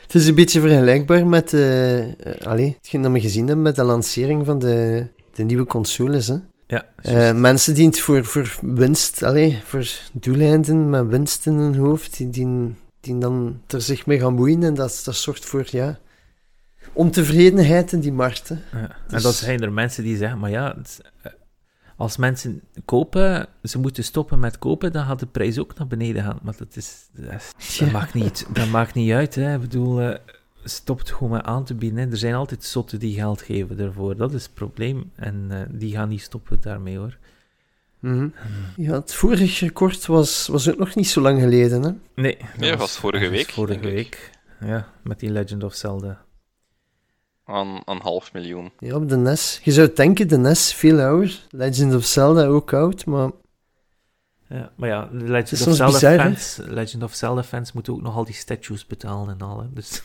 Het 0.00 0.14
is 0.20 0.26
een 0.26 0.34
beetje 0.34 0.60
vergelijkbaar 0.60 1.26
met 1.26 1.52
eh 1.52 1.98
eh, 1.98 2.12
allee, 2.46 2.74
hetgeen 2.76 3.02
dat 3.02 3.12
we 3.12 3.20
gezien 3.20 3.46
hebben 3.46 3.64
met 3.64 3.76
de 3.76 3.84
lancering 3.84 4.46
van 4.46 4.58
de, 4.58 5.06
de 5.34 5.42
nieuwe 5.42 5.66
consoles. 5.66 6.26
Hè. 6.26 6.36
Ja, 6.66 6.86
Eh, 6.96 7.32
mensen 7.34 7.74
die 7.74 7.86
het 7.86 8.00
voor, 8.00 8.24
voor 8.24 8.56
winst, 8.62 9.22
allee, 9.22 9.58
voor 9.64 9.88
doeleinden 10.12 10.90
met 10.90 11.06
winst 11.06 11.46
in 11.46 11.52
hun 11.54 11.74
hoofd, 11.76 12.16
die, 12.16 12.30
die, 12.30 12.74
die 13.00 13.18
dan 13.18 13.60
er 13.66 13.80
zich 13.82 14.06
mee 14.06 14.18
gaan 14.20 14.34
moeien 14.34 14.62
en 14.62 14.74
dat, 14.74 15.00
dat 15.04 15.16
zorgt 15.16 15.44
voor 15.44 15.66
ja, 15.70 15.98
ontevredenheid 16.92 17.92
in 17.92 18.00
die 18.00 18.12
markt. 18.12 18.48
Hè. 18.48 18.54
Ja, 18.72 18.82
en 18.88 18.94
Dus- 19.08 19.22
dan 19.22 19.32
zijn 19.32 19.60
er 19.62 19.72
mensen 19.72 20.02
die 20.04 20.16
zeggen, 20.16 20.38
maar 20.38 20.50
ja, 20.50 20.74
het- 20.76 21.00
eh, 21.22 21.32
als 22.00 22.16
mensen 22.16 22.60
kopen, 22.84 23.46
ze 23.62 23.78
moeten 23.78 24.04
stoppen 24.04 24.38
met 24.38 24.58
kopen, 24.58 24.92
dan 24.92 25.04
gaat 25.04 25.18
de 25.20 25.26
prijs 25.26 25.58
ook 25.58 25.78
naar 25.78 25.86
beneden 25.86 26.22
gaan. 26.22 26.38
Maar 26.42 26.54
dat, 26.58 26.76
is, 26.76 27.08
dat, 27.12 27.32
is- 27.32 27.78
dat 27.78 27.88
Ja. 27.88 27.92
maakt, 27.92 28.14
niet, 28.14 28.46
dat 28.52 28.68
maakt 28.68 28.94
niet 28.94 29.12
uit. 29.12 29.34
Hè. 29.34 29.54
Ik 29.54 29.60
bedoel, 29.60 30.00
eh, 30.00 30.18
stop 30.64 30.98
het 30.98 31.10
gewoon 31.10 31.32
met 31.32 31.42
aan 31.44 31.64
te 31.64 31.74
bieden. 31.74 31.98
Hè. 31.98 32.10
Er 32.10 32.16
zijn 32.16 32.34
altijd 32.34 32.64
zotten 32.64 32.98
die 32.98 33.14
geld 33.14 33.42
geven 33.42 33.78
ervoor. 33.78 34.16
Dat 34.16 34.32
is 34.34 34.42
het 34.42 34.54
probleem. 34.54 35.10
En 35.14 35.46
eh, 35.50 35.58
die 35.70 35.92
gaan 35.92 36.08
niet 36.08 36.20
stoppen 36.22 36.58
daarmee, 36.60 36.96
hoor. 36.98 37.16
Mhm. 37.98 38.28
Ja, 38.76 38.92
het 38.92 39.14
vorige 39.14 39.64
record 39.66 40.06
was, 40.06 40.46
was 40.46 40.70
ook 40.70 40.78
nog 40.78 40.94
niet 40.94 41.08
zo 41.08 41.20
lang 41.20 41.40
geleden. 41.40 41.82
Hè. 41.82 41.90
Nee, 42.22 42.36
Nee, 42.58 42.70
dat 42.70 42.78
was 42.78 42.96
vorige 42.96 43.28
week, 43.28 43.50
Vorige 43.50 43.80
week, 43.80 44.30
ja, 44.60 44.88
met 45.02 45.20
die 45.20 45.30
Legend 45.30 45.64
of 45.64 45.74
Zelda. 45.74 46.24
Aan 47.50 47.82
een 47.84 48.00
half 48.00 48.32
miljoen. 48.32 48.70
Ja, 48.78 48.94
op 48.94 49.08
de 49.08 49.16
NES. 49.16 49.60
Je 49.62 49.72
zou 49.72 49.92
denken, 49.94 50.28
de 50.28 50.38
NES 50.38 50.72
veel 50.72 51.00
ouder. 51.00 51.46
Legend 51.50 51.94
of 51.94 52.04
Zelda 52.04 52.46
ook 52.46 52.72
oud, 52.72 53.04
maar 53.06 53.30
Ja, 54.48 54.72
maar 54.76 54.88
ja, 54.88 55.08
de 55.12 55.30
Legend 55.30 55.66
of 55.66 55.74
Zelda 55.74 55.86
bizar, 55.86 56.10
hè? 56.10 56.18
fans, 56.18 56.58
Legend 56.64 57.02
of 57.02 57.14
Zelda 57.14 57.42
fans 57.42 57.72
moeten 57.72 57.92
ook 57.92 58.02
nog 58.02 58.16
al 58.16 58.24
die 58.24 58.34
statues 58.34 58.86
betalen 58.86 59.34
en 59.34 59.46
al. 59.46 59.60
Hè. 59.60 59.66
Dus 59.72 60.02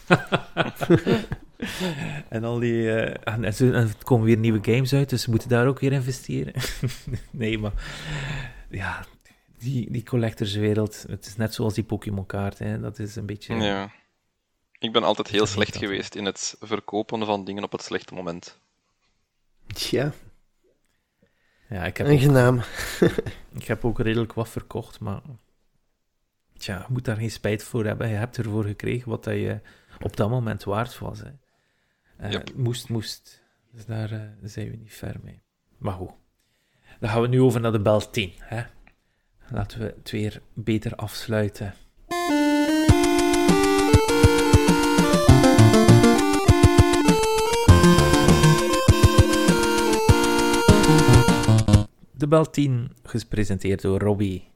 en 2.29 2.43
al 2.43 2.59
die 2.59 2.91
eh, 2.91 3.33
en, 3.33 3.43
en 3.43 3.73
er 3.73 3.95
komen 4.03 4.25
weer 4.25 4.37
nieuwe 4.37 4.59
games 4.61 4.93
uit, 4.93 5.09
dus 5.09 5.21
ze 5.21 5.29
moeten 5.29 5.49
daar 5.49 5.67
ook 5.67 5.79
weer 5.79 5.91
investeren. 5.91 6.53
nee, 7.31 7.57
maar 7.57 7.73
ja, 8.69 9.05
die, 9.57 9.91
die 9.91 10.03
collectorswereld, 10.03 11.05
het 11.09 11.25
is 11.25 11.35
net 11.35 11.53
zoals 11.53 11.73
die 11.73 11.83
Pokémon 11.83 12.25
kaart, 12.25 12.59
hè. 12.59 12.79
Dat 12.79 12.99
is 12.99 13.15
een 13.15 13.25
beetje. 13.25 13.55
Ja. 13.55 13.91
Ik 14.85 14.91
ben 14.91 15.03
altijd 15.03 15.27
heel 15.27 15.45
slecht 15.45 15.77
geweest 15.77 16.15
in 16.15 16.25
het 16.25 16.55
verkopen 16.59 17.25
van 17.25 17.45
dingen 17.45 17.63
op 17.63 17.71
het 17.71 17.81
slechte 17.81 18.13
moment. 18.13 18.59
ja, 19.67 20.11
Ja, 21.69 21.83
ik 21.85 21.97
heb, 21.97 22.07
ook, 22.07 22.63
ik 23.61 23.67
heb 23.67 23.85
ook 23.85 23.99
redelijk 23.99 24.33
wat 24.33 24.49
verkocht, 24.49 24.99
maar 24.99 25.21
tja, 26.57 26.77
je 26.77 26.93
moet 26.93 27.05
daar 27.05 27.15
geen 27.15 27.31
spijt 27.31 27.63
voor 27.63 27.85
hebben. 27.85 28.09
Je 28.09 28.15
hebt 28.15 28.37
ervoor 28.37 28.63
gekregen 28.63 29.09
wat 29.09 29.23
dat 29.23 29.33
je 29.33 29.59
op 30.01 30.15
dat 30.17 30.29
moment 30.29 30.63
waard 30.63 30.99
was. 30.99 31.19
Hè. 31.19 31.31
Eh, 32.17 32.31
Yep. 32.31 32.53
Moest, 32.55 32.89
moest. 32.89 33.43
Dus 33.71 33.85
daar 33.85 34.11
eh, 34.11 34.21
zijn 34.43 34.69
we 34.69 34.75
niet 34.77 34.93
ver 34.93 35.15
mee. 35.23 35.41
Maar 35.77 35.93
goed. 35.93 36.11
Dan 36.99 37.09
gaan 37.09 37.21
we 37.21 37.27
nu 37.27 37.41
over 37.41 37.61
naar 37.61 37.71
de 37.71 37.81
bel 37.81 38.09
10. 38.09 38.33
Hè. 38.39 38.63
Laten 39.49 39.79
we 39.79 39.93
het 39.97 40.11
weer 40.11 40.41
beter 40.53 40.95
afsluiten. 40.95 41.73
De 52.17 52.27
bel 52.27 52.49
10, 52.49 52.95
gepresenteerd 53.03 53.81
door 53.81 53.99
Robbie. 53.99 54.53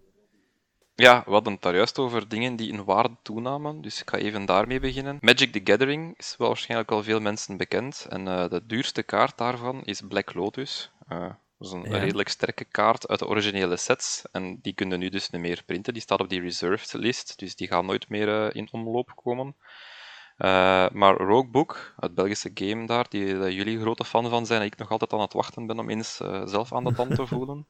Ja, 0.96 1.24
we 1.26 1.32
hadden 1.32 1.54
het 1.54 1.62
daar 1.62 1.76
juist 1.76 1.98
over 1.98 2.28
dingen 2.28 2.56
die 2.56 2.72
in 2.72 2.84
waarde 2.84 3.16
toenamen, 3.22 3.82
dus 3.82 4.02
ik 4.02 4.10
ga 4.10 4.18
even 4.18 4.46
daarmee 4.46 4.80
beginnen. 4.80 5.18
Magic 5.22 5.52
the 5.52 5.62
Gathering 5.64 6.18
is 6.18 6.36
wel 6.38 6.48
waarschijnlijk 6.48 6.92
al 6.92 7.04
veel 7.04 7.20
mensen 7.20 7.58
bekend 7.58 8.06
en 8.10 8.28
eh, 8.28 8.50
de 8.50 8.62
duurste 8.66 9.04
kaart 9.04 9.38
daarvan 9.38 9.84
is 9.84 10.02
Black 10.08 10.34
Lotus. 10.34 10.92
Eh, 11.08 11.20
dat 11.58 11.68
is 11.68 11.72
een 11.72 11.90
Ja. 11.92 11.98
redelijk 11.98 12.30
sterke 12.30 12.64
kaart 12.66 13.08
uit 13.08 13.20
de 13.20 13.28
originele 13.28 13.78
sets 13.78 14.24
en 14.32 14.60
die 14.62 14.74
kunnen 14.74 15.00
nu 15.00 15.10
dus 15.10 15.30
niet 15.30 15.42
meer 15.42 15.64
printen. 15.66 15.94
Die 15.94 16.02
staat 16.02 16.20
op 16.20 16.30
die 16.30 16.42
reserved 16.42 16.94
list, 16.94 17.40
dus 17.40 17.56
die 17.56 17.68
gaat 17.68 17.84
nooit 17.84 18.10
meer 18.10 18.46
eh, 18.46 18.56
in 18.56 18.68
omloop 18.72 19.12
komen. 19.16 19.56
Eh, 20.40 20.90
maar 20.90 21.18
Roguebook, 21.18 21.94
het 21.98 22.16
Belgische 22.16 22.52
game 22.54 22.86
daar, 22.86 23.06
die 23.10 23.38
dat 23.38 23.54
jullie 23.54 23.80
grote 23.80 24.06
fan 24.06 24.30
van 24.30 24.46
zijn, 24.46 24.60
en 24.60 24.66
ik 24.66 24.78
nog 24.78 24.90
altijd 24.92 25.14
aan 25.14 25.20
het 25.20 25.34
wachten 25.34 25.68
ben 25.68 25.80
om 25.80 25.90
eens 25.90 26.20
eh, 26.20 26.42
zelf 26.46 26.74
aan 26.74 26.84
de 26.84 26.94
tand 26.94 27.16
te 27.16 27.28
voelen. 27.36 27.68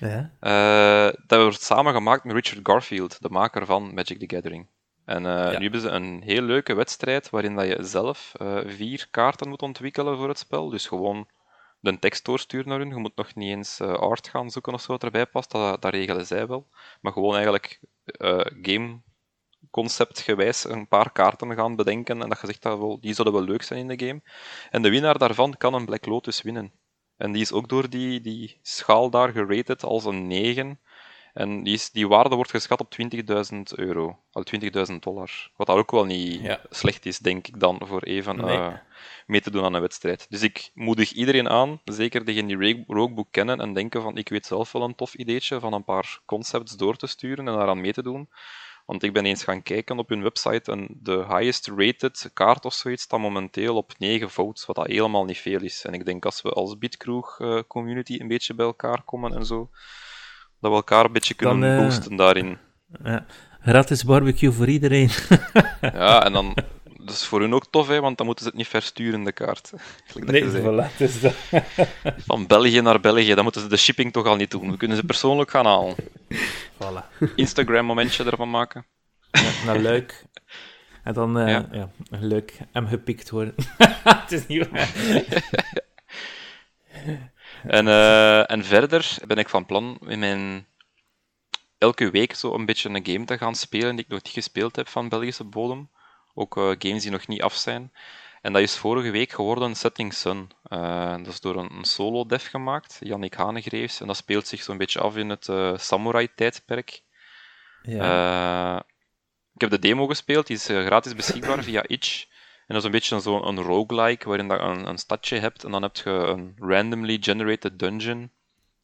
Ja. 0.00 0.30
Eh, 0.40 1.12
dat 1.26 1.40
wordt 1.40 1.62
samengemaakt 1.62 2.24
met 2.24 2.34
Richard 2.34 2.60
Garfield, 2.62 3.22
de 3.22 3.28
maker 3.30 3.66
van 3.66 3.94
Magic 3.94 4.18
the 4.18 4.34
Gathering. 4.34 4.66
En 5.04 5.22
nu 5.22 5.62
hebben 5.62 5.80
ze 5.80 5.88
een 5.88 6.22
heel 6.22 6.42
leuke 6.42 6.74
wedstrijd 6.74 7.30
waarin 7.30 7.54
dat 7.54 7.66
je 7.66 7.82
zelf 7.82 8.32
vier 8.66 9.08
kaarten 9.10 9.48
moet 9.48 9.62
ontwikkelen 9.62 10.16
voor 10.16 10.28
het 10.28 10.38
spel. 10.38 10.68
Dus 10.68 10.86
gewoon 10.86 11.28
de 11.80 11.98
tekst 11.98 12.24
doorsturen 12.24 12.68
naar 12.68 12.78
hun. 12.78 12.88
Je 12.88 12.96
moet 12.96 13.16
nog 13.16 13.34
niet 13.34 13.50
eens 13.50 13.80
art 13.80 14.28
gaan 14.28 14.50
zoeken 14.50 14.72
of 14.72 14.80
zo 14.80 14.92
wat 14.92 15.04
erbij 15.04 15.26
past. 15.26 15.50
Dat, 15.50 15.82
dat 15.82 15.92
regelen 15.92 16.26
zij 16.26 16.46
wel. 16.46 16.68
Maar 17.00 17.12
gewoon 17.12 17.34
eigenlijk 17.34 17.80
game 18.62 19.00
conceptgewijs 19.70 20.64
een 20.64 20.88
paar 20.88 21.12
kaarten 21.12 21.54
gaan 21.54 21.76
bedenken. 21.76 22.22
En 22.22 22.28
dat 22.28 22.40
je 22.40 22.46
zegt 22.46 22.62
dat 22.62 22.78
wel, 22.78 23.00
die 23.00 23.14
zullen 23.14 23.32
wel 23.32 23.42
leuk 23.42 23.62
zijn 23.62 23.80
in 23.90 23.96
de 23.96 24.06
game. 24.06 24.22
En 24.70 24.82
de 24.82 24.90
winnaar 24.90 25.18
daarvan 25.18 25.54
kan 25.56 25.74
een 25.74 25.84
Black 25.84 26.06
Lotus 26.06 26.42
winnen. 26.42 26.72
En 27.16 27.32
die 27.32 27.42
is 27.42 27.52
ook 27.52 27.68
door 27.68 27.88
die, 27.88 28.20
die 28.20 28.58
schaal 28.62 29.10
daar 29.10 29.32
gerated 29.32 29.82
als 29.84 30.04
een 30.04 30.26
9. 30.26 30.80
En 31.32 31.62
die, 31.62 31.74
is, 31.74 31.90
die 31.90 32.08
waarde 32.08 32.34
wordt 32.34 32.50
geschat 32.50 32.80
op 32.80 32.92
20.000 33.52 33.60
euro. 33.74 34.18
Al 34.32 34.44
20.000 34.90 34.94
dollar. 35.00 35.50
Wat 35.56 35.66
dat 35.66 35.76
ook 35.76 35.90
wel 35.90 36.04
niet 36.04 36.40
Ja. 36.40 36.60
slecht 36.70 37.06
is, 37.06 37.18
denk 37.18 37.46
ik 37.46 37.60
dan, 37.60 37.80
voor 37.84 38.02
even 38.02 38.36
Nee. 38.36 38.56
eh, 38.56 38.72
mee 39.26 39.40
te 39.40 39.50
doen 39.50 39.64
aan 39.64 39.74
een 39.74 39.80
wedstrijd. 39.80 40.26
Dus 40.28 40.42
ik 40.42 40.70
moedig 40.74 41.12
iedereen 41.12 41.48
aan, 41.48 41.80
zeker 41.84 42.24
degenen 42.24 42.46
die 42.46 42.56
Rogue- 42.72 42.84
Roguebook 42.86 43.28
kennen 43.30 43.60
en 43.60 43.72
denken 43.74 44.02
van 44.02 44.16
ik 44.16 44.28
weet 44.28 44.46
zelf 44.46 44.72
wel 44.72 44.82
een 44.82 44.94
tof 44.94 45.14
ideetje 45.14 45.60
van 45.60 45.72
een 45.72 45.84
paar 45.84 46.20
concepts 46.24 46.76
door 46.76 46.96
te 46.96 47.06
sturen 47.06 47.48
en 47.48 47.54
daaraan 47.54 47.80
mee 47.80 47.92
te 47.92 48.02
doen. 48.02 48.28
Want 48.84 49.02
ik 49.02 49.12
ben 49.12 49.24
eens 49.24 49.44
gaan 49.44 49.62
kijken 49.62 49.98
op 49.98 50.08
hun 50.08 50.22
website 50.22 50.72
en 50.72 50.88
de 51.02 51.24
highest 51.28 51.66
rated 51.76 52.30
kaart 52.34 52.64
of 52.64 52.72
zoiets 52.74 53.02
staat 53.02 53.20
momenteel 53.20 53.76
op 53.76 53.92
9 53.98 54.30
votes, 54.30 54.66
wat 54.66 54.76
dat 54.76 54.86
helemaal 54.86 55.24
niet 55.24 55.38
veel 55.38 55.60
is. 55.60 55.84
En 55.84 55.92
ik 55.92 56.04
denk 56.04 56.24
als 56.24 56.42
we 56.42 56.50
als 56.50 56.78
Bitkroeg 56.78 57.40
eh, 57.40 57.58
community 57.68 58.20
een 58.20 58.28
beetje 58.28 58.54
bij 58.54 58.66
elkaar 58.66 59.02
komen 59.02 59.34
en 59.34 59.46
zo, 59.46 59.70
dat 60.60 60.70
we 60.70 60.76
elkaar 60.76 61.04
een 61.04 61.12
beetje 61.12 61.34
kunnen 61.34 61.60
Dan, 61.60 61.70
eh, 61.70 61.84
boosten 61.84 62.16
daarin. 62.16 62.58
ja. 63.04 63.26
Gratis 63.60 64.04
barbecue 64.04 64.52
voor 64.52 64.68
iedereen. 64.68 65.08
Ja, 65.80 66.24
en 66.24 66.32
dan, 66.32 66.54
dat 67.04 67.14
is 67.14 67.24
voor 67.24 67.40
hun 67.40 67.54
ook 67.54 67.66
tof, 67.70 67.88
hè, 67.88 68.00
want 68.00 68.16
dan 68.16 68.26
moeten 68.26 68.44
ze 68.44 68.50
het 68.50 68.58
niet 68.58 68.68
versturen, 68.68 69.24
de 69.24 69.32
kaart. 69.32 69.72
Zei. 70.26 70.60
voilà, 70.60 70.96
dus 70.96 71.20
dat. 71.20 71.34
Van 72.26 72.46
België 72.46 72.80
naar 72.80 73.00
België, 73.00 73.34
dan 73.34 73.42
moeten 73.42 73.62
ze 73.62 73.68
de 73.68 73.76
shipping 73.76 74.12
toch 74.12 74.26
al 74.26 74.36
niet 74.36 74.50
doen. 74.50 74.70
We 74.70 74.76
kunnen 74.76 74.96
ze 74.96 75.04
persoonlijk 75.04 75.50
gaan 75.50 75.66
halen. 75.66 75.94
Voilà. 76.82 77.24
Instagram-momentje 77.34 78.24
ervan 78.24 78.50
maken. 78.50 78.86
Ja, 79.30 79.50
naar 79.66 79.78
Luik. 79.78 80.24
En 81.02 81.12
dan 81.14 81.38
eh 81.38 81.48
Ja. 81.72 81.90
leuk 82.10 82.58
hem 82.72 82.86
gepikt 82.86 83.30
worden. 83.30 83.54
het 84.04 84.32
is 84.32 84.46
niet 84.46 84.68
waar. 84.70 84.90
En, 87.66 87.88
eh, 87.88 88.50
en 88.50 88.64
verder 88.64 89.16
ben 89.26 89.36
ik 89.36 89.48
van 89.48 89.66
plan 89.66 89.98
in 90.06 90.18
mijn 90.18 90.66
elke 91.78 92.10
week 92.10 92.34
zo 92.34 92.54
een 92.54 92.66
beetje 92.66 92.88
een 92.88 93.06
game 93.06 93.24
te 93.24 93.38
gaan 93.38 93.54
spelen 93.54 93.96
die 93.96 94.04
ik 94.04 94.10
nog 94.10 94.22
niet 94.22 94.32
gespeeld 94.32 94.76
heb 94.76 94.88
van 94.88 95.08
Belgische 95.08 95.44
bodem. 95.44 95.88
Ook 96.34 96.56
eh, 96.56 96.62
games 96.78 97.02
die 97.02 97.10
nog 97.10 97.26
niet 97.26 97.42
af 97.42 97.54
zijn. 97.54 97.92
En 98.42 98.52
dat 98.52 98.62
is 98.62 98.76
vorige 98.76 99.10
week 99.10 99.32
geworden 99.32 99.74
Setting 99.74 100.14
Sun. 100.14 100.50
Eh, 100.62 101.16
dat 101.16 101.26
is 101.26 101.40
door 101.40 101.56
een, 101.56 101.76
een 101.76 101.84
solo-dev 101.84 102.50
gemaakt, 102.50 102.96
Jannik 103.00 103.34
Hanegreefs. 103.34 104.00
En 104.00 104.06
dat 104.06 104.16
speelt 104.16 104.46
zich 104.46 104.62
zo'n 104.62 104.76
beetje 104.76 105.00
af 105.00 105.16
in 105.16 105.28
het 105.28 105.48
eh, 105.48 105.76
samurai-tijdperk. 105.76 107.02
Ja. 107.82 108.84
Ik 109.54 109.60
heb 109.60 109.70
de 109.70 109.78
demo 109.78 110.06
gespeeld, 110.06 110.46
die 110.46 110.56
is 110.56 110.64
gratis 110.64 111.14
beschikbaar 111.14 111.62
via 111.68 111.84
itch. 111.86 112.26
En 112.66 112.74
dat 112.74 112.76
is 112.76 112.84
een 112.84 112.90
beetje 112.90 113.20
zo'n 113.20 113.46
een 113.46 113.62
roguelike, 113.62 114.28
waarin 114.28 114.46
je 114.46 114.58
een, 114.58 114.88
een 114.88 114.98
stadje 114.98 115.38
hebt 115.38 115.64
en 115.64 115.70
dan 115.70 115.82
heb 115.82 115.96
je 115.96 116.10
een 116.10 116.54
randomly 116.58 117.18
generated 117.20 117.78
dungeon. 117.78 118.30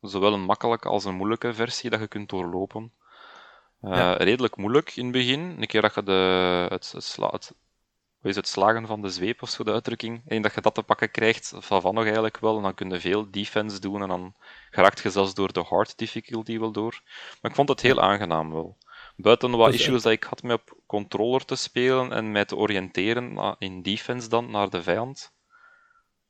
Zowel 0.00 0.32
een 0.32 0.44
makkelijke 0.44 0.88
als 0.88 1.04
een 1.04 1.14
moeilijke 1.14 1.54
versie 1.54 1.90
dat 1.90 2.00
je 2.00 2.08
kunt 2.08 2.28
doorlopen. 2.28 2.92
Eh, 3.80 3.90
Ja. 3.90 4.12
Redelijk 4.12 4.56
moeilijk 4.56 4.96
in 4.96 5.02
het 5.04 5.12
begin. 5.12 5.40
Een 5.40 5.66
keer 5.66 5.80
dat 5.80 5.94
je 5.94 6.02
de, 6.02 6.66
het, 6.68 6.92
het, 6.92 7.04
sla- 7.04 7.30
het, 7.30 7.52
wat 8.20 8.30
is 8.30 8.36
het 8.36 8.48
slagen 8.48 8.86
van 8.86 9.02
de 9.02 9.08
zweep 9.08 9.42
of 9.42 9.48
zo, 9.50 9.64
de 9.64 9.72
uitdrukking. 9.72 10.22
En 10.26 10.42
dat 10.42 10.54
je 10.54 10.60
dat 10.60 10.74
te 10.74 10.82
pakken 10.82 11.10
krijgt, 11.10 11.52
van 11.58 11.80
van 11.80 11.94
nog 11.94 12.04
eigenlijk 12.04 12.38
wel. 12.38 12.56
En 12.56 12.62
dan 12.62 12.74
kun 12.74 12.90
je 12.90 13.00
veel 13.00 13.30
defense 13.30 13.80
doen 13.80 14.02
en 14.02 14.08
dan 14.08 14.34
geraakt 14.70 15.00
je 15.00 15.10
zelfs 15.10 15.34
door 15.34 15.52
de 15.52 15.60
hard 15.60 15.98
difficulty 15.98 16.58
wel 16.58 16.72
door. 16.72 17.00
Maar 17.40 17.50
ik 17.50 17.56
vond 17.56 17.68
het 17.68 17.80
heel 17.80 18.00
aangenaam 18.00 18.52
wel. 18.52 18.78
Buiten 19.16 19.50
wat 19.50 19.66
Dus, 19.72 19.74
eh, 19.80 19.80
issues 19.86 20.02
dat 20.02 20.12
ik 20.12 20.22
had 20.24 20.42
met 20.42 20.60
op 20.60 20.76
controller 20.86 21.44
te 21.44 21.54
spelen 21.56 22.12
en 22.12 22.32
mij 22.32 22.44
te 22.44 22.56
oriënteren 22.56 23.56
in 23.58 23.82
defense 23.82 24.28
dan 24.28 24.50
naar 24.50 24.70
de 24.70 24.82
vijand, 24.82 25.32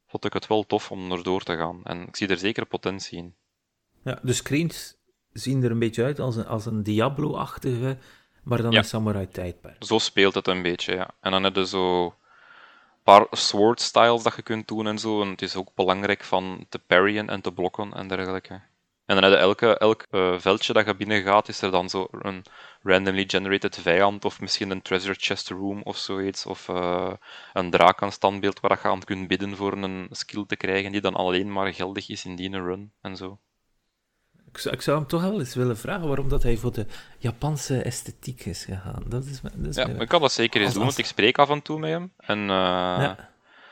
vond 0.07 0.25
ik 0.25 0.33
het 0.33 0.47
wel 0.47 0.67
tof 0.67 0.91
om 0.91 1.13
erdoor 1.13 1.43
te 1.43 1.57
gaan. 1.57 1.81
En 1.85 2.07
ik 2.07 2.17
zie 2.17 2.29
er 2.29 2.39
zeker 2.39 2.67
potentie 2.67 3.19
in. 3.19 3.35
ja, 4.05 4.19
de 4.23 4.33
screens 4.33 4.97
zien 5.33 5.63
er 5.63 5.71
een 5.71 5.79
beetje 5.79 6.05
uit 6.05 6.19
als 6.19 6.37
een, 6.37 6.47
als 6.47 6.67
een 6.67 6.83
Diablo-achtige, 6.83 7.99
maar 8.43 8.63
dan 8.63 8.71
Ja. 8.73 8.79
een 8.79 8.85
samurai-tijdperk. 8.85 9.77
Zo 9.85 9.99
speelt 9.99 10.35
het 10.35 10.47
een 10.47 10.63
beetje, 10.63 10.95
ja. 10.95 11.11
En 11.21 11.31
dan 11.31 11.45
heb 11.45 11.55
je 11.57 11.67
zo 11.67 12.05
een 12.05 12.13
paar 13.03 13.27
sword 13.31 13.81
styles 13.81 14.23
dat 14.23 14.37
je 14.37 14.43
kunt 14.43 14.69
doen 14.69 14.87
en 14.87 14.99
zo. 14.99 15.23
En 15.23 15.29
het 15.29 15.43
is 15.43 15.57
ook 15.57 15.69
belangrijk 15.75 16.25
van 16.25 16.67
te 16.69 16.79
parryen 16.79 17.29
en 17.29 17.41
te 17.41 17.53
blokken 17.53 17.93
en 17.93 18.09
dergelijke. 18.09 18.61
En 19.07 19.17
dan 19.21 19.25
heb 19.25 19.33
je 19.33 19.39
elke, 19.39 19.79
elk 19.79 20.07
eh, 20.11 20.39
veldje 20.39 20.73
dat 20.73 20.87
je 20.87 20.95
binnen 20.97 21.23
gaat, 21.23 21.49
is 21.49 21.63
er 21.63 21.71
dan 21.71 21.89
zo 21.89 22.07
een 22.11 22.45
randomly 22.83 23.25
generated 23.27 23.77
vijand, 23.77 24.25
of 24.25 24.41
misschien 24.41 24.71
een 24.71 24.83
treasure 24.83 25.15
chest 25.19 25.49
room 25.49 25.83
of 25.83 25.97
zoiets, 25.97 26.47
of 26.47 26.69
eh, 26.69 27.13
een 27.53 27.71
drakenstandbeeld 27.71 28.61
waar 28.61 28.79
je 28.83 28.89
aan 28.89 29.05
kunt 29.05 29.29
bidden 29.29 29.57
voor 29.57 29.73
een 29.73 30.07
skill 30.11 30.45
te 30.47 30.57
krijgen 30.57 30.93
die 30.93 31.01
dan 31.01 31.15
alleen 31.15 31.53
maar 31.53 31.75
geldig 31.75 32.09
is 32.09 32.25
in 32.25 32.37
die 32.37 32.51
run 32.51 32.93
en 33.01 33.17
zo. 33.17 33.39
Ik 34.53 34.59
zou, 34.59 34.75
ik 34.75 34.83
zou 34.83 34.99
hem 34.99 35.07
toch 35.07 35.23
wel 35.23 35.39
eens 35.39 35.55
willen 35.55 35.77
vragen 35.79 36.07
waarom 36.07 36.29
dat 36.29 36.43
hij 36.43 36.57
voor 36.57 36.73
de 36.73 36.87
Japanse 37.19 37.83
esthetiek 37.83 38.45
is 38.45 38.65
gegaan. 38.65 39.03
Dat 39.07 39.25
is, 39.25 39.41
dat 39.41 39.53
is 39.69 39.77
Ja, 39.77 39.87
ik 39.87 40.09
kan 40.09 40.21
dat 40.21 40.33
zeker 40.33 40.57
eens 40.61 40.65
Als- 40.65 40.75
doen, 40.75 40.85
als- 40.85 40.95
want 40.95 41.07
ik 41.07 41.13
spreek 41.13 41.39
af 41.39 41.51
en 41.51 41.63
toe 41.63 41.79
met 41.79 41.91
hem. 41.91 42.13
En 42.17 42.39
eh, 42.39 42.47
Ja. 42.47 43.29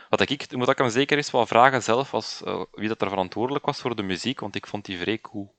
Wat 0.08 0.20
ik, 0.30 0.56
moet 0.56 0.68
ik 0.68 0.78
hem 0.78 0.90
zeker 0.90 1.16
eens 1.16 1.30
wel 1.30 1.46
vragen 1.46 1.82
zelf, 1.82 2.14
als, 2.14 2.42
eh, 2.44 2.60
wie 2.72 2.88
dat 2.88 3.02
er 3.02 3.08
verantwoordelijk 3.08 3.66
was 3.66 3.80
voor 3.80 3.96
de 3.96 4.02
muziek, 4.02 4.40
want 4.40 4.54
ik 4.54 4.66
vond 4.66 4.84
die 4.84 4.98
vrij 4.98 5.18
cool. 5.20 5.54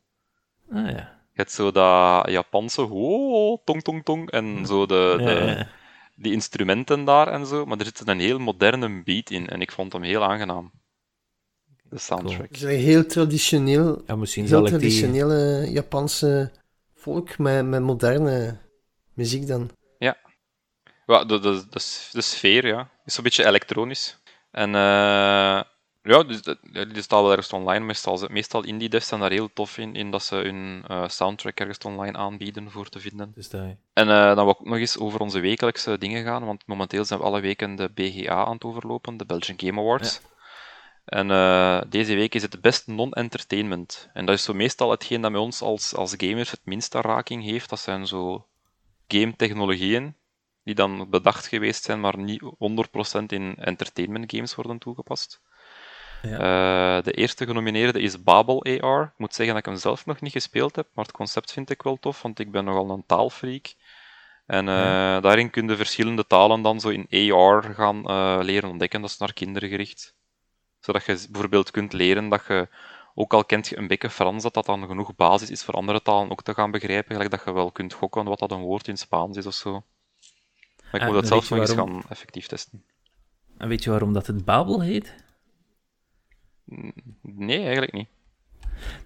Ah 0.72 0.86
ja. 0.90 1.18
Je 1.34 1.46
hebt 1.46 1.52
zo 1.52 1.72
dat 1.72 2.30
Japanse 2.30 2.82
oh, 2.82 3.58
tong 3.66 3.82
tong 3.84 4.04
tong 4.06 4.32
en 4.32 4.66
zo 4.66 4.86
de, 4.86 5.14
de, 5.18 5.56
ja. 5.58 5.68
die 6.16 6.34
instrumenten 6.34 7.04
daar 7.04 7.28
en 7.28 7.46
zo, 7.46 7.66
maar 7.66 7.78
er 7.78 7.86
zit 7.86 8.08
een 8.08 8.20
heel 8.20 8.40
moderne 8.40 9.04
beat 9.04 9.30
in 9.30 9.48
en 9.48 9.62
ik 9.62 9.72
vond 9.72 9.94
hem 9.94 10.02
heel 10.04 10.24
aangenaam. 10.24 10.72
De 11.90 11.98
soundtrack. 12.00 12.48
Het 12.48 12.56
is 12.56 12.62
een 12.62 12.70
heel 12.70 13.06
traditioneel, 13.06 14.02
Ja, 14.08 14.16
misschien 14.16 14.44
heel 14.44 14.52
zal 14.52 14.66
ik 14.66 14.70
die... 14.70 14.80
traditionele 14.80 15.72
Japanse 15.72 16.52
volk 16.96 17.38
met, 17.38 17.66
met 17.66 17.82
moderne 17.82 18.58
muziek 19.14 19.48
dan. 19.48 19.70
Ja, 21.10 21.24
de, 21.24 21.40
de, 21.40 21.64
de, 22.12 22.22
sfeer, 22.22 22.68
ja. 22.68 22.90
Is 23.06 23.14
zo'n 23.14 23.24
beetje 23.24 23.46
elektronisch. 23.46 24.18
En 24.52 24.76
eh, 24.76 25.62
ja, 26.02 26.24
dus, 26.28 26.42
die 26.72 27.02
staat 27.02 27.22
wel 27.22 27.32
ergens 27.32 27.54
online. 27.54 27.86
Meestal, 27.86 28.28
meestal 28.32 28.64
indie 28.64 28.90
devs 28.90 29.08
zijn 29.08 29.20
daar 29.20 29.32
heel 29.32 29.54
tof 29.54 29.78
in, 29.78 29.96
in 29.96 30.12
dat 30.12 30.24
ze 30.24 30.36
hun 30.36 30.84
eh, 30.88 31.08
soundtrack 31.08 31.60
ergens 31.60 31.78
online 31.78 32.18
aanbieden 32.18 32.72
voor 32.72 32.90
te 32.90 33.00
vinden. 33.00 33.32
Dus 33.36 33.50
dat... 33.50 33.62
En 33.94 34.10
eh, 34.10 34.36
dan 34.36 34.46
wil 34.46 34.50
ik 34.50 34.60
ook 34.60 34.68
nog 34.68 34.78
eens 34.78 34.98
over 34.98 35.20
onze 35.20 35.40
wekelijkse 35.40 35.98
dingen 35.98 36.24
gaan, 36.24 36.46
want 36.46 36.68
momenteel 36.68 37.06
zijn 37.06 37.20
we 37.20 37.26
alle 37.26 37.42
weken 37.42 37.76
de 37.76 37.90
BGA 37.94 38.46
aan 38.46 38.54
het 38.54 38.64
overlopen, 38.64 39.18
de 39.18 39.26
Belgian 39.26 39.60
Game 39.60 39.80
Awards. 39.80 40.22
En 41.10 41.32
eh, 41.32 41.82
deze 41.88 42.16
week 42.16 42.36
is 42.36 42.42
het 42.42 42.62
best 42.62 42.88
non-entertainment. 42.88 44.10
En 44.14 44.26
dat 44.26 44.36
is 44.36 44.44
zo 44.44 44.54
meestal 44.54 44.92
hetgeen 44.92 45.22
dat 45.22 45.32
met 45.32 45.42
ons 45.42 45.62
als, 45.62 45.96
als 45.96 46.14
gamers 46.18 46.52
het 46.52 46.62
minste 46.64 47.02
raking 47.02 47.44
heeft. 47.44 47.70
Dat 47.70 47.80
zijn 47.80 48.08
zo 48.08 48.48
game-technologieën 49.08 50.16
die 50.64 50.76
dan 50.76 51.10
bedacht 51.10 51.48
geweest 51.48 51.84
zijn, 51.84 52.00
maar 52.00 52.18
niet 52.18 52.42
100% 52.42 52.46
in 53.28 53.56
entertainment 53.56 54.32
games 54.32 54.56
worden 54.56 54.78
toegepast. 54.78 55.42
Eh, 56.22 57.02
de 57.02 57.12
eerste 57.12 57.46
genomineerde 57.46 58.02
is 58.02 58.24
Babel 58.24 58.64
AR. 58.64 59.04
Ik 59.04 59.18
moet 59.18 59.36
zeggen 59.36 59.56
dat 59.56 59.66
ik 59.66 59.72
hem 59.72 59.82
zelf 59.82 60.06
nog 60.06 60.22
niet 60.22 60.32
gespeeld 60.32 60.76
heb, 60.76 60.88
maar 60.94 61.06
het 61.06 61.14
concept 61.14 61.52
vind 61.52 61.70
ik 61.70 61.82
wel 61.82 61.98
tof, 62.00 62.22
want 62.22 62.40
ik 62.40 62.52
ben 62.52 62.66
nogal 62.66 62.90
een 62.90 63.06
taalfreak. 63.06 63.74
En 64.46 64.68
eh, 64.68 65.22
daarin 65.22 65.50
kun 65.50 65.68
je 65.68 65.76
verschillende 65.76 66.28
talen 66.28 66.62
dan 66.62 66.80
zo 66.80 66.90
in 66.90 67.34
AR 67.34 67.64
gaan 67.64 68.02
leren 68.46 68.70
ontdekken. 68.70 69.02
Dat 69.02 69.10
is 69.10 69.18
naar 69.18 69.34
kinderen 69.34 69.70
gericht. 69.70 70.18
Zodat 70.80 71.06
je 71.06 71.26
bijvoorbeeld 71.30 71.72
kunt 71.72 71.94
leren 71.94 72.30
dat 72.30 72.46
je, 72.48 72.68
ook 73.16 73.34
al 73.34 73.46
kent 73.46 73.68
je 73.68 73.78
een 73.78 73.88
beetje 73.88 74.10
Frans, 74.10 74.44
dat 74.44 74.54
dat 74.54 74.66
dan 74.66 74.88
genoeg 74.88 75.16
basis 75.16 75.50
is 75.50 75.64
voor 75.64 75.74
andere 75.74 76.02
talen 76.02 76.32
ook 76.32 76.44
te 76.44 76.54
gaan 76.54 76.72
begrijpen. 76.72 77.12
Gelijk 77.12 77.32
dat 77.32 77.42
je 77.46 77.54
wel 77.54 77.72
kunt 77.72 77.94
gokken 77.94 78.26
wat 78.26 78.40
dat 78.40 78.52
een 78.52 78.62
woord 78.62 78.88
in 78.88 78.98
Spaans 78.98 79.38
is 79.38 79.46
of 79.46 79.54
zo. 79.54 79.72
Maar 79.72 79.82
ik 80.94 81.02
En 81.02 81.06
moet 81.06 81.16
dat 81.16 81.28
zelf 81.28 81.50
nog 81.50 81.60
eens 81.60 81.72
gaan 81.72 82.04
effectief 82.10 82.48
testen. 82.48 82.84
En 83.58 83.68
weet 83.68 83.84
je 83.84 83.90
waarom 83.90 84.14
dat 84.14 84.28
het 84.28 84.46
Babel 84.46 84.82
heet? 84.82 85.16
Nee, 87.22 87.62
eigenlijk 87.62 87.94
niet. 87.94 88.08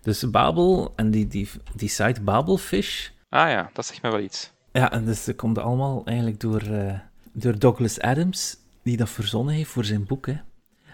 Dus 0.01 0.29
Babel 0.29 0.93
en 0.95 1.11
die, 1.11 1.27
die, 1.27 1.49
die 1.75 1.89
site 1.89 2.21
Babelfish. 2.21 3.09
Ah 3.29 3.49
ja, 3.49 3.69
dat 3.73 3.85
zegt 3.85 4.01
mij 4.01 4.11
wel 4.11 4.19
iets. 4.19 4.51
Ja, 4.71 4.91
en 4.91 5.05
dus 5.05 5.25
dat 5.25 5.35
komt 5.35 5.57
allemaal 5.57 6.05
eigenlijk 6.05 6.39
door 6.39 6.61
eh, 6.61 6.99
door 7.33 7.59
Douglas 7.59 7.99
Adams, 7.99 8.57
die 8.83 8.97
dat 8.97 9.09
verzonnen 9.09 9.53
heeft 9.53 9.69
voor 9.69 9.85
zijn 9.85 10.05
boek. 10.05 10.25
Hè. 10.25 10.37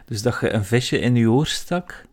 Dus 0.09 0.21
dat 0.21 0.37
je 0.41 0.53
een 0.53 0.65
visje 0.65 0.99
in 0.99 1.15
je 1.15 1.29
oor 1.31 1.47
stak. 1.47 2.05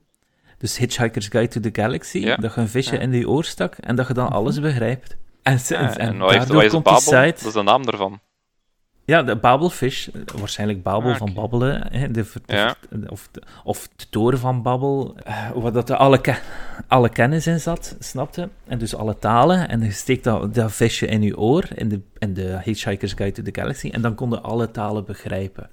Dus 0.59 0.79
Hitchhiker's 0.79 1.29
Guide 1.29 1.49
to 1.49 1.61
the 1.71 1.81
Galaxy. 1.81 2.19
Ja. 2.19 2.37
Dat 2.37 2.55
je 2.55 2.61
een 2.61 2.69
visje 2.69 2.95
Ja. 2.95 3.01
in 3.01 3.13
je 3.13 3.29
oor 3.29 3.45
stak 3.45 3.75
en 3.75 3.97
dat 3.97 4.07
je 4.09 4.15
dan 4.15 4.29
alles 4.29 4.61
begrijpt. 4.61 5.17
En, 5.43 5.59
en, 5.69 5.77
en 5.79 5.99
en 5.99 6.19
wat 6.19 6.33
daardoor 6.33 6.55
wat 6.55 6.65
is 6.65 6.71
komt 6.71 6.85
die 6.85 6.93
Babel? 6.95 7.01
site... 7.25 7.39
Dat 7.39 7.47
is 7.47 7.53
de 7.53 7.63
naam 7.63 7.85
ervan. 7.89 8.21
Ja, 9.05 9.23
de 9.23 9.37
Babelfish, 9.37 10.09
waarschijnlijk 10.39 10.83
Babel 10.83 11.11
Ah, 11.11 11.17
van 11.17 11.35
babbelen, 11.35 11.93
hè, 11.93 12.11
de, 12.11 12.25
Ja. 12.47 12.75
of, 13.07 13.29
de, 13.33 13.43
of 13.65 13.89
de 13.97 14.09
toren 14.11 14.39
van 14.39 14.63
Babbel, 14.63 15.17
eh, 15.25 15.51
waar 15.55 15.73
dat 15.73 15.91
er 15.91 15.97
alle, 15.97 16.21
ke- 16.21 16.39
alle 16.89 17.09
kennis 17.09 17.47
in 17.47 17.61
zat, 17.61 17.97
snapte? 17.99 18.49
En 18.67 18.79
dus 18.79 18.95
alle 18.95 19.19
talen, 19.19 19.69
en 19.69 19.81
je 19.81 19.91
steekt 19.91 20.25
dat, 20.25 20.55
dat 20.55 20.73
visje 20.73 21.07
in 21.07 21.23
je 21.23 21.39
oor, 21.39 21.65
in 21.75 21.89
de, 21.89 22.01
in 22.19 22.35
de 22.35 22.59
Hitchhiker's 22.63 23.13
Guide 23.13 23.33
to 23.43 23.51
the 23.51 23.61
Galaxy, 23.61 23.89
en 23.91 24.03
dan 24.03 24.15
konden 24.15 24.43
alle 24.43 24.71
talen 24.71 25.05
begrijpen. 25.05 25.71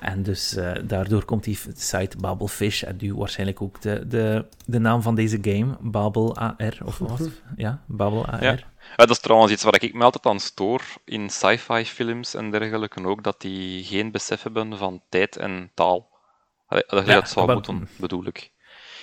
En 0.00 0.22
dus 0.22 0.56
eh, 0.56 0.72
daardoor 0.84 1.24
komt 1.24 1.44
die 1.44 1.58
site 1.76 2.16
Babelfish, 2.16 2.82
en 2.82 2.96
nu 3.00 3.14
waarschijnlijk 3.14 3.62
ook 3.62 3.80
de, 3.80 4.06
de, 4.06 4.44
de 4.66 4.78
naam 4.78 5.02
van 5.02 5.14
deze 5.14 5.38
game, 5.40 5.76
Babel 5.80 6.36
AR, 6.36 6.78
of 6.84 6.98
wat? 6.98 7.30
Ja, 7.56 7.82
Babel 7.86 8.26
AR. 8.26 8.42
Ja. 8.42 8.50
Ja, 8.50 8.96
dat 8.96 9.10
is 9.10 9.20
trouwens 9.20 9.52
iets 9.52 9.62
waar 9.62 9.82
ik 9.82 9.94
me 9.94 10.04
altijd 10.04 10.26
aan 10.26 10.40
stoor 10.40 10.82
in 11.04 11.30
sci-fi 11.30 11.84
films 11.84 12.34
en 12.34 12.50
dergelijke 12.50 13.06
ook, 13.06 13.22
dat 13.22 13.40
die 13.40 13.84
geen 13.84 14.10
besef 14.10 14.42
hebben 14.42 14.78
van 14.78 15.02
tijd 15.08 15.36
en 15.36 15.70
taal. 15.74 16.08
Allee, 16.66 16.84
dat 16.86 17.04
je 17.04 17.10
Ja, 17.10 17.20
dat 17.20 17.28
zou 17.30 17.46
maar- 17.46 17.54
moeten, 17.54 17.88
bedoel 17.96 18.26
ik. 18.26 18.50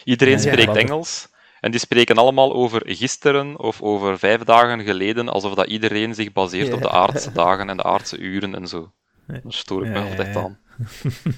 Iedereen 0.04 0.38
Ja, 0.38 0.44
ja, 0.44 0.52
spreekt 0.52 0.76
Engels 0.76 1.28
en 1.60 1.72
die 1.72 1.80
spreken 1.80 2.18
allemaal 2.18 2.54
over 2.54 2.82
gisteren 2.86 3.60
of 3.60 3.82
over 3.82 4.20
vijf 4.20 4.44
dagen 4.44 4.82
geleden, 4.84 5.30
alsof 5.30 5.54
dat 5.54 5.68
iedereen 5.68 6.16
zich 6.16 6.32
baseert 6.32 6.74
op 6.74 6.82
de 6.82 6.90
aardse 6.90 7.32
dagen 7.32 7.70
en 7.70 7.78
de 7.78 7.84
aardse 7.84 8.18
uren 8.18 8.56
en 8.56 8.68
zo. 8.68 8.92
Ja. 9.28 9.34
Daar 9.44 9.54
stoor 9.54 9.86
ik 9.86 9.94
Ja, 9.96 10.02
me 10.02 10.10
altijd 10.10 10.28
ja, 10.28 10.34
ja. 10.34 10.40
aan. 10.40 10.60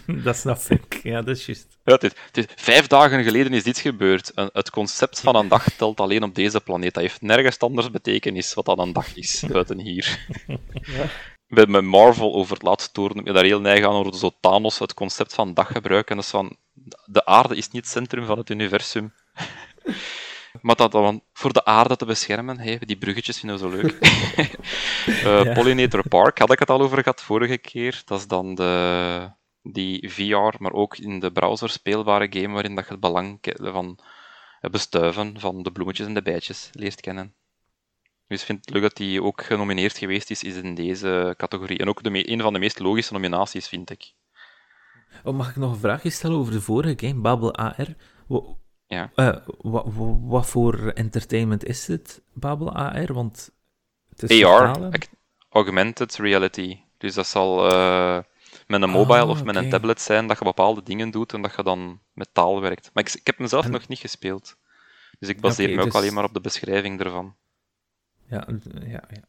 dat 0.24 0.38
snap 0.38 0.62
ik, 0.70 1.00
ja, 1.04 1.22
dat 1.22 1.38
is 1.38 1.46
juist. 1.46 1.78
Ja, 1.84 1.94
het 1.94 2.04
is, 2.04 2.12
het 2.26 2.38
is- 2.38 2.46
vijf 2.56 2.88
dagen 2.88 3.24
geleden 3.24 3.54
is 3.54 3.64
dit 3.64 3.78
gebeurd. 3.78 4.32
Het 4.36 4.70
concept 4.70 5.20
van 5.20 5.36
een 5.36 5.48
dag 5.48 5.70
telt 5.70 6.00
alleen 6.00 6.24
op 6.24 6.36
deze 6.36 6.62
planeet. 6.62 6.94
Dat 6.94 7.04
heeft 7.04 7.22
nergens 7.22 7.60
anders 7.60 7.92
betekenis 7.92 8.54
wat 8.54 8.66
dat 8.66 8.78
een 8.80 8.94
dag 8.94 9.16
is, 9.16 9.44
buiten 9.52 9.80
hier. 9.80 10.26
Bij 11.48 11.66
met 11.66 11.84
Marvel 11.84 12.34
over 12.34 12.54
het 12.54 12.64
laatste 12.64 12.92
toren 12.92 13.26
ik 13.26 13.34
daar 13.34 13.44
heel 13.44 13.62
neig 13.62 13.86
aan 13.86 13.92
over 13.94 14.16
zo 14.16 14.32
Thanos 14.40 14.80
het 14.80 14.94
concept 14.94 15.34
van 15.34 15.54
dag 15.54 15.68
gebruiken. 15.68 16.10
En 16.10 16.16
dat 16.16 16.26
is 16.26 16.32
van, 16.32 16.58
de 17.06 17.26
aarde 17.26 17.56
is 17.56 17.70
niet 17.70 17.82
het 17.84 17.92
centrum 17.92 18.26
van 18.26 18.38
het 18.38 18.50
universum. 18.50 19.14
Maar 20.62 20.76
dat 20.76 20.92
dan 20.92 21.22
voor 21.34 21.54
de 21.54 21.66
aarde 21.66 21.96
te 21.96 22.06
beschermen, 22.06 22.60
hey, 22.60 22.80
die 22.80 22.98
bruggetjes 22.98 23.40
vinden 23.40 23.60
we 23.60 23.70
zo 23.70 23.82
leuk. 23.82 23.98
Ja. 25.24 25.54
Pollinator 25.54 26.08
Park 26.08 26.38
had 26.38 26.52
ik 26.52 26.60
het 26.60 26.70
al 26.70 26.82
over 26.82 26.98
gehad 26.98 27.22
vorige 27.22 27.58
keer. 27.58 28.02
Dat 28.06 28.20
is 28.20 28.28
dan 28.28 28.56
de, 28.56 29.32
die 29.62 30.10
VR, 30.12 30.56
maar 30.58 30.74
ook 30.74 30.98
in 30.98 31.20
de 31.20 31.32
browser 31.32 31.70
speelbare 31.70 32.28
game 32.30 32.54
waarin 32.54 32.76
dat 32.76 32.86
je 32.86 32.92
het 32.92 33.00
belang 33.00 33.40
van 33.54 34.00
het 34.60 34.72
bestuiven 34.72 35.40
van 35.40 35.64
de 35.64 35.72
bloemetjes 35.72 36.08
en 36.08 36.14
de 36.14 36.22
bijtjes 36.22 36.70
leert 36.72 37.02
kennen. 37.02 37.34
Dus 38.28 38.40
ik 38.40 38.46
vind 38.46 38.66
het 38.66 38.74
leuk 38.74 38.82
dat 38.82 38.96
die 38.96 39.24
ook 39.24 39.44
genomineerd 39.44 39.98
geweest 39.98 40.30
is, 40.30 40.44
is 40.44 40.56
in 40.56 40.76
deze 40.76 41.34
categorie. 41.38 41.78
En 41.78 41.90
ook 41.90 42.04
de 42.04 42.32
een 42.32 42.42
van 42.42 42.54
de 42.54 42.60
meest 42.60 42.80
logische 42.80 43.14
nominaties, 43.14 43.68
vind 43.68 43.90
ik. 43.90 44.14
Oh, 45.24 45.34
mag 45.34 45.50
ik 45.50 45.56
nog 45.56 45.72
een 45.72 45.80
vraagje 45.80 46.10
stellen 46.10 46.38
over 46.38 46.54
de 46.54 46.62
vorige 46.62 47.08
game, 47.08 47.22
Babel 47.22 47.56
AR? 47.56 47.96
Ja. 48.88 49.12
eh, 49.16 49.36
wa- 49.62 49.84
wa- 49.90 50.18
wat 50.28 50.46
voor 50.48 50.88
entertainment 50.94 51.64
is 51.66 51.88
het, 51.88 52.22
Babel 52.34 52.76
AR? 52.76 53.14
Want 53.14 53.52
het 54.10 54.24
is 54.24 54.44
AR, 54.44 54.92
Augmented 55.50 56.16
Reality. 56.16 56.80
Dus 56.98 57.14
dat 57.14 57.28
zal 57.28 57.72
eh, 57.72 58.20
met 58.68 58.82
een 58.82 58.90
mobile 58.90 59.20
Ah, 59.22 59.30
of 59.30 59.44
met 59.44 59.56
een 59.56 59.70
tablet 59.70 60.02
zijn 60.02 60.28
dat 60.28 60.38
je 60.40 60.44
bepaalde 60.44 60.84
dingen 60.84 61.12
doet 61.12 61.34
en 61.34 61.42
dat 61.42 61.56
je 61.56 61.64
dan 61.64 62.00
met 62.14 62.30
taal 62.34 62.62
werkt. 62.62 62.90
Maar 62.94 63.04
ik, 63.04 63.14
ik 63.14 63.28
heb 63.28 63.40
mezelf 63.40 63.66
En- 63.66 63.72
nog 63.72 63.88
niet 63.88 64.00
gespeeld. 64.00 64.56
Dus 65.20 65.30
ik 65.30 65.42
baseer 65.42 65.70
me 65.70 65.78
ook 65.78 65.84
dus- 65.86 65.94
alleen 65.96 66.14
maar 66.14 66.24
op 66.24 66.34
de 66.34 66.42
beschrijving 66.42 67.00
ervan. 67.00 67.36
Ja, 68.30 68.48
ja, 68.80 69.04
ja. 69.10 69.22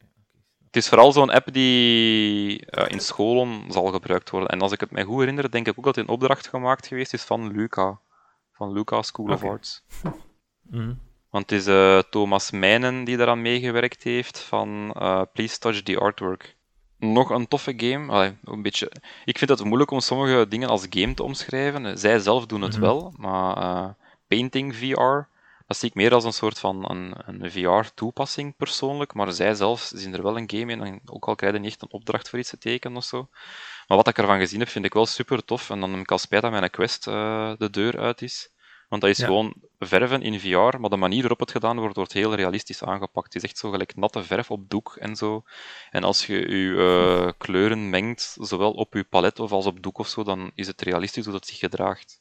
Het 0.67 0.77
is 0.77 0.89
vooral 0.89 1.13
zo'n 1.13 1.31
app 1.31 1.53
die 1.53 2.67
eh, 2.67 2.93
in 2.93 3.01
scholen 3.01 3.73
zal 3.73 3.87
gebruikt 3.87 4.31
worden. 4.31 4.49
En 4.49 4.61
als 4.61 4.73
ik 4.73 4.81
het 4.81 4.91
mij 4.91 5.05
goed 5.05 5.19
herinner, 5.19 5.51
denk 5.51 5.67
ik 5.67 5.79
ook 5.79 5.85
dat 5.85 5.97
het 5.97 6.05
in 6.07 6.13
opdracht 6.13 6.49
gemaakt 6.49 6.87
geweest 6.87 7.13
is 7.13 7.23
van 7.23 7.53
Luca. 7.53 8.01
Van 8.59 8.73
Luca 8.73 9.03
School 9.03 9.33
of. 9.33 9.45
Arts. 9.45 9.83
Mhm. 10.71 10.95
Want 11.31 11.51
het 11.51 11.61
is 11.61 11.67
eh, 11.67 11.99
Thomas 12.11 12.51
Mijnen 12.51 13.05
die 13.05 13.17
daaraan 13.17 13.43
meegewerkt 13.43 14.03
heeft 14.03 14.39
van 14.39 14.93
eh, 14.93 15.23
Please 15.33 15.59
Touch 15.59 15.83
the 15.83 15.99
Artwork. 15.99 16.57
Nog 16.99 17.31
een 17.31 17.49
toffe 17.49 17.73
game. 17.77 18.13
Allee, 18.13 18.37
een 18.45 18.63
beetje... 18.63 18.93
Ik 19.25 19.39
vind 19.39 19.51
het 19.51 19.65
moeilijk 19.65 19.91
om 19.91 20.01
sommige 20.01 20.49
dingen 20.49 20.69
als 20.69 20.87
game 20.91 21.15
te 21.15 21.23
omschrijven. 21.23 21.99
Zij 21.99 22.19
zelf 22.19 22.47
doen 22.47 22.63
het 22.63 22.73
Mhm. 22.73 22.81
wel, 22.81 23.13
maar 23.17 23.57
eh, 23.57 23.89
Painting 24.27 24.77
VR, 24.77 25.29
dat 25.67 25.77
zie 25.77 25.89
ik 25.89 25.95
meer 25.95 26.15
als 26.15 26.25
een 26.25 26.33
soort 26.33 26.59
van 26.59 26.91
een, 26.91 27.15
een 27.27 27.51
VR-toepassing 27.51 28.57
persoonlijk. 28.57 29.15
Maar 29.15 29.33
zij 29.33 29.55
zelf 29.55 29.91
zien 29.95 30.15
er 30.15 30.23
wel 30.23 30.37
een 30.37 30.51
game 30.51 30.73
in. 30.73 30.81
En 30.83 31.01
ook 31.05 31.29
al 31.29 31.35
krijg 31.35 31.53
je 31.53 31.59
niet 31.59 31.71
echt 31.71 31.83
een 31.83 31.93
opdracht 31.93 32.29
voor 32.29 32.39
iets 32.39 32.51
te 32.51 32.59
tekenen 32.59 32.97
of 32.97 33.05
zo. 33.05 33.29
Maar 33.89 33.97
wat 33.97 34.09
ik 34.09 34.19
ervan 34.19 34.39
gezien 34.39 34.59
heb, 34.61 34.69
vind 34.69 34.85
ik 34.85 34.95
wel 34.95 35.07
super 35.07 35.45
tof. 35.45 35.71
En 35.71 35.81
dan 35.81 35.91
heb 35.91 36.01
ik 36.01 36.11
al 36.11 36.19
spijt 36.19 36.43
dat 36.43 36.51
mijn 36.51 36.71
Quest 36.71 37.07
eh, 37.07 37.53
de 37.59 37.71
deur 37.71 37.99
uit 37.99 38.23
is. 38.23 38.51
Want 38.89 39.03
dat 39.03 39.11
is 39.11 39.19
Ja. 39.19 39.27
gewoon 39.27 39.55
verven 39.79 40.23
in 40.23 40.41
VR, 40.41 40.81
maar 40.81 40.91
de 40.91 40.97
manier 40.97 41.21
waarop 41.21 41.41
het 41.41 41.51
gedaan 41.51 41.79
wordt, 41.79 41.97
wordt 41.97 42.13
heel 42.13 42.35
realistisch 42.35 42.83
aangepakt. 42.83 43.33
Het 43.35 43.43
is 43.43 43.51
echt 43.51 43.59
zo 43.59 43.71
gelijk 43.71 43.97
natte 43.97 44.25
verf 44.25 44.51
op 44.51 44.71
doek 44.71 44.97
en 45.01 45.17
zo. 45.17 45.43
En 45.91 46.05
als 46.05 46.27
je 46.27 46.49
je 46.57 46.77
eh, 46.77 47.33
kleuren 47.39 47.91
mengt, 47.91 48.37
zowel 48.41 48.73
op 48.73 48.95
je 48.95 49.05
palet 49.05 49.39
of 49.41 49.53
als 49.53 49.67
op 49.67 49.83
doek 49.83 49.99
of 49.99 50.09
zo, 50.09 50.23
dan 50.23 50.51
is 50.55 50.67
het 50.67 50.83
realistisch 50.83 51.25
hoe 51.25 51.33
dat 51.33 51.47
zich 51.47 51.59
gedraagt. 51.59 52.21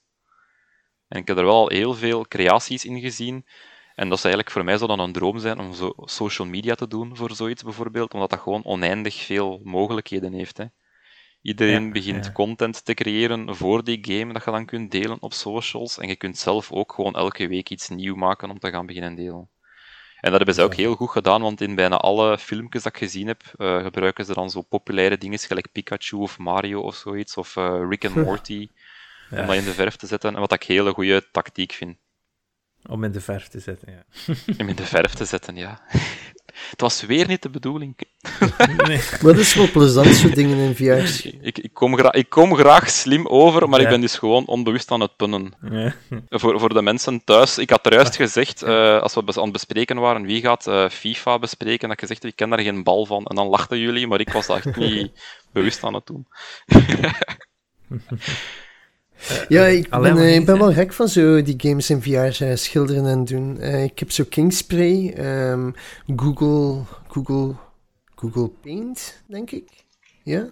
En 1.07 1.20
ik 1.20 1.28
heb 1.28 1.38
er 1.38 1.45
wel 1.45 1.55
al 1.55 1.70
heel 1.70 1.93
veel 1.93 2.28
creaties 2.28 2.86
in 2.86 2.99
gezien. 2.99 3.45
En 3.95 4.09
dat 4.09 4.20
zou 4.20 4.34
eigenlijk 4.34 4.51
voor 4.51 4.63
mij 4.63 4.78
zou 4.78 4.88
dan 4.89 4.99
een 4.99 5.13
droom 5.13 5.39
zijn 5.39 5.59
om 5.59 5.74
zo 5.74 5.93
social 5.95 6.47
media 6.47 6.76
te 6.76 6.88
doen 6.88 7.15
voor 7.18 7.36
zoiets 7.36 7.63
bijvoorbeeld, 7.63 8.13
omdat 8.13 8.30
dat 8.30 8.39
gewoon 8.39 8.65
oneindig 8.65 9.15
veel 9.15 9.61
mogelijkheden 9.63 10.34
heeft. 10.34 10.57
Hè. 10.57 10.65
Iedereen 11.48 11.86
Ja, 11.86 11.91
begint 11.91 12.26
ja. 12.26 12.32
content 12.32 12.86
te 12.86 12.93
creëren 12.93 13.56
voor 13.56 13.84
die 13.84 14.00
game 14.02 14.34
dat 14.34 14.43
je 14.43 14.52
dan 14.52 14.66
kunt 14.66 14.91
delen 14.91 15.18
op 15.22 15.34
socials. 15.34 15.98
En 15.98 16.08
je 16.08 16.16
kunt 16.16 16.38
zelf 16.38 16.72
ook 16.72 16.93
gewoon 16.93 17.16
elke 17.16 17.48
week 17.48 17.70
iets 17.70 17.89
nieuw 17.89 18.16
maken 18.16 18.50
om 18.50 18.60
te 18.60 18.70
gaan 18.70 18.86
beginnen 18.86 19.16
delen. 19.16 19.50
En 20.20 20.30
dat 20.30 20.38
hebben 20.38 20.54
ze 20.54 20.62
ook 20.62 20.76
heel 20.76 20.95
goed 20.95 21.10
gedaan, 21.10 21.41
want 21.41 21.62
in 21.62 21.76
bijna 21.76 21.98
alle 21.98 22.38
filmpjes 22.38 22.84
dat 22.84 22.94
ik 22.94 22.99
gezien 22.99 23.28
heb, 23.28 23.41
eh, 23.57 23.84
gebruiken 23.84 24.26
ze 24.26 24.34
dan 24.34 24.49
zo 24.49 24.61
populaire 24.61 25.18
dingen, 25.18 25.40
gelijk 25.40 25.72
Pikachu 25.72 26.18
of 26.18 26.38
Mario 26.38 26.82
of 26.82 26.95
zoiets, 26.95 27.38
of 27.38 27.56
eh, 27.56 27.86
Rick 27.90 28.06
and 28.06 28.15
Morty, 28.26 28.69
om 29.30 29.45
dat 29.45 29.56
in 29.56 29.64
de 29.64 29.74
verf 29.74 29.95
te 29.95 30.07
zetten. 30.07 30.34
En 30.34 30.40
wat 30.40 30.53
ik 30.53 30.64
hele 30.64 30.94
goede 30.94 31.32
tactiek 31.32 31.72
vind. 31.72 31.98
Om 32.88 33.03
in 33.03 33.11
de 33.11 33.22
verf 33.22 33.47
te 33.47 33.59
zetten, 33.59 33.91
ja. 33.91 34.34
Om 34.59 34.69
in 34.69 34.76
de 34.76 34.85
verf 34.85 35.14
te 35.14 35.26
zetten, 35.26 35.55
ja. 35.55 35.81
Het 36.69 36.81
was 36.81 37.01
weer 37.01 37.27
niet 37.27 37.41
de 37.41 37.49
bedoeling. 37.49 37.95
Nee. 38.88 38.97
Maar 38.97 39.34
dat 39.34 39.38
is 39.38 39.53
wel 39.53 39.72
plezant, 39.72 40.15
zo 40.15 40.30
dingen 40.30 40.57
in 40.57 40.76
VR. 40.76 41.27
Ik, 41.41 41.57
ik, 41.57 41.73
kom, 41.73 41.97
gra 41.97 42.14
ik 42.14 42.30
kom 42.30 42.55
graag 42.55 42.89
slim 42.89 43.27
over, 43.27 43.69
maar 43.69 43.81
ik 43.81 43.89
ben 43.89 44.01
dus 44.01 44.18
gewoon 44.18 44.45
onbewust 44.45 44.91
aan 44.91 45.01
het 45.01 45.15
punnen. 45.15 45.53
Ja. 45.69 45.95
Voor, 46.30 46.59
voor 46.59 46.73
de 46.73 46.81
mensen 46.81 47.23
thuis, 47.23 47.57
ik 47.57 47.69
had 47.69 47.85
er 47.85 47.93
juist 47.93 48.15
gezegd, 48.15 48.61
eh, 48.61 49.01
als 49.01 49.14
we 49.14 49.22
aan 49.35 49.43
het 49.43 49.51
bespreken 49.51 49.97
waren, 49.97 50.26
wie 50.26 50.41
gaat 50.41 50.68
eh, 50.68 50.89
FIFA 50.89 51.39
bespreken, 51.39 51.88
dat 51.88 51.97
ik 51.97 51.99
gezegd 51.99 52.23
ik 52.23 52.35
ken 52.35 52.49
daar 52.49 52.59
geen 52.59 52.84
bal 52.84 53.05
van. 53.05 53.26
En 53.26 53.35
dan 53.35 53.47
lachten 53.47 53.80
jullie, 53.80 54.07
maar 54.07 54.19
ik 54.19 54.31
was 54.31 54.47
daar 54.47 54.57
echt 54.65 54.76
niet 54.76 55.11
bewust 55.51 55.84
aan 55.84 55.93
het 55.93 56.05
doen. 56.05 56.27
Ja, 59.48 59.65
ik 59.65 59.88
Alleen 59.89 60.14
ben, 60.14 60.23
eh, 60.23 60.35
ik 60.35 60.45
ben 60.45 60.57
wel 60.60 60.73
gek 60.73 60.94
van 60.94 61.07
zo 61.07 61.41
die 61.41 61.56
games 61.57 61.89
in 61.89 62.02
VR 62.02 62.44
eh, 62.44 62.56
schilderen 62.56 63.06
en 63.06 63.26
doen. 63.26 63.60
Eh, 63.60 63.84
ik 63.84 63.99
heb 63.99 64.11
zo 64.11 64.23
Kingspray, 64.30 65.10
ehm, 65.10 65.72
Google, 66.15 66.81
Google, 67.07 67.56
Google 68.15 68.49
Paint, 68.61 69.22
denk 69.27 69.52
ik. 69.52 69.69
Ja. 70.23 70.52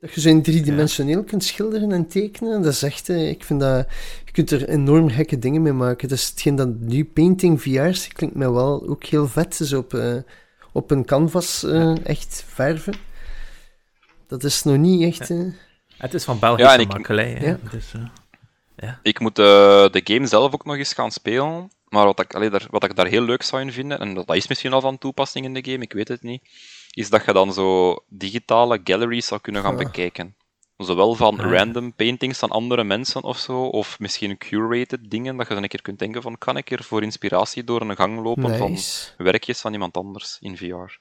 Dat 0.00 0.12
je 0.12 0.20
zo 0.20 0.28
in 0.28 0.42
driedimensioneel 0.42 1.24
kunt 1.24 1.44
schilderen 1.44 1.92
en 1.92 2.06
tekenen. 2.06 2.62
Dat 2.62 2.72
is 2.72 2.82
echt, 2.82 3.08
eh, 3.08 3.28
ik 3.28 3.44
vind 3.44 3.60
dat, 3.60 3.86
je 4.24 4.32
kunt 4.32 4.50
er 4.50 4.68
enorm 4.68 5.08
gekke 5.10 5.38
dingen 5.38 5.62
mee 5.62 5.72
maken. 5.72 6.08
Dus 6.08 6.28
hetgeen 6.28 6.56
dat 6.56 6.68
nu 6.80 7.04
Painting 7.04 7.62
VR 7.62 8.12
klinkt 8.12 8.36
mij 8.36 8.50
wel 8.50 8.88
ook 8.88 9.04
heel 9.04 9.28
vet. 9.28 9.58
Dus 9.58 9.72
op, 9.72 9.94
eh, 9.94 10.16
op 10.72 10.90
een 10.90 11.04
canvas 11.04 11.64
eh, 11.64 12.06
echt 12.06 12.44
verven. 12.46 12.94
Dat 14.26 14.44
is 14.44 14.62
nog 14.62 14.76
niet 14.76 15.02
echt... 15.02 15.30
eh, 15.30 15.38
Het 16.02 16.14
is 16.14 16.24
van 16.24 16.38
Belgische 16.38 16.66
Ja, 16.70 16.74
en 16.74 16.80
ik-. 16.80 17.40
Ja. 17.42 17.58
Dus, 17.70 17.92
eh, 18.76 18.92
Ik 19.02 19.20
moet 19.20 19.38
eh, 19.38 19.44
de 19.90 20.00
game 20.04 20.26
zelf 20.26 20.52
ook 20.54 20.64
nog 20.64 20.76
eens 20.76 20.92
gaan 20.92 21.10
spelen. 21.10 21.70
Maar 21.88 22.04
wat 22.04 22.20
ik, 22.20 22.34
allee, 22.34 22.50
daar, 22.50 22.66
wat 22.70 22.84
ik 22.84 22.96
daar 22.96 23.06
heel 23.06 23.22
leuk 23.22 23.42
zou 23.42 23.62
in 23.62 23.72
vinden, 23.72 23.98
en 24.00 24.14
dat 24.14 24.26
dat 24.26 24.36
is 24.36 24.48
misschien 24.48 24.72
al 24.72 24.80
van 24.80 24.98
toepassing 24.98 25.44
in 25.44 25.54
de 25.54 25.70
game, 25.70 25.82
ik 25.84 25.92
weet 25.92 26.08
het 26.08 26.22
niet, 26.22 26.42
is 26.90 27.10
dat 27.10 27.24
je 27.24 27.32
dan 27.32 27.52
zo 27.52 27.96
digitale 28.08 28.80
galleries 28.84 29.26
zou 29.26 29.40
kunnen 29.40 29.62
gaan 29.62 29.72
Ah. 29.78 29.78
bekijken. 29.84 30.36
Zowel 30.76 31.14
van 31.14 31.40
Ah. 31.40 31.50
random 31.52 31.94
paintings 31.94 32.38
van 32.38 32.48
andere 32.50 32.84
mensen 32.84 33.22
of 33.22 33.38
zo, 33.38 33.62
of 33.62 33.98
misschien 33.98 34.38
curated 34.38 35.10
dingen, 35.10 35.36
dat 35.36 35.48
je 35.48 35.54
dan 35.54 35.62
een 35.62 35.68
keer 35.68 35.82
kunt 35.82 35.98
denken 35.98 36.22
van, 36.22 36.38
kan 36.38 36.56
ik 36.56 36.70
er 36.70 36.84
voor 36.84 37.02
inspiratie 37.02 37.64
door 37.64 37.80
een 37.80 37.96
gang 37.96 38.22
lopen 38.22 38.56
van 38.58 38.76
werkjes 39.16 39.60
van 39.60 39.72
iemand 39.72 39.96
anders 39.96 40.38
in 40.40 40.56
VR? 40.56 40.98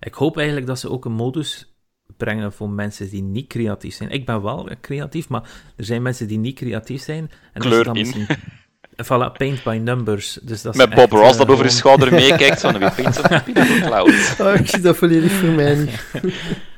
ik 0.00 0.14
hoop 0.14 0.36
eigenlijk 0.36 0.66
dat 0.66 0.78
ze 0.78 0.90
ook 0.90 1.04
een 1.04 1.12
modus 1.12 1.71
brengen 2.16 2.52
voor 2.52 2.70
mensen 2.70 3.10
die 3.10 3.22
niet 3.22 3.46
creatief 3.46 3.94
zijn. 3.94 4.10
Ik 4.10 4.26
ben 4.26 4.42
wel 4.42 4.68
creatief, 4.80 5.28
maar 5.28 5.42
er 5.76 5.84
zijn 5.84 6.02
mensen 6.02 6.26
die 6.28 6.38
niet 6.38 6.56
creatief 6.56 7.02
zijn. 7.02 7.30
En 7.52 7.60
Kleur 7.60 7.84
dan 7.84 7.96
in. 7.96 8.00
misschien- 8.06 8.26
Voilà, 9.04 9.32
paint 9.36 9.62
by 9.62 9.80
numbers. 9.82 10.38
Dus 10.42 10.62
dat 10.62 10.76
Met 10.76 10.88
Bob 10.90 10.98
echt, 10.98 11.12
Ross 11.12 11.32
eh, 11.32 11.38
dat 11.38 11.48
over 11.48 11.64
je 11.64 11.70
gewoon- 11.70 11.70
schouder 11.70 12.12
meekijkt 12.22 12.60
van 12.60 12.78
wie 12.78 12.90
paints 12.90 13.18
op 13.18 13.24
the 13.28 13.80
cloud. 13.86 14.36
Oh, 14.40 14.54
ik 14.60 14.66
zie 14.68 14.80
dat 14.80 14.96
volledig 14.96 15.32
voor 15.32 15.48
mij 15.48 15.74
niet. 15.74 16.04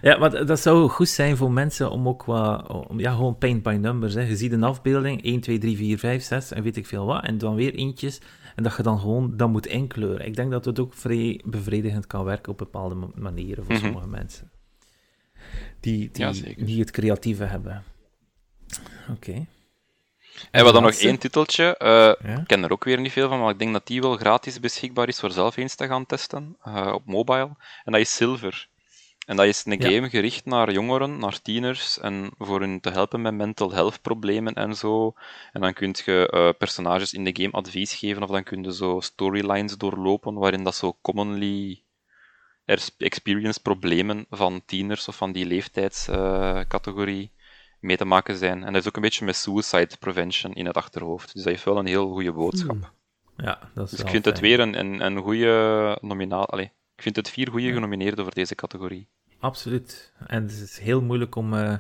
ja, 0.02 0.18
maar 0.18 0.46
dat 0.46 0.60
zou 0.60 0.90
goed 0.90 1.10
zijn 1.10 1.38
voor 1.38 1.52
mensen 1.52 1.90
om 1.92 2.08
ook 2.08 2.24
wat... 2.24 2.68
Om, 2.90 3.00
ja, 3.00 3.12
gewoon 3.12 3.38
paint 3.38 3.64
by 3.64 3.78
numbers. 3.82 4.14
Hè. 4.14 4.22
Je 4.22 4.36
ziet 4.36 4.52
een 4.52 4.64
afbeelding, 4.64 5.24
1, 5.24 5.40
2, 5.40 5.58
3, 5.58 5.78
4, 5.78 5.98
5, 5.98 6.24
6 6.24 6.52
en 6.52 6.64
weet 6.64 6.78
ik 6.78 6.86
veel 6.86 7.06
wat. 7.06 7.24
En 7.26 7.38
dan 7.38 7.56
weer 7.56 7.74
eentjes. 7.74 8.20
En 8.58 8.64
dat 8.64 8.76
je 8.78 8.84
dan 8.84 9.00
gewoon 9.00 9.38
dat 9.38 9.50
moet 9.50 9.66
inkleuren. 9.68 10.26
Ik 10.26 10.36
denk 10.36 10.52
dat 10.52 10.66
het 10.66 10.80
ook 10.80 10.94
vrij 10.94 11.42
bevredigend 11.46 12.08
kan 12.08 12.24
werken 12.24 12.52
op 12.52 12.58
bepaalde 12.58 12.96
ma- 12.96 13.08
manieren 13.16 13.64
voor 13.66 13.74
Mhm. 13.74 13.84
sommige 13.84 14.08
mensen. 14.08 14.52
Die, 15.80 16.10
die 16.12 16.26
Ja, 16.26 16.32
niet 16.56 16.80
het 16.80 16.92
creatieve 16.92 17.44
hebben. 17.44 17.84
Oké. 19.12 19.32
En 19.32 19.46
we 20.52 20.62
hadden 20.64 20.82
nog 20.82 20.94
één 20.94 21.18
titeltje. 21.18 21.78
eh, 21.78 21.88
Ja? 22.30 22.38
Ik 22.40 22.48
ken 22.48 22.64
er 22.64 22.72
ook 22.72 22.84
weer 22.84 23.00
niet 23.00 23.12
veel 23.12 23.30
van, 23.30 23.40
maar 23.40 23.50
ik 23.52 23.60
denk 23.60 23.74
dat 23.74 23.88
die 23.88 24.02
wel 24.02 24.16
gratis 24.18 24.60
beschikbaar 24.60 25.08
is 25.08 25.20
voor 25.20 25.32
zelf 25.32 25.58
eens 25.58 25.76
te 25.76 25.88
gaan 25.88 26.06
testen 26.06 26.58
eh, 26.64 26.92
op 26.94 27.06
mobile. 27.06 27.50
En 27.84 27.92
dat 27.92 28.02
is 28.02 28.16
Silver. 28.16 28.68
En 29.28 29.36
dat 29.36 29.46
is 29.46 29.66
een 29.66 29.80
Ja. 29.80 29.90
game 29.90 30.10
gericht 30.10 30.46
naar 30.46 30.72
jongeren, 30.72 31.20
naar 31.20 31.42
tieners, 31.42 32.00
en 32.00 32.32
voor 32.38 32.60
hun 32.60 32.80
te 32.80 32.90
helpen 32.90 33.22
met 33.22 33.34
mental 33.34 33.72
health 33.72 34.02
problemen 34.02 34.54
en 34.54 34.76
zo. 34.76 35.14
En 35.52 35.62
dan 35.62 35.74
kun 35.74 35.96
je 36.06 36.30
eh, 36.30 36.50
personages 36.58 37.14
in 37.14 37.24
de 37.24 37.36
game 37.42 37.52
advies 37.54 37.94
geven, 37.94 38.24
of 38.24 38.30
dan 38.30 38.44
kun 38.44 38.64
je 38.64 38.74
zo 38.74 39.00
storylines 39.00 39.78
doorlopen, 39.78 40.34
waarin 40.34 40.64
dat 40.64 40.76
zo 40.76 40.98
commonly 41.02 41.84
er- 42.66 42.88
experienced 42.98 43.62
problemen 43.64 44.26
van 44.30 44.62
tieners 44.66 45.08
of 45.08 45.16
van 45.16 45.32
die 45.32 45.46
leeftijdscategorie 45.46 47.32
mee 47.80 47.98
te 47.98 48.06
maken 48.06 48.38
zijn. 48.38 48.64
En 48.64 48.74
dat 48.74 48.82
is 48.82 48.88
ook 48.88 48.96
een 48.96 49.02
beetje 49.02 49.26
met 49.26 49.36
suicide 49.36 49.98
prevention 50.00 50.54
in 50.54 50.66
het 50.66 50.76
achterhoofd. 50.78 51.34
Dus 51.34 51.44
dat 51.44 51.52
heeft 51.52 51.64
wel 51.66 51.78
een 51.78 51.86
heel 51.86 52.12
goede 52.12 52.32
boodschap. 52.34 52.92
Ja, 53.38 53.60
dat 53.74 53.86
is 53.86 53.92
Dus 53.92 54.00
ik 54.00 54.10
vind 54.10 54.26
het 54.26 54.40
weer 54.40 54.60
een, 54.60 54.80
een, 54.80 55.06
een 55.06 55.18
goede 55.18 55.98
nominaal. 56.02 56.46
Allee, 56.46 56.72
ik 56.98 57.04
vind 57.04 57.16
het 57.16 57.30
vier 57.30 57.50
goede 57.50 57.74
genomineerden 57.74 58.24
voor 58.24 58.34
deze 58.34 58.56
categorie. 58.56 59.08
Absoluut. 59.40 60.14
En 60.28 60.44
het 60.44 60.52
is 60.52 60.78
heel 60.78 61.02
moeilijk 61.02 61.36
om... 61.36 61.54
eh, 61.54 61.78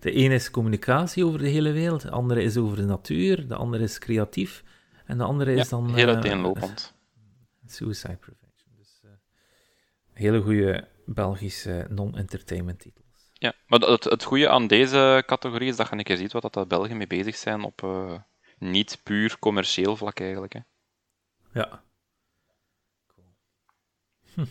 de 0.00 0.12
ene 0.12 0.34
is 0.34 0.50
communicatie 0.50 1.26
over 1.26 1.38
de 1.38 1.48
hele 1.48 1.72
wereld, 1.72 2.02
de 2.02 2.10
andere 2.10 2.42
is 2.42 2.56
over 2.56 2.76
de 2.76 2.84
natuur, 2.84 3.48
de 3.48 3.54
andere 3.54 3.82
is 3.82 3.98
creatief, 3.98 4.64
en 5.04 5.18
de 5.18 5.24
andere 5.24 5.52
is 5.54 5.62
Ja, 5.62 5.76
dan... 5.76 5.94
heel 5.94 6.08
eh, 6.08 6.14
uiteenlopend. 6.14 6.94
Suicide 7.66 8.16
prevention. 8.16 8.72
Dus 8.78 9.00
eh, 9.04 9.10
hele 10.12 10.40
goede 10.40 10.88
Belgische 11.06 11.86
non-entertainment 11.88 12.78
titels. 12.78 13.30
Ja, 13.32 13.54
maar 13.66 13.80
het, 13.80 14.04
het 14.04 14.24
goede 14.24 14.48
aan 14.48 14.66
deze 14.66 15.22
categorie 15.26 15.68
is 15.68 15.76
dat 15.76 15.88
je 15.88 15.96
een 15.96 16.02
keer 16.02 16.16
ziet 16.16 16.32
wat 16.32 16.42
dat 16.42 16.54
de 16.54 16.66
Belgen 16.66 16.96
mee 16.96 17.06
bezig 17.06 17.36
zijn 17.36 17.62
op 17.62 17.82
niet 18.58 19.00
puur 19.02 19.38
commercieel 19.38 19.96
vlak 19.96 20.20
eigenlijk. 20.20 20.52
Hè. 20.52 20.60
Ja. 21.52 21.82
Hm. 24.34 24.44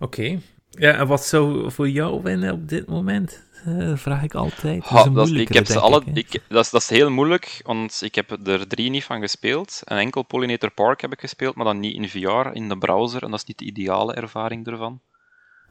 Oké. 0.00 0.38
Ja, 0.70 0.92
en 0.92 1.06
wat 1.06 1.24
zou 1.24 1.70
voor 1.70 1.88
jou 1.88 2.22
winnen 2.22 2.52
op 2.52 2.68
dit 2.68 2.86
moment? 2.86 3.42
Eh, 3.64 3.96
vraag 3.96 4.22
ik 4.22 4.34
altijd. 4.34 4.82
Dat 4.82 4.90
is 4.92 4.98
Ha, 4.98 5.04
een 5.04 5.12
dat 5.12 5.26
is- 5.28 5.32
ik 5.32 5.48
heb 5.52 5.66
ze 5.66 5.78
alle, 5.80 6.02
ik, 6.14 6.42
dat, 6.48 6.64
is, 6.64 6.70
dat 6.70 6.80
is 6.80 6.88
heel 6.88 7.10
moeilijk, 7.10 7.60
want 7.64 8.00
ik 8.02 8.14
heb 8.14 8.46
er 8.46 8.66
drie 8.68 8.90
niet 8.90 9.04
van 9.04 9.20
gespeeld. 9.20 9.82
En 9.84 9.98
enkel 9.98 10.22
Pollinator 10.22 10.70
Park 10.70 11.00
heb 11.00 11.12
ik 11.12 11.20
gespeeld, 11.20 11.54
maar 11.54 11.64
dan 11.64 11.80
niet 11.80 11.94
in 11.94 12.08
VR, 12.08 12.48
in 12.52 12.68
de 12.68 12.78
browser. 12.78 13.22
En 13.22 13.30
dat 13.30 13.38
is 13.40 13.44
niet 13.46 13.58
de 13.58 13.64
ideale 13.64 14.14
ervaring 14.14 14.66
ervan. 14.66 15.00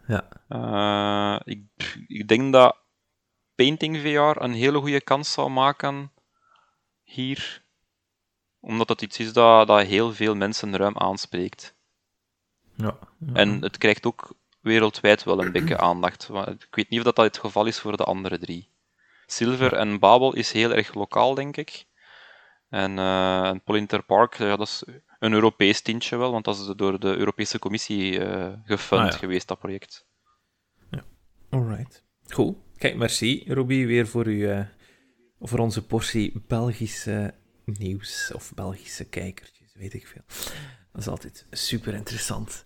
Ja. 0.07 0.27
Eh, 0.47 1.53
ik, 1.53 1.61
ik 2.07 2.27
denk 2.27 2.53
dat 2.53 2.77
Painting 3.55 3.97
VR 3.97 4.41
een 4.41 4.53
hele 4.53 4.77
goede 4.79 5.01
kans 5.01 5.31
zou 5.31 5.49
maken 5.49 6.11
hier. 7.03 7.61
Omdat 8.59 8.89
het 8.89 9.01
iets 9.01 9.19
is 9.19 9.33
dat, 9.33 9.67
dat 9.67 9.81
heel 9.85 10.13
veel 10.13 10.35
mensen 10.35 10.77
ruim 10.77 10.97
aanspreekt. 10.97 11.75
Ja. 12.75 12.97
ja. 13.17 13.33
En 13.33 13.61
het 13.61 13.77
krijgt 13.77 14.05
ook 14.05 14.33
wereldwijd 14.61 15.23
wel 15.23 15.43
een 15.43 15.51
beetje 15.51 15.77
aandacht. 15.77 16.29
Maar 16.29 16.49
Ik 16.49 16.67
weet 16.71 16.89
niet 16.89 16.99
of 16.99 17.05
dat, 17.05 17.15
dat 17.15 17.25
het 17.25 17.37
geval 17.37 17.65
is 17.65 17.79
voor 17.79 17.97
de 17.97 18.03
andere 18.03 18.37
drie. 18.37 18.69
Silver 19.25 19.73
en 19.73 19.99
Babel 19.99 20.33
is 20.35 20.51
heel 20.51 20.73
erg 20.73 20.93
lokaal, 20.93 21.33
denk 21.33 21.57
ik. 21.57 21.85
En, 22.69 22.97
eh 22.99 23.47
en 23.47 23.61
Polinter 23.61 24.03
Park, 24.03 24.37
ja, 24.37 24.55
dat 24.55 24.67
is 24.67 24.83
een 25.19 25.33
Europees 25.33 25.81
tintje 25.81 26.17
wel, 26.17 26.31
want 26.31 26.45
dat 26.45 26.59
is 26.59 26.65
door 26.75 26.99
de 26.99 27.15
Europese 27.15 27.59
Commissie 27.59 28.19
eh 28.19 28.53
gefund 28.65 29.01
Ah, 29.01 29.11
ja. 29.11 29.17
geweest, 29.17 29.47
dat 29.47 29.59
project. 29.59 30.05
Alright. 31.49 32.03
Goed. 32.27 32.55
Kijk, 32.77 32.95
merci, 32.95 33.43
Robbie, 33.47 33.87
weer 33.87 34.07
voor, 34.07 34.27
u, 34.27 34.49
eh, 34.49 34.65
voor 35.39 35.59
onze 35.59 35.85
portie 35.85 36.43
Belgische 36.47 37.33
nieuws. 37.65 38.31
Of 38.35 38.53
Belgische 38.53 39.05
kijkertjes, 39.09 39.73
weet 39.73 39.93
ik 39.93 40.07
veel. 40.07 40.21
Dat 40.93 41.01
is 41.01 41.07
altijd 41.07 41.45
super 41.51 41.93
interessant. 41.93 42.65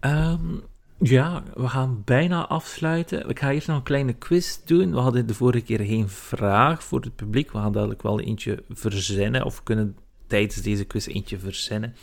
Ehm, 0.00 0.56
ja, 0.98 1.42
we 1.54 1.68
gaan 1.68 2.02
bijna 2.04 2.46
afsluiten. 2.46 3.28
Ik 3.28 3.38
ga 3.38 3.52
eerst 3.52 3.66
nog 3.66 3.76
een 3.76 3.82
kleine 3.82 4.12
quiz 4.12 4.58
doen. 4.64 4.90
We 4.90 4.98
hadden 4.98 5.26
de 5.26 5.34
vorige 5.34 5.64
keer 5.64 5.80
geen 5.80 6.08
vraag 6.08 6.84
voor 6.84 7.00
het 7.00 7.16
publiek. 7.16 7.52
We 7.52 7.58
gaan 7.58 7.72
dadelijk 7.72 8.02
wel 8.02 8.20
eentje 8.20 8.62
verzinnen. 8.68 9.44
Of 9.44 9.56
we 9.56 9.62
kunnen 9.62 9.96
tijdens 10.26 10.62
deze 10.62 10.84
quiz 10.84 11.06
eentje 11.06 11.38
verzinnen. 11.38 11.94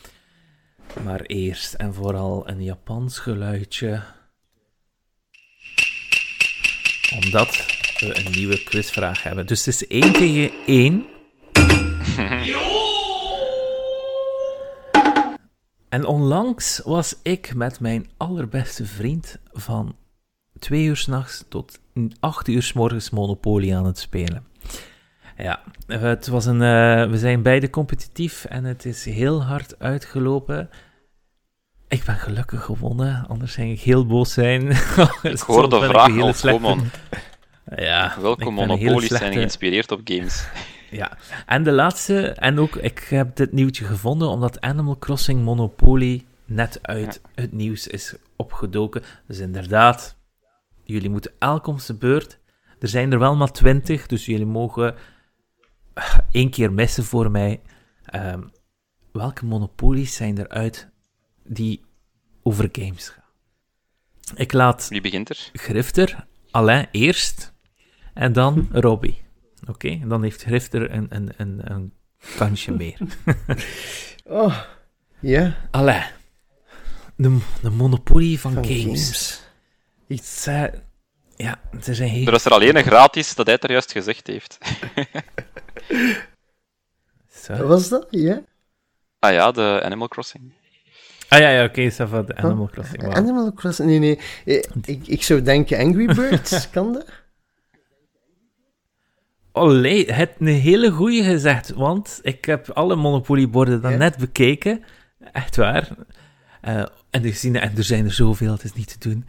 Maar 1.03 1.21
eerst 1.21 1.73
en 1.73 1.93
vooral 1.93 2.49
een 2.49 2.63
Japans 2.63 3.19
geluidje 3.19 4.03
omdat 7.23 7.65
we 7.99 8.25
een 8.25 8.31
nieuwe 8.31 8.63
quizvraag 8.63 9.23
hebben. 9.23 9.47
Dus 9.47 9.65
het 9.65 9.81
is 9.81 9.87
1 9.87 10.13
tegen 10.13 10.51
1. 10.65 11.05
en 15.93 16.05
onlangs 16.05 16.81
was 16.85 17.15
ik 17.23 17.53
met 17.55 17.79
mijn 17.79 18.09
allerbeste 18.17 18.85
vriend 18.85 19.37
van 19.51 19.95
2 20.59 20.83
uur 20.83 20.97
s'nachts 20.97 21.45
tot 21.49 21.79
8 22.19 22.47
uur 22.47 22.63
s 22.63 22.73
morgens 22.73 23.09
Monopoly 23.09 23.73
aan 23.73 23.85
het 23.85 23.99
spelen. 23.99 24.45
Ja, 25.37 25.61
het 25.87 26.27
was 26.27 26.45
een, 26.45 26.61
eh, 26.61 27.09
we 27.09 27.17
zijn 27.17 27.41
beide 27.41 27.69
competitief 27.69 28.45
en 28.45 28.63
het 28.63 28.85
is 28.85 29.05
heel 29.05 29.43
hard 29.43 29.79
uitgelopen. 29.79 30.69
Ik 31.87 32.03
ben 32.03 32.15
gelukkig 32.17 32.63
gewonnen, 32.63 33.25
anders 33.27 33.53
ging 33.53 33.71
ik 33.71 33.81
heel 33.81 34.05
boos 34.05 34.33
zijn. 34.33 34.69
Ik 35.23 35.39
hoor 35.39 35.69
de 35.69 35.81
vraag 35.81 36.19
al 36.19 36.33
komen. 36.51 36.91
Ja, 37.75 38.15
Welke 38.21 38.49
monopolies 38.49 39.07
zijn 39.07 39.19
slechte- 39.19 39.37
geïnspireerd 39.37 39.91
op 39.91 40.01
games? 40.03 40.45
Ja, 40.95 41.17
en 41.45 41.63
de 41.63 41.71
laatste, 41.71 42.27
en 42.27 42.59
ook, 42.59 42.75
ik 42.75 42.99
heb 42.99 43.35
dit 43.35 43.51
nieuwtje 43.51 43.85
gevonden 43.85 44.27
omdat 44.27 44.61
Animal 44.61 44.97
Crossing 44.97 45.43
Monopoly 45.43 46.25
net 46.45 46.79
uit 46.81 47.21
het 47.35 47.51
nieuws 47.51 47.87
is 47.87 48.15
opgedoken. 48.35 49.03
Dus 49.27 49.39
inderdaad, 49.39 50.17
jullie 50.83 51.09
moeten 51.09 51.31
elk 51.39 51.67
om 51.67 51.79
zijn 51.79 51.97
beurt. 51.97 52.39
Er 52.79 52.87
zijn 52.87 53.11
er 53.11 53.19
wel 53.19 53.35
maar 53.35 53.51
twintig, 53.51 54.07
dus 54.07 54.25
jullie 54.25 54.45
mogen 54.45 54.95
eh, 55.93 56.17
één 56.31 56.49
keer 56.49 56.73
missen 56.73 57.03
voor 57.03 57.31
mij. 57.31 57.61
Ehm, 58.05 58.41
welke 59.11 59.45
monopolies 59.45 60.15
zijn 60.15 60.37
er 60.37 60.49
uit 60.49 60.89
die 61.43 61.85
over 62.43 62.69
games 62.71 63.09
gaan? 63.09 63.23
Ik 64.35 64.53
laat 64.53 64.87
Wie 64.87 65.01
begint 65.01 65.29
er? 65.29 65.49
Grifter, 65.53 66.25
Alain 66.51 66.87
eerst 66.91 67.53
en 68.13 68.33
dan 68.33 68.67
Robbie. 68.71 69.22
Oké, 69.65 69.87
en 69.87 70.07
dan 70.07 70.23
heeft 70.23 70.43
Grifter 70.43 70.91
een, 70.91 71.05
een, 71.09 71.31
een, 71.37 71.71
een 71.71 71.93
kansje 72.37 72.71
meer. 72.81 72.97
Oh, 74.25 74.57
ja. 75.19 75.55
Alain, 75.71 76.03
de, 77.15 77.37
de 77.61 77.69
monopolie 77.69 78.39
van, 78.39 78.53
Van 78.53 78.65
games. 78.65 78.81
games. 78.83 79.41
Het 80.07 80.25
zijn- 80.25 80.83
ja, 81.35 81.59
er 81.87 81.95
zijn 81.95 82.09
heel... 82.09 82.27
Er 82.27 82.33
is 82.33 82.45
er 82.45 82.51
alleen 82.51 82.75
een 82.75 82.83
gratis 82.83 83.35
dat 83.35 83.45
hij 83.45 83.55
het 83.55 83.63
er 83.63 83.71
juist 83.71 83.91
gezegd 83.91 84.27
heeft. 84.27 84.57
Zo. 87.31 87.53
Wat 87.55 87.67
was 87.67 87.89
dat? 87.89 88.07
Ja? 88.09 88.41
Ah 89.19 89.31
ja, 89.33 89.51
de 89.51 89.81
Animal 89.83 90.07
Crossing. 90.07 90.53
Ah 91.29 91.39
ja, 91.39 91.49
ja 91.49 91.63
oké, 91.63 91.91
va, 91.91 92.21
de 92.21 92.35
Animal 92.35 92.67
Crossing. 92.71 93.13
Animal 93.15 93.53
Crossing? 93.53 93.89
Nee, 93.89 93.99
nee. 93.99 94.19
Eh, 94.45 94.63
Ik, 94.85 95.07
ik 95.07 95.23
zou 95.23 95.41
denken 95.41 95.79
Angry 95.79 96.05
Birds. 96.15 96.69
kan 96.69 96.93
dat? 96.93 97.05
Olé, 99.55 100.03
het 100.07 100.31
een 100.39 100.47
hele 100.47 100.91
goeie 100.91 101.23
gezegd, 101.23 101.73
want 101.73 102.19
ik 102.21 102.45
heb 102.45 102.69
alle 102.69 102.95
Monopoly-borden 102.95 103.81
dan 103.81 103.91
Ja? 103.91 103.97
net 103.97 104.17
bekeken. 104.17 104.83
Echt 105.31 105.55
waar. 105.55 105.89
Eh, 106.61 106.85
en, 107.09 107.25
er 107.25 107.33
zien, 107.33 107.55
en 107.55 107.77
er 107.77 107.83
zijn 107.83 108.05
er 108.05 108.13
zoveel, 108.13 108.51
het 108.51 108.63
is 108.63 108.73
niet 108.73 108.99
te 108.99 109.09
doen. 109.09 109.25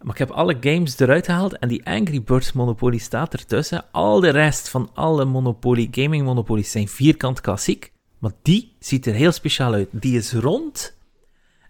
Maar 0.00 0.12
ik 0.12 0.18
heb 0.18 0.30
alle 0.30 0.56
games 0.60 0.98
eruit 0.98 1.24
gehaald 1.24 1.58
en 1.58 1.68
die 1.68 1.86
Angry 1.86 2.22
Birds 2.22 2.52
Monopoly 2.52 2.98
staat 2.98 3.32
ertussen. 3.32 3.84
Al 3.90 4.20
de 4.20 4.28
rest 4.28 4.68
van 4.68 4.90
alle 4.94 5.24
Monopoly, 5.24 5.88
gaming 5.90 6.24
Monopolies 6.24 6.70
zijn 6.70 6.88
vierkant 6.88 7.40
klassiek. 7.40 7.92
Maar 8.18 8.32
die 8.42 8.76
ziet 8.78 9.06
er 9.06 9.14
heel 9.14 9.32
speciaal 9.32 9.72
uit. 9.72 9.88
Die 9.90 10.16
is 10.16 10.32
rond 10.32 10.96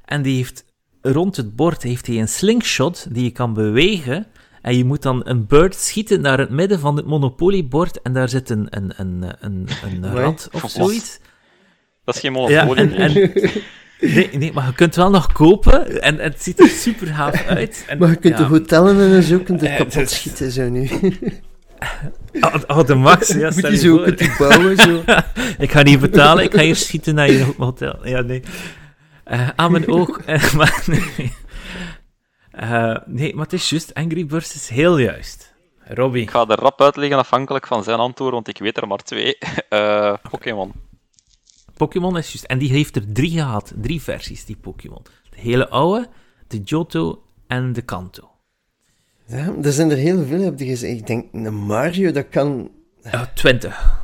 en 0.05 0.23
die 0.23 0.37
heeft 0.37 0.65
rond 1.03 1.37
het 1.37 1.57
bord 1.57 1.83
heeft 1.83 2.07
hij 2.07 2.21
een 2.21 2.29
slingshot 2.29 3.07
die 3.15 3.25
je 3.25 3.31
kan 3.31 3.55
bewegen. 3.55 4.27
En 4.63 4.77
je 4.77 4.85
moet 4.85 5.03
dan 5.03 5.21
een 5.25 5.47
bird 5.47 5.75
schieten 5.75 6.21
naar 6.21 6.39
het 6.39 6.51
midden 6.51 6.81
van 6.81 6.97
het 6.97 7.07
Monopoly-bord. 7.07 8.03
En 8.03 8.13
daar 8.13 8.29
zit 8.29 8.51
een, 8.51 8.67
een, 8.71 8.93
een, 8.97 9.25
een, 9.41 9.69
een 9.85 10.01
Nee. 10.01 10.11
rat 10.11 10.49
of 10.53 10.71
zoiets. 10.71 11.19
Dat 12.05 12.15
is 12.15 12.21
geen 12.21 12.35
Ja, 12.49 12.65
monopolie. 12.65 12.95
en, 12.97 13.15
en, 13.15 13.31
nee, 14.01 14.29
nee, 14.33 14.53
maar 14.53 14.67
je 14.67 14.73
kunt 14.73 14.95
wel 14.97 15.11
nog 15.11 15.33
kopen. 15.33 16.03
En, 16.03 16.19
het 16.19 16.43
ziet 16.43 16.61
er 16.61 16.69
super 16.69 17.07
gaaf 17.07 17.45
uit. 17.47 17.85
En, 17.89 17.99
Maar 17.99 18.09
je 18.09 18.17
kunt 18.17 18.39
ja, 18.39 18.43
de 18.45 18.49
hotellen 18.49 19.15
en 19.17 19.23
zo 19.23 19.39
kunt 19.39 19.63
er 19.63 19.69
Eh, 19.69 19.77
kapot 19.77 19.97
is- 19.97 20.15
schieten, 20.15 20.51
zo 20.51 20.69
nu. 20.69 20.89
Oh, 22.41 22.55
oh, 22.67 22.85
de 22.87 22.95
max, 22.95 23.29
ja, 23.29 23.45
Moet 23.45 23.53
stel 23.53 23.71
je 23.71 23.77
je 23.77 23.83
zo 23.83 23.97
kunt 24.17 24.37
bouwen, 24.39 24.77
zo. 24.77 25.03
Ik 25.65 25.71
ga 25.73 25.83
niet 25.83 26.01
betalen, 26.01 26.45
ik 26.45 26.55
ga 26.55 26.61
hier 26.63 26.77
schieten 26.77 27.15
naar 27.15 27.31
je 27.31 27.47
hotel. 27.57 27.99
Ja, 28.09 28.21
nee. 28.21 28.43
Eh, 29.25 29.49
aan 29.57 29.73
mijn 29.73 29.89
oog. 29.89 30.21
eh, 30.21 30.53
maar 30.59 30.83
nee. 30.87 31.33
Eh, 32.51 32.97
nee, 33.07 33.35
maar 33.35 33.45
het 33.45 33.53
is 33.53 33.71
juist. 33.71 33.95
Angry 33.95 34.27
Birds 34.27 34.55
is 34.55 34.69
heel 34.69 34.99
juist. 34.99 35.55
Robbie. 35.85 36.23
Ik 36.23 36.31
ga 36.31 36.47
er 36.49 36.59
rap 36.59 36.81
uitleggen 36.81 37.19
afhankelijk 37.19 37.67
van 37.67 37.83
zijn 37.83 37.99
antwoord, 37.99 38.33
want 38.33 38.49
ik 38.49 38.59
weet 38.59 38.77
er 38.77 38.87
maar 38.87 38.99
twee. 38.99 39.39
Eh, 39.69 40.15
Pokémon. 40.31 40.73
Pokémon 41.77 42.17
is 42.17 42.33
juist. 42.33 42.45
En 42.45 42.59
die 42.59 42.71
heeft 42.71 42.97
er 42.97 43.13
drie 43.13 43.31
gehad. 43.31 43.73
Drie 43.77 44.03
versies, 44.03 44.45
die 44.45 44.57
Pokémon. 44.57 45.03
De 45.31 45.41
hele 45.41 45.69
oude, 45.69 46.09
de 46.47 46.59
Johto 46.59 47.23
en 47.47 47.73
de 47.73 47.83
Kanto. 47.83 48.31
Ja, 49.27 49.55
er 49.63 49.73
zijn 49.73 49.91
er 49.91 49.97
heel 49.97 50.25
veel, 50.25 50.41
heb 50.41 50.59
je 50.59 50.67
gezegd. 50.67 50.99
Ik 50.99 51.07
denk, 51.07 51.27
een 51.33 51.55
Mario, 51.55 52.13
dat 52.13 52.29
kan... 52.29 52.71
Uh, 53.03 53.23
twintig. 53.35 54.01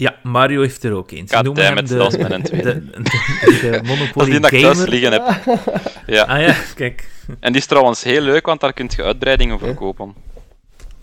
Ja, 0.00 0.14
Mario 0.22 0.60
heeft 0.60 0.84
er 0.84 0.92
ook 0.92 1.10
eens. 1.10 1.30
Ze 1.30 1.42
noemen 1.42 1.64
hem 1.64 1.86
de, 1.86 1.96
dat 1.96 2.12
is 2.14 2.28
mijn 2.28 2.42
de, 2.42 2.48
tweede. 2.48 2.84
de, 2.90 3.02
de 3.02 3.70
Dat 3.70 3.82
is 3.82 3.88
Monopoly 3.88 4.30
die 4.30 4.40
dat 4.40 4.52
ik 4.52 4.60
thuis 4.60 4.84
liggen 4.86 5.12
heb. 5.12 5.40
Ja. 6.06 6.22
Ah 6.22 6.40
ja, 6.40 6.54
kijk. 6.74 7.08
En 7.40 7.52
die 7.52 7.60
is 7.60 7.66
trouwens 7.66 8.02
heel 8.02 8.20
leuk, 8.20 8.46
want 8.46 8.60
daar 8.60 8.72
kun 8.72 8.90
je 8.96 9.02
uitbreidingen 9.02 9.58
voor 9.58 9.74
kopen. 9.74 10.14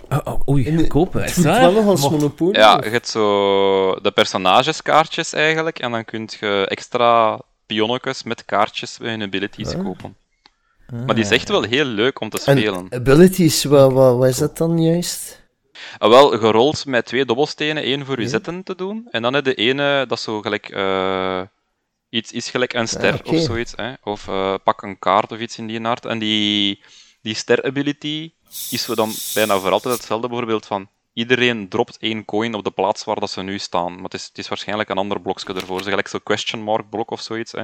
Oh, 0.09 0.17
oh, 0.23 0.47
oei, 0.49 0.75
de- 0.75 0.87
kopen. 0.87 1.21
Het 1.21 1.37
Is 1.37 1.43
dat? 1.43 1.57
wel 1.59 1.71
nog 1.71 1.85
als 1.85 2.01
Mocht- 2.01 2.13
Monopoly. 2.13 2.55
Ja, 2.59 2.79
je 2.83 2.89
hebt 2.89 3.07
zo 3.07 3.95
de 4.01 4.11
personageskaartjes 4.11 5.33
eigenlijk, 5.33 5.79
en 5.79 5.91
dan 5.91 6.05
kun 6.05 6.29
je 6.39 6.65
extra 6.69 7.39
pionnetjes 7.65 8.23
met 8.23 8.45
kaartjes 8.45 8.97
en 9.01 9.21
abilities 9.21 9.73
Ah. 9.73 9.83
kopen. 9.83 10.15
Maar 11.05 11.15
die 11.15 11.23
is 11.23 11.31
echt 11.31 11.49
wel 11.49 11.63
heel 11.63 11.85
leuk 11.85 12.21
om 12.21 12.29
te 12.29 12.37
En 12.45 12.57
spelen. 12.57 12.87
abilities, 12.89 13.63
wat, 13.63 13.91
wat, 13.93 14.17
wat 14.17 14.27
is 14.27 14.37
dat 14.37 14.57
dan 14.57 14.81
juist? 14.81 15.45
Ah, 15.97 16.09
wel, 16.09 16.29
gerold 16.29 16.85
met 16.85 17.05
twee 17.05 17.25
dobbelstenen, 17.25 17.83
één 17.83 18.05
voor 18.05 18.15
je 18.17 18.23
Ja. 18.23 18.29
zetten 18.29 18.63
te 18.63 18.75
doen. 18.75 19.07
En 19.11 19.21
dan 19.21 19.33
heb 19.33 19.43
de 19.43 19.53
ene, 19.55 20.05
dat 20.07 20.17
is 20.17 20.23
zo 20.23 20.41
gelijk... 20.41 20.69
eh, 20.69 21.41
iets 22.09 22.31
is 22.31 22.49
gelijk 22.49 22.73
een 22.73 22.87
ster 22.87 23.13
Ah, 23.25 23.33
of 23.33 23.39
zoiets. 23.41 23.73
Hè? 23.75 23.93
Of 24.03 24.27
eh, 24.27 24.53
pak 24.63 24.81
een 24.81 24.99
kaart 24.99 25.31
of 25.31 25.39
iets 25.39 25.57
in 25.57 25.67
die 25.67 25.85
aard. 25.85 26.05
En 26.05 26.19
die, 26.19 26.83
die 27.21 27.33
ster-ability 27.35 28.31
is 28.69 28.83
zo 28.83 28.95
dan 28.95 29.11
bijna 29.33 29.59
voor 29.59 29.71
altijd 29.71 29.95
hetzelfde. 29.95 30.27
Bijvoorbeeld 30.27 30.65
van... 30.65 30.89
Iedereen 31.17 31.69
dropt 31.69 31.97
één 31.97 32.25
coin 32.25 32.53
op 32.53 32.63
de 32.63 32.71
plaats 32.71 33.03
waar 33.03 33.19
dat 33.19 33.29
ze 33.29 33.41
nu 33.41 33.57
staan. 33.59 33.93
Maar 33.93 34.03
het 34.03 34.13
is, 34.13 34.25
het 34.25 34.37
is 34.37 34.47
waarschijnlijk 34.47 34.89
een 34.89 34.97
ander 34.97 35.21
blokje 35.21 35.53
ervoor. 35.53 35.81
Zo 35.83 35.89
gelijk 35.89 36.07
zo'n 36.07 36.23
question 36.23 36.61
mark 36.61 36.89
blok 36.89 37.11
of 37.11 37.21
zoiets. 37.21 37.51
Hè? 37.51 37.59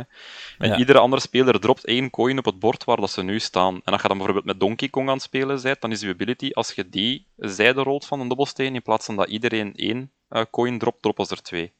En 0.58 0.70
Ja. 0.70 0.78
iedere 0.78 1.00
andere 1.00 1.22
speler 1.22 1.60
dropt 1.60 1.86
één 1.86 2.10
coin 2.10 2.38
op 2.38 2.46
het 2.46 2.60
bord 2.60 2.84
waar 2.84 2.98
dat 2.98 3.12
ze 3.12 3.24
nu 3.24 3.40
staan. 3.40 3.82
En 3.84 3.94
als 3.94 4.02
je 4.02 4.08
dan 4.08 4.18
bijvoorbeeld 4.18 4.46
met 4.46 4.60
Donkey 4.60 4.90
Kong 4.90 5.08
aan 5.08 5.14
het 5.14 5.24
spelen 5.24 5.62
bent, 5.62 5.82
dan 5.82 5.92
is 5.92 6.02
je 6.02 6.10
ability, 6.10 6.50
als 6.54 6.72
je 6.72 6.90
die 6.90 7.28
zijde 7.38 7.82
rolt 7.82 8.06
van 8.06 8.20
een 8.20 8.28
dobbelsteen, 8.28 8.76
in 8.76 8.82
plaats 8.82 9.06
van 9.06 9.16
dat 9.16 9.28
iedereen 9.28 9.76
één 9.76 10.12
eh, 10.30 10.42
coin 10.52 10.80
dropt, 10.80 11.02
droppen 11.02 11.26
ze 11.26 11.36
er 11.36 11.42
twee. 11.42 11.72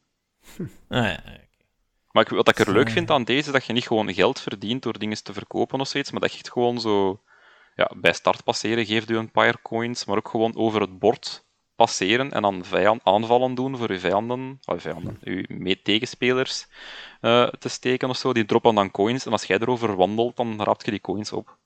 Ah, 0.88 1.04
ja. 1.04 1.22
Maar 2.10 2.22
ik, 2.22 2.28
wat 2.28 2.48
ik 2.48 2.58
er 2.58 2.72
leuk 2.72 2.86
Eh. 2.86 2.92
vind 2.92 3.10
aan 3.10 3.24
deze, 3.24 3.46
is 3.46 3.52
dat 3.52 3.64
je 3.66 3.72
niet 3.72 3.86
gewoon 3.86 4.14
geld 4.14 4.40
verdient 4.40 4.82
door 4.82 4.98
dingen 4.98 5.22
te 5.22 5.32
verkopen 5.32 5.80
of 5.80 5.88
zoiets, 5.88 6.10
maar 6.10 6.20
dat 6.20 6.32
je 6.32 6.38
echt 6.38 6.50
gewoon 6.52 6.80
zo... 6.80 7.20
Ja, 7.76 7.90
bij 7.96 8.12
start 8.12 8.44
passeren 8.44 8.86
geeft 8.86 9.10
u 9.10 9.16
een 9.16 9.30
paar 9.30 9.62
coins, 9.62 10.04
maar 10.04 10.16
ook 10.16 10.28
gewoon 10.28 10.56
over 10.56 10.80
het 10.80 10.98
bord 10.98 11.44
passeren 11.76 12.32
en 12.32 12.42
dan 12.42 12.64
vijand, 12.64 13.00
aanvallen 13.04 13.54
doen 13.54 13.76
voor 13.76 13.90
uw 13.90 13.98
vijanden, 13.98 14.60
oh, 14.64 14.78
vijanden, 14.78 15.18
uw 15.22 15.74
tegenspelers 15.82 16.66
eh, 17.20 17.46
te 17.48 17.68
steken 17.68 18.08
of 18.08 18.16
zo. 18.16 18.32
Die 18.32 18.44
droppen 18.44 18.74
dan 18.74 18.90
coins 18.90 19.26
en 19.26 19.32
als 19.32 19.44
jij 19.44 19.58
erover 19.58 19.96
wandelt, 19.96 20.36
dan 20.36 20.62
raapt 20.62 20.84
je 20.84 20.90
die 20.90 21.00
coins 21.00 21.32
op. 21.32 21.56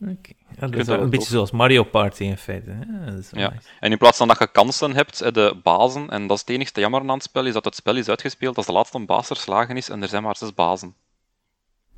Oké. 0.00 0.10
Ja, 0.48 0.60
dat 0.60 0.70
kunt 0.70 0.74
is 0.76 0.86
wel 0.86 1.00
een 1.00 1.10
beetje 1.10 1.30
zoals 1.30 1.50
Mario 1.50 1.82
Party 1.84 2.22
in 2.24 2.36
feite. 2.36 2.70
hè. 2.70 3.04
Dat 3.10 3.18
is 3.18 3.30
wel 3.30 3.42
Ja. 3.42 3.50
nice. 3.50 3.68
En 3.80 3.90
in 3.90 3.98
plaats 3.98 4.16
van 4.18 4.28
dat 4.28 4.38
je 4.38 4.46
kansen 4.50 4.94
hebt, 4.94 5.18
heb 5.18 5.34
de 5.34 5.60
bazen, 5.62 6.10
en 6.10 6.26
dat 6.26 6.36
is 6.36 6.42
het 6.46 6.50
enige 6.50 6.80
jammer 6.80 7.00
aan 7.00 7.08
het 7.08 7.22
spel, 7.22 7.46
is 7.46 7.52
dat 7.52 7.64
het 7.64 7.74
spel 7.74 7.96
is 7.96 8.08
uitgespeeld 8.08 8.56
als 8.56 8.66
de 8.66 8.72
laatste 8.72 8.98
baas 9.04 9.26
verslagen 9.26 9.76
is 9.76 9.88
en 9.88 10.02
er 10.02 10.08
zijn 10.08 10.22
maar 10.22 10.36
zes 10.36 10.54
bazen 10.54 10.94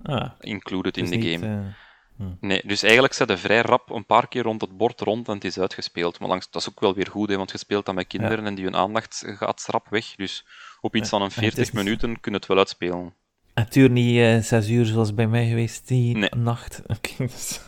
Ah, 0.03 0.31
included 0.41 0.97
in 0.97 1.03
dus 1.05 1.13
de 1.13 1.17
niet, 1.19 1.41
game. 1.41 1.75
Eh, 2.19 2.27
Nee, 2.41 2.63
dus 2.65 2.83
eigenlijk 2.83 3.13
zet 3.15 3.29
je 3.29 3.37
vrij 3.37 3.61
rap 3.61 3.91
een 3.91 4.07
paar 4.07 4.29
keer 4.29 4.43
rond 4.43 4.61
het 4.61 4.77
bord 4.77 5.01
rond 5.01 5.29
en 5.29 5.35
het 5.35 5.45
is 5.45 5.59
uitgespeeld. 5.59 6.19
Maar 6.19 6.29
langs, 6.29 6.51
dat 6.51 6.63
is 6.63 6.69
ook 6.69 6.81
wel 6.81 6.95
weer 6.95 7.07
goed, 7.11 7.29
hè, 7.29 7.37
want 7.37 7.51
je 7.51 7.59
speelt 7.59 7.87
dan 7.87 7.95
met 7.95 8.07
kinderen 8.07 8.47
en 8.47 8.55
die 8.55 8.65
hun 8.65 8.77
aandacht 8.77 9.25
gaat 9.27 9.65
rap 9.71 9.87
weg. 9.91 10.15
Dus 10.17 10.45
op 10.81 10.97
iets 10.97 11.09
van 11.09 11.21
een 11.23 11.27
het 11.29 11.37
is 11.37 11.43
40 11.43 11.65
niet- 11.65 11.73
minuten 11.85 12.21
kun 12.21 12.33
je 12.33 12.39
het 12.39 12.47
wel 12.47 12.59
uitspelen. 12.59 13.15
Het 13.55 13.73
duurt 13.73 13.93
niet 13.93 14.19
eh, 14.19 14.39
zes 14.39 14.69
uur 14.69 14.85
zoals 14.87 15.15
bij 15.15 15.27
mij 15.27 15.47
geweest 15.49 15.89
die 15.89 16.17
Nee. 16.17 16.29
nacht. 16.37 16.81
Oké, 16.97 17.27
dus. 17.27 17.61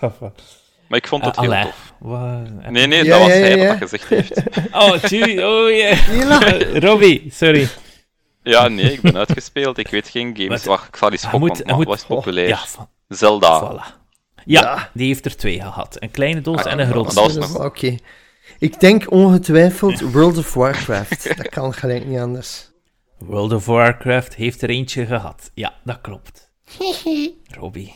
Maar 0.88 0.98
ik 0.98 1.06
vond 1.08 1.24
het 1.24 1.36
Eh, 1.36 1.42
heel 1.42 1.52
allee, 1.52 1.64
tof. 1.64 1.94
wat- 1.98 2.70
Nee, 2.70 2.86
nee, 2.86 3.04
Ja, 3.04 3.10
dat 3.10 3.18
was 3.20 3.28
ja, 3.28 3.34
hij 3.34 3.56
ja, 3.56 3.56
dat 3.56 3.78
dat 3.80 3.88
gezegd 3.90 4.08
heeft. 4.08 4.42
Oh, 4.82 4.92
tjie, 4.92 5.46
oh 5.46 5.70
yeah. 5.70 6.76
Robbie, 6.84 7.28
sorry. 7.32 7.68
Ja, 8.42 8.68
nee, 8.68 8.92
ik 8.92 9.00
ben 9.00 9.16
uitgespeeld. 9.16 9.78
Ik 9.78 9.88
weet 9.88 10.08
geen 10.08 10.36
games. 10.36 10.48
Wat? 10.48 10.64
Wacht, 10.64 10.88
ik 10.88 10.96
zal 10.96 11.10
eens 11.12 11.24
gokken. 11.24 11.84
wat 11.84 11.96
is 11.96 12.04
populair? 12.04 12.48
Ja, 12.48 12.56
van, 12.66 12.88
Zelda. 13.08 13.72
voilà. 13.72 13.99
Ja, 14.50 14.60
Ja. 14.62 14.90
die 14.94 15.06
heeft 15.06 15.24
er 15.24 15.36
twee 15.36 15.60
gehad. 15.60 15.96
Een 16.02 16.10
kleine 16.10 16.40
doos 16.40 16.64
Ah, 16.64 16.72
en 16.72 16.78
een 16.78 16.86
grote 16.90 17.14
dat 17.14 17.24
doos. 17.34 17.34
nog- 17.36 17.64
Oké. 17.64 17.96
Ik 18.58 18.80
denk 18.80 19.10
ongetwijfeld 19.10 20.00
World 20.00 20.36
of 20.38 20.54
Warcraft. 20.54 21.36
dat 21.36 21.48
kan 21.48 21.74
gelijk 21.74 22.06
niet 22.06 22.18
anders. 22.18 22.70
World 23.18 23.52
of 23.52 23.66
Warcraft 23.66 24.34
heeft 24.34 24.62
er 24.62 24.70
eentje 24.70 25.06
gehad. 25.06 25.50
Ja, 25.54 25.74
dat 25.84 26.00
klopt. 26.00 26.50
Robbie. 27.60 27.94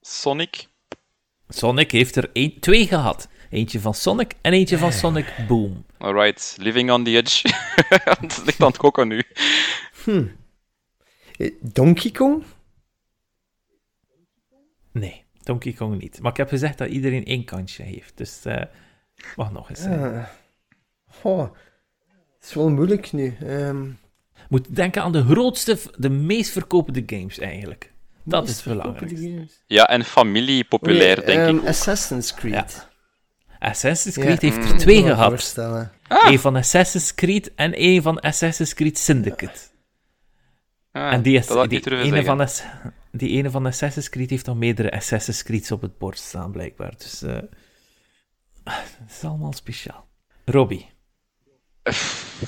Sonic. 0.00 0.66
Sonic 1.48 1.90
heeft 1.90 2.16
er 2.16 2.30
één, 2.32 2.60
twee 2.60 2.86
gehad. 2.86 3.28
Eentje 3.50 3.80
van 3.80 3.94
Sonic 3.94 4.32
en 4.40 4.52
eentje 4.52 4.78
van 4.78 4.92
Sonic 4.92 5.34
Boom. 5.48 5.84
Alright, 5.98 6.56
living 6.60 6.90
on 6.90 7.04
the 7.04 7.16
edge. 7.16 7.48
het 8.20 8.42
ligt 8.44 8.60
aan 8.60 8.66
het 8.68 8.76
koken 8.76 9.08
nu. 9.08 9.22
Eh, 11.36 11.52
Donkey 11.60 12.10
Kong? 12.10 12.44
Nee, 14.98 15.24
Donkey 15.42 15.72
Kong 15.72 16.00
niet. 16.00 16.20
Maar 16.22 16.30
ik 16.30 16.36
heb 16.36 16.48
gezegd 16.48 16.78
dat 16.78 16.88
iedereen 16.88 17.24
één 17.24 17.44
kansje 17.44 17.82
heeft. 17.82 18.12
Dus 18.16 18.44
eh 18.44 18.62
wacht 19.36 19.52
nog 19.52 19.70
eens. 19.70 19.84
Ah. 19.84 20.24
Oh, 21.22 21.42
het 22.38 22.48
is 22.48 22.54
wel 22.54 22.70
moeilijk 22.70 23.12
nu. 23.12 23.36
Ehm, 23.46 23.86
Moet 24.48 24.76
denken 24.76 25.02
aan 25.02 25.12
de 25.12 25.24
grootste, 25.24 25.78
de 25.96 26.08
meest 26.10 26.50
verkopende 26.50 27.02
games 27.06 27.38
eigenlijk. 27.38 27.92
Dat 28.24 28.48
is 28.48 28.56
het 28.56 28.64
belangrijkste. 28.64 29.46
Ja, 29.66 29.88
en 29.88 30.04
familie 30.04 30.64
populair, 30.64 31.16
Nee, 31.16 31.26
denk 31.26 31.38
ehm, 31.38 31.56
ik. 31.56 31.60
ook. 31.62 31.68
Assassin's 31.68 32.34
Creed. 32.34 32.52
Ja. 32.52 33.68
Assassin's 33.68 34.14
Ja, 34.16 34.22
Creed 34.22 34.40
heeft 34.40 34.56
mm, 34.56 34.62
er 34.62 34.76
twee 34.76 34.94
kan 34.98 35.04
me 35.08 35.14
gehad. 35.14 35.28
voorstellen. 35.28 35.92
Eén 36.08 36.38
van 36.38 36.56
Assassin's 36.56 37.14
Creed 37.14 37.54
en 37.54 37.74
één 37.74 38.02
van 38.02 38.20
Assassin's 38.20 38.74
Creed 38.74 38.98
Syndicate. 38.98 39.58
Ah, 40.92 41.12
en 41.12 41.22
die, 41.22 41.38
is, 41.38 41.46
die, 41.46 41.90
ene 41.90 42.04
zeggen. 42.04 42.24
van 42.24 42.40
Ass- 42.40 42.62
die 43.12 43.28
ene 43.30 43.50
van 43.50 43.66
Assassin's 43.66 44.08
Creed 44.08 44.30
heeft 44.30 44.46
nog 44.46 44.56
meerdere 44.56 44.90
Assassin's 44.92 45.42
Creeds 45.42 45.70
op 45.70 45.82
het 45.82 45.98
bord 45.98 46.18
staan, 46.18 46.52
blijkbaar. 46.52 46.94
Dus 46.98 47.22
eh 47.22 47.38
het 48.98 49.10
is 49.10 49.24
allemaal 49.24 49.52
speciaal. 49.52 50.08
Robbie, 50.44 50.86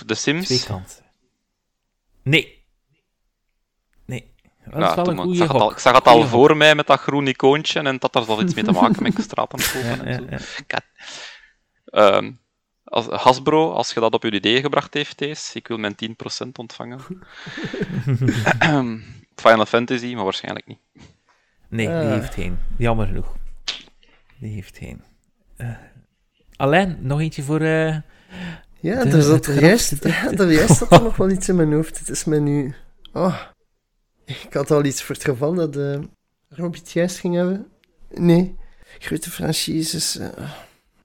De 0.06 0.14
Sims? 0.14 0.46
twee 0.46 0.62
kansen. 0.64 1.04
Nee. 2.22 2.64
Nee. 4.06 4.34
Dat 4.64 4.74
is 4.82 4.88
Ja, 4.88 4.94
wel 4.94 5.08
een 5.08 5.16
goede 5.18 5.32
ik, 5.32 5.38
zag 5.38 5.52
al, 5.54 5.60
gok. 5.60 5.72
ik 5.72 5.78
zag 5.78 5.94
het 5.94 6.06
al 6.06 6.26
voor 6.26 6.56
mij 6.56 6.74
met 6.74 6.86
dat 6.86 7.00
groen 7.00 7.26
icoontje 7.26 7.80
en 7.80 7.98
dat 7.98 8.14
had 8.14 8.28
er 8.28 8.42
iets 8.42 8.54
mee 8.54 8.64
te 8.64 8.72
maken 8.80 9.02
met 9.02 9.14
straat 9.22 9.52
aan 9.52 9.58
het 9.60 9.72
kopen 9.72 9.88
Ja, 9.88 10.04
en 10.04 10.30
ja, 10.30 10.38
zo. 10.38 10.54
ja. 10.56 10.64
Kat. 10.66 10.82
Ehm, 11.84 12.32
als, 12.84 13.06
Hasbro, 13.06 13.72
als 13.72 13.92
je 13.92 14.00
dat 14.00 14.14
op 14.14 14.22
je 14.22 14.32
idee 14.32 14.60
gebracht 14.60 14.94
heeft, 14.94 15.16
Thees, 15.16 15.54
ik 15.54 15.68
wil 15.68 15.76
mijn 15.78 15.94
10% 16.44 16.48
ontvangen. 16.52 17.00
Final 19.40 19.66
Fantasy, 19.66 20.14
maar 20.14 20.24
waarschijnlijk 20.24 20.66
niet. 20.66 20.78
Nee, 21.68 21.86
die 21.86 21.96
Ah. 21.96 22.10
heeft 22.10 22.34
geen. 22.34 22.58
Jammer 22.78 23.06
genoeg. 23.06 23.36
Die 24.38 24.54
heeft 24.54 24.78
geen. 24.78 25.02
Eh 25.56 25.68
Alain, 26.56 26.98
nog 27.00 27.20
eentje 27.20 27.42
voor... 27.42 27.60
eh, 27.60 27.96
Ja, 28.80 29.04
De- 29.04 29.10
er 29.10 29.22
zat 29.22 29.46
het 29.46 29.56
er 29.56 29.64
juist, 29.64 30.04
ja, 30.04 30.30
er 30.30 30.52
juist 30.52 30.76
zat 30.76 30.92
er 30.92 31.02
nog 31.02 31.16
wel 31.16 31.30
iets 31.30 31.48
in 31.48 31.56
mijn 31.56 31.72
hoofd. 31.72 31.98
Het 31.98 32.08
is 32.08 32.24
me 32.24 32.38
nu... 32.40 32.74
Oh, 33.12 33.40
ik 34.24 34.52
had 34.52 34.70
al 34.70 34.84
iets 34.84 35.02
voor 35.02 35.14
het 35.14 35.24
geval 35.24 35.54
dat 35.54 35.76
uh, 35.76 35.98
Robbie 36.48 36.80
het 36.80 36.92
juist 36.92 37.18
ging 37.18 37.34
hebben. 37.34 37.66
Nee, 38.10 38.56
grote 38.98 39.30
franchises. 39.30 40.16
eh, 40.18 40.28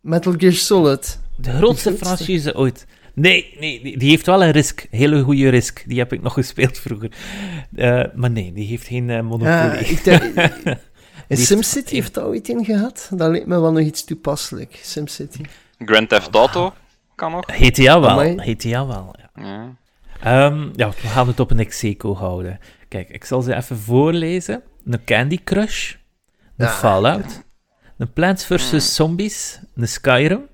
Metal 0.01 0.33
Gear 0.37 0.53
Solid. 0.53 1.19
De 1.37 1.51
grootste 1.51 1.89
grootste. 1.89 2.05
franchise 2.05 2.55
ooit. 2.55 2.85
Nee, 3.15 3.55
nee, 3.59 3.97
die 3.97 4.09
heeft 4.09 4.25
wel 4.25 4.43
een 4.43 4.51
risk. 4.51 4.87
Hele 4.89 5.21
goede 5.21 5.49
risk. 5.49 5.83
Die 5.87 5.97
heb 5.97 6.13
ik 6.13 6.21
nog 6.21 6.33
gespeeld 6.33 6.77
vroeger. 6.79 7.11
Eh, 7.75 8.03
maar 8.15 8.31
nee, 8.31 8.53
die 8.53 8.67
heeft 8.67 8.87
geen 8.87 9.07
Ja, 9.07 9.21
monopolie. 9.21 9.85
ik 9.85 10.03
denk- 10.03 10.23
in 10.35 10.77
heeft- 11.27 11.45
SimCity 11.45 11.95
heeft 11.95 12.13
dat 12.13 12.23
ooit 12.23 12.49
in 12.49 12.65
gehad. 12.65 13.09
Dat 13.13 13.29
leek 13.31 13.45
me 13.45 13.59
wel 13.59 13.71
nog 13.71 13.83
iets 13.83 14.03
toepasselijk, 14.03 14.79
SimCity. 14.81 15.41
Grand 15.79 16.09
Theft 16.09 16.35
Auto 16.35 16.73
kan 17.15 17.31
nog. 17.31 17.43
GTA 17.47 17.99
wel. 17.99 18.09
Amai. 18.09 18.37
GTA 18.37 18.85
wel, 18.87 19.15
ja. 19.19 19.43
Ja. 19.43 19.75
Ehm, 20.21 20.69
ja, 20.75 20.89
we 20.89 21.07
gaan 21.07 21.27
het 21.27 21.39
op 21.39 21.51
een 21.51 21.59
Execo 21.59 22.15
houden. 22.15 22.59
Kijk, 22.87 23.09
ik 23.09 23.25
zal 23.25 23.41
ze 23.41 23.55
even 23.55 23.77
voorlezen. 23.77 24.63
Een 24.85 25.03
Candy 25.03 25.39
Crush, 25.43 25.93
een 26.57 26.65
Ah. 26.67 26.73
Fallout, 26.73 27.43
een 27.97 28.13
Plants 28.13 28.45
vs. 28.45 28.95
Zombies, 28.95 29.59
een 29.75 29.87
Skyrim, 29.87 30.47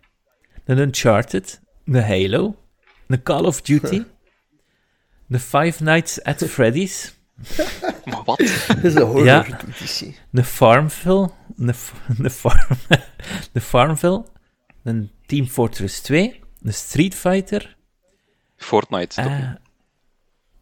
een 0.66 0.78
Uncharted, 0.78 1.62
een 1.96 2.04
Halo, 2.04 2.56
een 3.08 3.24
Call 3.24 3.44
of 3.46 3.62
Duty, 3.62 4.04
een 5.30 5.40
Five 5.40 5.84
Nights 5.84 6.24
at 6.24 6.44
Freddy's, 6.44 7.14
Maar 8.06 8.24
wat? 8.26 8.38
Dat 8.68 8.84
is 8.84 8.96
een 8.96 9.02
horror 9.02 9.26
Ja. 9.26 9.46
een 10.32 10.44
Farmville, 10.46 11.30
een, 11.58 11.74
f- 11.74 11.94
een, 12.18 12.30
farm, 12.30 12.78
een 13.54 13.62
Farmville, 13.62 14.26
een 14.84 15.12
Team 15.26 15.46
Fortress 15.48 16.02
2, 16.02 16.40
een 16.62 16.74
Street 16.74 17.16
Fighter, 17.16 17.78
Fortnite. 18.58 19.12
stop. 19.22 19.26
eh, 19.26 19.50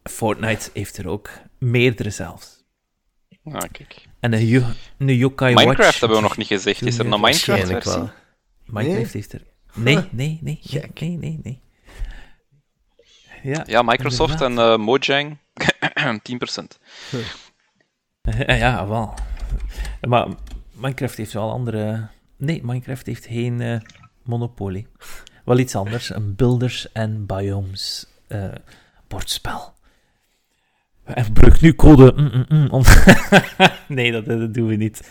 Fortnite 0.02 0.70
heeft 0.72 0.96
er 0.96 1.08
ook 1.08 1.30
meerdere 1.58 2.10
zelfs. 2.10 2.58
Ah, 3.44 3.60
kijk. 3.72 4.06
En 4.20 4.32
een, 4.32 4.46
Yo- 4.46 4.62
een 4.98 5.16
Yokai 5.16 5.54
Minecraft 5.54 5.78
Watch. 5.84 6.00
hebben 6.00 6.16
we 6.18 6.22
nog 6.22 6.36
niet 6.36 6.46
gezegd. 6.46 6.82
Is 6.82 6.98
er 6.98 7.00
een 7.04 7.10
Minecraft 7.10 7.46
Waarschijnlijk 7.46 7.82
versie? 7.82 8.00
wel. 8.00 8.10
Minecraft 8.82 9.12
heeft 9.12 9.32
er... 9.32 9.42
Nee, 9.86 10.08
nee, 10.10 10.38
nee. 10.42 10.58
Gek. 10.62 11.00
Nee, 11.00 11.16
nee, 11.16 11.40
nee. 11.42 11.60
Ja, 13.42 13.64
Ja, 13.66 13.82
Microsoft 13.82 14.40
inderdaad. 14.40 14.68
en 14.76 14.80
eh, 14.80 14.86
Mojang. 14.86 15.38
10%. 16.22 16.78
Ja, 18.46 18.54
ja, 18.54 18.86
wel. 18.88 19.14
Maar 20.00 20.28
Minecraft 20.72 21.16
heeft 21.16 21.32
wel 21.32 21.50
andere... 21.50 22.08
Nee, 22.36 22.60
Minecraft 22.64 23.06
heeft 23.06 23.26
geen 23.26 23.60
eh, 23.60 23.80
monopolie. 24.22 24.86
Wel 25.44 25.58
iets 25.58 25.74
anders. 25.76 26.14
Een 26.14 26.34
builders 26.36 26.92
en 26.92 27.26
biomes 27.26 28.06
eh, 28.28 28.44
bordspel. 29.08 29.74
En 31.04 31.24
gebruik 31.24 31.60
nu 31.60 31.74
code... 31.74 32.12
mm, 32.16 32.30
mm, 32.32 32.44
mm, 32.48 32.70
om- 32.70 32.82
nee, 33.96 34.12
dat, 34.12 34.24
dat 34.24 34.54
doen 34.54 34.66
we 34.66 34.76
niet. 34.76 35.10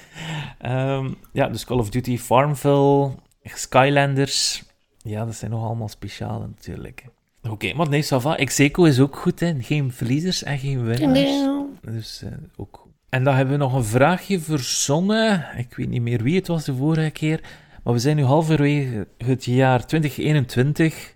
Ehm, 0.59 1.11
ja, 1.33 1.47
dus 1.47 1.65
Call 1.65 1.77
of 1.77 1.89
Duty, 1.89 2.17
Farmville, 2.17 3.11
Skylanders. 3.43 4.63
Ja, 4.97 5.25
dat 5.25 5.35
zijn 5.35 5.51
nog 5.51 5.65
allemaal 5.65 5.87
speciale 5.87 6.47
natuurlijk. 6.47 7.05
Oké, 7.49 7.73
maar 7.73 7.89
nee, 7.89 8.03
ça 8.03 8.17
va. 8.17 8.37
Execo 8.37 8.83
is 8.83 8.99
ook 8.99 9.15
goed, 9.15 9.39
hè. 9.39 9.53
Geen 9.59 9.91
verliezers 9.91 10.43
en 10.43 10.59
geen 10.59 10.83
winnaars. 10.83 11.59
Dus 11.81 12.21
eh, 12.21 12.31
ook 12.55 12.77
goed. 12.81 12.91
En 13.09 13.23
dan 13.23 13.35
hebben 13.35 13.53
we 13.53 13.59
nog 13.59 13.73
een 13.73 13.83
vraagje 13.83 14.39
verzonnen. 14.39 15.47
Ik 15.57 15.75
weet 15.75 15.89
niet 15.89 16.01
meer 16.01 16.23
wie 16.23 16.35
het 16.35 16.47
was 16.47 16.65
de 16.65 16.75
vorige 16.75 17.09
keer. 17.09 17.41
Maar 17.83 17.93
we 17.93 17.99
zijn 17.99 18.15
nu 18.15 18.23
halverwege 18.23 19.07
het 19.17 19.45
jaar 19.45 19.85
2021. 19.85 21.15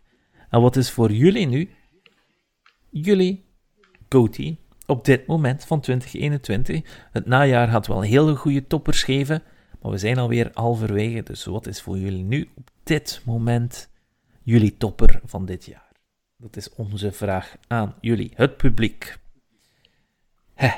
En 0.49 0.61
wat 0.61 0.75
is 0.75 0.91
voor 0.91 1.11
jullie 1.11 1.47
nu? 1.47 1.69
Jullie 2.89 3.45
GOTY 4.09 4.57
op 4.85 5.05
dit 5.05 5.27
moment 5.27 5.65
van 5.65 5.79
2021. 5.79 7.07
Het 7.11 7.25
najaar 7.25 7.69
had 7.69 7.87
wel 7.87 8.01
hele 8.01 8.35
goede 8.35 8.67
toppers 8.67 9.03
geven. 9.03 9.43
Maar 9.83 9.91
we 9.91 9.97
zijn 9.97 10.17
alweer 10.17 10.49
halverwege. 10.53 11.23
Dus 11.23 11.45
wat 11.45 11.67
is 11.67 11.81
voor 11.81 11.97
jullie 11.97 12.23
nu 12.23 12.49
op 12.55 12.69
dit 12.83 13.21
moment 13.25 13.89
jullie 14.43 14.77
topper 14.77 15.21
van 15.25 15.45
dit 15.45 15.65
jaar? 15.65 15.91
Dat 16.37 16.55
is 16.55 16.69
onze 16.69 17.11
vraag 17.11 17.55
aan 17.67 17.95
jullie, 18.01 18.31
het 18.35 18.57
publiek. 18.57 19.17
Hè, 20.53 20.69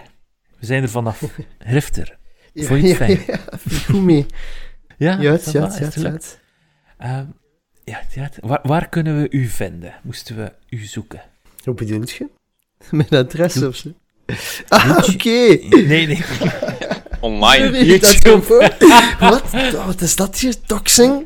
we 0.60 0.66
zijn 0.66 0.84
er 0.84 0.90
vanaf. 0.90 1.22
Rifter. 1.60 2.18
Ja, 2.54 2.66
Vond 2.66 2.82
je 2.82 2.88
het 2.88 2.98
ja, 2.98 3.06
fijn? 3.06 3.24
ja, 3.28 3.40
ik 3.64 3.72
goed 3.72 4.04
mee. 4.04 4.26
Ja, 4.98 5.22
Ja, 5.22 5.38
ça 5.40 5.52
ja, 5.52 5.70
va, 5.72 5.80
is 5.80 5.96
ja, 5.96 6.02
ja. 6.02 6.18
Ehm, 6.98 7.26
ja, 7.84 8.02
ja, 8.14 8.30
waar, 8.40 8.60
waar 8.64 8.90
kunnen 8.90 9.22
we 9.22 9.30
u 9.30 9.46
vinden? 9.46 9.94
Moesten 10.04 10.36
we 10.36 10.54
u 10.70 10.78
zoeken? 10.78 11.22
Hoe 11.64 11.74
bedoelt 11.74 12.12
je? 12.12 12.30
Mijn 12.92 13.10
adres 13.10 13.64
of 13.64 13.76
zo? 13.76 13.90
Ah, 14.68 14.98
oké. 15.14 15.58
Nee, 15.70 16.08
nee. 16.08 16.24
Online. 17.26 17.86
YouTube. 17.86 18.72
Wat? 19.20 19.44
Wat 19.86 20.02
is 20.02 20.16
dat 20.16 20.38
hier? 20.40 20.56
Doxing? 20.66 21.26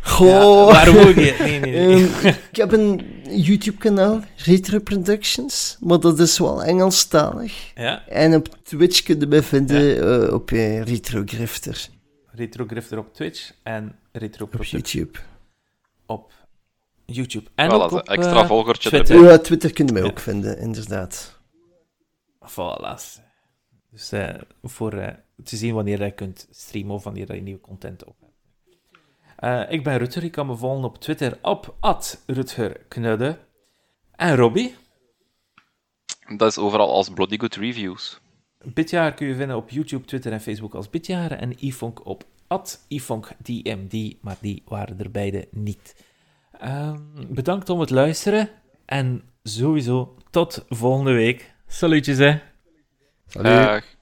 Goh. 0.00 0.66
Waar 0.72 0.92
woon 0.92 1.06
je? 1.14 1.34
Nee, 1.38 1.60
nee, 1.60 1.72
nee. 1.72 2.08
Ehm, 2.22 2.26
ik 2.50 2.56
heb 2.56 2.72
een 2.72 3.06
YouTube-kanaal, 3.28 4.20
Retro 4.36 4.78
Productions, 4.78 5.76
maar 5.80 6.00
dat 6.00 6.18
is 6.18 6.38
wel 6.38 6.62
Engelstalig. 6.62 7.72
Ja, 7.74 8.06
En 8.08 8.34
op 8.34 8.48
Twitch 8.62 9.02
kun 9.02 9.20
je 9.20 9.26
mij 9.26 9.42
vinden 9.42 9.82
eh, 10.26 10.34
op 10.34 10.50
eh, 10.50 10.82
Retro 10.82 11.22
Grifter 11.26 11.88
Retro 12.32 12.64
Grifter 12.68 12.98
op 12.98 13.14
Twitch 13.14 13.52
en 13.62 13.96
Retro 14.12 14.44
op 14.52 14.64
YouTube. 14.64 15.18
op 16.06 16.32
YouTube. 17.06 17.50
En 17.54 17.70
Voilà, 17.70 17.72
ook 17.74 17.90
een 17.90 17.98
op 17.98 18.08
extra 18.08 18.40
eh, 18.40 18.46
volgertje 18.46 18.88
Twitter. 18.88 19.24
Ja, 19.24 19.38
Twitter 19.38 19.72
kun 19.72 19.86
je 19.86 19.92
mij 19.92 20.02
Ja. 20.02 20.08
ook 20.08 20.20
vinden, 20.20 20.58
inderdaad. 20.58 21.38
Voilà. 22.50 23.22
Dus 23.94 24.12
eh, 24.12 24.34
voor 24.62 24.92
eh, 24.92 25.14
te 25.44 25.56
zien 25.56 25.74
wanneer 25.74 26.04
je 26.04 26.10
kunt 26.10 26.48
streamen 26.50 26.94
of 26.94 27.04
wanneer 27.04 27.34
je 27.34 27.40
nieuwe 27.40 27.60
content 27.60 28.04
op 28.04 28.16
hebt. 28.20 28.32
Eh, 29.36 29.72
ik 29.72 29.84
ben 29.84 29.98
Rutger, 29.98 30.22
je 30.22 30.30
kan 30.30 30.46
me 30.46 30.56
volgen 30.56 30.84
op 30.84 30.98
Twitter 30.98 31.38
op 31.42 31.74
@rutgerknudde. 32.26 33.38
En 34.16 34.36
Robbie, 34.36 34.74
Dat 36.36 36.50
is 36.50 36.58
overal 36.58 36.92
als 36.92 37.08
Bloody 37.08 37.38
Good 37.38 37.54
Reviews. 37.54 38.20
Bitjaar 38.64 39.14
kun 39.14 39.26
je 39.26 39.34
vinden 39.34 39.56
op 39.56 39.70
YouTube, 39.70 40.04
Twitter 40.04 40.32
en 40.32 40.40
Facebook 40.40 40.74
als 40.74 40.90
Bitjaar. 40.90 41.30
En 41.30 41.64
Ifonk 41.64 42.06
op 42.06 42.24
@ifonkdmd, 42.88 44.22
maar 44.22 44.36
die 44.40 44.62
waren 44.64 44.98
er 44.98 45.10
beide 45.10 45.48
niet. 45.50 46.04
Ehm, 46.52 47.00
bedankt 47.28 47.70
om 47.70 47.80
het 47.80 47.90
luisteren 47.90 48.48
en 48.84 49.22
sowieso 49.42 50.16
tot 50.30 50.64
volgende 50.68 51.12
week. 51.12 51.54
Salutjes 51.66 52.18
hè. 52.18 52.38
Salut. 53.34 53.46
Dag. 53.46 53.93